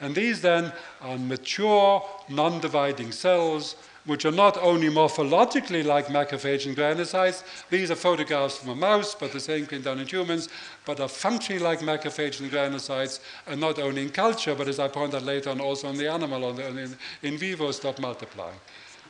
And 0.00 0.14
these 0.14 0.42
then 0.42 0.72
are 1.00 1.16
mature, 1.16 2.04
non-dividing 2.28 3.12
cells 3.12 3.76
which 4.04 4.24
are 4.24 4.32
not 4.32 4.56
only 4.58 4.88
morphologically 4.88 5.84
like 5.84 6.06
macrophage 6.06 6.66
and 6.66 6.76
granulocytes, 6.76 7.42
these 7.70 7.90
are 7.90 7.96
photographs 7.96 8.56
from 8.56 8.70
a 8.70 8.74
mouse, 8.74 9.14
but 9.14 9.32
the 9.32 9.40
same 9.40 9.66
can 9.66 9.78
be 9.78 9.84
done 9.84 9.98
in 9.98 10.06
humans, 10.06 10.48
but 10.86 11.00
are 11.00 11.08
functionally 11.08 11.62
like 11.62 11.80
macrophage 11.80 12.40
and 12.40 12.50
granulocytes, 12.50 13.20
and 13.46 13.60
not 13.60 13.78
only 13.78 14.02
in 14.02 14.10
culture, 14.10 14.54
but 14.54 14.68
as 14.68 14.78
I 14.78 14.88
point 14.88 15.14
out 15.14 15.22
later 15.22 15.50
on, 15.50 15.60
also 15.60 15.88
in 15.90 15.98
the 15.98 16.10
animal, 16.10 16.44
on 16.44 16.56
the, 16.56 16.68
in, 16.68 16.96
in 17.22 17.38
vivo, 17.38 17.70
stop 17.70 17.98
multiplying. 17.98 18.58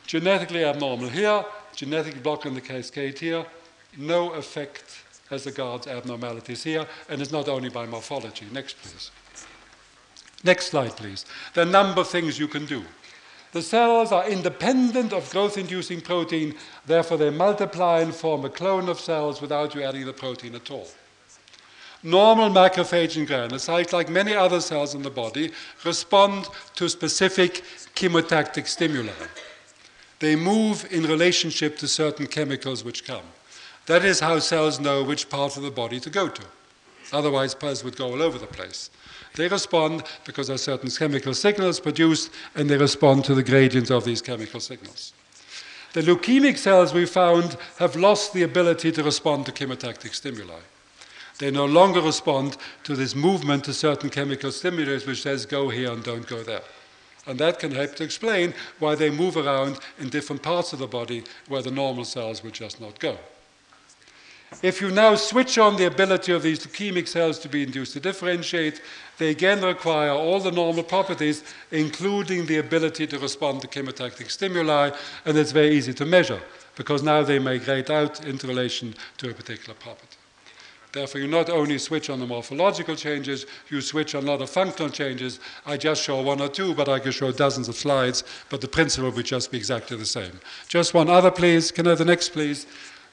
Genetically 0.06 0.64
abnormal 0.64 1.08
here, 1.08 1.44
genetic 1.76 2.22
block 2.22 2.46
in 2.46 2.54
the 2.54 2.60
cascade 2.60 3.18
here, 3.18 3.44
no 3.96 4.32
effect 4.32 5.04
as 5.30 5.46
regards 5.46 5.86
abnormalities 5.86 6.64
here, 6.64 6.86
and 7.08 7.20
it's 7.20 7.32
not 7.32 7.48
only 7.48 7.68
by 7.68 7.86
morphology. 7.86 8.46
Next, 8.52 8.76
please. 8.82 9.10
Next 10.44 10.68
slide, 10.68 10.96
please. 10.96 11.24
There 11.54 11.64
are 11.64 11.68
a 11.68 11.70
number 11.70 12.00
of 12.00 12.08
things 12.08 12.38
you 12.38 12.48
can 12.48 12.64
do. 12.64 12.84
The 13.52 13.62
cells 13.62 14.12
are 14.12 14.28
independent 14.28 15.12
of 15.12 15.30
growth-inducing 15.30 16.02
protein, 16.02 16.54
therefore 16.86 17.16
they 17.16 17.30
multiply 17.30 18.00
and 18.00 18.14
form 18.14 18.44
a 18.44 18.50
clone 18.50 18.88
of 18.88 19.00
cells 19.00 19.40
without 19.40 19.74
you 19.74 19.82
adding 19.82 20.04
the 20.04 20.12
protein 20.12 20.54
at 20.54 20.70
all. 20.70 20.88
Normal 22.02 22.50
macrophage 22.50 23.16
and 23.16 23.26
granulocytes, 23.26 23.92
like 23.92 24.08
many 24.08 24.34
other 24.34 24.60
cells 24.60 24.94
in 24.94 25.02
the 25.02 25.10
body, 25.10 25.50
respond 25.84 26.46
to 26.76 26.88
specific 26.88 27.64
chemotactic 27.96 28.68
stimuli. 28.68 29.10
They 30.20 30.36
move 30.36 30.86
in 30.92 31.04
relationship 31.04 31.78
to 31.78 31.88
certain 31.88 32.26
chemicals 32.26 32.84
which 32.84 33.04
come. 33.04 33.24
That 33.86 34.04
is 34.04 34.20
how 34.20 34.38
cells 34.38 34.78
know 34.78 35.02
which 35.02 35.30
part 35.30 35.56
of 35.56 35.62
the 35.62 35.70
body 35.70 35.98
to 36.00 36.10
go 36.10 36.28
to. 36.28 36.42
Otherwise, 37.12 37.56
cells 37.58 37.82
would 37.82 37.96
go 37.96 38.10
all 38.12 38.22
over 38.22 38.38
the 38.38 38.46
place. 38.46 38.90
They 39.38 39.46
respond 39.46 40.02
because 40.24 40.48
there 40.48 40.56
are 40.56 40.58
certain 40.58 40.90
chemical 40.90 41.32
signals 41.32 41.78
produced, 41.78 42.30
and 42.56 42.68
they 42.68 42.76
respond 42.76 43.24
to 43.26 43.36
the 43.36 43.44
gradient 43.44 43.88
of 43.88 44.04
these 44.04 44.20
chemical 44.20 44.58
signals. 44.58 45.12
The 45.92 46.02
leukemic 46.02 46.58
cells 46.58 46.92
we 46.92 47.06
found 47.06 47.56
have 47.78 47.94
lost 47.94 48.32
the 48.32 48.42
ability 48.42 48.90
to 48.90 49.02
respond 49.04 49.46
to 49.46 49.52
chemotactic 49.52 50.12
stimuli. 50.12 50.58
They 51.38 51.52
no 51.52 51.66
longer 51.66 52.00
respond 52.00 52.56
to 52.82 52.96
this 52.96 53.14
movement 53.14 53.62
to 53.66 53.72
certain 53.72 54.10
chemical 54.10 54.50
stimulus 54.50 55.06
which 55.06 55.22
says 55.22 55.46
go 55.46 55.68
here 55.68 55.92
and 55.92 56.02
don't 56.02 56.26
go 56.26 56.42
there. 56.42 56.62
And 57.24 57.38
that 57.38 57.60
can 57.60 57.70
help 57.70 57.94
to 57.96 58.04
explain 58.04 58.54
why 58.80 58.96
they 58.96 59.08
move 59.08 59.36
around 59.36 59.78
in 60.00 60.08
different 60.08 60.42
parts 60.42 60.72
of 60.72 60.80
the 60.80 60.88
body 60.88 61.22
where 61.46 61.62
the 61.62 61.70
normal 61.70 62.04
cells 62.04 62.42
would 62.42 62.54
just 62.54 62.80
not 62.80 62.98
go. 62.98 63.16
If 64.62 64.80
you 64.80 64.90
now 64.90 65.14
switch 65.14 65.58
on 65.58 65.76
the 65.76 65.84
ability 65.84 66.32
of 66.32 66.42
these 66.42 66.66
leukemic 66.66 67.06
cells 67.06 67.38
to 67.40 67.48
be 67.48 67.62
induced 67.62 67.92
to 67.92 68.00
differentiate, 68.00 68.80
they 69.18 69.30
again 69.30 69.62
require 69.62 70.10
all 70.10 70.40
the 70.40 70.50
normal 70.50 70.82
properties, 70.82 71.44
including 71.70 72.46
the 72.46 72.58
ability 72.58 73.06
to 73.08 73.18
respond 73.18 73.60
to 73.60 73.68
chemotactic 73.68 74.30
stimuli, 74.30 74.90
and 75.24 75.36
it's 75.36 75.52
very 75.52 75.76
easy 75.76 75.92
to 75.94 76.04
measure, 76.04 76.40
because 76.76 77.02
now 77.02 77.22
they 77.22 77.38
migrate 77.38 77.90
out 77.90 78.24
into 78.24 78.46
relation 78.46 78.94
to 79.18 79.30
a 79.30 79.34
particular 79.34 79.74
property. 79.74 80.16
Therefore, 80.92 81.20
you 81.20 81.26
not 81.28 81.50
only 81.50 81.76
switch 81.76 82.08
on 82.08 82.18
the 82.18 82.26
morphological 82.26 82.96
changes, 82.96 83.44
you 83.68 83.82
switch 83.82 84.14
on 84.14 84.24
a 84.24 84.26
lot 84.26 84.40
of 84.40 84.48
functional 84.48 84.90
changes. 84.90 85.38
I 85.66 85.76
just 85.76 86.02
show 86.02 86.22
one 86.22 86.40
or 86.40 86.48
two, 86.48 86.74
but 86.74 86.88
I 86.88 86.98
could 86.98 87.12
show 87.12 87.30
dozens 87.30 87.68
of 87.68 87.76
slides, 87.76 88.24
but 88.48 88.62
the 88.62 88.68
principle 88.68 89.10
would 89.10 89.26
just 89.26 89.52
be 89.52 89.58
exactly 89.58 89.98
the 89.98 90.06
same. 90.06 90.40
Just 90.66 90.94
one 90.94 91.10
other, 91.10 91.30
please. 91.30 91.70
Can 91.70 91.86
I 91.86 91.90
have 91.90 91.98
the 91.98 92.06
next, 92.06 92.30
please? 92.30 92.66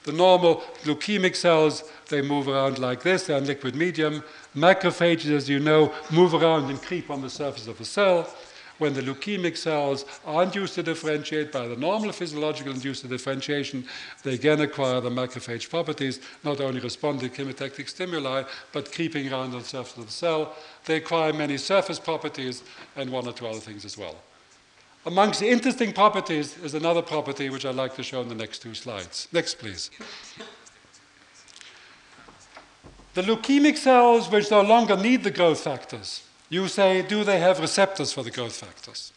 The 0.05 0.11
normal 0.11 0.63
leukemic 0.83 1.35
cells, 1.35 1.83
they 2.09 2.21
move 2.21 2.47
around 2.47 2.77
like 2.77 3.01
this, 3.01 3.25
they're 3.25 3.39
in 3.39 3.45
liquid 3.45 3.75
medium. 3.75 4.23
Macrophages, 4.55 5.31
as 5.31 5.49
you 5.49 5.59
know, 5.59 5.91
move 6.11 6.35
around 6.35 6.69
and 6.69 6.79
creep 6.79 7.09
on 7.09 7.21
the 7.21 7.29
surface 7.29 7.67
of 7.67 7.81
a 7.81 7.85
cell. 7.85 8.29
When 8.77 8.93
the 8.93 9.01
leukemic 9.01 9.57
cells 9.57 10.05
are 10.25 10.43
induced 10.43 10.75
to 10.75 10.83
differentiate 10.83 11.51
by 11.51 11.67
the 11.67 11.75
normal 11.75 12.11
physiological 12.11 12.73
induced 12.73 13.07
differentiation, 13.09 13.85
they 14.21 14.35
again 14.35 14.61
acquire 14.61 15.01
the 15.01 15.09
macrophage 15.09 15.69
properties, 15.69 16.19
not 16.43 16.61
only 16.61 16.81
responding 16.81 17.29
to 17.29 17.43
chemotactic 17.43 17.89
stimuli, 17.89 18.43
but 18.73 18.91
creeping 18.91 19.31
around 19.31 19.53
on 19.53 19.59
the 19.59 19.65
surface 19.65 19.97
of 19.97 20.05
the 20.05 20.11
cell. 20.11 20.55
They 20.85 20.97
acquire 20.97 21.33
many 21.33 21.57
surface 21.57 21.99
properties 21.99 22.63
and 22.95 23.09
one 23.09 23.27
or 23.27 23.33
two 23.33 23.47
other 23.47 23.59
things 23.59 23.85
as 23.85 23.97
well. 23.97 24.17
Amongst 25.05 25.39
the 25.39 25.49
interesting 25.49 25.93
properties 25.93 26.57
is 26.57 26.73
another 26.73 27.01
property 27.01 27.49
which 27.49 27.65
I'd 27.65 27.75
like 27.75 27.95
to 27.95 28.03
show 28.03 28.21
in 28.21 28.29
the 28.29 28.35
next 28.35 28.63
two 28.63 28.73
slides. 28.73 29.27
Next, 29.31 29.59
please. 29.59 29.91
The 33.13 33.21
leukemic 33.21 33.77
cells 33.77 34.29
which 34.29 34.49
no 34.49 34.61
longer 34.61 34.97
need 34.97 35.23
the 35.23 35.31
growth 35.31 35.59
factors, 35.59 36.23
you 36.49 36.67
say, 36.67 37.01
do 37.01 37.23
they 37.23 37.39
have 37.39 37.59
receptors 37.59 38.11
for 38.11 38.23
the 38.23 38.31
growth 38.31 38.55
factors? 38.55 39.13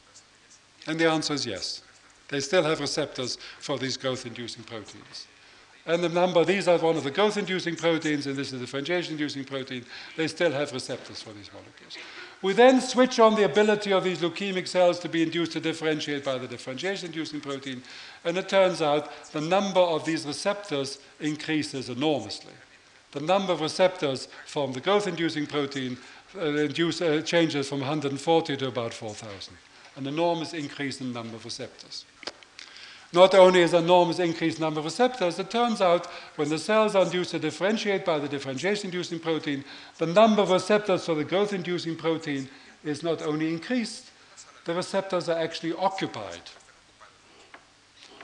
And 0.86 1.00
the 1.00 1.10
answer 1.10 1.34
is 1.34 1.46
yes. 1.46 1.82
They 2.28 2.40
still 2.40 2.62
have 2.64 2.80
receptors 2.80 3.38
for 3.58 3.78
these 3.78 3.96
growth-inducing 3.96 4.64
proteins. 4.64 5.26
And 5.86 6.04
the 6.04 6.10
number, 6.10 6.44
these 6.44 6.68
are 6.68 6.76
one 6.78 6.96
of 6.96 7.04
the 7.04 7.10
growth-inducing 7.10 7.76
proteins, 7.76 8.26
and 8.26 8.36
this 8.36 8.48
is 8.48 8.52
the 8.52 8.58
differentiation-inducing 8.58 9.44
protein. 9.44 9.86
They 10.16 10.28
still 10.28 10.52
have 10.52 10.72
receptors 10.72 11.22
for 11.22 11.32
these 11.32 11.50
molecules. 11.50 11.96
We 12.40 12.52
then 12.52 12.80
switch 12.80 13.18
on 13.18 13.34
the 13.34 13.44
ability 13.44 13.92
of 13.92 14.04
these 14.04 14.20
leukemic 14.20 14.68
cells 14.68 15.00
to 15.00 15.08
be 15.08 15.22
induced 15.22 15.52
to 15.52 15.60
differentiate 15.60 16.24
by 16.24 16.38
the 16.38 16.46
differentiation-inducing 16.46 17.40
protein, 17.40 17.82
and 18.24 18.38
it 18.38 18.48
turns 18.48 18.80
out 18.80 19.10
the 19.32 19.40
number 19.40 19.80
of 19.80 20.04
these 20.04 20.24
receptors 20.24 20.98
increases 21.18 21.88
enormously. 21.88 22.52
The 23.10 23.20
number 23.20 23.52
of 23.52 23.60
receptors 23.60 24.28
from 24.46 24.72
the 24.72 24.80
growth-inducing 24.80 25.46
protein 25.46 25.98
uh, 26.36 26.44
induce, 26.44 27.00
uh, 27.00 27.22
changes 27.22 27.68
from 27.68 27.80
140 27.80 28.56
to 28.56 28.68
about 28.68 28.94
4,000, 28.94 29.54
an 29.96 30.06
enormous 30.06 30.54
increase 30.54 31.00
in 31.00 31.12
the 31.12 31.18
number 31.18 31.34
of 31.34 31.44
receptors. 31.44 32.04
Not 33.12 33.34
only 33.34 33.62
is 33.62 33.72
an 33.72 33.84
enormous 33.84 34.18
increased 34.18 34.60
number 34.60 34.80
of 34.80 34.84
receptors, 34.84 35.38
it 35.38 35.50
turns 35.50 35.80
out 35.80 36.06
when 36.36 36.50
the 36.50 36.58
cells 36.58 36.94
are 36.94 37.04
induced 37.04 37.30
to 37.30 37.38
differentiate 37.38 38.04
by 38.04 38.18
the 38.18 38.28
differentiation-inducing 38.28 39.20
protein, 39.20 39.64
the 39.96 40.06
number 40.06 40.42
of 40.42 40.50
receptors 40.50 41.06
for 41.06 41.14
the 41.14 41.24
growth-inducing 41.24 41.96
protein 41.96 42.48
is 42.84 43.02
not 43.02 43.22
only 43.22 43.48
increased, 43.48 44.10
the 44.66 44.74
receptors 44.74 45.28
are 45.28 45.38
actually 45.38 45.72
occupied. 45.72 46.42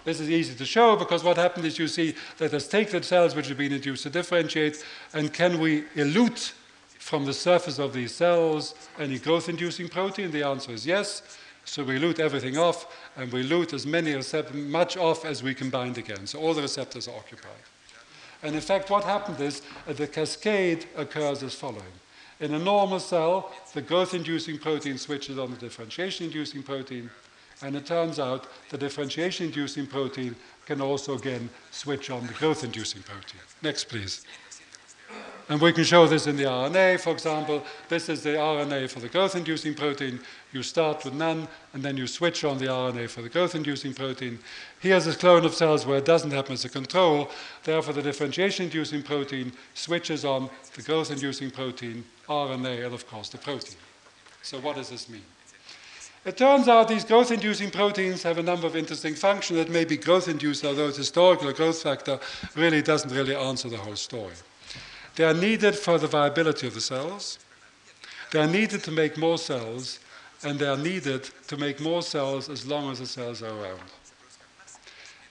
This 0.04 0.20
is 0.20 0.28
easy 0.28 0.54
to 0.54 0.66
show 0.66 0.96
because 0.96 1.24
what 1.24 1.38
happens 1.38 1.64
is 1.64 1.78
you 1.78 1.88
see 1.88 2.14
that 2.36 2.52
let's 2.52 2.68
take 2.68 2.90
the 2.90 3.02
cells 3.02 3.34
which 3.34 3.48
have 3.48 3.56
been 3.56 3.72
induced 3.72 4.02
to 4.02 4.10
differentiate 4.10 4.84
and 5.14 5.32
can 5.32 5.58
we 5.58 5.84
elute 5.96 6.52
from 6.98 7.24
the 7.24 7.32
surface 7.32 7.78
of 7.78 7.94
these 7.94 8.14
cells 8.14 8.74
any 8.98 9.18
growth-inducing 9.18 9.88
protein? 9.88 10.30
The 10.30 10.42
answer 10.42 10.72
is 10.72 10.86
yes. 10.86 11.22
So 11.64 11.82
we 11.82 11.96
elute 11.96 12.20
everything 12.20 12.58
off, 12.58 12.86
and 13.16 13.32
we 13.32 13.42
elute 13.42 13.72
as 13.72 13.86
many 13.86 14.14
much 14.52 14.96
off 14.96 15.24
as 15.24 15.42
we 15.42 15.54
can 15.54 15.70
bind 15.70 15.98
again. 15.98 16.26
So 16.26 16.38
all 16.40 16.54
the 16.54 16.62
receptors 16.62 17.08
are 17.08 17.16
occupied. 17.16 17.52
And 18.42 18.54
in 18.54 18.60
fact, 18.60 18.90
what 18.90 19.04
happened 19.04 19.40
is 19.40 19.62
uh, 19.88 19.94
the 19.94 20.06
cascade 20.06 20.86
occurs 20.96 21.42
as 21.42 21.54
following. 21.54 21.94
In 22.40 22.52
a 22.52 22.58
normal 22.58 23.00
cell, 23.00 23.52
the 23.72 23.80
growth-inducing 23.80 24.58
protein 24.58 24.98
switches 24.98 25.38
on 25.38 25.50
the 25.50 25.56
differentiation-inducing 25.56 26.62
protein, 26.62 27.10
and 27.62 27.74
it 27.74 27.86
turns 27.86 28.18
out 28.18 28.48
the 28.68 28.76
differentiation-inducing 28.76 29.86
protein 29.86 30.36
can 30.66 30.80
also 30.80 31.14
again 31.14 31.48
switch 31.70 32.10
on 32.10 32.26
the 32.26 32.32
growth-inducing 32.34 33.02
protein. 33.02 33.40
Next, 33.62 33.84
please. 33.84 34.26
And 35.48 35.60
we 35.60 35.72
can 35.72 35.84
show 35.84 36.06
this 36.06 36.26
in 36.26 36.36
the 36.36 36.44
RNA, 36.44 37.00
for 37.00 37.10
example. 37.10 37.62
This 37.88 38.08
is 38.08 38.22
the 38.22 38.30
RNA 38.30 38.90
for 38.90 39.00
the 39.00 39.08
growth-inducing 39.08 39.74
protein. 39.74 40.20
You 40.54 40.62
start 40.62 41.04
with 41.04 41.14
none, 41.14 41.48
and 41.72 41.82
then 41.82 41.96
you 41.96 42.06
switch 42.06 42.44
on 42.44 42.58
the 42.58 42.66
RNA 42.66 43.10
for 43.10 43.22
the 43.22 43.28
growth-inducing 43.28 43.92
protein. 43.92 44.38
Here's 44.78 45.04
a 45.08 45.12
clone 45.12 45.44
of 45.44 45.52
cells 45.52 45.84
where 45.84 45.98
it 45.98 46.04
doesn't 46.04 46.30
happen 46.30 46.52
as 46.52 46.64
a 46.64 46.68
control. 46.68 47.28
Therefore, 47.64 47.92
the 47.92 48.02
differentiation-inducing 48.02 49.02
protein 49.02 49.52
switches 49.74 50.24
on 50.24 50.48
the 50.76 50.82
growth-inducing 50.82 51.50
protein, 51.50 52.04
RNA, 52.28 52.84
and 52.84 52.94
of 52.94 53.04
course 53.08 53.30
the 53.30 53.38
protein. 53.38 53.74
So 54.42 54.60
what 54.60 54.76
does 54.76 54.90
this 54.90 55.08
mean? 55.08 55.24
It 56.24 56.36
turns 56.36 56.68
out 56.68 56.86
these 56.86 57.04
growth-inducing 57.04 57.72
proteins 57.72 58.22
have 58.22 58.38
a 58.38 58.42
number 58.42 58.68
of 58.68 58.76
interesting 58.76 59.16
functions 59.16 59.58
that 59.58 59.68
may 59.68 59.84
be 59.84 59.96
growth-induced, 59.96 60.64
although 60.64 60.86
its 60.86 60.98
historical 60.98 61.52
growth 61.52 61.82
factor 61.82 62.20
really 62.54 62.80
doesn't 62.80 63.10
really 63.10 63.34
answer 63.34 63.68
the 63.68 63.76
whole 63.76 63.96
story. 63.96 64.34
They 65.16 65.24
are 65.24 65.34
needed 65.34 65.74
for 65.74 65.98
the 65.98 66.06
viability 66.06 66.68
of 66.68 66.74
the 66.74 66.80
cells. 66.80 67.40
They 68.30 68.38
are 68.38 68.46
needed 68.46 68.84
to 68.84 68.92
make 68.92 69.18
more 69.18 69.38
cells, 69.38 69.98
and 70.44 70.58
they 70.58 70.66
are 70.66 70.76
needed 70.76 71.28
to 71.48 71.56
make 71.56 71.80
more 71.80 72.02
cells 72.02 72.48
as 72.48 72.66
long 72.66 72.90
as 72.90 72.98
the 72.98 73.06
cells 73.06 73.42
are 73.42 73.50
around. 73.50 73.80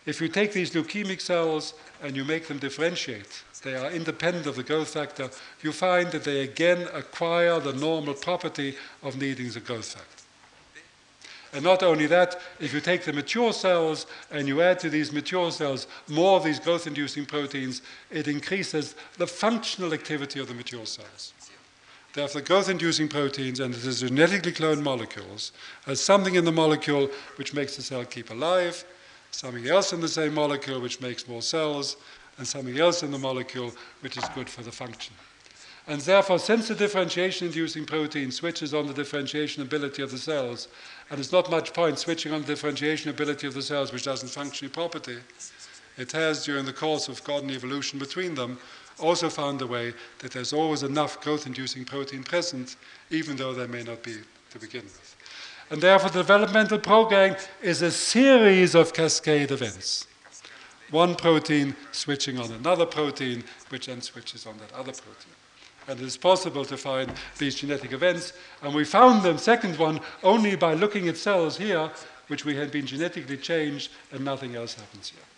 If 0.06 0.20
you 0.20 0.28
take 0.28 0.52
these 0.52 0.72
leukemic 0.72 1.22
cells 1.22 1.76
and 2.02 2.16
you 2.16 2.26
make 2.26 2.48
them 2.48 2.58
differentiate, 2.58 3.44
they 3.64 3.76
are 3.76 3.90
independent 3.90 4.46
of 4.48 4.58
the 4.58 4.64
growth 4.64 4.90
factor, 4.90 5.30
you 5.62 5.72
find 5.72 6.12
that 6.12 6.26
they 6.26 6.42
again 6.42 6.88
acquire 6.94 7.60
the 7.60 7.74
normal 7.74 8.14
property 8.14 8.76
of 9.02 9.18
needing 9.18 9.50
the 9.50 9.62
growth 9.62 9.94
factor. 9.94 10.24
And 11.54 11.64
not 11.64 11.84
only 11.84 12.08
that, 12.08 12.42
if 12.60 12.74
you 12.74 12.82
take 12.82 13.06
the 13.06 13.14
mature 13.14 13.54
cells 13.54 14.08
and 14.32 14.48
you 14.48 14.62
add 14.62 14.80
to 14.80 14.90
these 14.90 15.14
mature 15.14 15.52
cells 15.52 15.86
more 16.10 16.38
of 16.38 16.44
these 16.44 16.60
growth 16.60 16.88
inducing 16.88 17.26
proteins, 17.26 17.84
it 18.10 18.28
increases 18.28 18.96
the 19.18 19.28
functional 19.28 19.94
activity 19.94 20.40
of 20.40 20.48
the 20.48 20.56
mature 20.56 20.88
cells. 20.88 21.34
Therefore, 22.14 22.42
the 22.42 22.48
growth 22.48 22.70
inducing 22.70 23.08
proteins 23.08 23.60
and 23.60 23.74
the 23.74 23.92
genetically 23.92 24.52
cloned 24.52 24.84
molecules 24.84 25.52
has 25.86 26.00
something 26.00 26.36
in 26.36 26.46
the 26.46 26.52
molecule 26.52 27.10
which 27.38 27.56
makes 27.56 27.76
the 27.76 27.82
cell 27.82 28.06
keep 28.06 28.30
alive, 28.30 28.86
something 29.32 29.68
else 29.68 29.94
in 29.94 30.00
the 30.00 30.08
same 30.08 30.36
molecule 30.36 30.80
which 30.80 31.02
makes 31.02 31.28
more 31.28 31.42
cells, 31.42 31.98
and 32.38 32.48
something 32.48 32.80
else 32.80 33.02
in 33.02 33.12
the 33.12 33.18
molecule 33.18 33.72
which 34.02 34.16
is 34.16 34.24
good 34.36 34.48
for 34.48 34.62
the 34.62 34.72
function. 34.72 35.16
And 35.88 36.00
therefore, 36.02 36.38
since 36.38 36.68
the 36.68 36.76
differentiation 36.76 37.48
inducing 37.48 37.86
protein 37.86 38.32
switches 38.32 38.76
on 38.76 38.86
the 38.86 38.94
differentiation 38.94 39.64
ability 39.64 40.04
of 40.04 40.12
the 40.12 40.18
cells, 40.18 40.68
and 41.10 41.18
there's 41.18 41.32
not 41.32 41.50
much 41.50 41.74
point 41.74 41.98
switching 41.98 42.32
on 42.32 42.42
the 42.42 42.48
differentiation 42.48 43.10
ability 43.10 43.48
of 43.48 43.56
the 43.56 43.62
cells 43.62 43.92
which 43.92 44.04
doesn't 44.04 44.30
function 44.30 44.70
properly, 44.70 45.18
it 45.98 46.12
has, 46.12 46.46
during 46.46 46.66
the 46.66 46.74
course 46.74 47.08
of 47.08 47.24
God 47.24 47.44
and 47.44 47.52
evolution 47.52 48.00
between 48.00 48.36
them, 48.36 48.60
also 49.00 49.30
found 49.30 49.62
a 49.62 49.68
way 49.68 49.94
that 50.20 50.32
there's 50.32 50.54
always 50.54 50.84
enough 50.84 51.22
growth 51.22 51.48
inducing 51.48 51.86
protein 51.86 52.24
present, 52.24 52.76
even 53.10 53.36
though 53.36 53.54
there 53.54 53.68
may 53.68 53.84
not 53.84 54.04
be 54.04 54.18
to 54.52 54.60
begin 54.60 54.84
with. 54.84 55.16
And 55.70 55.82
therefore, 55.82 56.10
the 56.10 56.20
developmental 56.20 56.78
program 56.78 57.36
is 57.62 57.82
a 57.82 57.92
series 57.92 58.76
of 58.76 58.94
cascade 58.94 59.52
events. 59.52 60.08
One 60.92 61.16
protein 61.16 61.76
switching 61.92 62.38
on 62.38 62.52
another 62.52 62.86
protein, 62.86 63.44
which 63.70 63.88
then 63.88 64.02
switches 64.02 64.46
on 64.46 64.58
that 64.60 64.72
other 64.74 64.92
protein. 64.92 65.34
And 65.88 66.00
it 66.00 66.06
is 66.06 66.18
possible 66.18 66.64
to 66.66 66.78
find 66.78 67.12
these 67.40 67.56
genetic 67.56 67.92
events. 67.92 68.34
And 68.62 68.76
we 68.76 68.86
found 68.86 69.24
the 69.24 69.38
second 69.38 69.78
one 69.78 70.00
only 70.24 70.56
by 70.56 70.76
looking 70.76 71.08
at 71.08 71.18
cells 71.18 71.58
here, 71.58 71.90
which 72.28 72.46
we 72.46 72.56
had 72.56 72.72
been 72.72 72.86
genetically 72.86 73.38
changed, 73.38 73.92
and 74.12 74.24
nothing 74.24 74.56
else 74.56 74.76
happens 74.76 75.10
here. 75.10 75.33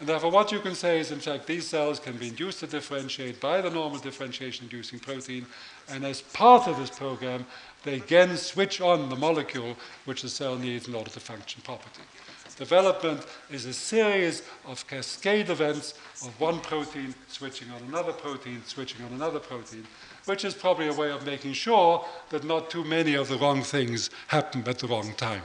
And 0.00 0.08
therefore, 0.08 0.30
what 0.30 0.52
you 0.52 0.60
can 0.60 0.76
say 0.76 1.00
is, 1.00 1.10
in 1.10 1.18
fact, 1.18 1.46
these 1.46 1.66
cells 1.66 1.98
can 1.98 2.16
be 2.16 2.28
induced 2.28 2.60
to 2.60 2.68
differentiate 2.68 3.40
by 3.40 3.60
the 3.60 3.70
normal 3.70 3.98
differentiation-inducing 3.98 5.00
protein, 5.00 5.44
and 5.88 6.04
as 6.04 6.22
part 6.22 6.68
of 6.68 6.78
this 6.78 6.90
program, 6.90 7.44
they 7.82 7.96
again 7.96 8.36
switch 8.36 8.80
on 8.80 9.08
the 9.08 9.16
molecule 9.16 9.76
which 10.04 10.22
the 10.22 10.28
cell 10.28 10.56
needs 10.56 10.86
in 10.86 10.94
order 10.94 11.10
to 11.10 11.20
function 11.20 11.62
properly. 11.62 12.06
Development 12.56 13.24
is 13.50 13.66
a 13.66 13.72
series 13.72 14.42
of 14.66 14.84
cascade 14.88 15.48
events 15.48 15.94
of 16.24 16.40
one 16.40 16.58
protein 16.58 17.14
switching 17.28 17.70
on 17.70 17.80
another 17.82 18.12
protein, 18.12 18.60
switching 18.66 19.04
on 19.04 19.12
another 19.12 19.38
protein, 19.38 19.86
which 20.24 20.44
is 20.44 20.54
probably 20.54 20.88
a 20.88 20.92
way 20.92 21.10
of 21.10 21.24
making 21.24 21.52
sure 21.52 22.04
that 22.30 22.42
not 22.42 22.68
too 22.68 22.82
many 22.82 23.14
of 23.14 23.28
the 23.28 23.38
wrong 23.38 23.62
things 23.62 24.10
happen 24.26 24.64
at 24.66 24.80
the 24.80 24.88
wrong 24.88 25.14
time. 25.14 25.42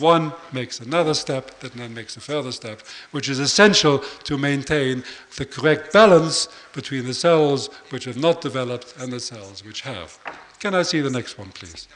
One 0.00 0.32
makes 0.50 0.80
another 0.80 1.12
step, 1.12 1.60
that 1.60 1.74
then 1.74 1.92
makes 1.92 2.16
a 2.16 2.20
further 2.20 2.52
step, 2.52 2.80
which 3.10 3.28
is 3.28 3.38
essential 3.38 3.98
to 4.24 4.38
maintain 4.38 5.04
the 5.36 5.44
correct 5.44 5.92
balance 5.92 6.48
between 6.72 7.04
the 7.04 7.14
cells 7.14 7.68
which 7.90 8.06
have 8.06 8.16
not 8.16 8.40
developed 8.40 8.94
and 8.98 9.12
the 9.12 9.20
cells 9.20 9.62
which 9.62 9.82
have. 9.82 10.18
Can 10.58 10.74
I 10.74 10.82
see 10.82 11.00
the 11.00 11.10
next 11.10 11.38
one, 11.38 11.50
please? 11.52 11.86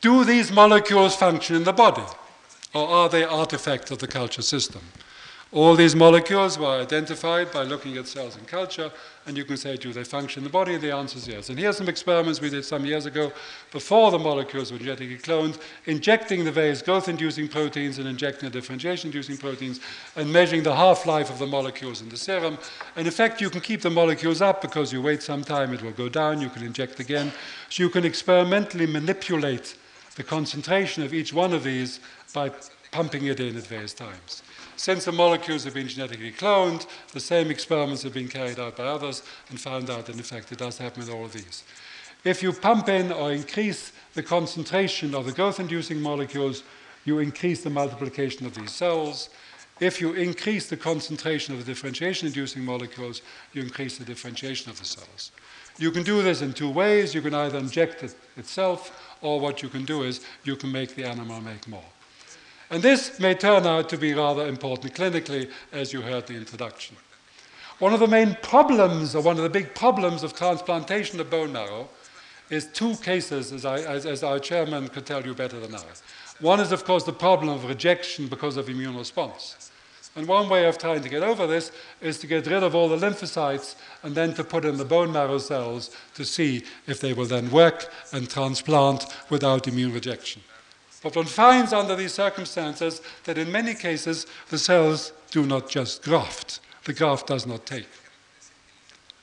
Do 0.00 0.24
these 0.24 0.50
molecules 0.50 1.14
function 1.14 1.56
in 1.56 1.64
the 1.64 1.72
body? 1.72 2.06
Or 2.72 2.88
are 2.88 3.08
they 3.08 3.24
artifacts 3.24 3.90
of 3.90 3.98
the 3.98 4.06
culture 4.06 4.42
system? 4.42 4.82
All 5.50 5.74
these 5.74 5.96
molecules 5.96 6.58
were 6.58 6.78
identified 6.82 7.50
by 7.50 7.62
looking 7.62 7.96
at 7.96 8.06
cells 8.06 8.36
in 8.36 8.44
culture, 8.44 8.92
and 9.24 9.34
you 9.34 9.46
can 9.46 9.56
say, 9.56 9.78
do 9.78 9.94
they 9.94 10.04
function 10.04 10.40
in 10.40 10.44
the 10.44 10.50
body? 10.50 10.74
And 10.74 10.82
the 10.82 10.94
answer 10.94 11.16
is 11.16 11.26
yes. 11.26 11.48
And 11.48 11.58
here's 11.58 11.78
some 11.78 11.88
experiments 11.88 12.38
we 12.38 12.50
did 12.50 12.66
some 12.66 12.84
years 12.84 13.06
ago, 13.06 13.32
before 13.70 14.10
the 14.10 14.18
molecules 14.18 14.70
were 14.70 14.78
genetically 14.78 15.16
cloned, 15.16 15.58
injecting 15.86 16.44
the 16.44 16.52
various 16.52 16.82
growth-inducing 16.82 17.48
proteins 17.48 17.98
and 17.98 18.06
injecting 18.06 18.50
the 18.50 18.60
differentiation-inducing 18.60 19.38
proteins, 19.38 19.80
and 20.16 20.30
measuring 20.30 20.64
the 20.64 20.76
half-life 20.76 21.30
of 21.30 21.38
the 21.38 21.46
molecules 21.46 22.02
in 22.02 22.10
the 22.10 22.18
serum. 22.18 22.58
And 22.94 23.06
in 23.06 23.12
fact, 23.12 23.40
you 23.40 23.48
can 23.48 23.62
keep 23.62 23.80
the 23.80 23.88
molecules 23.88 24.42
up 24.42 24.60
because 24.60 24.92
you 24.92 25.00
wait 25.00 25.22
some 25.22 25.44
time, 25.44 25.72
it 25.72 25.80
will 25.80 25.92
go 25.92 26.10
down, 26.10 26.42
you 26.42 26.50
can 26.50 26.62
inject 26.62 27.00
again. 27.00 27.32
So 27.70 27.84
you 27.84 27.88
can 27.88 28.04
experimentally 28.04 28.86
manipulate 28.86 29.76
the 30.16 30.24
concentration 30.24 31.04
of 31.04 31.14
each 31.14 31.32
one 31.32 31.54
of 31.54 31.64
these 31.64 32.00
by 32.34 32.50
pumping 32.90 33.24
it 33.24 33.40
in 33.40 33.56
at 33.56 33.66
various 33.66 33.94
times. 33.94 34.42
Since 34.78 35.06
the 35.06 35.12
molecules 35.12 35.64
have 35.64 35.74
been 35.74 35.88
genetically 35.88 36.30
cloned, 36.30 36.86
the 37.12 37.18
same 37.18 37.50
experiments 37.50 38.04
have 38.04 38.14
been 38.14 38.28
carried 38.28 38.60
out 38.60 38.76
by 38.76 38.84
others 38.84 39.24
and 39.50 39.60
found 39.60 39.90
out 39.90 40.06
that 40.06 40.14
in 40.14 40.22
fact 40.22 40.52
it 40.52 40.58
does 40.58 40.78
happen 40.78 41.00
with 41.00 41.10
all 41.10 41.24
of 41.24 41.32
these. 41.32 41.64
If 42.22 42.44
you 42.44 42.52
pump 42.52 42.88
in 42.88 43.10
or 43.10 43.32
increase 43.32 43.90
the 44.14 44.22
concentration 44.22 45.16
of 45.16 45.26
the 45.26 45.32
growth-inducing 45.32 46.00
molecules, 46.00 46.62
you 47.04 47.18
increase 47.18 47.64
the 47.64 47.70
multiplication 47.70 48.46
of 48.46 48.54
these 48.54 48.70
cells. 48.70 49.30
If 49.80 50.00
you 50.00 50.12
increase 50.12 50.68
the 50.68 50.76
concentration 50.76 51.54
of 51.54 51.60
the 51.60 51.66
differentiation-inducing 51.66 52.64
molecules, 52.64 53.22
you 53.54 53.62
increase 53.62 53.98
the 53.98 54.04
differentiation 54.04 54.70
of 54.70 54.78
the 54.78 54.84
cells. 54.84 55.32
You 55.78 55.90
can 55.90 56.04
do 56.04 56.22
this 56.22 56.40
in 56.40 56.52
two 56.52 56.70
ways. 56.70 57.14
You 57.14 57.22
can 57.22 57.34
either 57.34 57.58
inject 57.58 58.04
it 58.04 58.14
itself, 58.36 59.16
or 59.22 59.40
what 59.40 59.60
you 59.60 59.68
can 59.68 59.84
do 59.84 60.04
is 60.04 60.24
you 60.44 60.54
can 60.54 60.70
make 60.70 60.94
the 60.94 61.04
animal 61.04 61.40
make 61.40 61.66
more. 61.66 61.82
And 62.70 62.82
this 62.82 63.18
may 63.18 63.34
turn 63.34 63.66
out 63.66 63.88
to 63.88 63.96
be 63.96 64.12
rather 64.12 64.46
important 64.46 64.94
clinically, 64.94 65.50
as 65.72 65.92
you 65.92 66.02
heard 66.02 66.26
the 66.26 66.34
introduction. 66.34 66.96
One 67.78 67.94
of 67.94 68.00
the 68.00 68.08
main 68.08 68.36
problems, 68.42 69.14
or 69.14 69.22
one 69.22 69.36
of 69.36 69.42
the 69.42 69.48
big 69.48 69.74
problems 69.74 70.22
of 70.22 70.34
transplantation 70.34 71.20
of 71.20 71.30
bone 71.30 71.52
marrow, 71.52 71.88
is 72.50 72.66
two 72.66 72.96
cases, 72.96 73.52
as, 73.52 73.64
I, 73.64 73.78
as, 73.78 74.04
as 74.04 74.22
our 74.22 74.38
chairman 74.38 74.88
could 74.88 75.06
tell 75.06 75.24
you 75.24 75.34
better 75.34 75.60
than 75.60 75.74
I. 75.74 75.82
One 76.40 76.60
is, 76.60 76.72
of 76.72 76.84
course, 76.84 77.04
the 77.04 77.12
problem 77.12 77.50
of 77.50 77.64
rejection 77.64 78.26
because 78.26 78.56
of 78.56 78.68
immune 78.68 78.96
response. 78.96 79.70
And 80.16 80.26
one 80.26 80.48
way 80.48 80.66
of 80.66 80.78
trying 80.78 81.02
to 81.02 81.08
get 81.08 81.22
over 81.22 81.46
this 81.46 81.70
is 82.00 82.18
to 82.18 82.26
get 82.26 82.46
rid 82.46 82.62
of 82.62 82.74
all 82.74 82.88
the 82.88 82.96
lymphocytes 82.96 83.76
and 84.02 84.14
then 84.14 84.34
to 84.34 84.44
put 84.44 84.64
in 84.64 84.76
the 84.76 84.84
bone 84.84 85.12
marrow 85.12 85.38
cells 85.38 85.94
to 86.14 86.24
see 86.24 86.64
if 86.86 87.00
they 87.00 87.12
will 87.12 87.26
then 87.26 87.50
work 87.50 87.92
and 88.12 88.28
transplant 88.28 89.06
without 89.30 89.68
immune 89.68 89.92
rejection. 89.92 90.42
But 91.02 91.16
one 91.16 91.26
finds 91.26 91.72
under 91.72 91.94
these 91.94 92.12
circumstances 92.12 93.02
that 93.24 93.38
in 93.38 93.52
many 93.52 93.74
cases 93.74 94.26
the 94.50 94.58
cells 94.58 95.12
do 95.30 95.46
not 95.46 95.68
just 95.68 96.02
graft, 96.02 96.60
the 96.84 96.92
graft 96.92 97.28
does 97.28 97.46
not 97.46 97.66
take. 97.66 97.86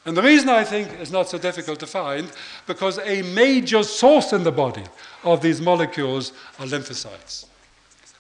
And 0.06 0.16
the 0.16 0.22
reason 0.22 0.50
I 0.50 0.64
think 0.64 1.00
is 1.00 1.12
not 1.12 1.30
so 1.30 1.40
difficult 1.40 1.80
to 1.80 1.88
find, 1.88 2.32
because 2.68 3.00
a 3.00 3.24
major 3.24 3.84
source 3.84 4.34
in 4.34 4.44
the 4.44 4.52
body 4.52 4.84
of 5.24 5.42
these 5.42 5.60
molecules 5.60 6.32
are 6.60 6.68
lymphocytes. 6.68 7.46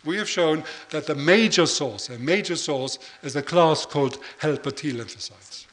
We 0.03 0.17
have 0.17 0.29
shown 0.29 0.63
that 0.89 1.05
the 1.05 1.15
major 1.15 1.65
source, 1.65 2.09
a 2.09 2.17
major 2.17 2.55
source, 2.55 2.99
is 3.23 3.35
a 3.35 3.41
class 3.41 3.85
called 3.85 4.17
helper 4.39 4.71
T 4.71 4.93
lymphocytes. 4.93 5.65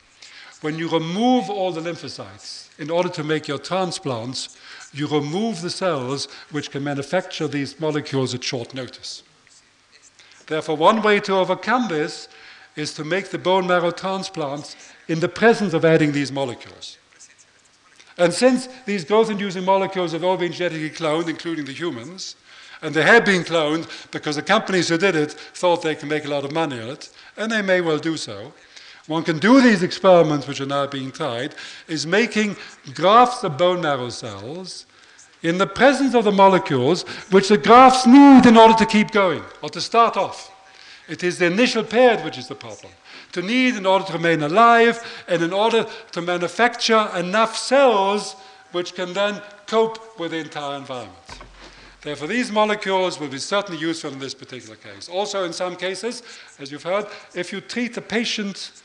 When 0.60 0.78
you 0.78 0.88
remove 0.88 1.50
all 1.50 1.72
the 1.72 1.80
lymphocytes 1.80 2.68
in 2.78 2.90
order 2.90 3.08
to 3.08 3.24
make 3.24 3.48
your 3.48 3.58
transplants, 3.58 4.56
you 4.92 5.06
remove 5.06 5.62
the 5.62 5.70
cells 5.70 6.28
which 6.50 6.70
can 6.70 6.84
manufacture 6.84 7.48
these 7.48 7.80
molecules 7.80 8.34
at 8.34 8.44
short 8.44 8.74
notice. 8.74 9.22
Therefore, 10.46 10.76
one 10.76 11.02
way 11.02 11.20
to 11.20 11.34
overcome 11.34 11.88
this 11.88 12.28
is 12.76 12.94
to 12.94 13.04
make 13.04 13.30
the 13.30 13.38
bone 13.38 13.66
marrow 13.66 13.90
transplants 13.90 14.76
in 15.08 15.20
the 15.20 15.28
presence 15.28 15.74
of 15.74 15.84
adding 15.84 16.12
these 16.12 16.32
molecules. 16.32 16.98
And 18.18 18.32
since 18.32 18.68
these 18.84 19.04
growth 19.04 19.30
inducing 19.30 19.64
molecules 19.64 20.12
have 20.12 20.24
all 20.24 20.36
been 20.36 20.52
genetically 20.52 20.90
cloned, 20.90 21.28
including 21.28 21.64
the 21.64 21.72
humans, 21.72 22.36
and 22.82 22.94
they 22.94 23.02
have 23.02 23.24
been 23.24 23.42
cloned 23.44 23.88
because 24.10 24.36
the 24.36 24.42
companies 24.42 24.88
who 24.88 24.98
did 24.98 25.14
it 25.14 25.32
thought 25.32 25.82
they 25.82 25.94
could 25.94 26.08
make 26.08 26.24
a 26.24 26.28
lot 26.28 26.44
of 26.44 26.52
money 26.52 26.80
on 26.80 26.90
it, 26.90 27.10
and 27.36 27.50
they 27.50 27.62
may 27.62 27.80
well 27.80 27.98
do 27.98 28.16
so. 28.16 28.52
One 29.08 29.24
can 29.24 29.38
do 29.38 29.60
these 29.60 29.82
experiments, 29.82 30.46
which 30.46 30.60
are 30.60 30.66
now 30.66 30.86
being 30.86 31.10
tried, 31.10 31.54
is 31.88 32.06
making 32.06 32.56
grafts 32.94 33.42
of 33.42 33.58
bone 33.58 33.80
marrow 33.80 34.10
cells 34.10 34.86
in 35.42 35.58
the 35.58 35.66
presence 35.66 36.14
of 36.14 36.24
the 36.24 36.32
molecules 36.32 37.02
which 37.30 37.48
the 37.48 37.58
grafts 37.58 38.06
need 38.06 38.46
in 38.46 38.56
order 38.56 38.74
to 38.74 38.86
keep 38.86 39.10
going 39.10 39.42
or 39.60 39.70
to 39.70 39.80
start 39.80 40.16
off. 40.16 40.50
It 41.08 41.24
is 41.24 41.38
the 41.38 41.46
initial 41.46 41.82
period 41.82 42.24
which 42.24 42.38
is 42.38 42.46
the 42.46 42.54
problem. 42.54 42.92
To 43.32 43.42
need 43.42 43.74
in 43.76 43.86
order 43.86 44.04
to 44.06 44.12
remain 44.12 44.42
alive 44.42 45.24
and 45.26 45.42
in 45.42 45.52
order 45.52 45.86
to 46.12 46.22
manufacture 46.22 47.08
enough 47.16 47.56
cells 47.56 48.36
which 48.70 48.94
can 48.94 49.12
then 49.12 49.42
cope 49.66 50.18
with 50.18 50.30
the 50.30 50.38
entire 50.38 50.76
environment. 50.78 51.16
Therefore, 52.02 52.28
these 52.28 52.50
molecules 52.50 53.20
will 53.20 53.28
be 53.28 53.38
certainly 53.38 53.80
useful 53.80 54.12
in 54.12 54.18
this 54.18 54.34
particular 54.34 54.76
case. 54.76 55.08
Also, 55.08 55.44
in 55.44 55.52
some 55.52 55.76
cases, 55.76 56.22
as 56.58 56.72
you've 56.72 56.82
heard, 56.82 57.06
if 57.34 57.52
you 57.52 57.60
treat 57.60 57.96
a 57.96 58.00
patient 58.00 58.81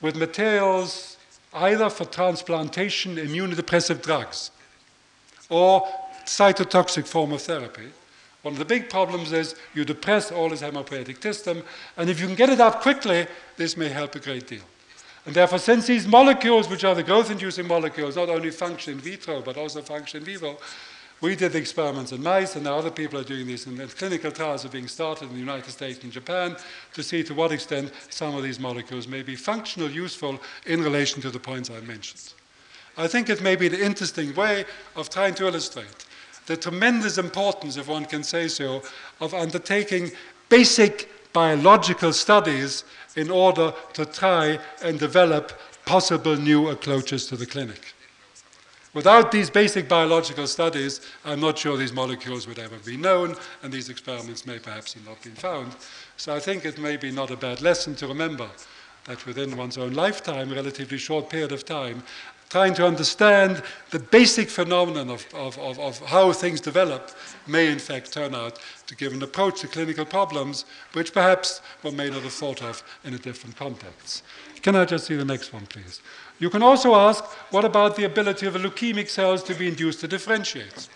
with 0.00 0.16
materials 0.16 1.16
either 1.52 1.90
for 1.90 2.04
transplantation, 2.04 3.16
immunodepressive 3.16 4.02
drugs, 4.02 4.50
or 5.48 5.86
cytotoxic 6.24 7.06
form 7.06 7.32
of 7.32 7.42
therapy. 7.42 7.88
One 8.42 8.54
of 8.54 8.58
the 8.58 8.64
big 8.64 8.88
problems 8.88 9.32
is 9.32 9.54
you 9.74 9.84
depress 9.84 10.30
all 10.32 10.48
this 10.48 10.62
hematopoietic 10.62 11.20
system, 11.22 11.62
and 11.96 12.08
if 12.08 12.20
you 12.20 12.26
can 12.26 12.36
get 12.36 12.48
it 12.48 12.60
up 12.60 12.80
quickly, 12.80 13.26
this 13.56 13.76
may 13.76 13.88
help 13.88 14.14
a 14.14 14.20
great 14.20 14.46
deal. 14.46 14.62
And 15.26 15.34
therefore, 15.34 15.58
since 15.58 15.86
these 15.86 16.06
molecules, 16.06 16.68
which 16.68 16.84
are 16.84 16.94
the 16.94 17.02
growth-inducing 17.02 17.66
molecules, 17.66 18.16
not 18.16 18.30
only 18.30 18.50
function 18.50 18.94
in 18.94 19.00
vitro, 19.00 19.42
but 19.42 19.58
also 19.58 19.82
function 19.82 20.20
in 20.20 20.24
vivo, 20.24 20.58
we 21.20 21.36
did 21.36 21.52
the 21.52 21.58
experiments 21.58 22.12
in 22.12 22.22
mice, 22.22 22.54
and 22.56 22.64
now 22.64 22.76
other 22.76 22.90
people 22.90 23.18
are 23.18 23.24
doing 23.24 23.46
this, 23.46 23.66
and 23.66 23.78
clinical 23.96 24.30
trials 24.30 24.64
are 24.64 24.70
being 24.70 24.88
started 24.88 25.28
in 25.28 25.34
the 25.34 25.40
United 25.40 25.70
States 25.70 26.02
and 26.02 26.12
Japan 26.12 26.56
to 26.94 27.02
see 27.02 27.22
to 27.24 27.34
what 27.34 27.52
extent 27.52 27.92
some 28.08 28.34
of 28.34 28.42
these 28.42 28.58
molecules 28.58 29.06
may 29.06 29.22
be 29.22 29.36
functional, 29.36 29.90
useful 29.90 30.40
in 30.66 30.82
relation 30.82 31.20
to 31.22 31.30
the 31.30 31.38
points 31.38 31.70
I 31.70 31.80
mentioned. 31.80 32.32
I 32.96 33.06
think 33.06 33.28
it 33.28 33.42
may 33.42 33.56
be 33.56 33.66
an 33.66 33.74
interesting 33.74 34.34
way 34.34 34.64
of 34.96 35.10
trying 35.10 35.34
to 35.34 35.46
illustrate 35.46 36.06
the 36.46 36.56
tremendous 36.56 37.18
importance, 37.18 37.76
if 37.76 37.86
one 37.86 38.04
can 38.04 38.24
say 38.24 38.48
so, 38.48 38.82
of 39.20 39.34
undertaking 39.34 40.10
basic 40.48 41.08
biological 41.32 42.12
studies 42.12 42.84
in 43.14 43.30
order 43.30 43.72
to 43.92 44.04
try 44.04 44.58
and 44.82 44.98
develop 44.98 45.52
possible 45.84 46.36
new 46.36 46.68
approaches 46.68 47.26
to 47.26 47.36
the 47.36 47.46
clinic. 47.46 47.94
Without 48.92 49.30
these 49.30 49.50
basic 49.50 49.88
biological 49.88 50.48
studies, 50.48 51.00
I'm 51.24 51.40
not 51.40 51.56
sure 51.56 51.76
these 51.76 51.92
molecules 51.92 52.48
would 52.48 52.58
ever 52.58 52.76
be 52.78 52.96
known, 52.96 53.36
and 53.62 53.72
these 53.72 53.88
experiments 53.88 54.46
may 54.46 54.58
perhaps 54.58 54.94
have 54.94 55.06
not 55.06 55.22
been 55.22 55.34
found. 55.34 55.76
So 56.16 56.34
I 56.34 56.40
think 56.40 56.64
it 56.64 56.76
may 56.76 56.96
be 56.96 57.12
not 57.12 57.30
a 57.30 57.36
bad 57.36 57.62
lesson 57.62 57.94
to 57.96 58.08
remember 58.08 58.48
that 59.04 59.24
within 59.26 59.56
one's 59.56 59.78
own 59.78 59.92
lifetime, 59.92 60.52
relatively 60.52 60.98
short 60.98 61.30
period 61.30 61.52
of 61.52 61.64
time, 61.64 62.02
trying 62.50 62.74
to 62.74 62.84
understand 62.84 63.62
the 63.90 63.98
basic 64.00 64.50
phenomenon 64.50 65.08
of, 65.08 65.24
of, 65.34 65.56
of, 65.58 65.78
of, 65.78 65.98
how 66.00 66.32
things 66.32 66.60
develop 66.60 67.12
may 67.46 67.70
in 67.70 67.78
fact 67.78 68.12
turn 68.12 68.34
out 68.34 68.58
to 68.88 68.96
give 68.96 69.12
an 69.12 69.22
approach 69.22 69.60
to 69.60 69.68
clinical 69.68 70.04
problems 70.04 70.64
which 70.94 71.12
perhaps 71.12 71.60
one 71.82 71.94
may 71.94 72.10
not 72.10 72.22
have 72.22 72.32
thought 72.32 72.60
of 72.60 72.82
in 73.04 73.14
a 73.14 73.18
different 73.18 73.56
context. 73.56 74.24
Can 74.62 74.74
I 74.74 74.84
just 74.84 75.06
see 75.06 75.14
the 75.14 75.24
next 75.24 75.52
one, 75.52 75.64
please? 75.66 76.00
You 76.40 76.48
can 76.48 76.62
also 76.62 76.94
ask, 76.94 77.22
what 77.50 77.66
about 77.66 77.96
the 77.96 78.04
ability 78.04 78.46
of 78.46 78.54
the 78.54 78.58
leukemic 78.58 79.10
cells 79.10 79.42
to 79.44 79.54
be 79.54 79.68
induced 79.68 80.00
to 80.00 80.08
differentiate? 80.08 80.88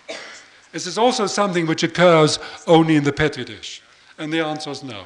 This 0.72 0.86
is 0.86 0.98
also 0.98 1.26
something 1.26 1.66
which 1.66 1.82
occurs 1.82 2.38
only 2.66 2.96
in 2.96 3.04
the 3.04 3.12
Petri 3.12 3.44
dish. 3.44 3.82
And 4.18 4.32
the 4.32 4.40
answer 4.40 4.70
is 4.70 4.82
no. 4.82 5.04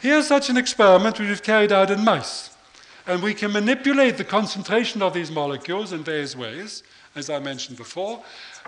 Here's 0.00 0.26
such 0.26 0.50
an 0.50 0.56
experiment 0.56 1.18
which 1.18 1.28
we've 1.28 1.42
carried 1.42 1.70
out 1.70 1.92
in 1.92 2.04
mice. 2.04 2.50
And 3.06 3.22
we 3.22 3.34
can 3.34 3.52
manipulate 3.52 4.16
the 4.16 4.24
concentration 4.24 5.00
of 5.00 5.14
these 5.14 5.30
molecules 5.30 5.92
in 5.92 6.02
various 6.02 6.34
ways, 6.34 6.82
as 7.14 7.30
I 7.30 7.38
mentioned 7.38 7.78
before. 7.78 8.22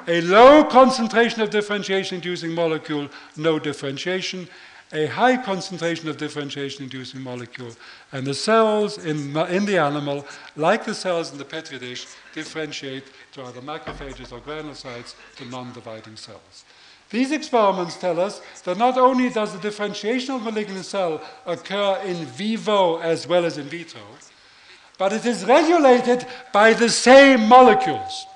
A 0.06 0.20
low 0.22 0.64
concentration 0.64 1.42
of 1.42 1.50
differentiation 1.50 2.16
inducing 2.16 2.52
molecule, 2.52 3.08
no 3.36 3.58
differentiation. 3.58 4.48
A 4.92 5.06
high 5.06 5.36
concentration 5.36 6.08
of 6.08 6.16
differentiation 6.16 6.82
inducing 6.82 7.20
molecule. 7.20 7.76
And 8.10 8.26
the 8.26 8.34
cells 8.34 8.98
in, 9.04 9.36
in 9.36 9.64
the 9.64 9.78
animal, 9.78 10.26
like 10.56 10.84
the 10.84 10.94
cells 10.94 11.30
in 11.30 11.38
the 11.38 11.44
Petri 11.44 11.78
dish, 11.78 12.06
differentiate 12.34 13.04
to 13.32 13.42
either 13.44 13.60
macrophages 13.60 14.32
or 14.32 14.40
granulocytes 14.40 15.14
to 15.36 15.44
non 15.44 15.72
dividing 15.72 16.16
cells. 16.16 16.64
These 17.10 17.32
experiments 17.32 17.96
tell 17.96 18.20
us 18.20 18.40
that 18.64 18.78
not 18.78 18.96
only 18.96 19.30
does 19.30 19.52
the 19.52 19.60
differentiation 19.60 20.34
of 20.34 20.42
malignant 20.42 20.84
cell 20.84 21.20
occur 21.44 22.00
in 22.04 22.24
vivo 22.24 22.98
as 22.98 23.26
well 23.26 23.44
as 23.44 23.58
in 23.58 23.66
vitro, 23.66 24.00
but 24.96 25.12
it 25.12 25.24
is 25.24 25.44
regulated 25.44 26.26
by 26.52 26.72
the 26.72 26.88
same 26.88 27.48
molecules. 27.48 28.26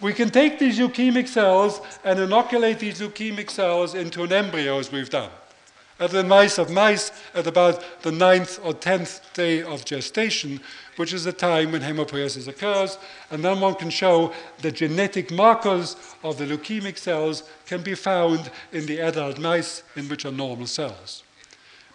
We 0.00 0.12
can 0.12 0.30
take 0.30 0.60
these 0.60 0.78
leukemic 0.78 1.26
cells 1.26 1.80
and 2.04 2.20
inoculate 2.20 2.78
these 2.78 3.00
leukemic 3.00 3.50
cells 3.50 3.94
into 3.94 4.22
an 4.22 4.32
embryo, 4.32 4.78
as 4.78 4.92
we've 4.92 5.10
done. 5.10 5.30
At 5.98 6.12
the 6.12 6.22
mice 6.22 6.58
of 6.58 6.70
mice, 6.70 7.10
at 7.34 7.48
about 7.48 7.82
the 8.02 8.12
ninth 8.12 8.60
or 8.62 8.72
tenth 8.72 9.20
day 9.34 9.62
of 9.64 9.84
gestation, 9.84 10.60
which 10.94 11.12
is 11.12 11.24
the 11.24 11.32
time 11.32 11.72
when 11.72 11.82
hematopoiesis 11.82 12.46
occurs, 12.46 12.96
and 13.32 13.44
then 13.44 13.58
one 13.58 13.74
can 13.74 13.90
show 13.90 14.32
the 14.62 14.70
genetic 14.70 15.32
markers 15.32 15.96
of 16.22 16.38
the 16.38 16.44
leukemic 16.44 16.96
cells 16.96 17.42
can 17.66 17.82
be 17.82 17.96
found 17.96 18.52
in 18.70 18.86
the 18.86 19.00
adult 19.00 19.40
mice 19.40 19.82
in 19.96 20.08
which 20.08 20.24
are 20.24 20.30
normal 20.30 20.68
cells. 20.68 21.24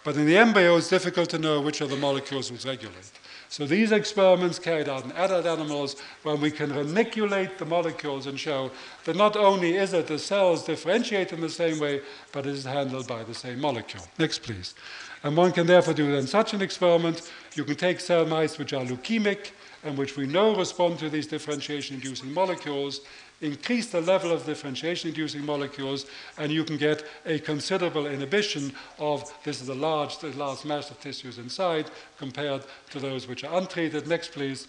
But 0.04 0.16
in 0.16 0.26
the 0.26 0.36
embryo, 0.36 0.76
it's 0.76 0.90
difficult 0.90 1.30
to 1.30 1.38
know 1.38 1.62
which 1.62 1.80
of 1.80 1.88
the 1.88 1.96
molecules 1.96 2.50
will 2.52 2.58
regulate. 2.70 3.10
So 3.54 3.66
these 3.66 3.92
experiments 3.92 4.58
carried 4.58 4.88
out 4.88 5.04
in 5.04 5.12
adult 5.12 5.46
animals 5.46 5.94
when 6.24 6.40
we 6.40 6.50
can 6.50 6.70
reniculate 6.70 7.56
the 7.56 7.64
molecules 7.64 8.26
and 8.26 8.36
show 8.36 8.72
that 9.04 9.14
not 9.14 9.36
only 9.36 9.76
is 9.76 9.92
it 9.92 10.08
the 10.08 10.18
cells 10.18 10.64
differentiate 10.64 11.32
in 11.32 11.40
the 11.40 11.48
same 11.48 11.78
way, 11.78 12.00
but 12.32 12.46
it 12.46 12.50
is 12.50 12.64
handled 12.64 13.06
by 13.06 13.22
the 13.22 13.32
same 13.32 13.60
molecule. 13.60 14.02
Next, 14.18 14.42
please. 14.42 14.74
And 15.22 15.36
one 15.36 15.52
can 15.52 15.68
therefore 15.68 15.94
do 15.94 16.10
then 16.10 16.26
such 16.26 16.52
an 16.52 16.62
experiment. 16.62 17.30
You 17.54 17.62
can 17.62 17.76
take 17.76 18.00
cell 18.00 18.26
mice 18.26 18.58
which 18.58 18.72
are 18.72 18.84
leukemic 18.84 19.52
and 19.84 19.96
which 19.96 20.16
we 20.16 20.26
know 20.26 20.56
respond 20.56 20.98
to 20.98 21.08
these 21.08 21.28
differentiation-inducing 21.28 22.34
molecules, 22.34 23.02
increase 23.44 23.86
the 23.88 24.00
level 24.00 24.32
of 24.32 24.46
differentiation 24.46 25.10
inducing 25.10 25.44
molecules, 25.44 26.06
and 26.38 26.50
you 26.50 26.64
can 26.64 26.76
get 26.76 27.04
a 27.26 27.38
considerable 27.38 28.06
inhibition 28.06 28.72
of 28.98 29.32
this 29.44 29.60
is 29.60 29.68
a 29.68 29.74
large, 29.74 30.18
the 30.18 30.28
large 30.30 30.64
mass 30.64 30.90
of 30.90 30.98
tissues 31.00 31.38
inside 31.38 31.90
compared 32.18 32.64
to 32.90 32.98
those 32.98 33.28
which 33.28 33.44
are 33.44 33.58
untreated. 33.58 34.06
Next, 34.06 34.32
please. 34.32 34.66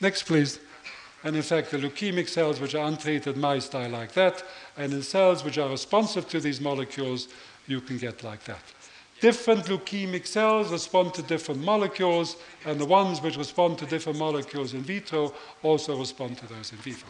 Next, 0.00 0.22
please. 0.24 0.60
And 1.24 1.34
in 1.36 1.42
fact, 1.42 1.70
the 1.70 1.78
leukemic 1.78 2.28
cells 2.28 2.60
which 2.60 2.74
are 2.74 2.86
untreated 2.86 3.36
mice 3.36 3.68
die 3.68 3.88
like 3.88 4.12
that, 4.12 4.44
and 4.76 4.92
in 4.92 5.02
cells 5.02 5.42
which 5.42 5.58
are 5.58 5.70
responsive 5.70 6.28
to 6.28 6.40
these 6.40 6.60
molecules, 6.60 7.28
you 7.66 7.80
can 7.80 7.98
get 7.98 8.22
like 8.22 8.44
that. 8.44 8.62
Different 9.20 9.64
leukemic 9.64 10.26
cells 10.26 10.70
respond 10.70 11.14
to 11.14 11.22
different 11.22 11.62
molecules, 11.62 12.36
and 12.66 12.78
the 12.78 12.84
ones 12.84 13.22
which 13.22 13.38
respond 13.38 13.78
to 13.78 13.86
different 13.86 14.18
molecules 14.18 14.74
in 14.74 14.82
vitro 14.82 15.32
also 15.62 15.98
respond 15.98 16.36
to 16.38 16.46
those 16.46 16.72
in 16.72 16.78
vivo 16.78 17.06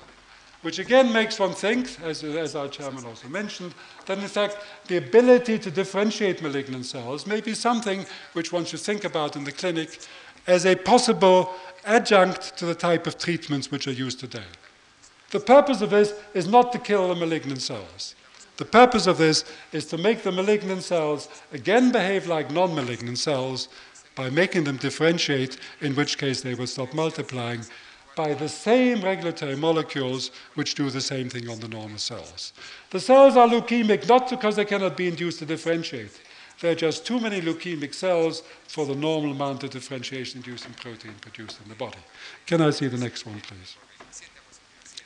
which 0.64 0.78
again 0.78 1.12
makes 1.12 1.38
one 1.38 1.52
think, 1.52 2.00
as, 2.02 2.24
as 2.24 2.56
our 2.56 2.68
chairman 2.68 3.04
also 3.04 3.28
mentioned, 3.28 3.74
that 4.06 4.16
in 4.16 4.26
fact 4.26 4.56
the 4.86 4.96
ability 4.96 5.58
to 5.58 5.70
differentiate 5.70 6.40
malignant 6.40 6.86
cells 6.86 7.26
may 7.26 7.42
be 7.42 7.52
something 7.52 8.06
which 8.32 8.50
one 8.50 8.64
should 8.64 8.80
think 8.80 9.04
about 9.04 9.36
in 9.36 9.44
the 9.44 9.52
clinic 9.52 10.00
as 10.46 10.64
a 10.64 10.74
possible 10.74 11.52
adjunct 11.84 12.56
to 12.56 12.64
the 12.64 12.74
type 12.74 13.06
of 13.06 13.18
treatments 13.18 13.70
which 13.70 13.86
are 13.86 13.92
used 13.92 14.18
today. 14.18 14.50
The 15.32 15.40
purpose 15.40 15.82
of 15.82 15.90
this 15.90 16.14
is 16.32 16.48
not 16.48 16.72
to 16.72 16.78
kill 16.78 17.08
the 17.08 17.14
malignant 17.14 17.60
cells. 17.60 18.14
The 18.56 18.64
purpose 18.64 19.06
of 19.06 19.18
this 19.18 19.44
is 19.72 19.84
to 19.88 19.98
make 19.98 20.22
the 20.22 20.32
malignant 20.32 20.82
cells 20.82 21.28
again 21.52 21.92
behave 21.92 22.26
like 22.26 22.50
non 22.50 22.74
malignant 22.74 23.18
cells 23.18 23.68
by 24.14 24.30
making 24.30 24.64
them 24.64 24.78
differentiate, 24.78 25.58
in 25.82 25.94
which 25.94 26.16
case 26.16 26.40
they 26.40 26.54
will 26.54 26.68
stop 26.68 26.94
multiplying 26.94 27.66
by 28.16 28.34
the 28.34 28.48
same 28.48 29.00
regulatory 29.00 29.56
molecules 29.56 30.30
which 30.54 30.74
do 30.74 30.90
the 30.90 31.00
same 31.00 31.28
thing 31.28 31.48
on 31.48 31.60
the 31.60 31.68
normal 31.68 31.98
cells. 31.98 32.52
The 32.90 33.00
cells 33.00 33.36
are 33.36 33.48
leukemic 33.48 34.08
not 34.08 34.30
because 34.30 34.56
they 34.56 34.64
cannot 34.64 34.96
be 34.96 35.08
induced 35.08 35.40
to 35.40 35.46
differentiate. 35.46 36.20
There 36.60 36.72
are 36.72 36.76
just 36.76 37.04
too 37.04 37.20
many 37.20 37.40
leukemic 37.40 37.94
cells 37.94 38.42
for 38.68 38.86
the 38.86 38.94
normal 38.94 39.32
amount 39.32 39.64
of 39.64 39.70
differentiation 39.70 40.38
inducing 40.38 40.72
protein 40.74 41.14
produced 41.20 41.60
in 41.62 41.68
the 41.68 41.74
body. 41.74 41.98
Can 42.46 42.60
I 42.60 42.70
see 42.70 42.86
the 42.86 42.96
next 42.96 43.26
one, 43.26 43.40
please? 43.40 43.76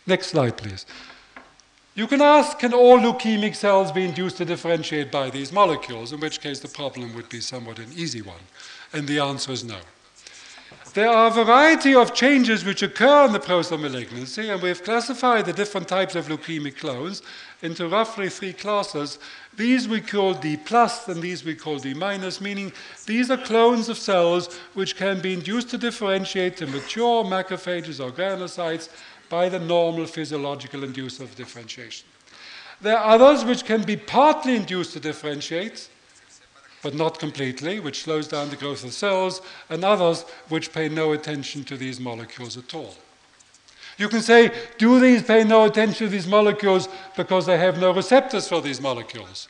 Next 0.07 0.29
slide, 0.29 0.57
please. 0.57 0.87
You 1.95 2.07
can 2.07 2.23
ask, 2.23 2.61
can 2.61 2.73
all 2.73 2.99
leukemic 2.99 3.57
cells 3.57 3.91
be 3.91 4.05
induced 4.05 4.37
to 4.37 4.45
differentiate 4.45 5.11
by 5.11 5.31
these 5.31 5.53
molecules, 5.53 6.13
in 6.13 6.21
which 6.21 6.41
case 6.41 6.61
the 6.61 6.69
problem 6.69 7.15
would 7.15 7.29
be 7.29 7.41
somewhat 7.41 7.79
an 7.79 7.91
easy 7.97 8.23
one. 8.23 8.41
And 8.93 9.09
the 9.09 9.19
answer 9.19 9.51
is 9.51 9.65
no. 9.65 9.79
There 10.95 11.11
are 11.11 11.29
a 11.29 11.45
variety 11.45 11.95
of 11.95 12.15
changes 12.15 12.65
which 12.65 12.83
occur 12.83 13.27
in 13.27 13.33
the 13.33 13.41
process 13.41 13.73
of 13.73 13.81
malignancy, 13.81 14.49
and 14.49 14.61
we've 14.63 14.83
classified 14.83 15.45
the 15.45 15.53
different 15.53 15.87
types 15.87 16.15
of 16.15 16.29
leukemic 16.29 16.79
clones 16.79 17.23
into 17.63 17.89
roughly 17.89 18.31
three 18.31 18.55
classes. 18.55 19.19
These 19.55 19.87
we 19.87 20.01
call 20.01 20.35
D 20.35 20.57
plus 20.57 21.07
and 21.07 21.21
these 21.21 21.45
we 21.45 21.55
call 21.55 21.79
D 21.79 21.93
minus, 21.93 22.41
meaning 22.41 22.73
these 23.07 23.31
are 23.31 23.37
clones 23.37 23.89
of 23.89 23.99
cells 23.99 24.59
which 24.75 24.97
can 24.97 25.21
be 25.21 25.35
induced 25.35 25.69
to 25.71 25.79
differentiate 25.79 26.57
to 26.57 26.67
mature 26.67 27.23
macrophages 27.23 28.03
or 28.03 28.11
granulocytes 28.11 28.89
by 29.29 29.49
the 29.49 29.59
normal 29.59 30.07
physiological 30.07 30.81
inducer 30.81 31.21
of 31.21 31.35
differentiation. 31.37 32.09
There 32.81 32.97
are 32.97 33.15
others 33.15 33.45
which 33.45 33.65
can 33.65 33.83
be 33.83 33.97
partly 33.97 34.57
induced 34.57 34.95
to 34.95 35.01
differentiate, 35.01 35.91
but 36.83 36.95
not 36.95 37.19
completely, 37.19 37.81
which 37.81 38.03
slows 38.03 38.29
down 38.29 38.51
the 38.51 38.57
growth 38.57 38.85
of 38.85 38.93
cells, 38.93 39.43
and 39.69 39.85
others 39.85 40.23
which 40.49 40.73
pay 40.73 40.89
no 40.89 41.13
attention 41.13 41.65
to 41.65 41.77
these 41.77 42.01
molecules 42.01 42.57
at 42.57 42.75
all. 42.75 42.95
You 43.99 44.09
can 44.09 44.23
say, 44.23 44.53
do 44.79 45.01
these 45.01 45.23
pay 45.25 45.43
no 45.43 45.65
attention 45.65 46.07
to 46.07 46.09
these 46.09 46.27
molecules 46.27 46.89
because 47.17 47.47
they 47.47 47.59
have 47.59 47.81
no 47.81 47.93
receptors 47.93 48.47
for 48.47 48.61
these 48.61 48.81
molecules? 48.81 49.49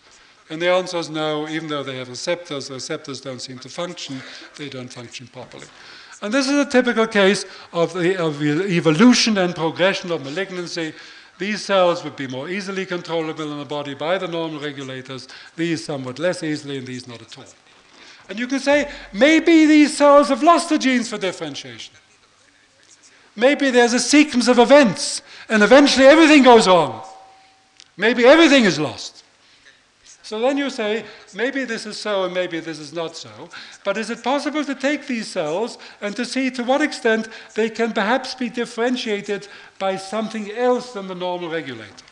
And 0.51 0.63
the 0.63 0.71
answer 0.71 0.97
is 0.97 1.11
no, 1.11 1.47
even 1.49 1.69
though 1.69 1.83
they 1.83 1.99
have 1.99 2.09
receptors, 2.09 2.69
the 2.69 2.75
receptors 2.75 3.21
don't 3.21 3.41
seem 3.41 3.59
to 3.59 3.69
function, 3.69 4.23
they 4.57 4.71
don't 4.71 4.91
function 4.91 5.27
properly. 5.27 5.67
And 6.23 6.33
this 6.33 6.49
is 6.49 6.67
a 6.67 6.69
typical 6.69 7.07
case 7.07 7.45
of 7.73 7.93
the, 7.93 8.17
of 8.17 8.43
evolution 8.43 9.37
and 9.39 9.55
progression 9.55 10.11
of 10.11 10.25
malignancy 10.25 10.95
these 11.39 11.65
cells 11.65 12.03
would 12.05 12.17
be 12.17 12.27
more 12.27 12.49
easily 12.49 12.85
controllable 12.85 13.51
in 13.53 13.59
the 13.59 13.65
body 13.65 13.95
by 13.95 14.19
the 14.19 14.29
normal 14.29 14.61
regulators, 14.61 15.29
these 15.57 15.85
somewhat 15.85 16.19
less 16.19 16.43
easily, 16.43 16.79
and 16.79 16.87
these 16.87 17.07
not 17.07 17.23
at 17.23 17.39
all. 17.39 17.45
And 18.29 18.39
you 18.39 18.47
can 18.47 18.59
say, 18.59 18.91
maybe 19.13 19.65
these 19.65 19.97
cells 19.97 20.29
have 20.29 20.43
lost 20.43 20.69
the 20.69 20.79
genes 20.79 21.09
for 21.09 21.17
differentiation. 21.17 21.95
Maybe 23.37 23.71
there's 23.71 23.95
a 23.95 24.01
sequence 24.01 24.49
of 24.49 24.59
events, 24.59 25.23
and 25.49 25.63
eventually 25.63 26.07
everything 26.07 26.43
goes 26.43 26.67
wrong. 26.67 27.03
Maybe 27.97 28.27
everything 28.27 28.65
is 28.65 28.79
lost. 28.79 29.25
So 30.29 30.39
then 30.39 30.59
you 30.59 30.69
say, 30.69 31.07
maybe 31.35 31.65
this 31.65 31.87
is 31.87 31.99
so 31.99 32.25
and 32.25 32.35
maybe 32.35 32.61
this 32.61 32.79
is 32.79 32.93
not 32.93 33.17
so. 33.17 33.31
But 33.83 33.97
is 33.97 34.11
it 34.11 34.23
possible 34.23 34.63
to 34.63 34.75
take 34.75 35.07
these 35.07 35.27
cells 35.27 35.79
and 36.03 36.15
to 36.17 36.27
see 36.27 36.51
to 36.51 36.63
what 36.65 36.83
extent 36.83 37.31
they 37.55 37.71
can 37.71 37.93
perhaps 37.93 38.35
be 38.35 38.51
differentiated 38.51 39.49
by 39.79 39.97
something 39.97 40.53
else 40.53 40.93
than 40.93 41.09
the 41.09 41.15
normal 41.15 41.49
regulator? 41.49 42.05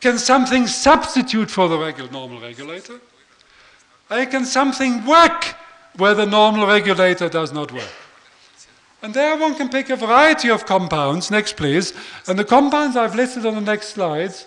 Can 0.00 0.18
something 0.18 0.68
substitute 0.68 1.50
for 1.50 1.68
the 1.68 1.76
regu 1.76 2.08
normal 2.12 2.40
regulator? 2.40 3.00
Or 4.08 4.24
can 4.26 4.44
something 4.44 5.04
work 5.04 5.56
where 5.96 6.14
the 6.14 6.26
normal 6.26 6.68
regulator 6.68 7.28
does 7.28 7.52
not 7.52 7.72
work? 7.72 7.92
And 9.02 9.12
there 9.12 9.36
one 9.36 9.56
can 9.56 9.68
pick 9.68 9.90
a 9.90 9.96
variety 9.96 10.48
of 10.48 10.64
compounds. 10.64 11.28
Next, 11.28 11.56
please. 11.56 11.92
And 12.28 12.38
the 12.38 12.44
compounds 12.44 12.96
I've 12.96 13.16
listed 13.16 13.46
on 13.46 13.56
the 13.56 13.60
next 13.60 13.88
slides 13.88 14.46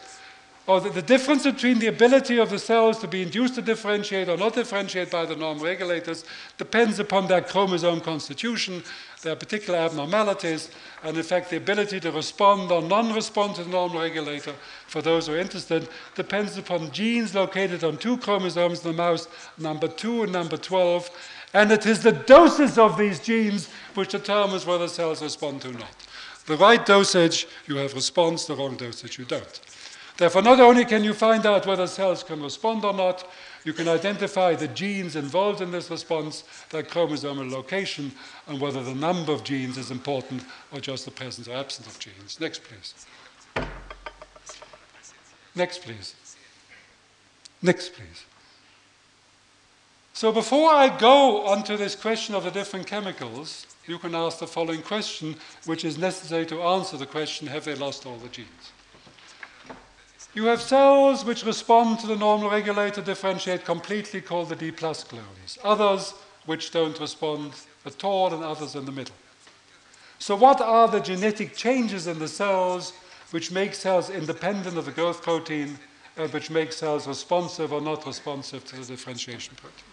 or 0.68 0.82
the, 0.82 0.90
the, 0.90 1.02
difference 1.02 1.44
between 1.44 1.78
the 1.78 1.88
ability 1.88 2.40
of 2.40 2.50
the 2.50 2.58
cells 2.58 2.98
to 3.00 3.08
be 3.08 3.22
induced 3.22 3.56
to 3.56 3.62
differentiate 3.62 4.28
or 4.28 4.38
not 4.38 4.56
differentiate 4.56 5.12
by 5.12 5.26
the 5.26 5.36
normal 5.36 5.64
regulators 5.64 6.26
depends 6.58 7.00
upon 7.00 7.28
their 7.28 7.42
chromosome 7.42 8.02
constitution, 8.02 8.82
their 9.22 9.36
particular 9.36 9.78
abnormalities, 9.78 10.72
and 11.04 11.16
in 11.16 11.24
fact 11.24 11.52
the 11.52 11.58
ability 11.58 12.00
to 12.00 12.12
respond 12.12 12.72
or 12.72 12.82
non-respond 12.82 13.56
to 13.56 13.64
the 13.64 13.70
normal 13.70 14.02
regulator, 14.02 14.54
for 14.88 15.04
those 15.04 15.28
who 15.28 15.34
are 15.34 15.38
interested, 15.38 15.88
depends 16.16 16.58
upon 16.58 16.92
genes 16.92 17.36
located 17.36 17.84
on 17.84 17.98
two 17.98 18.18
chromosomes 18.18 18.84
in 18.84 18.92
the 18.92 18.98
mouse, 18.98 19.28
number 19.60 19.88
2 19.88 20.24
and 20.24 20.32
number 20.32 20.58
12, 20.58 21.10
and 21.54 21.72
it 21.72 21.86
is 21.86 22.02
the 22.02 22.12
doses 22.12 22.80
of 22.80 22.98
these 22.98 23.20
genes 23.20 23.70
which 23.94 24.10
determines 24.10 24.66
whether 24.66 24.88
cells 24.88 25.22
respond 25.22 25.64
or 25.64 25.74
not. 25.74 25.96
The 26.48 26.58
right 26.58 26.84
dosage, 26.86 27.48
you 27.68 27.78
have 27.78 27.94
response, 27.94 28.46
the 28.46 28.56
wrong 28.56 28.76
dosage, 28.78 29.18
you 29.18 29.26
don't. 29.26 29.62
Therefore, 30.18 30.42
not 30.42 30.62
only 30.62 30.86
can 30.86 31.04
you 31.04 31.14
find 31.14 31.46
out 31.46 31.66
whether 31.66 31.88
cells 31.88 32.24
can 32.24 32.42
respond 32.42 32.86
or 32.86 32.94
not, 32.94 33.28
you 33.66 33.74
can 33.74 33.88
identify 33.88 34.56
the 34.56 34.70
genes 34.70 35.16
involved 35.18 35.60
in 35.60 35.72
this 35.72 35.90
response, 35.90 36.44
their 36.70 36.84
chromosomal 36.84 37.52
location, 37.52 38.14
and 38.48 38.62
whether 38.62 38.82
the 38.82 38.96
number 38.96 39.34
of 39.34 39.44
genes 39.44 39.78
is 39.78 39.92
important 39.92 40.44
or 40.72 40.80
just 40.80 41.04
the 41.04 41.12
presence 41.12 41.48
or 41.48 41.56
absence 41.56 41.88
of 41.88 42.00
genes. 42.00 42.40
Next, 42.40 42.62
please. 42.64 42.94
Next, 45.54 45.82
please. 45.82 46.16
Next, 47.62 47.94
please. 47.94 48.26
So 50.14 50.32
before 50.32 50.72
I 50.72 50.98
go 50.98 51.46
on 51.46 51.64
to 51.64 51.76
this 51.76 51.94
question 51.96 52.36
of 52.36 52.46
the 52.46 52.52
different 52.52 52.88
chemicals, 52.88 53.68
you 53.86 53.98
can 53.98 54.16
ask 54.16 54.40
the 54.40 54.48
following 54.48 54.82
question, 54.82 55.36
which 55.66 55.84
is 55.84 55.98
necessary 55.98 56.46
to 56.46 56.62
answer 56.62 56.96
the 56.96 57.06
question, 57.06 57.48
have 57.48 57.66
they 57.66 57.76
lost 57.76 58.06
all 58.06 58.16
the 58.18 58.30
genes? 58.30 58.72
You 60.36 60.44
have 60.48 60.62
cells 60.62 61.24
which 61.24 61.45
respond 61.45 61.99
to 61.99 62.07
the 62.07 62.18
normal 62.18 62.49
regulator 62.49 63.02
differentiate 63.02 63.64
completely 63.64 64.20
called 64.20 64.49
the 64.49 64.56
D 64.57 64.70
plus 64.70 65.06
clones. 65.06 65.57
Others 65.64 66.14
which 66.45 66.72
don't 66.72 66.99
respond 66.99 67.53
at 67.86 68.03
all 68.03 68.34
and 68.34 68.44
others 68.44 68.76
in 68.76 68.84
the 68.84 68.91
middle. 68.91 69.16
So 70.20 70.36
what 70.36 70.60
are 70.60 70.90
the 70.90 70.99
genetic 70.99 71.56
changes 71.56 72.07
in 72.07 72.20
the 72.20 72.28
cells 72.28 72.91
which 73.32 73.49
make 73.49 73.74
cells 73.74 74.10
independent 74.10 74.78
of 74.78 74.86
the 74.86 74.91
growth 74.91 75.22
protein 75.22 75.80
and 76.18 76.32
which 76.34 76.49
make 76.49 76.74
cells 76.74 77.07
responsive 77.07 77.72
or 77.72 77.80
not 77.80 78.06
responsive 78.06 78.66
to 78.66 78.76
the 78.76 78.86
differentiation 78.86 79.56
protein? 79.56 79.86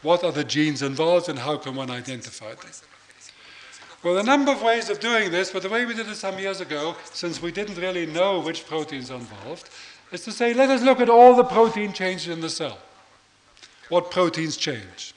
What 0.00 0.24
are 0.24 0.32
the 0.32 0.44
genes 0.44 0.80
involved 0.80 1.28
and 1.28 1.38
how 1.38 1.58
can 1.58 1.74
one 1.74 1.90
identify 1.90 2.54
them? 2.54 2.70
Well, 4.02 4.16
a 4.16 4.22
number 4.22 4.50
of 4.50 4.62
ways 4.62 4.88
of 4.88 4.98
doing 4.98 5.30
this, 5.30 5.50
but 5.50 5.62
the 5.62 5.68
way 5.68 5.84
we 5.84 5.92
did 5.92 6.08
it 6.08 6.14
some 6.16 6.38
years 6.38 6.62
ago, 6.62 6.96
since 7.12 7.42
we 7.42 7.52
didn't 7.52 7.76
really 7.76 8.06
know 8.06 8.40
which 8.40 8.66
proteins 8.66 9.10
are 9.10 9.18
involved, 9.18 9.68
is 10.10 10.24
to 10.24 10.32
say, 10.32 10.54
let 10.54 10.70
us 10.70 10.82
look 10.82 11.00
at 11.00 11.10
all 11.10 11.36
the 11.36 11.44
protein 11.44 11.92
changes 11.92 12.28
in 12.28 12.40
the 12.40 12.48
cell. 12.48 12.78
What 13.90 14.10
proteins 14.10 14.56
change? 14.56 15.12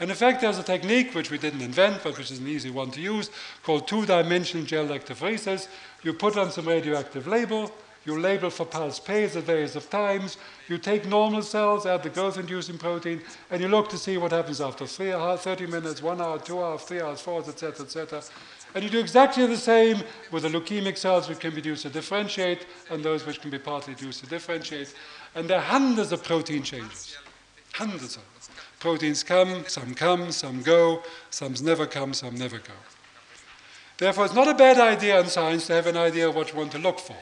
And 0.00 0.10
in 0.10 0.16
fact, 0.16 0.42
there's 0.42 0.58
a 0.58 0.62
technique 0.62 1.14
which 1.14 1.30
we 1.30 1.38
didn't 1.38 1.62
invent, 1.62 2.02
but 2.02 2.18
which 2.18 2.30
is 2.30 2.40
an 2.40 2.48
easy 2.48 2.68
one 2.68 2.90
to 2.90 3.00
use, 3.00 3.30
called 3.62 3.88
two-dimensional 3.88 4.66
gel 4.66 4.86
electrophoresis. 4.86 5.68
You 6.02 6.12
put 6.12 6.36
on 6.36 6.50
some 6.50 6.68
radioactive 6.68 7.26
label, 7.26 7.72
you 8.04 8.20
label 8.20 8.50
for 8.50 8.66
pulse 8.66 8.98
phase 8.98 9.36
at 9.36 9.44
various 9.44 9.76
of 9.76 9.88
times. 9.88 10.36
You 10.68 10.78
take 10.78 11.06
normal 11.06 11.42
cells, 11.42 11.86
add 11.86 12.02
the 12.02 12.10
growth-inducing 12.10 12.78
protein, 12.78 13.22
and 13.50 13.62
you 13.62 13.68
look 13.68 13.88
to 13.90 13.98
see 13.98 14.18
what 14.18 14.32
happens 14.32 14.60
after 14.60 14.86
three 14.86 15.12
hours, 15.12 15.40
30 15.40 15.66
minutes, 15.66 16.02
one 16.02 16.20
hour, 16.20 16.38
two 16.38 16.62
hours, 16.62 16.82
three 16.82 17.00
hours, 17.00 17.20
four 17.20 17.36
hours, 17.36 17.48
etc., 17.48 17.86
etc. 17.86 18.22
And 18.74 18.84
you 18.84 18.90
do 18.90 18.98
exactly 18.98 19.46
the 19.46 19.56
same 19.56 20.02
with 20.32 20.42
the 20.42 20.48
leukemic 20.48 20.98
cells 20.98 21.28
which 21.28 21.38
can 21.38 21.54
be 21.54 21.62
used 21.62 21.82
to 21.82 21.90
differentiate 21.90 22.66
and 22.90 23.02
those 23.02 23.24
which 23.24 23.40
can 23.40 23.50
be 23.50 23.58
partly 23.58 23.94
used 23.98 24.20
to 24.20 24.26
differentiate. 24.26 24.94
And 25.34 25.48
there 25.48 25.58
are 25.58 25.64
hundreds 25.64 26.12
of 26.12 26.22
protein 26.24 26.62
changes. 26.62 27.16
Hundreds 27.72 28.16
of. 28.16 28.22
Proteins 28.80 29.22
come, 29.22 29.64
some 29.66 29.94
come, 29.94 30.30
some 30.30 30.60
go, 30.60 31.02
some 31.30 31.54
never 31.62 31.86
come, 31.86 32.12
some 32.12 32.34
never 32.34 32.58
go. 32.58 32.74
Therefore, 33.96 34.26
it's 34.26 34.34
not 34.34 34.48
a 34.48 34.54
bad 34.54 34.78
idea 34.78 35.18
in 35.20 35.26
science 35.26 35.68
to 35.68 35.72
have 35.72 35.86
an 35.86 35.96
idea 35.96 36.28
of 36.28 36.34
what 36.34 36.52
you 36.52 36.58
want 36.58 36.72
to 36.72 36.78
look 36.78 36.98
for 36.98 37.16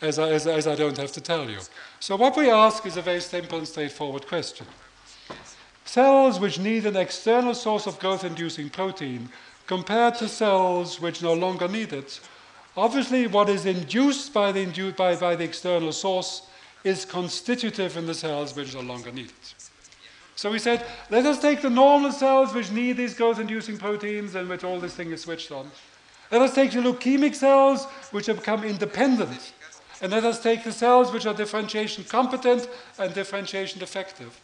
as 0.00 0.18
I, 0.18 0.30
as, 0.30 0.46
as 0.46 0.66
I 0.66 0.74
don't 0.74 0.96
have 0.96 1.12
to 1.12 1.20
tell 1.20 1.48
you. 1.48 1.58
So 2.00 2.16
what 2.16 2.36
we 2.36 2.50
ask 2.50 2.86
is 2.86 2.96
a 2.96 3.02
very 3.02 3.20
simple 3.20 3.58
and 3.58 3.66
straightforward 3.66 4.26
question. 4.26 4.66
Cells 5.84 6.38
which 6.38 6.58
need 6.58 6.86
an 6.86 6.96
external 6.96 7.54
source 7.54 7.86
of 7.86 7.98
growth-inducing 7.98 8.70
protein 8.70 9.30
compared 9.66 10.14
to 10.16 10.28
cells 10.28 11.00
which 11.00 11.22
no 11.22 11.32
longer 11.32 11.66
need 11.66 11.92
it, 11.92 12.20
obviously 12.76 13.26
what 13.26 13.48
is 13.48 13.66
induced 13.66 14.32
by 14.32 14.52
the, 14.52 14.64
indu 14.64 14.94
by, 14.96 15.16
by 15.16 15.34
the 15.34 15.44
external 15.44 15.92
source 15.92 16.42
is 16.84 17.04
constitutive 17.04 17.96
in 17.96 18.06
the 18.06 18.14
cells 18.14 18.54
which 18.54 18.74
no 18.74 18.80
longer 18.80 19.10
need 19.10 19.26
it. 19.26 19.54
So 20.36 20.52
we 20.52 20.60
said, 20.60 20.86
let 21.10 21.26
us 21.26 21.40
take 21.40 21.62
the 21.62 21.70
normal 21.70 22.12
cells 22.12 22.54
which 22.54 22.70
need 22.70 22.96
these 22.96 23.14
growth-inducing 23.14 23.78
proteins 23.78 24.36
and 24.36 24.48
which 24.48 24.62
all 24.62 24.78
this 24.78 24.94
thing 24.94 25.10
is 25.10 25.22
switched 25.22 25.50
on. 25.50 25.70
Let 26.30 26.42
us 26.42 26.54
take 26.54 26.70
the 26.70 26.80
leukemic 26.80 27.34
cells 27.34 27.86
which 28.12 28.26
have 28.26 28.36
become 28.36 28.62
independent 28.62 29.52
and 30.00 30.12
let 30.12 30.24
us 30.24 30.42
take 30.42 30.64
the 30.64 30.72
cells 30.72 31.12
which 31.12 31.26
are 31.26 31.34
differentiation 31.34 32.04
competent 32.04 32.68
and 32.98 33.12
differentiation 33.14 33.80
defective. 33.80 34.40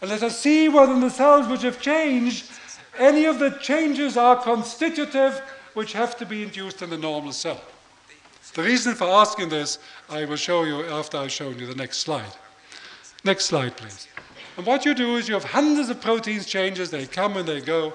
And 0.00 0.10
let 0.10 0.22
us 0.22 0.38
see 0.38 0.68
whether 0.68 0.92
in 0.92 1.00
the 1.00 1.10
cells 1.10 1.48
which 1.48 1.62
have 1.62 1.80
changed, 1.80 2.50
any 2.98 3.24
of 3.24 3.38
the 3.38 3.50
changes 3.60 4.16
are 4.16 4.36
constitutive 4.36 5.40
which 5.74 5.92
have 5.92 6.16
to 6.18 6.26
be 6.26 6.42
induced 6.42 6.82
in 6.82 6.90
the 6.90 6.98
normal 6.98 7.32
cell. 7.32 7.60
The 8.54 8.62
reason 8.62 8.94
for 8.94 9.08
asking 9.08 9.48
this, 9.48 9.78
I 10.10 10.24
will 10.26 10.36
show 10.36 10.64
you 10.64 10.84
after 10.84 11.16
I've 11.16 11.32
shown 11.32 11.58
you 11.58 11.66
the 11.66 11.74
next 11.74 11.98
slide. 11.98 12.32
Next 13.24 13.46
slide, 13.46 13.76
please. 13.76 14.08
And 14.56 14.66
what 14.66 14.84
you 14.84 14.94
do 14.94 15.16
is 15.16 15.28
you 15.28 15.34
have 15.34 15.44
hundreds 15.44 15.88
of 15.88 16.00
proteins 16.00 16.44
changes, 16.44 16.90
they 16.90 17.06
come 17.06 17.36
and 17.38 17.48
they 17.48 17.60
go. 17.60 17.94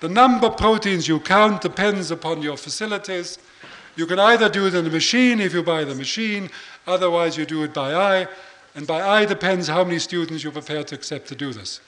The 0.00 0.08
number 0.08 0.46
of 0.46 0.56
proteins 0.56 1.08
you 1.08 1.18
count 1.18 1.60
depends 1.60 2.12
upon 2.12 2.42
your 2.42 2.56
facilities. 2.56 3.38
You 3.98 4.06
can 4.06 4.20
either 4.20 4.48
do 4.48 4.68
it 4.68 4.74
in 4.76 4.84
the 4.84 4.90
machine 4.90 5.40
if 5.40 5.52
you 5.52 5.64
buy 5.64 5.82
the 5.82 5.92
machine, 5.92 6.50
otherwise 6.86 7.36
you 7.36 7.44
do 7.44 7.64
it 7.64 7.74
by 7.74 7.94
eye, 7.94 8.28
and 8.76 8.86
by 8.86 9.02
eye 9.02 9.24
depends 9.24 9.66
how 9.66 9.82
many 9.82 9.98
students 9.98 10.44
you're 10.44 10.52
prepared 10.52 10.86
to 10.86 10.94
accept 10.94 11.26
to 11.30 11.34
do 11.34 11.52
this. 11.52 11.80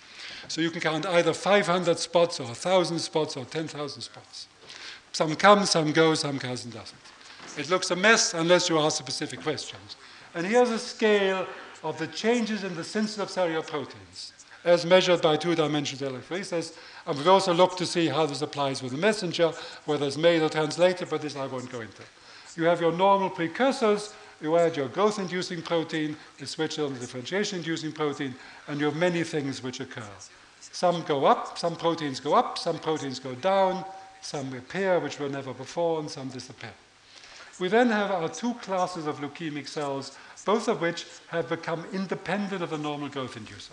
So 0.48 0.60
you 0.60 0.72
can 0.72 0.80
count 0.80 1.06
either 1.06 1.32
500 1.32 2.00
spots 2.00 2.40
or 2.40 2.46
1,000 2.46 2.98
spots 2.98 3.36
or 3.36 3.44
10,000 3.44 4.02
spots. 4.02 4.48
Some 5.12 5.36
come, 5.36 5.64
some 5.66 5.92
go, 5.92 6.14
some 6.14 6.40
comes 6.40 6.64
and 6.64 6.74
doesn't. 6.74 6.98
It 7.56 7.70
looks 7.70 7.92
a 7.92 7.96
mess 7.96 8.34
unless 8.34 8.68
you 8.68 8.80
ask 8.80 8.98
specific 8.98 9.40
questions. 9.40 9.94
And 10.34 10.44
here's 10.44 10.70
a 10.70 10.80
scale 10.80 11.46
of 11.84 11.96
the 11.96 12.08
changes 12.08 12.64
in 12.64 12.74
the 12.74 12.82
synthesis 12.82 13.20
of 13.20 13.30
cellular 13.30 13.62
proteins 13.62 14.32
as 14.64 14.84
measured 14.84 15.22
by 15.22 15.36
two-dimensional 15.36 16.12
electrophoresis. 16.12 16.76
And 17.10 17.18
we've 17.18 17.26
also 17.26 17.52
looked 17.52 17.78
to 17.78 17.86
see 17.86 18.06
how 18.06 18.24
this 18.24 18.40
applies 18.40 18.84
with 18.84 18.92
the 18.92 18.98
messenger, 18.98 19.52
whether 19.84 20.06
it's 20.06 20.16
made 20.16 20.42
or 20.42 20.48
translated, 20.48 21.10
but 21.10 21.20
this 21.20 21.34
I 21.34 21.44
won't 21.48 21.68
go 21.68 21.80
into. 21.80 22.04
You 22.54 22.66
have 22.66 22.80
your 22.80 22.92
normal 22.92 23.30
precursors, 23.30 24.14
you 24.40 24.56
add 24.56 24.76
your 24.76 24.86
growth-inducing 24.86 25.62
protein, 25.62 26.16
you 26.38 26.46
switch 26.46 26.78
on 26.78 26.94
the 26.94 27.00
differentiation-inducing 27.00 27.90
protein, 27.90 28.36
and 28.68 28.78
you 28.78 28.86
have 28.86 28.94
many 28.94 29.24
things 29.24 29.60
which 29.60 29.80
occur. 29.80 30.06
Some 30.60 31.02
go 31.02 31.24
up, 31.24 31.58
some 31.58 31.74
proteins 31.74 32.20
go 32.20 32.34
up, 32.34 32.58
some 32.58 32.78
proteins 32.78 33.18
go 33.18 33.34
down, 33.34 33.84
some 34.20 34.54
appear 34.54 35.00
which 35.00 35.18
were 35.18 35.28
never 35.28 35.52
before, 35.52 35.98
and 35.98 36.08
some 36.08 36.28
disappear. 36.28 36.74
We 37.58 37.66
then 37.66 37.90
have 37.90 38.12
our 38.12 38.28
two 38.28 38.54
classes 38.62 39.08
of 39.08 39.18
leukemic 39.18 39.66
cells, 39.66 40.16
both 40.44 40.68
of 40.68 40.80
which 40.80 41.06
have 41.26 41.48
become 41.48 41.84
independent 41.92 42.62
of 42.62 42.70
the 42.70 42.78
normal 42.78 43.08
growth 43.08 43.34
inducer. 43.34 43.72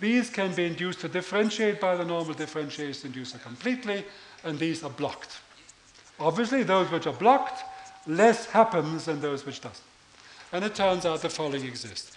These 0.00 0.30
can 0.30 0.54
be 0.54 0.64
induced 0.64 1.00
to 1.00 1.08
differentiate 1.08 1.80
by 1.80 1.94
the 1.94 2.04
normal 2.04 2.34
differentiation 2.34 3.12
inducer 3.12 3.40
completely, 3.42 4.04
and 4.44 4.58
these 4.58 4.82
are 4.82 4.90
blocked. 4.90 5.40
Obviously, 6.18 6.62
those 6.62 6.90
which 6.90 7.06
are 7.06 7.12
blocked, 7.12 7.62
less 8.06 8.46
happens 8.46 9.04
than 9.04 9.20
those 9.20 9.44
which 9.44 9.60
doesn't. 9.60 9.84
And 10.52 10.64
it 10.64 10.74
turns 10.74 11.04
out 11.04 11.22
the 11.22 11.28
following 11.28 11.64
exists. 11.64 12.12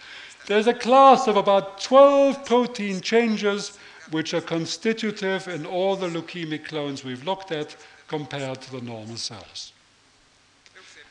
There's 0.46 0.66
a 0.66 0.74
class 0.74 1.26
of 1.26 1.36
about 1.36 1.80
12 1.80 2.44
protein 2.44 3.00
changes 3.00 3.78
which 4.10 4.34
are 4.34 4.40
constitutive 4.40 5.48
in 5.48 5.64
all 5.64 5.96
the 5.96 6.08
leukemic 6.08 6.66
clones 6.66 7.04
we've 7.04 7.24
looked 7.24 7.52
at 7.52 7.76
compared 8.08 8.60
to 8.62 8.72
the 8.72 8.80
normal 8.80 9.16
cells. 9.16 9.72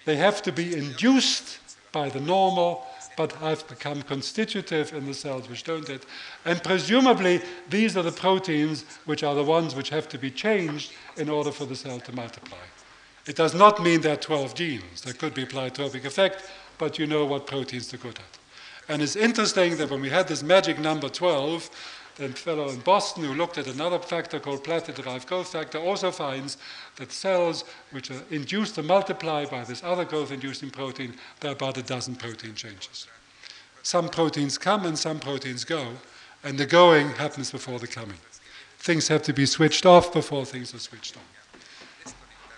They 0.05 0.17
have 0.17 0.41
to 0.43 0.51
be 0.51 0.75
induced 0.75 1.59
by 1.91 2.09
the 2.09 2.19
normal 2.19 2.85
but 3.17 3.31
have 3.33 3.67
become 3.67 4.01
constitutive 4.01 4.93
in 4.93 5.05
the 5.05 5.13
cells 5.13 5.47
which 5.49 5.63
don't 5.63 5.89
it. 5.89 6.05
And 6.45 6.63
presumably, 6.63 7.41
these 7.69 7.95
are 7.97 8.03
the 8.03 8.11
proteins 8.11 8.85
which 9.05 9.23
are 9.23 9.35
the 9.35 9.43
ones 9.43 9.75
which 9.75 9.89
have 9.89 10.07
to 10.09 10.17
be 10.17 10.31
changed 10.31 10.91
in 11.17 11.29
order 11.29 11.51
for 11.51 11.65
the 11.65 11.75
cell 11.75 11.99
to 11.99 12.15
multiply. 12.15 12.57
It 13.25 13.35
does 13.35 13.53
not 13.53 13.81
mean 13.81 14.01
there 14.01 14.13
are 14.13 14.17
12 14.17 14.55
genes. 14.55 15.01
There 15.01 15.13
could 15.13 15.33
be 15.33 15.45
pleiotropic 15.45 16.05
effect, 16.05 16.49
but 16.77 16.99
you 16.99 17.07
know 17.07 17.25
what 17.25 17.47
proteins 17.47 17.87
to 17.89 17.97
go 17.97 18.09
at. 18.09 18.19
And 18.89 19.01
it's 19.01 19.15
interesting 19.15 19.77
that 19.77 19.89
when 19.89 20.01
we 20.01 20.09
had 20.09 20.27
this 20.27 20.43
magic 20.43 20.77
number 20.77 21.07
12, 21.07 21.69
The 22.15 22.29
fellow 22.29 22.69
in 22.69 22.79
Boston 22.81 23.23
who 23.23 23.33
looked 23.33 23.57
at 23.57 23.65
another 23.65 23.97
factor 23.97 24.39
called 24.39 24.63
platelet-derived 24.63 25.27
growth 25.27 25.51
factor 25.51 25.79
also 25.79 26.11
finds 26.11 26.57
that 26.97 27.11
cells 27.11 27.63
which 27.91 28.11
are 28.11 28.21
induced 28.29 28.75
to 28.75 28.83
multiply 28.83 29.45
by 29.45 29.63
this 29.63 29.83
other 29.83 30.05
growth-inducing 30.05 30.69
protein, 30.69 31.15
there 31.39 31.51
are 31.51 31.55
about 31.55 31.77
a 31.77 31.81
dozen 31.81 32.15
protein 32.15 32.53
changes. 32.53 33.07
Some 33.81 34.09
proteins 34.09 34.59
come 34.59 34.85
and 34.85 34.97
some 34.97 35.19
proteins 35.19 35.63
go, 35.63 35.93
and 36.43 36.57
the 36.57 36.67
going 36.67 37.09
happens 37.09 37.51
before 37.51 37.79
the 37.79 37.87
coming. 37.87 38.19
Things 38.77 39.07
have 39.07 39.23
to 39.23 39.33
be 39.33 39.47
switched 39.47 39.85
off 39.85 40.13
before 40.13 40.45
things 40.45 40.73
are 40.75 40.79
switched 40.79 41.17
on. 41.17 41.23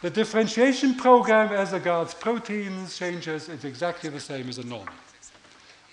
The 0.02 0.10
differentiation 0.10 0.96
program 0.96 1.54
as 1.54 1.72
regards 1.72 2.14
proteins 2.14 2.98
changes 2.98 3.48
is 3.48 3.64
exactly 3.64 4.10
the 4.10 4.20
same 4.20 4.50
as 4.50 4.58
a 4.58 4.66
normal 4.66 4.94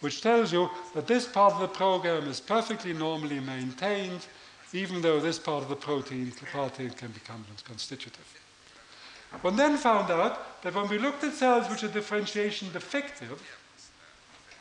which 0.03 0.21
tells 0.21 0.53
you 0.53 0.69
that 0.95 1.07
this 1.07 1.27
part 1.27 1.55
of 1.55 1.61
the 1.61 1.69
program 1.69 2.29
is 2.29 2.41
perfectly 2.41 2.93
normally 2.93 3.41
maintained, 3.41 4.27
even 4.73 5.01
though 5.01 5.21
this 5.21 5.39
part 5.39 5.63
of 5.63 5.69
the 5.69 5.77
protein, 5.77 6.33
protein 6.51 6.91
can 6.91 7.13
become 7.13 7.45
constitutive. 7.65 8.27
One 9.41 9.57
then 9.57 9.77
found 9.77 10.11
out 10.11 10.63
that 10.63 10.75
when 10.75 10.89
we 10.89 10.99
looked 10.99 11.25
at 11.25 11.35
cells 11.35 11.71
which 11.71 11.85
are 11.85 11.89
differentiation 11.89 12.71
defective, 12.73 13.41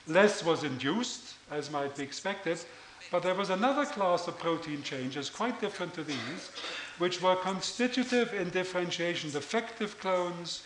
less 0.08 0.46
was 0.46 0.64
induced, 0.64 1.34
as 1.50 1.72
might 1.72 1.96
be 1.98 2.04
expected, 2.04 2.60
but 3.12 3.24
there 3.24 3.36
was 3.36 3.50
another 3.50 3.86
class 3.86 4.28
of 4.28 4.38
protein 4.38 4.84
changes 4.84 5.30
quite 5.30 5.60
different 5.60 5.94
to 5.96 6.04
these, 6.04 6.52
which 7.00 7.22
were 7.22 7.36
constitutive 7.36 8.34
in 8.34 8.52
differentiation 8.52 9.32
defective 9.32 10.00
clones, 10.00 10.64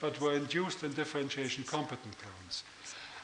but 0.00 0.18
were 0.20 0.34
induced 0.34 0.82
in 0.82 0.92
differentiation 0.94 1.64
competent 1.64 2.16
clones. 2.18 2.64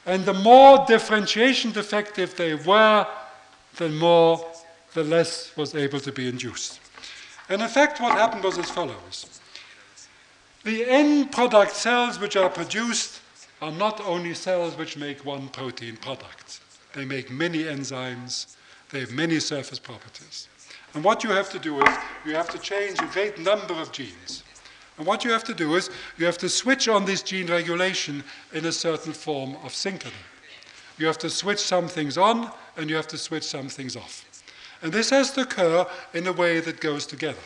And 0.04 0.24
the 0.24 0.34
more 0.34 0.84
differentiation 0.86 1.72
defective 1.72 2.34
they 2.36 2.54
were, 2.54 3.06
the 3.76 3.88
more, 3.88 4.44
the 4.94 5.04
less 5.04 5.56
was 5.56 5.74
able 5.74 6.00
to 6.00 6.12
be 6.12 6.28
induced. 6.28 6.80
And 7.48 7.62
in 7.62 7.68
fact, 7.68 8.00
what 8.00 8.12
happened 8.12 8.44
was 8.44 8.58
as 8.58 8.70
follows. 8.70 9.40
The 10.64 10.84
end 10.88 11.32
product 11.32 11.74
cells 11.74 12.18
which 12.18 12.36
are 12.36 12.48
produced 12.48 13.20
are 13.60 13.72
not 13.72 14.00
only 14.00 14.34
cells 14.34 14.76
which 14.76 14.96
make 14.96 15.24
one 15.24 15.48
protein 15.48 15.96
product. 15.96 16.60
They 16.94 17.04
make 17.04 17.30
many 17.30 17.64
enzymes, 17.64 18.56
they 18.90 19.00
have 19.00 19.12
many 19.12 19.40
surface 19.40 19.78
properties. 19.78 20.48
And 20.94 21.02
what 21.02 21.24
you 21.24 21.30
have 21.30 21.50
to 21.50 21.58
do 21.58 21.80
is 21.82 21.94
you 22.26 22.34
have 22.34 22.50
to 22.50 22.58
change 22.58 22.98
a 23.00 23.06
great 23.06 23.38
number 23.38 23.74
of 23.74 23.92
genes. 23.92 24.42
And 24.98 25.06
what 25.06 25.24
you 25.24 25.30
have 25.30 25.44
to 25.44 25.54
do 25.54 25.74
is 25.74 25.90
you 26.18 26.26
have 26.26 26.38
to 26.38 26.48
switch 26.48 26.88
on 26.88 27.04
this 27.04 27.22
gene 27.22 27.46
regulation 27.46 28.22
in 28.52 28.66
a 28.66 28.72
certain 28.72 29.12
form 29.12 29.56
of 29.64 29.72
synchrony. 29.72 30.12
You 30.98 31.06
have 31.06 31.18
to 31.18 31.30
switch 31.30 31.60
some 31.60 31.88
things 31.88 32.18
on 32.18 32.50
and 32.76 32.90
you 32.90 32.96
have 32.96 33.08
to 33.08 33.18
switch 33.18 33.44
some 33.44 33.68
things 33.68 33.96
off. 33.96 34.24
And 34.82 34.92
this 34.92 35.10
has 35.10 35.30
to 35.32 35.42
occur 35.42 35.86
in 36.12 36.26
a 36.26 36.32
way 36.32 36.60
that 36.60 36.80
goes 36.80 37.06
together. 37.06 37.38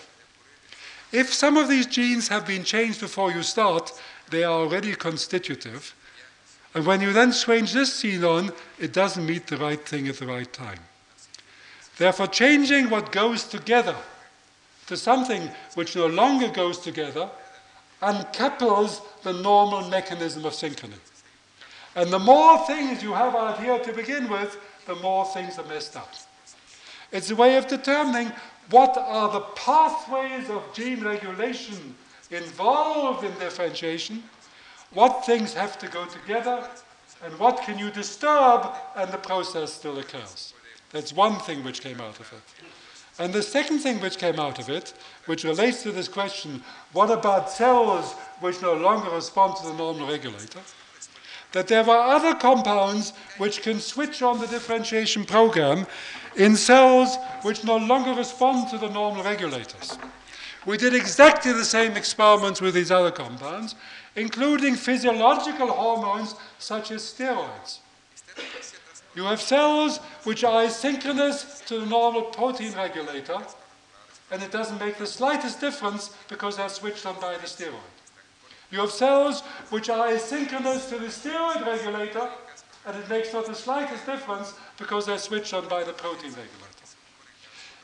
If 1.12 1.32
some 1.32 1.56
of 1.56 1.68
these 1.68 1.86
genes 1.86 2.28
have 2.28 2.46
been 2.46 2.64
changed 2.64 3.00
before 3.00 3.30
you 3.30 3.42
start, 3.42 3.92
they 4.30 4.42
are 4.42 4.52
already 4.52 4.94
constitutive. 4.94 5.94
And 6.74 6.84
when 6.84 7.00
you 7.00 7.12
then 7.12 7.32
switch 7.32 7.72
this 7.72 8.02
gene 8.02 8.24
on, 8.24 8.52
it 8.78 8.92
doesn't 8.92 9.24
meet 9.24 9.46
the 9.46 9.56
right 9.56 9.80
thing 9.80 10.08
at 10.08 10.16
the 10.16 10.26
right 10.26 10.52
time. 10.52 10.80
Therefore, 11.96 12.26
changing 12.26 12.90
what 12.90 13.12
goes 13.12 13.44
together 13.44 13.96
to 14.86 14.96
something 14.96 15.50
which 15.74 15.96
no 15.96 16.06
longer 16.06 16.48
goes 16.48 16.78
together 16.78 17.28
uncouples 18.02 19.00
the 19.22 19.32
normal 19.32 19.88
mechanism 19.88 20.44
of 20.44 20.52
synchrony. 20.52 20.98
And 21.94 22.12
the 22.12 22.18
more 22.18 22.58
things 22.66 23.02
you 23.02 23.14
have 23.14 23.34
out 23.34 23.58
here 23.58 23.78
to 23.78 23.92
begin 23.92 24.28
with, 24.28 24.58
the 24.86 24.96
more 24.96 25.24
things 25.26 25.58
are 25.58 25.64
messed 25.64 25.96
up. 25.96 26.12
It's 27.10 27.30
a 27.30 27.36
way 27.36 27.56
of 27.56 27.66
determining 27.66 28.32
what 28.70 28.96
are 28.98 29.32
the 29.32 29.40
pathways 29.40 30.50
of 30.50 30.62
gene 30.74 31.02
regulation 31.02 31.94
involved 32.30 33.24
in 33.24 33.32
differentiation, 33.38 34.22
what 34.92 35.24
things 35.24 35.54
have 35.54 35.78
to 35.78 35.88
go 35.88 36.04
together, 36.06 36.68
and 37.24 37.38
what 37.38 37.62
can 37.62 37.78
you 37.78 37.90
disturb, 37.90 38.74
and 38.96 39.10
the 39.10 39.18
process 39.18 39.72
still 39.72 39.98
occurs. 39.98 40.52
That's 40.90 41.12
one 41.12 41.38
thing 41.40 41.64
which 41.64 41.80
came 41.80 42.00
out 42.00 42.20
of 42.20 42.32
it. 42.32 42.64
And 43.18 43.32
the 43.32 43.42
second 43.42 43.78
thing 43.78 44.00
which 44.00 44.18
came 44.18 44.38
out 44.38 44.58
of 44.58 44.68
it, 44.68 44.92
which 45.24 45.44
relates 45.44 45.82
to 45.82 45.92
this 45.92 46.08
question, 46.08 46.62
what 46.92 47.10
about 47.10 47.50
cells 47.50 48.12
which 48.40 48.60
no 48.60 48.74
longer 48.74 49.10
respond 49.10 49.56
to 49.56 49.66
the 49.66 49.72
normal 49.72 50.06
regulator? 50.08 50.60
That 51.52 51.68
there 51.68 51.84
were 51.84 51.96
other 51.96 52.34
compounds 52.34 53.14
which 53.38 53.62
can 53.62 53.80
switch 53.80 54.20
on 54.20 54.38
the 54.38 54.46
differentiation 54.46 55.24
program 55.24 55.86
in 56.36 56.56
cells 56.56 57.16
which 57.42 57.64
no 57.64 57.78
longer 57.78 58.12
respond 58.12 58.68
to 58.70 58.78
the 58.78 58.90
normal 58.90 59.24
regulators. 59.24 59.96
We 60.66 60.76
did 60.76 60.94
exactly 60.94 61.52
the 61.52 61.64
same 61.64 61.96
experiments 61.96 62.60
with 62.60 62.74
these 62.74 62.90
other 62.90 63.12
compounds, 63.12 63.76
including 64.16 64.74
physiological 64.74 65.68
hormones 65.68 66.34
such 66.58 66.90
as 66.90 67.02
steroids. 67.02 67.78
You 69.16 69.24
have 69.24 69.40
cells 69.40 69.96
which 70.24 70.44
are 70.44 70.64
asynchronous 70.64 71.64
to 71.66 71.80
the 71.80 71.86
normal 71.86 72.22
protein 72.22 72.74
regulator, 72.74 73.38
and 74.30 74.42
it 74.42 74.52
doesn't 74.52 74.78
make 74.78 74.98
the 74.98 75.06
slightest 75.06 75.58
difference 75.58 76.14
because 76.28 76.58
they're 76.58 76.68
switched 76.68 77.06
on 77.06 77.18
by 77.18 77.38
the 77.38 77.46
steroid. 77.46 77.80
You 78.70 78.80
have 78.80 78.90
cells 78.90 79.40
which 79.70 79.88
are 79.88 80.08
asynchronous 80.08 80.90
to 80.90 80.98
the 80.98 81.06
steroid 81.06 81.64
regulator, 81.64 82.28
and 82.84 82.94
it 82.94 83.08
makes 83.08 83.32
not 83.32 83.46
the 83.46 83.54
slightest 83.54 84.04
difference 84.04 84.52
because 84.76 85.06
they're 85.06 85.18
switched 85.18 85.54
on 85.54 85.66
by 85.66 85.82
the 85.82 85.94
protein 85.94 86.30
regulator. 86.30 86.66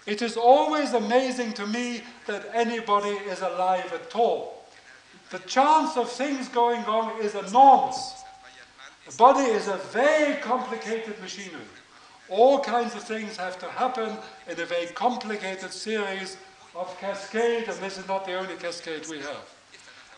It 0.05 0.21
is 0.21 0.37
always 0.37 0.93
amazing 0.93 1.55
to 1.55 1.67
me 1.67 2.03
that 2.27 2.47
anybody 2.53 3.17
is 3.31 3.41
alive 3.41 3.91
at 3.95 4.15
all. 4.15 4.67
The 5.31 5.39
chance 5.39 5.97
of 5.97 6.11
things 6.11 6.49
going 6.49 6.85
wrong 6.85 7.19
is 7.23 7.35
enormous. 7.35 8.22
The 9.13 9.19
body 9.19 9.51
is 9.51 9.69
a 9.69 9.77
very 9.77 10.41
complicated 10.41 11.21
machinery. 11.21 11.61
All 12.31 12.61
kinds 12.61 12.95
of 12.95 13.03
things 13.03 13.37
have 13.37 13.59
to 13.59 13.69
happen 13.69 14.17
in 14.49 14.59
a 14.59 14.65
very 14.65 14.87
complicated 14.87 15.71
series 15.71 16.39
of 16.75 16.99
cascade, 16.99 17.69
and 17.69 17.79
this 17.79 17.99
is 17.99 18.09
not 18.09 18.25
the 18.25 18.33
only 18.33 18.55
cascade 18.55 19.07
we 19.11 19.19
have. 19.19 19.45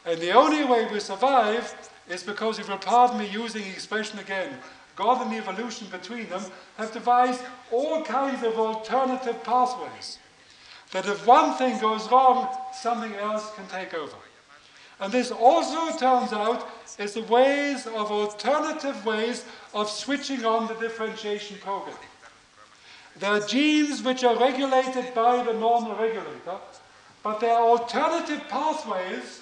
And 0.07 0.21
the 0.21 0.31
only 0.31 0.65
way 0.65 0.87
we 0.93 1.01
survive 1.01 1.75
is 2.09 2.23
because, 2.23 2.61
if 2.61 2.69
you'll 2.69 2.79
pardon 2.79 3.19
me 3.19 3.29
using 3.29 3.63
the 3.63 3.71
expression 3.71 4.21
again, 4.21 4.59
God 4.95 5.23
and 5.23 5.33
the 5.33 5.39
evolution 5.39 5.89
between 5.91 6.29
them 6.29 6.45
have 6.77 6.93
devised 6.93 7.43
all 7.73 8.05
kinds 8.05 8.45
of 8.45 8.57
alternative 8.57 9.43
pathways. 9.43 10.19
That 10.93 11.07
if 11.07 11.27
one 11.27 11.55
thing 11.57 11.81
goes 11.81 12.09
wrong, 12.13 12.49
something 12.73 13.13
else 13.17 13.51
can 13.57 13.67
take 13.67 13.93
over. 13.93 14.17
And 15.01 15.13
this 15.13 15.31
also 15.31 15.97
turns 15.99 16.33
out 16.33 16.69
is 16.99 17.15
the 17.15 17.23
ways 17.23 17.87
of 17.87 18.11
alternative 18.11 19.05
ways 19.05 19.45
of 19.73 19.91
switching 19.91 20.45
on 20.45 20.69
the 20.69 20.75
differentiation 20.75 21.59
program. 21.59 21.97
There 23.19 23.31
are 23.31 23.41
genes 23.41 24.03
which 24.03 24.25
are 24.25 24.37
regulated 24.39 25.15
by 25.15 25.43
the 25.43 25.53
normal 25.53 25.95
regulator, 25.97 26.59
but 27.23 27.41
there 27.41 27.55
are 27.55 27.69
alternative 27.69 28.43
pathways 28.49 29.41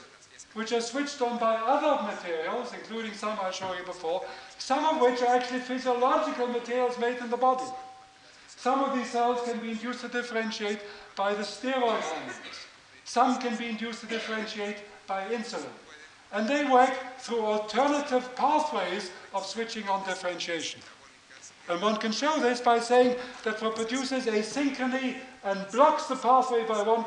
which 0.55 0.73
are 0.73 0.81
switched 0.81 1.21
on 1.23 1.39
by 1.39 1.55
other 1.57 2.03
materials, 2.03 2.73
including 2.75 3.15
some 3.15 3.39
I 3.41 3.51
showed 3.51 3.79
you 3.79 3.85
before, 3.85 4.23
some 4.59 4.85
of 4.85 5.01
which 5.01 5.23
are 5.23 5.35
actually 5.37 5.61
physiological 5.61 6.47
materials 6.47 6.99
made 6.99 7.19
in 7.19 7.31
the 7.31 7.37
body. 7.37 7.65
Some 8.49 8.81
of 8.81 8.95
these 8.95 9.11
cells 9.11 9.41
can 9.45 9.59
be 9.61 9.71
induced 9.71 10.03
to 10.03 10.09
differentiate 10.09 10.81
by 11.17 11.35
the 11.35 11.43
steroid 11.43 12.01
hormones. 12.01 12.35
Some 13.05 13.39
can 13.41 13.57
be 13.57 13.69
induced 13.69 14.03
to 14.03 14.07
differentiate 14.07 14.77
by 15.13 15.29
insulin. 15.29 15.77
And 16.33 16.49
they 16.49 16.65
work 16.65 16.95
through 17.19 17.45
alternative 17.45 18.25
pathways 18.35 19.11
of 19.35 19.45
switching 19.45 19.87
on 19.87 20.07
differentiation. 20.07 20.81
And 21.69 21.83
one 21.83 21.97
can 21.97 22.13
show 22.13 22.41
this 22.41 22.61
by 22.63 22.79
saying 22.81 23.17
that 23.45 23.61
what 23.61 23.77
produces 23.77 24.25
asynchrony 24.25 25.17
and 25.45 25.59
blocks 25.71 26.07
the 26.07 26.17
pathway 26.17 26.65
by 26.65 26.81
one, 26.83 27.05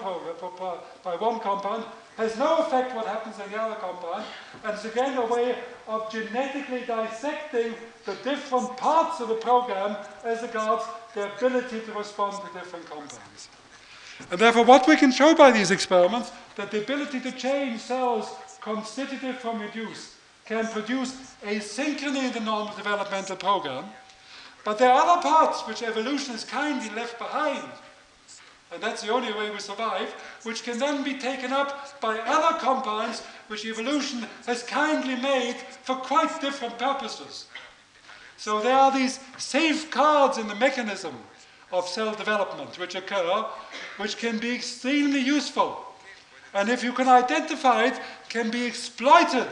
by 1.04 1.16
one 1.16 1.40
compound 1.40 1.84
has 2.18 2.38
no 2.38 2.58
effect 2.58 2.96
what 2.96 3.08
happens 3.08 3.36
in 3.44 3.52
the 3.52 3.60
other 3.60 3.76
compound, 3.76 4.24
and 4.64 4.74
it's 4.74 4.86
again 4.86 5.18
a 5.18 5.26
way 5.26 5.56
of 5.88 6.10
genetically 6.12 6.84
dissecting 6.88 7.74
the 8.06 8.16
different 8.24 8.78
parts 8.78 9.20
of 9.20 9.28
the 9.28 9.40
program 9.50 9.98
as 10.24 10.42
regards 10.44 10.86
their 11.14 11.30
ability 11.36 11.82
to 11.82 11.92
respond 11.94 12.34
to 12.44 12.60
different 12.60 12.86
compounds. 12.86 13.50
And 14.32 14.40
therefore, 14.40 14.64
what 14.64 14.88
we 14.88 14.96
can 14.96 15.12
show 15.12 15.36
by 15.36 15.52
these 15.52 15.72
experiments, 15.72 16.32
that 16.56 16.72
the 16.72 16.82
ability 16.82 17.20
to 17.22 17.32
change 17.32 17.82
cells 17.82 18.34
constitutive 18.62 19.38
from 19.38 19.62
induced 19.62 20.12
can 20.46 20.68
produce 20.68 21.36
in 21.44 21.60
the 21.60 22.42
normal 22.44 22.74
developmental 22.76 23.36
program, 23.36 23.86
but 24.64 24.78
there 24.78 24.92
are 24.92 25.08
other 25.08 25.22
parts 25.22 25.62
which 25.68 25.84
evolution 25.84 26.34
has 26.34 26.44
kindly 26.44 26.90
left 26.96 27.18
behind, 27.20 27.68
and 28.72 28.82
that's 28.82 29.02
the 29.02 29.12
only 29.12 29.32
way 29.34 29.50
we 29.50 29.60
survive, 29.60 30.10
which 30.44 30.64
can 30.64 30.80
then 30.80 31.04
be 31.04 31.18
taken 31.18 31.52
up 31.52 32.00
by 32.02 32.18
other 32.20 32.58
compounds 32.60 33.22
which 33.48 33.66
evolution 33.66 34.26
has 34.46 34.64
kindly 34.64 35.16
made 35.16 35.56
for 35.84 35.96
quite 35.96 36.42
different 36.42 36.78
purposes. 36.78 37.46
So 38.38 38.62
there 38.62 38.76
are 38.76 38.92
these 38.92 39.20
safeguards 39.38 40.38
in 40.38 40.48
the 40.48 40.56
mechanism 40.56 41.16
of 41.72 41.88
cell 41.88 42.14
development 42.14 42.78
which 42.78 42.96
occur, 42.96 43.46
which 43.98 44.18
can 44.18 44.40
be 44.40 44.54
extremely 44.54 45.20
useful. 45.20 45.86
And 46.56 46.70
if 46.70 46.84
you 46.84 46.94
can 46.94 47.10
identify 47.10 47.84
it, 47.86 48.00
can 48.30 48.50
be 48.50 48.66
exploited 48.66 49.48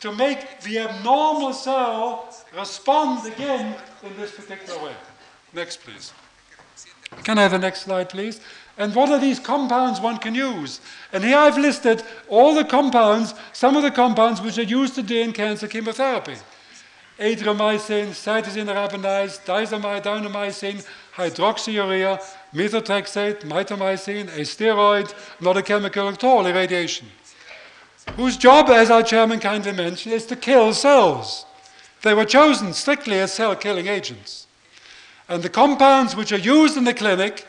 to 0.00 0.12
make 0.12 0.62
the 0.62 0.78
abnormal 0.78 1.52
cell 1.52 2.34
respond 2.56 3.30
again 3.30 3.76
in 4.02 4.16
this 4.16 4.32
particular 4.32 4.82
way. 4.82 4.94
Next, 5.52 5.82
please. 5.84 6.12
Can 7.22 7.38
I 7.38 7.42
have 7.42 7.50
the 7.50 7.58
next 7.58 7.82
slide, 7.82 8.08
please? 8.08 8.40
And 8.78 8.94
what 8.94 9.10
are 9.10 9.18
these 9.18 9.38
compounds 9.38 10.00
one 10.00 10.16
can 10.16 10.34
use? 10.34 10.80
And 11.12 11.22
here 11.22 11.36
I've 11.36 11.58
listed 11.58 12.02
all 12.28 12.54
the 12.54 12.64
compounds, 12.64 13.34
some 13.52 13.76
of 13.76 13.82
the 13.82 13.90
compounds 13.90 14.40
which 14.40 14.56
are 14.56 14.62
used 14.62 14.94
today 14.94 15.22
in 15.22 15.32
cancer 15.34 15.68
chemotherapy. 15.68 16.36
Adriamycin, 17.18 18.08
cytosine 18.10 18.72
arabinoside, 18.72 20.02
daunomycin, 20.02 20.86
hydroxyurea, 21.14 22.18
methotrexate, 22.54 23.40
mitomycin, 23.42 24.28
a 24.28 24.40
steroid, 24.40 25.14
not 25.40 25.56
a 25.56 25.62
chemical 25.62 26.08
at 26.08 26.24
all, 26.24 26.46
irradiation. 26.46 27.08
Whose 28.16 28.36
job, 28.36 28.68
as 28.70 28.90
our 28.90 29.02
chairman 29.02 29.40
kindly 29.40 29.72
mentioned, 29.72 30.14
is 30.14 30.26
to 30.26 30.36
kill 30.36 30.74
cells. 30.74 31.46
They 32.02 32.14
were 32.14 32.24
chosen 32.24 32.72
strictly 32.72 33.18
as 33.20 33.32
cell 33.32 33.54
killing 33.54 33.86
agents. 33.86 34.46
And 35.28 35.42
the 35.42 35.48
compounds 35.48 36.16
which 36.16 36.32
are 36.32 36.38
used 36.38 36.76
in 36.76 36.84
the 36.84 36.94
clinic 36.94 37.46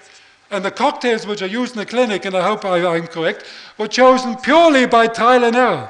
and 0.51 0.63
the 0.63 0.71
cocktails 0.71 1.25
which 1.25 1.41
are 1.41 1.47
used 1.47 1.73
in 1.73 1.79
the 1.79 1.85
clinic, 1.85 2.25
and 2.25 2.35
I 2.35 2.43
hope 2.43 2.65
I, 2.65 2.77
am 2.77 3.07
correct, 3.07 3.45
were 3.77 3.87
chosen 3.87 4.35
purely 4.35 4.85
by 4.85 5.07
trial 5.07 5.45
and 5.45 5.55
error. 5.55 5.89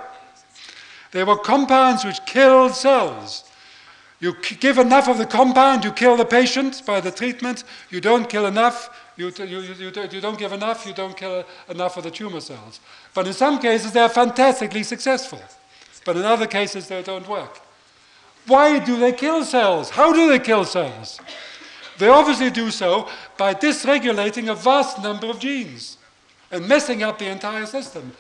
They 1.12 1.24
were 1.24 1.38
compounds 1.38 2.06
which 2.06 2.24
killed 2.26 2.76
cells. 2.76 3.51
You 4.22 4.36
give 4.60 4.78
enough 4.78 5.10
of 5.10 5.18
the 5.18 5.26
compound, 5.26 5.84
you 5.84 5.92
kill 5.92 6.16
the 6.16 6.26
patient 6.26 6.84
by 6.86 7.02
the 7.02 7.10
treatment. 7.10 7.64
You 7.90 8.00
don't 8.00 8.30
kill 8.30 8.46
enough, 8.46 8.96
you, 9.18 9.32
you, 9.36 9.62
you, 9.62 9.92
you 10.12 10.22
don't 10.22 10.38
give 10.38 10.54
enough, 10.54 10.86
you 10.86 10.94
don't 10.94 11.18
kill 11.18 11.44
enough 11.68 11.98
of 11.98 12.04
the 12.04 12.12
tumor 12.12 12.40
cells. 12.40 12.80
But 13.16 13.26
in 13.26 13.34
some 13.34 13.60
cases, 13.60 13.92
they're 13.92 14.10
fantastically 14.10 14.84
successful. 14.84 15.42
But 16.06 16.18
in 16.18 16.24
other 16.24 16.46
cases, 16.46 16.88
they 16.88 17.02
don't 17.02 17.28
work. 17.28 17.62
Why 18.46 18.78
do 18.78 19.00
they 19.00 19.12
kill 19.12 19.44
cells? 19.44 19.90
How 19.90 20.14
do 20.14 20.28
they 20.28 20.40
kill 20.40 20.66
cells? 20.66 21.20
They 21.98 22.08
obviously 22.08 22.52
do 22.52 22.70
so 22.70 23.10
by 23.38 23.56
dysregulating 23.56 24.52
a 24.52 24.56
vast 24.56 25.02
number 25.02 25.28
of 25.28 25.40
genes 25.40 25.98
and 26.52 26.68
messing 26.68 27.02
up 27.02 27.18
the 27.18 27.28
entire 27.28 27.66
system. 27.66 28.12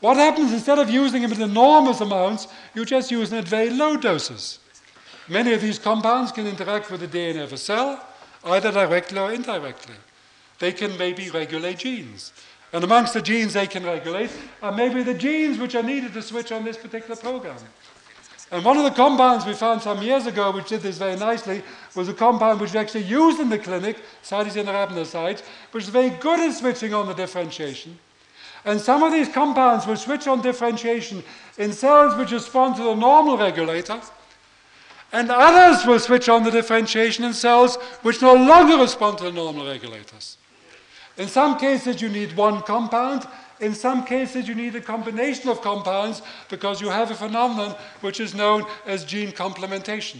What 0.00 0.16
happens 0.16 0.52
instead 0.52 0.80
of 0.80 0.90
using 0.90 1.22
them 1.22 1.32
in 1.32 1.42
enormous 1.42 2.00
amounts, 2.00 2.48
you 2.74 2.84
just 2.84 3.12
use 3.12 3.30
them 3.30 3.38
at 3.38 3.48
very 3.48 3.70
low 3.70 3.96
doses. 3.96 4.58
Many 5.28 5.54
of 5.54 5.62
these 5.62 5.78
compounds 5.78 6.32
can 6.32 6.46
interact 6.46 6.90
with 6.90 7.00
the 7.00 7.08
DNA 7.08 7.42
of 7.42 7.52
a 7.52 7.56
cell, 7.56 8.04
either 8.44 8.70
directly 8.70 9.18
or 9.18 9.32
indirectly. 9.32 9.94
They 10.58 10.72
can 10.72 10.96
maybe 10.98 11.30
regulate 11.30 11.78
genes. 11.78 12.32
And 12.72 12.84
amongst 12.84 13.14
the 13.14 13.22
genes 13.22 13.54
they 13.54 13.66
can 13.66 13.84
regulate 13.84 14.30
are 14.62 14.72
maybe 14.72 15.02
the 15.02 15.14
genes 15.14 15.58
which 15.58 15.74
are 15.74 15.82
needed 15.82 16.12
to 16.12 16.22
switch 16.22 16.52
on 16.52 16.64
this 16.64 16.76
particular 16.76 17.16
program. 17.16 17.56
And 18.50 18.64
one 18.64 18.76
of 18.76 18.84
the 18.84 18.90
compounds 18.90 19.46
we 19.46 19.54
found 19.54 19.80
some 19.80 20.02
years 20.02 20.26
ago, 20.26 20.50
which 20.50 20.68
did 20.68 20.82
this 20.82 20.98
very 20.98 21.16
nicely, 21.16 21.62
was 21.94 22.08
a 22.08 22.14
compound 22.14 22.60
which 22.60 22.72
we 22.72 22.78
actually 22.78 23.04
used 23.04 23.40
in 23.40 23.48
the 23.48 23.58
clinic, 23.58 23.96
cytosine 24.22 24.66
arabinoside, 24.66 25.40
which 25.72 25.84
is 25.84 25.90
very 25.90 26.10
good 26.10 26.38
at 26.38 26.52
switching 26.54 26.92
on 26.92 27.06
the 27.06 27.14
differentiation. 27.14 27.98
And 28.64 28.80
some 28.80 29.02
of 29.02 29.12
these 29.12 29.28
compounds 29.28 29.86
will 29.86 29.96
switch 29.96 30.26
on 30.26 30.42
differentiation 30.42 31.24
in 31.58 31.72
cells 31.72 32.14
which 32.16 32.32
respond 32.32 32.76
to 32.76 32.82
the 32.82 32.94
normal 32.94 33.38
regulator, 33.38 34.00
and 35.14 35.30
others 35.30 35.86
will 35.86 36.00
switch 36.00 36.28
on 36.28 36.42
the 36.42 36.50
differentiation 36.50 37.24
in 37.24 37.32
cells 37.32 37.76
which 38.02 38.20
no 38.20 38.34
longer 38.34 38.76
respond 38.76 39.16
to 39.16 39.24
the 39.24 39.32
normal 39.32 39.64
regulators. 39.64 40.36
In 41.16 41.28
some 41.28 41.56
cases, 41.56 42.02
you 42.02 42.08
need 42.08 42.36
one 42.36 42.62
compound, 42.62 43.24
in 43.60 43.74
some 43.74 44.04
cases, 44.04 44.48
you 44.48 44.56
need 44.56 44.74
a 44.74 44.80
combination 44.80 45.48
of 45.48 45.60
compounds 45.60 46.20
because 46.48 46.80
you 46.80 46.88
have 46.88 47.12
a 47.12 47.14
phenomenon 47.14 47.76
which 48.00 48.18
is 48.18 48.34
known 48.34 48.66
as 48.86 49.04
gene 49.04 49.30
complementation. 49.30 50.18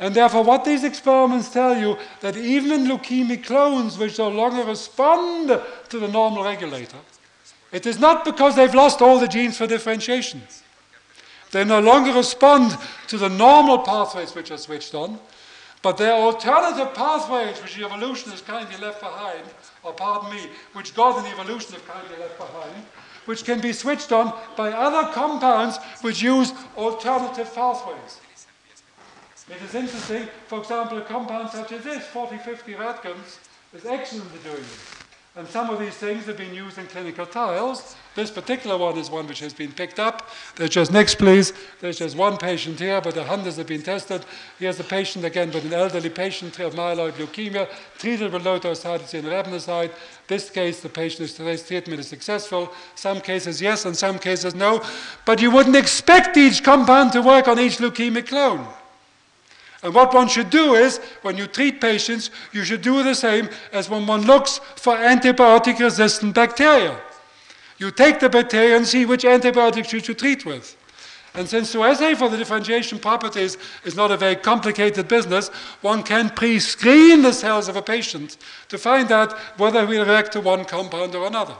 And 0.00 0.16
therefore, 0.16 0.42
what 0.42 0.64
these 0.64 0.82
experiments 0.82 1.50
tell 1.50 1.78
you, 1.78 1.96
that 2.22 2.36
even 2.36 2.72
in 2.72 2.86
leukemic 2.86 3.44
clones 3.44 3.96
which 3.96 4.18
no 4.18 4.30
longer 4.30 4.64
respond 4.64 5.48
to 5.90 5.98
the 6.00 6.08
normal 6.08 6.42
regulator, 6.42 6.98
it 7.70 7.86
is 7.86 8.00
not 8.00 8.24
because 8.24 8.56
they've 8.56 8.74
lost 8.74 9.00
all 9.00 9.20
the 9.20 9.28
genes 9.28 9.58
for 9.58 9.68
differentiation. 9.68 10.42
They 11.50 11.64
no 11.64 11.80
longer 11.80 12.12
respond 12.12 12.76
to 13.08 13.18
the 13.18 13.28
normal 13.28 13.78
pathways 13.78 14.34
which 14.34 14.50
are 14.50 14.58
switched 14.58 14.94
on, 14.94 15.18
but 15.82 15.96
there 15.96 16.12
are 16.12 16.32
alternative 16.32 16.94
pathways 16.94 17.58
which 17.60 17.78
evolution 17.78 18.30
has 18.30 18.42
kindly 18.42 18.76
left 18.76 19.00
behind, 19.00 19.42
or 19.82 19.92
pardon 19.92 20.30
me, 20.30 20.46
which 20.74 20.94
God 20.94 21.18
and 21.18 21.26
evolution 21.26 21.72
have 21.72 21.86
kindly 21.88 22.18
left 22.18 22.38
behind, 22.38 22.84
which 23.24 23.44
can 23.44 23.60
be 23.60 23.72
switched 23.72 24.12
on 24.12 24.38
by 24.56 24.72
other 24.72 25.10
compounds 25.12 25.78
which 26.02 26.22
use 26.22 26.52
alternative 26.76 27.52
pathways. 27.54 28.20
It 29.48 29.60
is 29.62 29.74
interesting, 29.74 30.28
for 30.46 30.60
example, 30.60 30.98
a 30.98 31.02
compound 31.02 31.50
such 31.50 31.72
as 31.72 31.82
this, 31.82 32.06
4050 32.06 32.74
Radkins, 32.74 33.38
is 33.74 33.84
excellent 33.84 34.32
at 34.32 34.44
doing 34.44 34.56
this. 34.56 34.99
And 35.36 35.46
some 35.46 35.70
of 35.70 35.78
these 35.78 35.94
things 35.94 36.26
have 36.26 36.36
been 36.36 36.52
used 36.52 36.76
in 36.76 36.86
clinical 36.88 37.24
trials. 37.24 37.94
This 38.16 38.32
particular 38.32 38.76
one 38.76 38.98
is 38.98 39.10
one 39.10 39.28
which 39.28 39.38
has 39.38 39.54
been 39.54 39.70
picked 39.70 40.00
up. 40.00 40.28
There's 40.56 40.70
just 40.70 40.90
next, 40.90 41.18
please. 41.18 41.52
There's 41.80 42.00
just 42.00 42.16
one 42.16 42.36
patient 42.36 42.80
here, 42.80 43.00
but 43.00 43.14
the 43.14 43.22
hundreds 43.22 43.56
have 43.56 43.68
been 43.68 43.84
tested. 43.84 44.24
Here's 44.58 44.80
a 44.80 44.84
patient 44.84 45.24
again, 45.24 45.52
but 45.52 45.62
an 45.62 45.72
elderly 45.72 46.10
patient 46.10 46.58
of 46.58 46.74
myeloid 46.74 47.12
leukemia, 47.12 47.68
treated 47.96 48.32
with 48.32 48.44
low-dose 48.44 48.82
cytosine 48.82 49.22
arabinoside. 49.22 49.92
This 50.26 50.50
case, 50.50 50.80
the 50.80 50.88
patient 50.88 51.30
is 51.30 51.62
treatment 51.62 52.00
is 52.00 52.08
successful. 52.08 52.72
Some 52.96 53.20
cases 53.20 53.62
yes, 53.62 53.84
and 53.84 53.96
some 53.96 54.18
cases 54.18 54.56
no. 54.56 54.82
But 55.24 55.40
you 55.40 55.52
wouldn't 55.52 55.76
expect 55.76 56.36
each 56.36 56.64
compound 56.64 57.12
to 57.12 57.22
work 57.22 57.46
on 57.46 57.60
each 57.60 57.78
leukemic 57.78 58.26
clone. 58.26 58.66
And 59.82 59.94
what 59.94 60.12
one 60.12 60.28
should 60.28 60.50
do 60.50 60.74
is, 60.74 60.98
when 61.22 61.38
you 61.38 61.46
treat 61.46 61.80
patients, 61.80 62.30
you 62.52 62.64
should 62.64 62.82
do 62.82 63.02
the 63.02 63.14
same 63.14 63.48
as 63.72 63.88
when 63.88 64.06
one 64.06 64.22
looks 64.22 64.60
for 64.76 64.94
antibiotic 64.94 65.78
resistant 65.78 66.34
bacteria. 66.34 67.00
You 67.78 67.90
take 67.90 68.20
the 68.20 68.28
bacteria 68.28 68.76
and 68.76 68.86
see 68.86 69.06
which 69.06 69.24
antibiotics 69.24 69.92
you 69.92 70.00
should 70.00 70.18
treat 70.18 70.44
with. 70.44 70.76
And 71.32 71.48
since 71.48 71.72
to 71.72 71.84
assay 71.84 72.14
for 72.14 72.28
the 72.28 72.36
differentiation 72.36 72.98
properties 72.98 73.56
is 73.84 73.94
not 73.94 74.10
a 74.10 74.16
very 74.16 74.36
complicated 74.36 75.08
business, 75.08 75.48
one 75.80 76.02
can 76.02 76.28
pre-screen 76.28 77.22
the 77.22 77.32
cells 77.32 77.68
of 77.68 77.76
a 77.76 77.82
patient 77.82 78.36
to 78.68 78.76
find 78.76 79.10
out 79.12 79.38
whether 79.56 79.86
we 79.86 79.98
react 79.98 80.32
to 80.32 80.40
one 80.40 80.64
compound 80.64 81.14
or 81.14 81.26
another. 81.26 81.54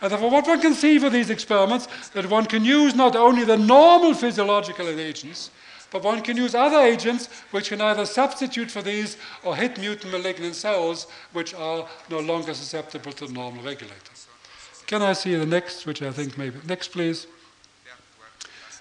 And 0.00 0.12
therefore, 0.12 0.30
what 0.30 0.46
one 0.46 0.60
can 0.60 0.74
see 0.74 0.98
for 0.98 1.10
these 1.10 1.30
experiments, 1.30 1.86
that 2.10 2.30
one 2.30 2.46
can 2.46 2.64
use 2.64 2.94
not 2.94 3.16
only 3.16 3.44
the 3.44 3.56
normal 3.56 4.14
physiological 4.14 4.88
agents, 4.88 5.50
but 5.90 6.02
one 6.02 6.20
can 6.22 6.36
use 6.36 6.54
other 6.54 6.80
agents 6.80 7.28
which 7.50 7.68
can 7.68 7.80
either 7.80 8.06
substitute 8.06 8.70
for 8.70 8.82
these 8.82 9.16
or 9.44 9.56
hit 9.56 9.78
mutant 9.78 10.12
malignant 10.12 10.54
cells 10.54 11.06
which 11.32 11.54
are 11.54 11.86
no 12.10 12.18
longer 12.18 12.54
susceptible 12.54 13.12
to 13.12 13.26
the 13.26 13.32
normal 13.32 13.62
regulator. 13.62 14.12
Can 14.86 15.02
I 15.02 15.14
see 15.14 15.34
the 15.34 15.46
next, 15.46 15.86
which 15.86 16.02
I 16.02 16.12
think 16.12 16.38
maybe, 16.38 16.58
next 16.66 16.88
please. 16.88 17.26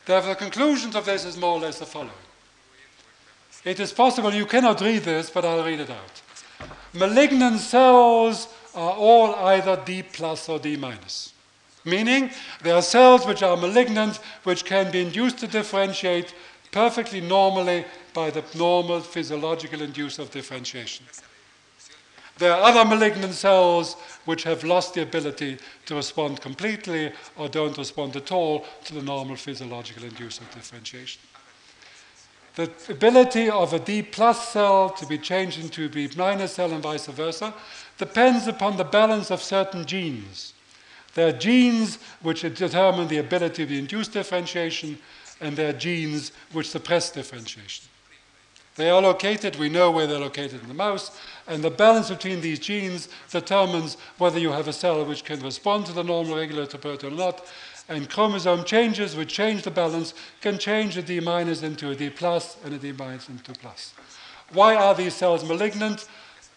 Therefore, 0.06 0.36
the 0.36 0.40
conclusions 0.40 0.96
of 0.96 1.06
this 1.06 1.26
is 1.26 1.36
more 1.36 1.54
or 1.54 1.60
less 1.60 1.80
the 1.80 1.86
following. 1.86 2.12
It 3.64 3.80
is 3.80 3.92
possible, 3.92 4.32
you 4.32 4.46
cannot 4.46 4.82
read 4.82 5.02
this, 5.02 5.32
but 5.32 5.44
I'll 5.44 5.66
read 5.66 5.80
it 5.80 5.90
out. 5.90 6.22
Malignant 6.94 7.60
cells 7.60 8.48
are 8.76 8.94
all 8.94 9.34
either 9.36 9.82
D 9.84 10.04
plus 10.04 10.48
or 10.48 10.60
D 10.60 10.78
minus. 10.78 11.34
Meaning, 11.84 12.32
there 12.62 12.76
are 12.76 12.82
cells 12.82 13.26
which 13.26 13.42
are 13.42 13.58
malignant, 13.58 14.18
which 14.44 14.66
can 14.66 14.92
be 14.92 15.02
induced 15.02 15.40
to 15.40 15.48
differentiate 15.48 16.34
perfectly 16.76 17.22
normally 17.22 17.86
by 18.14 18.30
the 18.30 18.44
normal 18.54 19.00
physiological 19.00 19.82
induce 19.82 20.20
of 20.20 20.30
differentiation. 20.30 21.06
There 22.38 22.52
are 22.52 22.64
other 22.64 22.84
malignant 22.84 23.34
cells 23.34 23.96
which 24.26 24.44
have 24.44 24.66
lost 24.66 24.94
the 24.94 25.02
ability 25.02 25.58
to 25.86 25.96
respond 25.96 26.42
completely 26.42 27.14
or 27.38 27.48
don't 27.48 27.78
respond 27.78 28.18
at 28.18 28.30
all 28.30 28.66
to 28.84 28.94
the 28.94 29.02
normal 29.02 29.38
physiological 29.38 30.04
induce 30.04 30.40
of 30.40 30.52
differentiation. 30.52 31.22
The 32.56 32.70
ability 32.90 33.50
of 33.50 33.72
a 33.72 33.80
D 33.80 34.02
plus 34.02 34.50
cell 34.50 34.90
to 34.90 35.06
be 35.06 35.18
changed 35.18 35.62
into 35.62 35.86
a 35.86 35.88
D 35.88 36.10
minus 36.18 36.56
cell 36.56 36.74
and 36.74 36.84
vice 36.84 37.08
versa 37.08 37.54
depends 37.98 38.48
upon 38.48 38.76
the 38.76 38.84
balance 38.84 39.32
of 39.32 39.42
certain 39.42 39.86
genes. 39.86 40.52
There 41.14 41.30
are 41.30 41.40
genes 41.40 42.00
which 42.22 42.42
determine 42.42 43.08
the 43.08 43.20
ability 43.20 43.66
to 43.66 43.80
induce 43.80 44.10
differentiation, 44.10 45.00
and 45.42 45.56
their 45.56 45.74
genes 45.74 46.32
which 46.52 46.70
suppress 46.70 47.12
differentiation. 47.12 47.86
They 48.76 48.90
are 48.90 49.02
located, 49.02 49.56
we 49.56 49.70
know 49.70 49.90
where 49.90 50.06
they're 50.06 50.20
located 50.20 50.62
in 50.62 50.68
the 50.68 50.74
mouse, 50.74 51.18
and 51.48 51.64
the 51.64 51.70
balance 51.70 52.10
between 52.10 52.42
these 52.42 52.60
genes 52.60 53.08
determines 53.32 53.96
whether 54.18 54.38
you 54.38 54.52
have 54.52 54.68
a 54.68 54.74
cell 54.74 55.04
which 55.06 55.24
can 55.24 55.40
respond 55.40 55.86
to 55.86 55.94
the 55.94 56.04
normal 56.04 56.36
regulator 56.36 56.78
protein 56.78 57.14
or 57.14 57.16
not. 57.16 57.46
And 57.88 58.10
chromosome 58.10 58.64
changes 58.66 59.16
which 59.16 59.32
change 59.32 59.62
the 59.62 59.72
balance 59.72 60.14
can 60.42 60.58
change 60.58 60.98
a 60.98 61.04
D 61.04 61.20
minus 61.20 61.62
into 61.62 61.92
a 61.92 61.96
D 61.96 62.10
plus 62.10 62.58
and 62.66 62.74
a 62.74 62.78
D 62.78 62.92
minus 62.92 63.30
into 63.30 63.52
a 63.52 63.56
plus. 63.56 63.94
Why 64.52 64.76
are 64.76 64.96
these 64.96 65.14
cells 65.14 65.48
malignant? 65.48 66.08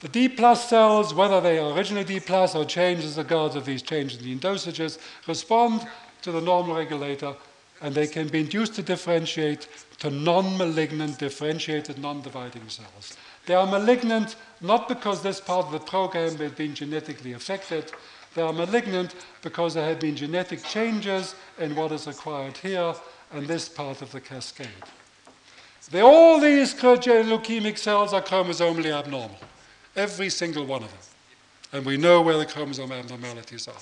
The 0.01 0.09
D 0.09 0.29
plus 0.29 0.69
cells, 0.69 1.13
whether 1.13 1.41
they 1.41 1.59
are 1.59 1.73
originally 1.77 2.05
D 2.05 2.19
plus 2.19 2.55
or 2.55 2.65
change 2.65 3.05
as 3.05 3.19
regards 3.19 3.57
of 3.57 3.67
these 3.67 3.83
changes 3.83 4.23
in 4.23 4.41
dosages, 4.41 4.99
respond 5.27 5.87
to 6.23 6.33
the 6.33 6.41
normal 6.41 6.77
regulator 6.77 7.35
and 7.81 7.95
they 7.95 8.07
can 8.07 8.29
be 8.29 8.41
induced 8.41 8.75
to 8.75 8.83
differentiate 8.83 9.69
to 9.99 10.11
non-malignant 10.11 11.19
differentiated 11.19 11.99
non-dividing 11.99 12.69
cells. 12.69 13.17
They 13.47 13.55
are 13.55 13.67
malignant 13.67 14.37
not 14.61 14.89
because 14.89 15.23
this 15.23 15.41
part 15.41 15.67
of 15.67 15.73
the 15.73 15.81
program 15.81 16.37
has 16.37 16.53
been 16.53 16.75
genetically 16.75 17.33
affected, 17.33 17.93
they 18.35 18.43
are 18.43 18.53
malignant 18.53 19.15
because 19.43 19.75
there 19.75 19.89
have 19.89 20.01
been 20.01 20.15
genetic 20.15 20.63
changes 20.65 21.35
in 21.59 21.75
what 21.75 21.93
is 21.93 22.07
required 22.07 22.57
here 22.57 22.95
and 23.33 23.47
this 23.47 23.69
part 23.69 24.03
of 24.03 24.13
the 24.13 24.21
cascade. 24.21 24.69
They, 25.91 26.01
all 26.01 26.39
these 26.39 26.75
leukemic 26.75 27.79
cells 27.79 28.13
are 28.13 28.21
chromosomally 28.21 28.93
abnormal, 28.93 29.39
every 29.97 30.29
single 30.29 30.67
one 30.67 30.83
of 30.83 30.91
them. 30.91 31.01
And 31.73 31.87
we 31.87 31.97
know 31.97 32.21
where 32.21 32.37
the 32.37 32.47
chromosome 32.47 32.93
abnormalities 32.93 33.69
are. 33.69 33.75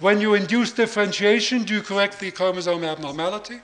When 0.00 0.20
you 0.20 0.34
induce 0.34 0.72
differentiation, 0.72 1.64
do 1.64 1.74
you 1.74 1.82
correct 1.82 2.20
the 2.20 2.30
chromosome 2.30 2.84
abnormality? 2.84 3.60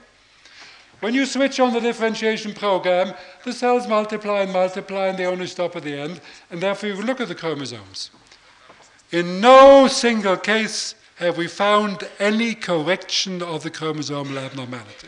When 0.99 1.13
you 1.13 1.25
switch 1.25 1.59
on 1.59 1.73
the 1.73 1.79
differentiation 1.79 2.53
program, 2.53 3.13
the 3.43 3.53
cells 3.53 3.87
multiply 3.87 4.41
and 4.41 4.51
multiply 4.51 5.07
and 5.07 5.17
they 5.17 5.25
only 5.25 5.47
stop 5.47 5.75
at 5.75 5.83
the 5.83 5.97
end, 5.97 6.19
and 6.49 6.61
therefore 6.61 6.89
you 6.89 7.01
look 7.01 7.21
at 7.21 7.27
the 7.27 7.35
chromosomes. 7.35 8.11
In 9.11 9.39
no 9.39 9.87
single 9.87 10.35
case 10.35 10.95
have 11.17 11.37
we 11.37 11.47
found 11.47 12.07
any 12.19 12.53
correction 12.53 13.41
of 13.41 13.63
the 13.63 13.71
chromosomal 13.71 14.37
abnormality. 14.37 15.07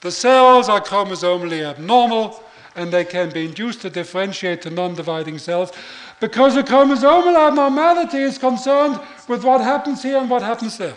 The 0.00 0.12
cells 0.12 0.68
are 0.68 0.80
chromosomally 0.80 1.68
abnormal 1.68 2.44
and 2.76 2.92
they 2.92 3.04
can 3.04 3.30
be 3.30 3.44
induced 3.46 3.80
to 3.82 3.90
differentiate 3.90 4.62
to 4.62 4.70
non-dividing 4.70 5.38
cells 5.38 5.72
because 6.20 6.54
the 6.54 6.62
chromosomal 6.62 7.48
abnormality 7.48 8.18
is 8.18 8.38
concerned 8.38 9.00
with 9.28 9.44
what 9.44 9.60
happens 9.60 10.02
here 10.02 10.18
and 10.18 10.28
what 10.30 10.42
happens 10.42 10.78
there. 10.78 10.96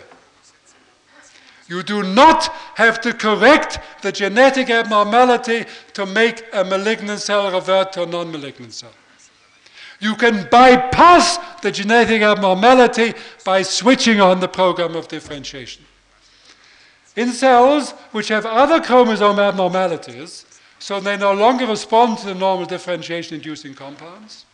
You 1.68 1.82
do 1.82 2.02
not 2.02 2.48
have 2.74 3.00
to 3.02 3.14
correct 3.14 3.78
the 4.02 4.12
genetic 4.12 4.68
abnormality 4.68 5.64
to 5.94 6.04
make 6.06 6.44
a 6.52 6.64
malignant 6.64 7.20
cell 7.20 7.50
revert 7.50 7.92
to 7.94 8.02
a 8.02 8.06
non-malignant 8.06 8.74
cell. 8.74 8.92
You 10.00 10.16
can 10.16 10.48
bypass 10.50 11.38
the 11.60 11.70
genetic 11.70 12.22
abnormality 12.22 13.14
by 13.44 13.62
switching 13.62 14.20
on 14.20 14.40
the 14.40 14.48
program 14.48 14.96
of 14.96 15.06
differentiation. 15.06 15.84
In 17.14 17.30
cells 17.30 17.92
which 18.10 18.28
have 18.28 18.44
other 18.44 18.80
chromosome 18.80 19.38
abnormalities, 19.38 20.44
so 20.78 20.98
they 20.98 21.16
no 21.16 21.32
longer 21.32 21.66
respond 21.66 22.18
to 22.18 22.26
the 22.26 22.34
normal 22.34 22.66
differentiation 22.66 23.36
inducing 23.36 23.74
compounds, 23.74 24.44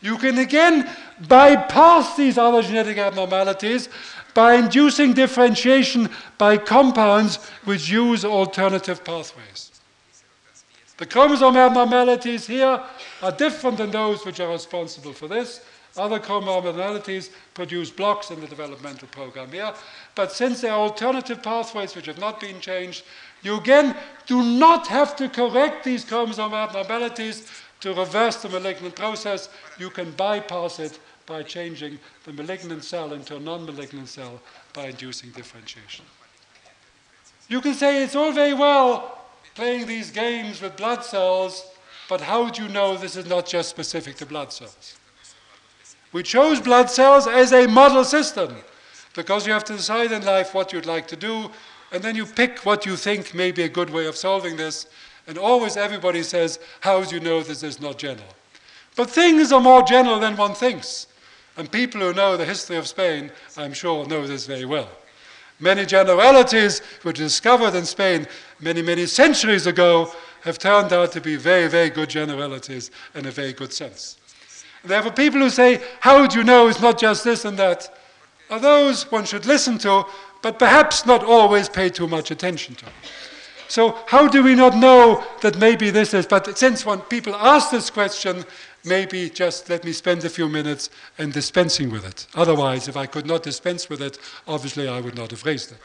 you 0.00 0.16
can 0.16 0.38
again 0.38 0.88
bypass 1.28 2.16
these 2.16 2.38
other 2.38 2.62
genetic 2.62 2.98
abnormalities 2.98 3.88
by 4.34 4.54
inducing 4.54 5.12
differentiation 5.12 6.08
by 6.36 6.56
compounds 6.56 7.36
which 7.64 7.88
use 7.90 8.24
alternative 8.24 9.02
pathways. 9.04 9.72
The 10.98 11.06
chromosome 11.06 11.56
abnormalities 11.56 12.46
here 12.46 12.82
are 13.22 13.32
different 13.32 13.78
than 13.78 13.90
those 13.90 14.24
which 14.24 14.40
are 14.40 14.50
responsible 14.50 15.12
for 15.12 15.28
this. 15.28 15.60
Other 15.96 16.20
chromosome 16.20 16.66
abnormalities 16.68 17.30
produce 17.54 17.90
blocks 17.90 18.30
in 18.30 18.40
the 18.40 18.46
developmental 18.46 19.08
program 19.08 19.50
here. 19.50 19.72
But 20.14 20.32
since 20.32 20.60
there 20.60 20.72
are 20.72 20.80
alternative 20.80 21.42
pathways 21.42 21.96
which 21.96 22.06
have 22.06 22.18
not 22.18 22.40
been 22.40 22.60
changed, 22.60 23.04
you 23.42 23.58
again 23.58 23.96
do 24.26 24.42
not 24.42 24.86
have 24.88 25.16
to 25.16 25.28
correct 25.28 25.84
these 25.84 26.04
chromosome 26.04 26.54
abnormalities 26.54 27.48
to 27.80 27.94
reverse 27.94 28.36
the 28.36 28.48
malignant 28.48 28.96
process. 28.96 29.48
You 29.78 29.90
can 29.90 30.10
bypass 30.12 30.78
it 30.78 30.98
by 31.26 31.42
changing 31.42 31.98
the 32.24 32.32
malignant 32.32 32.84
cell 32.84 33.12
into 33.12 33.36
a 33.36 33.40
non-malignant 33.40 34.08
cell 34.08 34.40
by 34.72 34.86
inducing 34.86 35.30
differentiation. 35.30 36.04
You 37.48 37.60
can 37.60 37.74
say 37.74 38.02
it's 38.02 38.16
all 38.16 38.32
very 38.32 38.54
well 38.54 39.18
playing 39.54 39.86
these 39.86 40.10
games 40.10 40.62
with 40.62 40.76
blood 40.76 41.04
cells, 41.04 41.66
but 42.08 42.20
how 42.20 42.48
do 42.48 42.62
you 42.62 42.68
know 42.68 42.96
this 42.96 43.16
is 43.16 43.26
not 43.26 43.46
just 43.46 43.68
specific 43.68 44.16
to 44.16 44.26
blood 44.26 44.52
cells? 44.52 44.96
We 46.12 46.22
chose 46.22 46.60
blood 46.60 46.88
cells 46.88 47.26
as 47.26 47.52
a 47.52 47.66
model 47.66 48.04
system 48.04 48.56
because 49.14 49.46
you 49.46 49.52
have 49.52 49.64
to 49.64 49.76
decide 49.76 50.12
in 50.12 50.24
life 50.24 50.54
what 50.54 50.72
you'd 50.72 50.86
like 50.86 51.08
to 51.08 51.16
do, 51.16 51.50
and 51.92 52.02
then 52.02 52.14
you 52.16 52.24
pick 52.24 52.64
what 52.64 52.86
you 52.86 52.96
think 52.96 53.34
may 53.34 53.50
be 53.50 53.62
a 53.62 53.68
good 53.68 53.90
way 53.90 54.06
of 54.06 54.16
solving 54.16 54.56
this. 54.56 54.86
And 55.28 55.36
always 55.36 55.76
everybody 55.76 56.22
says, 56.22 56.58
How 56.80 57.04
do 57.04 57.14
you 57.14 57.20
know 57.20 57.42
this 57.42 57.62
is 57.62 57.80
not 57.80 57.98
general? 57.98 58.26
But 58.96 59.10
things 59.10 59.52
are 59.52 59.60
more 59.60 59.82
general 59.82 60.18
than 60.18 60.36
one 60.36 60.54
thinks. 60.54 61.06
And 61.56 61.70
people 61.70 62.00
who 62.00 62.14
know 62.14 62.36
the 62.36 62.44
history 62.44 62.76
of 62.76 62.88
Spain, 62.88 63.30
I'm 63.56 63.72
sure, 63.72 64.06
know 64.06 64.26
this 64.26 64.46
very 64.46 64.64
well. 64.64 64.88
Many 65.60 65.86
generalities 65.86 66.82
were 67.04 67.12
discovered 67.12 67.74
in 67.74 67.84
Spain 67.84 68.26
many, 68.60 68.80
many 68.80 69.06
centuries 69.06 69.66
ago 69.66 70.12
have 70.42 70.58
turned 70.58 70.92
out 70.92 71.12
to 71.12 71.20
be 71.20 71.36
very, 71.36 71.68
very 71.68 71.90
good 71.90 72.08
generalities 72.08 72.90
in 73.14 73.26
a 73.26 73.30
very 73.30 73.52
good 73.52 73.72
sense. 73.72 74.16
Therefore, 74.84 75.12
people 75.12 75.40
who 75.40 75.50
say, 75.50 75.82
How 76.00 76.26
do 76.26 76.38
you 76.38 76.44
know 76.44 76.68
it's 76.68 76.80
not 76.80 76.98
just 76.98 77.22
this 77.22 77.44
and 77.44 77.58
that, 77.58 77.94
are 78.50 78.60
those 78.60 79.10
one 79.12 79.26
should 79.26 79.44
listen 79.44 79.76
to, 79.78 80.06
but 80.40 80.58
perhaps 80.58 81.04
not 81.04 81.22
always 81.22 81.68
pay 81.68 81.90
too 81.90 82.06
much 82.06 82.30
attention 82.30 82.74
to. 82.76 82.86
So, 83.68 83.98
how 84.06 84.26
do 84.26 84.42
we 84.42 84.54
not 84.54 84.76
know 84.76 85.22
that 85.42 85.58
maybe 85.58 85.90
this 85.90 86.14
is? 86.14 86.26
But 86.26 86.56
since 86.56 86.86
when 86.86 87.00
people 87.00 87.34
ask 87.34 87.70
this 87.70 87.90
question, 87.90 88.44
maybe 88.84 89.28
just 89.28 89.68
let 89.68 89.84
me 89.84 89.92
spend 89.92 90.24
a 90.24 90.30
few 90.30 90.48
minutes 90.48 90.88
in 91.18 91.30
dispensing 91.30 91.90
with 91.90 92.06
it. 92.06 92.26
Otherwise, 92.34 92.88
if 92.88 92.96
I 92.96 93.06
could 93.06 93.26
not 93.26 93.42
dispense 93.42 93.90
with 93.90 94.00
it, 94.00 94.18
obviously 94.46 94.88
I 94.88 95.00
would 95.00 95.16
not 95.16 95.30
have 95.30 95.44
raised 95.44 95.72
it. 95.72 95.78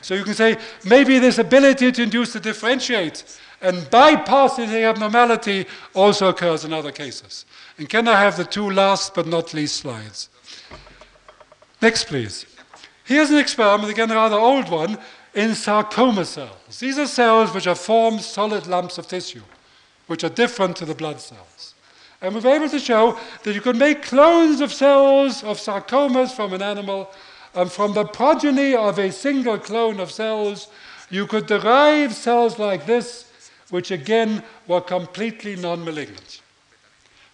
So 0.00 0.14
you 0.14 0.24
can 0.24 0.34
say 0.34 0.56
maybe 0.84 1.18
this 1.18 1.38
ability 1.38 1.92
to 1.92 2.02
induce 2.02 2.32
to 2.32 2.40
differentiate 2.40 3.38
and 3.60 3.88
bypass 3.90 4.56
the 4.56 4.84
abnormality 4.84 5.66
also 5.94 6.28
occurs 6.28 6.64
in 6.64 6.72
other 6.72 6.92
cases. 6.92 7.44
And 7.78 7.88
can 7.88 8.08
I 8.08 8.20
have 8.20 8.36
the 8.36 8.44
two 8.44 8.70
last 8.70 9.14
but 9.14 9.26
not 9.26 9.54
least 9.54 9.76
slides? 9.76 10.28
Next, 11.82 12.04
please. 12.04 12.46
Here's 13.04 13.30
an 13.30 13.38
experiment, 13.38 13.90
again, 13.90 14.10
a 14.10 14.14
rather 14.14 14.36
old 14.36 14.68
one, 14.68 14.98
in 15.36 15.54
sarcoma 15.54 16.24
cells. 16.24 16.78
These 16.80 16.98
are 16.98 17.06
cells 17.06 17.54
which 17.54 17.66
are 17.66 17.74
formed 17.74 18.22
solid 18.22 18.66
lumps 18.66 18.96
of 18.96 19.06
tissue, 19.06 19.42
which 20.06 20.24
are 20.24 20.30
different 20.30 20.76
to 20.78 20.86
the 20.86 20.94
blood 20.94 21.20
cells. 21.20 21.74
And 22.22 22.34
we 22.34 22.40
were 22.40 22.54
able 22.56 22.70
to 22.70 22.78
show 22.78 23.18
that 23.44 23.54
you 23.54 23.60
could 23.60 23.76
make 23.76 24.02
clones 24.02 24.62
of 24.62 24.72
cells 24.72 25.44
of 25.44 25.58
sarcomas 25.58 26.32
from 26.32 26.54
an 26.54 26.62
animal, 26.62 27.10
and 27.54 27.70
from 27.70 27.92
the 27.92 28.06
progeny 28.06 28.74
of 28.74 28.98
a 28.98 29.12
single 29.12 29.58
clone 29.58 30.00
of 30.00 30.10
cells, 30.10 30.68
you 31.10 31.26
could 31.26 31.46
derive 31.46 32.14
cells 32.14 32.58
like 32.58 32.86
this, 32.86 33.30
which 33.68 33.90
again 33.90 34.42
were 34.66 34.80
completely 34.80 35.54
non 35.54 35.84
malignant. 35.84 36.40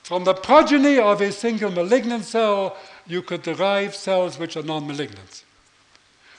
From 0.03 0.25
the 0.25 0.35
progeny 0.35 0.99
of 0.99 1.21
a 1.21 1.31
single 1.31 1.71
malignant 1.71 2.25
cell, 2.25 2.77
you 3.07 3.23
could 3.23 3.43
derive 3.43 3.95
cells 3.95 4.41
which 4.41 4.57
are 4.57 4.63
non 4.65 4.89
malignant. 4.89 5.45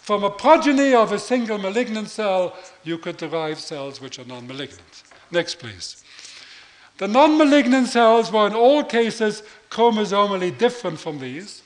From 0.03 0.25
a 0.25 0.29
progeny 0.29 0.93
of 0.93 1.13
a 1.13 1.17
single 1.17 1.57
malignant 1.57 2.09
cell, 2.09 2.57
you 2.83 2.97
could 2.97 3.15
derive 3.15 3.57
cells 3.57 4.01
which 4.01 4.19
are 4.19 4.25
non 4.25 4.45
malignant. 4.45 5.03
Next, 5.31 5.59
please. 5.59 6.03
The 6.97 7.07
non 7.07 7.37
malignant 7.37 7.87
cells 7.87 8.29
were 8.29 8.45
in 8.45 8.53
all 8.53 8.83
cases 8.83 9.43
chromosomally 9.69 10.57
different 10.57 10.99
from 10.99 11.19
these. 11.19 11.61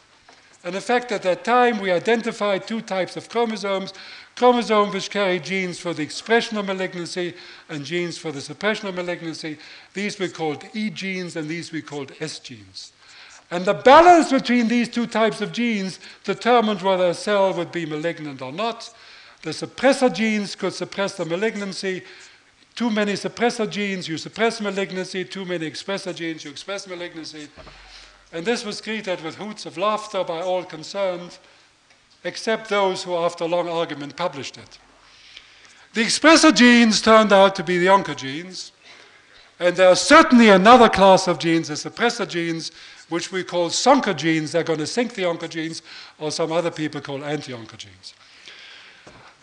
And 0.64 0.76
in 0.76 0.82
fact, 0.82 1.12
at 1.12 1.24
that 1.24 1.44
time, 1.44 1.80
we 1.80 1.92
identified 1.92 2.68
two 2.68 2.82
types 2.82 3.18
of 3.18 3.28
chromosomes 3.28 3.92
chromosomes 4.36 4.94
which 4.94 5.10
carry 5.10 5.40
genes 5.40 5.80
for 5.80 5.96
the 5.96 6.04
expression 6.04 6.58
of 6.58 6.68
malignancy 6.68 7.34
and 7.70 7.84
genes 7.84 8.20
for 8.20 8.32
the 8.32 8.40
suppression 8.40 8.88
of 8.88 8.94
malignancy. 8.94 9.58
These 9.96 10.20
we 10.20 10.30
called 10.30 10.64
E 10.76 10.92
genes 10.92 11.36
and 11.36 11.50
these 11.50 11.72
we 11.72 11.82
called 11.82 12.12
S 12.20 12.38
genes. 12.38 12.92
And 13.50 13.66
the 13.66 13.74
balance 13.74 14.32
between 14.32 14.68
these 14.68 14.90
two 14.90 15.08
types 15.08 15.42
of 15.42 15.52
genes 15.52 16.00
determined 16.24 16.82
whether 16.82 17.08
a 17.08 17.14
cell 17.14 17.54
would 17.54 17.72
be 17.72 17.86
malignant 17.86 18.42
or 18.42 18.52
not. 18.52 18.94
The 19.44 19.52
suppressor 19.52 20.14
genes 20.14 20.56
could 20.56 20.74
suppress 20.74 21.16
the 21.16 21.26
malignancy, 21.26 22.04
too 22.78 22.92
many 22.92 23.14
suppressor 23.14 23.68
genes, 23.68 24.08
you 24.08 24.20
suppress 24.20 24.62
malignancy. 24.62 25.26
Too 25.26 25.46
many 25.46 25.68
expressor 25.68 26.14
genes, 26.14 26.46
you 26.46 26.52
express 26.52 26.88
malignancy. 26.88 27.48
And 28.32 28.46
this 28.46 28.64
was 28.64 28.82
greeted 28.82 29.20
with 29.24 29.34
hoots 29.34 29.66
of 29.66 29.80
laughter 29.80 30.24
by 30.24 30.42
all 30.42 30.64
concerned, 30.64 31.40
except 32.24 32.70
those 32.70 33.02
who, 33.02 33.16
after 33.16 33.46
long 33.46 33.68
argument, 33.68 34.16
published 34.16 34.60
it. 34.60 34.78
The 35.96 36.02
expressor 36.04 36.54
genes 36.54 37.02
turned 37.02 37.34
out 37.34 37.56
to 37.56 37.64
be 37.64 37.80
the 37.80 37.88
oncogenes, 37.88 38.74
and 39.60 39.76
there 39.76 39.90
are 39.90 39.96
certainly 39.96 40.50
another 40.50 40.88
class 40.88 41.28
of 41.28 41.40
genes, 41.40 41.70
the 41.70 41.74
suppressor 41.74 42.30
genes, 42.30 42.72
which 43.10 43.32
we 43.32 43.44
call 43.44 43.70
soncogenes. 43.70 44.52
They're 44.52 44.64
going 44.64 44.80
to 44.80 44.88
sink 44.88 45.14
the 45.14 45.24
oncogenes, 45.24 45.82
or 46.20 46.32
some 46.32 46.52
other 46.52 46.72
people 46.72 47.02
call 47.02 47.24
anti-oncogenes. 47.24 48.14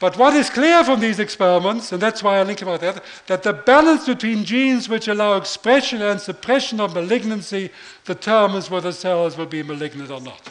But 0.00 0.18
what 0.18 0.34
is 0.34 0.50
clear 0.50 0.84
from 0.84 1.00
these 1.00 1.18
experiments, 1.18 1.92
and 1.92 2.02
that's 2.02 2.22
why 2.22 2.38
I 2.38 2.42
link 2.42 2.60
about 2.60 2.80
that, 2.80 3.02
that 3.26 3.42
the 3.42 3.52
balance 3.52 4.06
between 4.06 4.44
genes 4.44 4.88
which 4.88 5.08
allow 5.08 5.36
expression 5.36 6.02
and 6.02 6.20
suppression 6.20 6.80
of 6.80 6.94
malignancy 6.94 7.70
determines 8.04 8.68
whether 8.68 8.92
cells 8.92 9.38
will 9.38 9.46
be 9.46 9.62
malignant 9.62 10.10
or 10.10 10.20
not. 10.20 10.42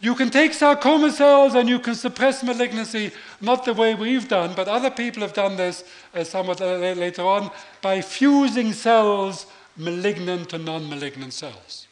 You 0.00 0.16
can 0.16 0.30
take 0.30 0.52
sarcoma 0.52 1.12
cells 1.12 1.54
and 1.54 1.68
you 1.68 1.78
can 1.78 1.94
suppress 1.94 2.42
malignancy, 2.42 3.12
not 3.40 3.64
the 3.64 3.72
way 3.72 3.94
we've 3.94 4.26
done, 4.26 4.52
but 4.54 4.66
other 4.66 4.90
people 4.90 5.22
have 5.22 5.32
done 5.32 5.56
this 5.56 5.84
uh, 6.12 6.24
somewhat 6.24 6.58
later 6.58 7.22
on 7.22 7.52
by 7.80 8.00
fusing 8.00 8.72
cells 8.72 9.46
malignant 9.76 10.50
to 10.50 10.58
non 10.58 10.88
malignant 10.88 11.32
cells. 11.32 11.86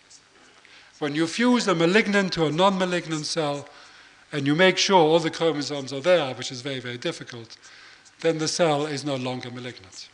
When 0.99 1.15
you 1.15 1.27
fuse 1.27 1.67
a 1.67 1.75
malignant 1.75 2.33
to 2.35 2.47
a 2.47 2.53
non 2.53 2.79
malignant 2.79 3.27
cell, 3.27 3.67
and 4.33 4.47
you 4.47 4.55
make 4.55 4.79
sure 4.79 4.99
all 4.99 5.19
the 5.19 5.31
chromosomes 5.31 5.93
are 5.93 6.01
there, 6.01 6.35
which 6.35 6.53
is 6.53 6.61
very, 6.61 6.81
very 6.81 6.99
difficult, 6.99 7.57
then 8.21 8.39
the 8.39 8.49
cell 8.49 8.87
is 8.87 9.05
no 9.05 9.17
longer 9.17 9.51
malignant. 9.51 10.09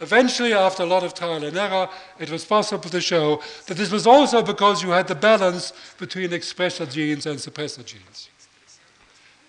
Eventually, 0.00 0.52
after 0.52 0.82
a 0.82 0.86
lot 0.86 1.04
of 1.04 1.14
trial 1.14 1.44
and 1.44 1.56
error, 1.56 1.88
it 2.18 2.30
was 2.30 2.44
possible 2.44 2.90
to 2.90 3.00
show 3.00 3.40
that 3.66 3.76
this 3.76 3.92
was 3.92 4.06
also 4.06 4.42
because 4.42 4.82
you 4.82 4.90
had 4.90 5.06
the 5.06 5.14
balance 5.14 5.72
between 5.98 6.30
expressor 6.30 6.90
genes 6.90 7.26
and 7.26 7.38
suppressor 7.38 7.84
genes. 7.84 8.28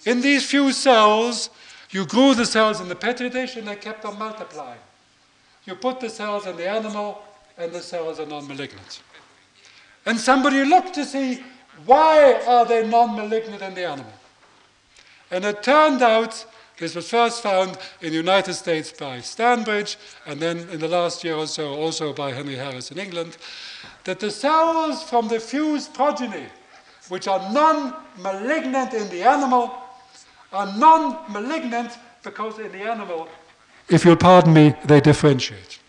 In 0.06 0.22
these 0.22 0.46
few 0.46 0.72
cells, 0.72 1.50
you 1.90 2.06
grew 2.06 2.36
the 2.36 2.46
cells 2.46 2.80
in 2.80 2.90
the 2.90 2.96
petri 2.96 3.30
dish 3.30 3.56
and 3.56 3.68
they 3.68 3.76
kept 3.76 4.06
on 4.06 4.20
multiplying. 4.20 4.80
You 5.66 5.76
put 5.76 6.00
the 6.00 6.10
cells 6.10 6.46
in 6.46 6.58
the 6.58 6.70
animal 6.70 7.24
and 7.58 7.72
the 7.72 7.82
cells 7.82 8.20
are 8.20 8.26
non-malignant. 8.26 9.02
And 10.06 10.20
somebody 10.20 10.64
looked 10.64 10.94
to 10.96 11.06
see 11.06 11.44
why 11.86 12.42
are 12.48 12.66
they 12.66 12.88
non-malignant 12.88 13.62
in 13.62 13.74
the 13.74 13.86
animal. 13.86 14.14
And 15.32 15.44
it 15.46 15.64
turned 15.64 16.02
out 16.02 16.46
this 16.78 16.94
was 16.94 17.10
first 17.10 17.42
found 17.42 17.78
in 18.02 18.10
the 18.10 18.18
United 18.18 18.54
States 18.54 18.92
by 18.92 19.20
Stanbridge, 19.20 19.96
and 20.26 20.42
then 20.42 20.70
in 20.70 20.80
the 20.80 20.88
last 20.88 21.24
year 21.24 21.36
or 21.36 21.48
so 21.48 21.74
also 21.74 22.12
by 22.12 22.32
Henry 22.34 22.56
Harris 22.56 22.92
in 22.92 23.00
England, 23.00 23.38
that 24.04 24.20
the 24.20 24.30
cells 24.30 25.02
from 25.04 25.30
the 25.30 25.40
fused 25.40 25.94
progeny, 25.94 26.46
which 27.08 27.28
are 27.28 27.40
non-malignant 27.52 28.94
in 28.94 29.10
the 29.10 29.24
animal, 29.24 29.74
are 30.52 30.68
non-malignant 30.78 31.92
because 32.24 32.60
in 32.60 32.72
the 32.72 32.82
animal, 32.82 33.30
if 33.88 34.04
you'll 34.04 34.16
pardon 34.16 34.52
me, 34.52 34.74
they 34.86 35.00
differentiate. 35.00 35.80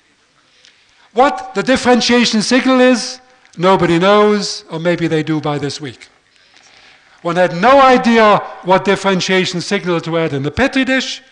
What 1.17 1.55
the 1.55 1.63
differentiation 1.63 2.43
signal 2.43 2.79
is, 2.79 3.23
nobody 3.57 3.99
knows, 3.99 4.67
or 4.71 4.79
maybe 4.79 5.07
they 5.07 5.23
do 5.23 5.41
by 5.41 5.57
this 5.57 5.81
week. 5.81 6.09
One 7.23 7.37
had 7.37 7.57
no 7.57 7.81
idea 7.81 8.37
what 8.65 8.85
differentiation 8.85 9.63
signal 9.63 10.03
to 10.03 10.19
add 10.19 10.35
in 10.35 10.43
the 10.43 10.51
Petri 10.51 10.85
dish, 10.85 11.23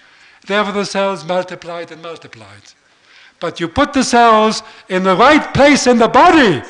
therefore 0.46 0.72
the 0.72 0.86
cells 0.86 1.22
multiplied 1.26 1.92
and 1.92 2.00
multiplied. 2.00 2.62
But 3.40 3.60
you 3.60 3.68
put 3.68 3.92
the 3.92 4.04
cells 4.04 4.62
in 4.88 5.02
the 5.02 5.16
right 5.16 5.52
place 5.52 5.86
in 5.86 5.98
the 5.98 6.08
body 6.08 6.62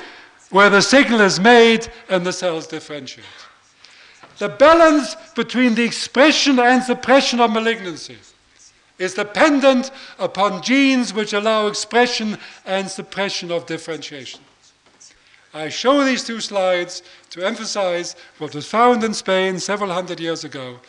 where 0.50 0.68
the 0.68 0.82
signal 0.82 1.20
is 1.20 1.38
made 1.38 1.86
and 2.08 2.26
the 2.26 2.32
cells 2.32 2.66
differentiate. 2.66 3.24
The 4.38 4.48
balance 4.48 5.14
between 5.36 5.76
the 5.76 5.84
expression 5.84 6.58
and 6.58 6.82
suppression 6.82 7.38
of 7.38 7.52
malignancy 7.52 8.18
is 8.98 9.14
dependent 9.14 9.90
upon 10.18 10.62
genes 10.62 11.12
which 11.12 11.32
allow 11.32 11.66
expression 11.66 12.38
and 12.64 12.88
suppression 12.88 13.50
of 13.50 13.66
differentiation. 13.66 14.40
I 15.52 15.68
show 15.68 16.04
these 16.04 16.24
two 16.24 16.40
slides 16.40 17.02
to 17.30 17.46
emphasize 17.46 18.16
what 18.38 18.54
was 18.54 18.66
found 18.66 19.04
in 19.04 19.14
Spain 19.14 19.60
several 19.60 19.92
hundred 19.92 20.18
years 20.18 20.44
ago. 20.44 20.80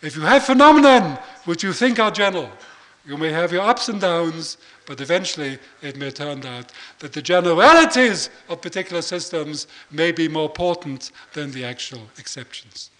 If 0.00 0.16
you 0.16 0.22
have 0.22 0.44
phenomena 0.44 1.22
which 1.44 1.62
you 1.62 1.72
think 1.72 1.98
are 1.98 2.10
general, 2.10 2.50
you 3.06 3.16
may 3.16 3.30
have 3.30 3.52
your 3.52 3.62
ups 3.62 3.88
and 3.88 4.00
downs, 4.00 4.58
but 4.86 5.00
eventually 5.00 5.58
it 5.82 5.96
may 5.96 6.10
turn 6.10 6.44
out 6.46 6.72
that 7.00 7.12
the 7.12 7.22
generalities 7.22 8.30
of 8.48 8.62
particular 8.62 9.02
systems 9.02 9.66
may 9.90 10.12
be 10.12 10.28
more 10.28 10.46
important 10.46 11.10
than 11.34 11.50
the 11.50 11.64
actual 11.64 12.02
exceptions. 12.18 12.90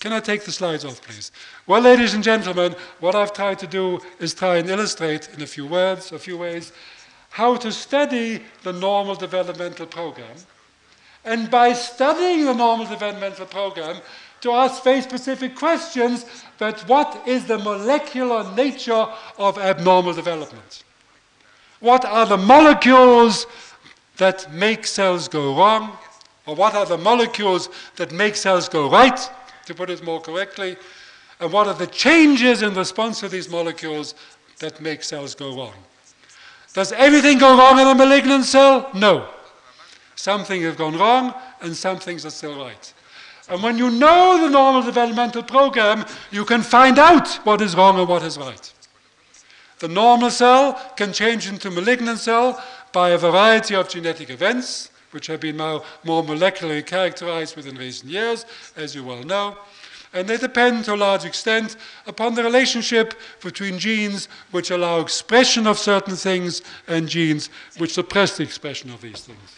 Can 0.00 0.14
I 0.14 0.20
take 0.20 0.44
the 0.44 0.52
slides 0.52 0.86
off, 0.86 1.02
please? 1.02 1.30
Well, 1.66 1.82
ladies 1.82 2.14
and 2.14 2.24
gentlemen, 2.24 2.74
what 3.00 3.14
I've 3.14 3.34
tried 3.34 3.58
to 3.58 3.66
do 3.66 4.00
is 4.18 4.32
try 4.32 4.56
and 4.56 4.68
illustrate 4.68 5.28
in 5.34 5.42
a 5.42 5.46
few 5.46 5.66
words, 5.66 6.10
a 6.10 6.18
few 6.18 6.38
ways, 6.38 6.72
how 7.28 7.56
to 7.56 7.70
study 7.70 8.42
the 8.62 8.72
normal 8.72 9.14
developmental 9.14 9.84
program, 9.84 10.36
and 11.22 11.50
by 11.50 11.74
studying 11.74 12.46
the 12.46 12.54
normal 12.54 12.86
developmental 12.86 13.44
program, 13.44 14.00
to 14.40 14.52
ask 14.52 14.82
very 14.82 15.02
specific 15.02 15.54
questions 15.54 16.24
that 16.56 16.80
what 16.88 17.28
is 17.28 17.44
the 17.44 17.58
molecular 17.58 18.50
nature 18.54 19.06
of 19.36 19.58
abnormal 19.58 20.14
development? 20.14 20.82
What 21.80 22.06
are 22.06 22.24
the 22.24 22.38
molecules 22.38 23.46
that 24.16 24.50
make 24.50 24.86
cells 24.86 25.28
go 25.28 25.54
wrong? 25.54 25.92
Or 26.46 26.54
what 26.54 26.74
are 26.74 26.86
the 26.86 26.96
molecules 26.96 27.68
that 27.96 28.12
make 28.12 28.34
cells 28.34 28.66
go 28.66 28.90
right, 28.90 29.30
to 29.70 29.74
put 29.74 29.88
it 29.88 30.02
more 30.04 30.20
correctly? 30.20 30.76
And 31.38 31.52
what 31.52 31.66
are 31.66 31.74
the 31.74 31.86
changes 31.86 32.62
in 32.62 32.74
response 32.74 33.20
to 33.20 33.28
these 33.28 33.48
molecules 33.48 34.14
that 34.58 34.80
make 34.80 35.02
cells 35.02 35.34
go 35.34 35.56
wrong? 35.56 35.74
Does 36.74 36.92
everything 36.92 37.38
go 37.38 37.56
wrong 37.56 37.78
in 37.78 37.86
a 37.86 37.94
malignant 37.94 38.44
cell? 38.44 38.90
No. 38.94 39.28
Some 40.16 40.44
things 40.44 40.64
have 40.64 40.76
gone 40.76 40.98
wrong 40.98 41.34
and 41.62 41.74
some 41.74 41.98
things 41.98 42.26
are 42.26 42.30
still 42.30 42.62
right. 42.62 42.92
And 43.48 43.62
when 43.62 43.78
you 43.78 43.90
know 43.90 44.40
the 44.40 44.50
normal 44.50 44.82
developmental 44.82 45.42
program, 45.42 46.04
you 46.30 46.44
can 46.44 46.62
find 46.62 46.98
out 46.98 47.28
what 47.44 47.60
is 47.60 47.74
wrong 47.74 47.98
and 47.98 48.08
what 48.08 48.22
is 48.22 48.38
right. 48.38 48.72
The 49.78 49.88
normal 49.88 50.30
cell 50.30 50.92
can 50.96 51.12
change 51.12 51.48
into 51.48 51.70
malignant 51.70 52.18
cell 52.18 52.62
by 52.92 53.10
a 53.10 53.18
variety 53.18 53.74
of 53.74 53.88
genetic 53.88 54.30
events, 54.30 54.90
which 55.10 55.26
have 55.26 55.40
been 55.40 55.56
now 55.56 55.82
more 56.04 56.22
molecularly 56.22 56.84
characterized 56.84 57.56
within 57.56 57.76
recent 57.76 58.10
years, 58.10 58.46
as 58.76 58.94
you 58.94 59.04
well 59.04 59.22
know 59.22 59.56
and 60.12 60.28
they 60.28 60.36
depend 60.36 60.84
to 60.84 60.94
a 60.94 60.96
large 60.96 61.24
extent 61.24 61.76
upon 62.06 62.34
the 62.34 62.42
relationship 62.42 63.14
between 63.42 63.78
genes 63.78 64.28
which 64.50 64.70
allow 64.70 65.00
expression 65.00 65.66
of 65.66 65.78
certain 65.78 66.16
things 66.16 66.62
and 66.88 67.08
genes 67.08 67.48
which 67.78 67.92
suppress 67.92 68.36
the 68.36 68.42
expression 68.42 68.90
of 68.90 69.00
these 69.00 69.20
things. 69.20 69.56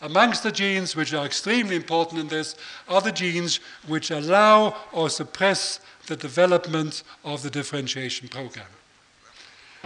Amongst 0.00 0.42
the 0.42 0.50
genes 0.50 0.96
which 0.96 1.14
are 1.14 1.24
extremely 1.24 1.76
important 1.76 2.20
in 2.20 2.28
this 2.28 2.56
are 2.88 3.00
the 3.00 3.12
genes 3.12 3.60
which 3.86 4.10
allow 4.10 4.76
or 4.90 5.08
suppress 5.08 5.78
the 6.08 6.16
development 6.16 7.04
of 7.24 7.44
the 7.44 7.50
differentiation 7.50 8.26
program. 8.26 8.66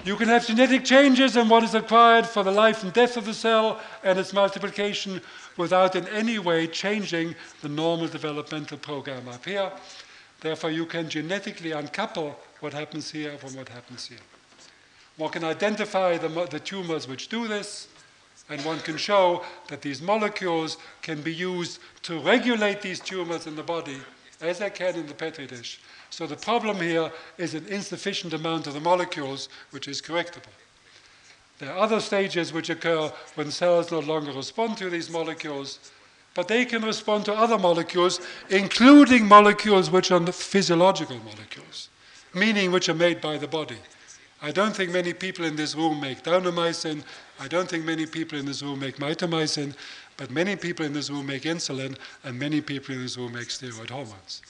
You 0.05 0.17
can 0.17 0.29
have 0.29 0.47
genetic 0.47 0.85
changes 0.85 1.37
in 1.37 1.49
what 1.49 1.65
is 1.65 1.75
required 1.75 2.27
for 2.27 2.45
the 2.45 2.51
life 2.53 2.83
and 2.83 2.93
death 2.93 3.17
of 3.17 3.25
the 3.25 3.35
cell 3.35 3.81
and 4.05 4.19
its 4.19 4.33
multiplication 4.33 5.21
without 5.57 5.97
in 5.97 6.07
any 6.09 6.39
way 6.39 6.67
changing 6.67 7.35
the 7.63 7.69
normal 7.69 8.07
developmental 8.07 8.79
program 8.79 9.29
up 9.29 9.45
here. 9.45 9.73
Therefore, 10.41 10.71
you 10.71 10.87
can 10.87 11.09
genetically 11.09 11.73
uncouple 11.73 12.39
what 12.61 12.73
happens 12.73 13.11
here 13.11 13.37
from 13.39 13.57
what 13.57 13.69
happens 13.69 14.07
here. 14.07 14.19
One 15.17 15.31
can 15.31 15.45
identify 15.45 16.19
the, 16.19 16.29
the 16.51 16.61
tumors 16.61 17.09
which 17.09 17.29
do 17.29 17.49
this, 17.49 17.89
and 18.49 18.63
one 18.65 18.79
can 18.81 18.99
show 18.99 19.45
that 19.69 19.83
these 19.83 20.03
molecules 20.03 20.77
can 21.03 21.23
be 21.23 21.35
used 21.35 21.81
to 22.03 22.21
regulate 22.21 22.83
these 22.83 23.01
tumors 23.01 23.47
in 23.47 23.57
the 23.57 23.63
body, 23.63 23.99
as 24.41 24.59
they 24.59 24.71
can 24.71 24.95
in 24.95 25.07
the 25.07 25.15
Petri 25.15 25.47
dish. 25.47 25.81
So 26.11 26.27
the 26.27 26.37
problem 26.37 26.81
here 26.81 27.11
is 27.39 27.55
an 27.55 27.67
insufficient 27.67 28.33
amount 28.33 28.67
of 28.67 28.75
the 28.75 28.81
molecules, 28.81 29.49
which 29.71 29.89
is 29.89 30.01
correctable. 30.01 30.53
There 31.59 31.73
are 31.73 31.79
other 31.79 32.01
stages 32.01 32.53
which 32.53 32.71
occur 32.71 33.11
when 33.35 33.51
cells 33.51 33.91
no 33.91 34.01
longer 34.01 34.33
respond 34.33 34.77
to 34.79 34.91
these 34.91 35.11
molecules, 35.11 35.79
but 36.35 36.49
they 36.49 36.67
can 36.67 36.83
respond 36.85 37.25
to 37.25 37.35
other 37.35 37.59
molecules, 37.59 38.21
including 38.51 39.27
molecules 39.27 39.91
which 39.91 40.11
are 40.11 40.25
physiological 40.33 41.19
molecules, 41.19 41.89
meaning 42.35 42.73
which 42.73 42.91
are 42.91 42.95
made 42.95 43.23
by 43.23 43.39
the 43.39 43.49
body. 43.49 43.79
I 44.43 44.53
don't 44.53 44.77
think 44.77 44.93
many 44.93 45.15
people 45.15 45.47
in 45.47 45.57
this 45.57 45.75
room 45.75 45.99
make 45.99 46.23
daunomycin. 46.23 47.03
I 47.41 47.49
don't 47.49 47.69
think 47.69 47.87
many 47.87 48.05
people 48.05 48.39
in 48.39 48.45
this 48.45 48.63
room 48.63 48.81
make 48.81 48.99
mitomycin, 48.99 49.75
but 50.19 50.31
many 50.31 50.57
people 50.57 50.85
in 50.85 50.93
this 50.93 51.09
room 51.09 51.27
make 51.27 51.45
insulin, 51.45 51.97
and 52.23 52.39
many 52.39 52.61
people 52.61 52.95
in 52.95 53.03
this 53.03 53.17
room 53.17 53.33
make 53.33 53.49
steroid 53.49 53.89
hormones. 53.89 54.43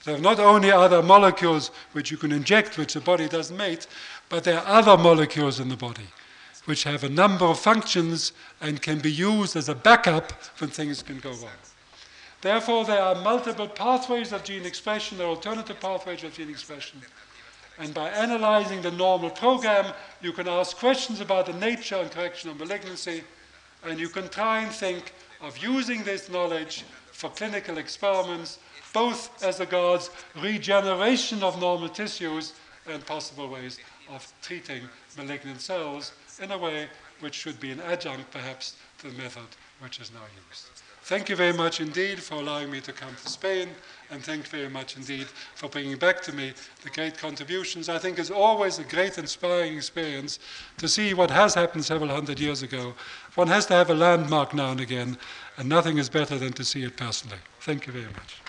So 0.00 0.16
not 0.16 0.38
only 0.38 0.70
are 0.70 0.88
there 0.88 1.02
molecules 1.02 1.70
which 1.92 2.10
you 2.10 2.16
can 2.16 2.32
inject, 2.32 2.78
which 2.78 2.94
the 2.94 3.00
body 3.00 3.28
doesn't 3.28 3.56
make, 3.56 3.86
but 4.28 4.44
there 4.44 4.58
are 4.60 4.78
other 4.78 4.96
molecules 4.96 5.60
in 5.60 5.68
the 5.68 5.76
body 5.76 6.06
which 6.68 6.84
have 6.84 7.02
a 7.02 7.08
number 7.08 7.46
of 7.46 7.58
functions 7.58 8.32
and 8.60 8.82
can 8.82 8.98
be 8.98 9.10
used 9.10 9.56
as 9.56 9.70
a 9.70 9.74
backup 9.74 10.32
when 10.58 10.68
things 10.68 11.02
can 11.02 11.18
go 11.18 11.30
wrong. 11.30 11.58
Therefore, 12.42 12.84
there 12.84 13.00
are 13.00 13.14
multiple 13.14 13.66
pathways 13.66 14.32
of 14.32 14.44
gene 14.44 14.66
expression, 14.66 15.16
there 15.16 15.26
are 15.26 15.30
alternative 15.30 15.80
pathways 15.80 16.22
of 16.24 16.34
gene 16.34 16.50
expression. 16.50 17.00
And 17.78 17.94
by 17.94 18.10
analyzing 18.10 18.82
the 18.82 18.90
normal 18.90 19.30
program, 19.30 19.94
you 20.20 20.32
can 20.32 20.46
ask 20.46 20.76
questions 20.76 21.20
about 21.20 21.46
the 21.46 21.54
nature 21.54 21.96
and 21.96 22.10
correction 22.10 22.50
of 22.50 22.58
malignancy, 22.58 23.24
and 23.84 23.98
you 23.98 24.08
can 24.10 24.28
try 24.28 24.60
and 24.60 24.70
think 24.70 25.14
of 25.40 25.56
using 25.58 26.04
this 26.04 26.28
knowledge 26.28 26.84
for 27.12 27.30
clinical 27.30 27.78
experiments 27.78 28.58
both 28.92 29.42
as 29.42 29.60
regards 29.60 30.10
regeneration 30.40 31.42
of 31.42 31.60
normal 31.60 31.88
tissues 31.88 32.54
and 32.90 33.04
possible 33.06 33.48
ways 33.48 33.78
of 34.10 34.32
treating 34.42 34.82
malignant 35.16 35.60
cells 35.60 36.12
in 36.42 36.50
a 36.52 36.58
way 36.58 36.88
which 37.20 37.34
should 37.34 37.58
be 37.60 37.70
an 37.70 37.80
adjunct, 37.80 38.30
perhaps, 38.30 38.76
to 38.98 39.08
the 39.10 39.22
method 39.22 39.46
which 39.80 40.00
is 40.00 40.12
now 40.12 40.20
used. 40.48 40.66
Thank 41.02 41.30
you 41.30 41.36
very 41.36 41.54
much 41.54 41.80
indeed 41.80 42.22
for 42.22 42.34
allowing 42.34 42.70
me 42.70 42.82
to 42.82 42.92
come 42.92 43.14
to 43.22 43.30
Spain, 43.30 43.70
and 44.10 44.22
thank 44.22 44.44
you 44.44 44.58
very 44.58 44.68
much 44.68 44.94
indeed 44.96 45.26
for 45.54 45.66
bringing 45.68 45.96
back 45.96 46.20
to 46.22 46.32
me 46.32 46.52
the 46.82 46.90
great 46.90 47.16
contributions. 47.16 47.88
I 47.88 47.96
think 47.96 48.18
it's 48.18 48.30
always 48.30 48.78
a 48.78 48.84
great 48.84 49.16
inspiring 49.16 49.74
experience 49.74 50.38
to 50.76 50.86
see 50.86 51.14
what 51.14 51.30
has 51.30 51.54
happened 51.54 51.86
several 51.86 52.10
hundred 52.10 52.38
years 52.38 52.62
ago. 52.62 52.92
One 53.36 53.48
has 53.48 53.64
to 53.66 53.72
have 53.72 53.88
a 53.88 53.94
landmark 53.94 54.52
now 54.52 54.72
and 54.72 54.80
again, 54.80 55.16
and 55.56 55.66
nothing 55.66 55.96
is 55.96 56.10
better 56.10 56.36
than 56.36 56.52
to 56.52 56.64
see 56.64 56.82
it 56.82 56.98
personally. 56.98 57.38
Thank 57.60 57.86
you 57.86 57.94
very 57.94 58.12
much. 58.12 58.42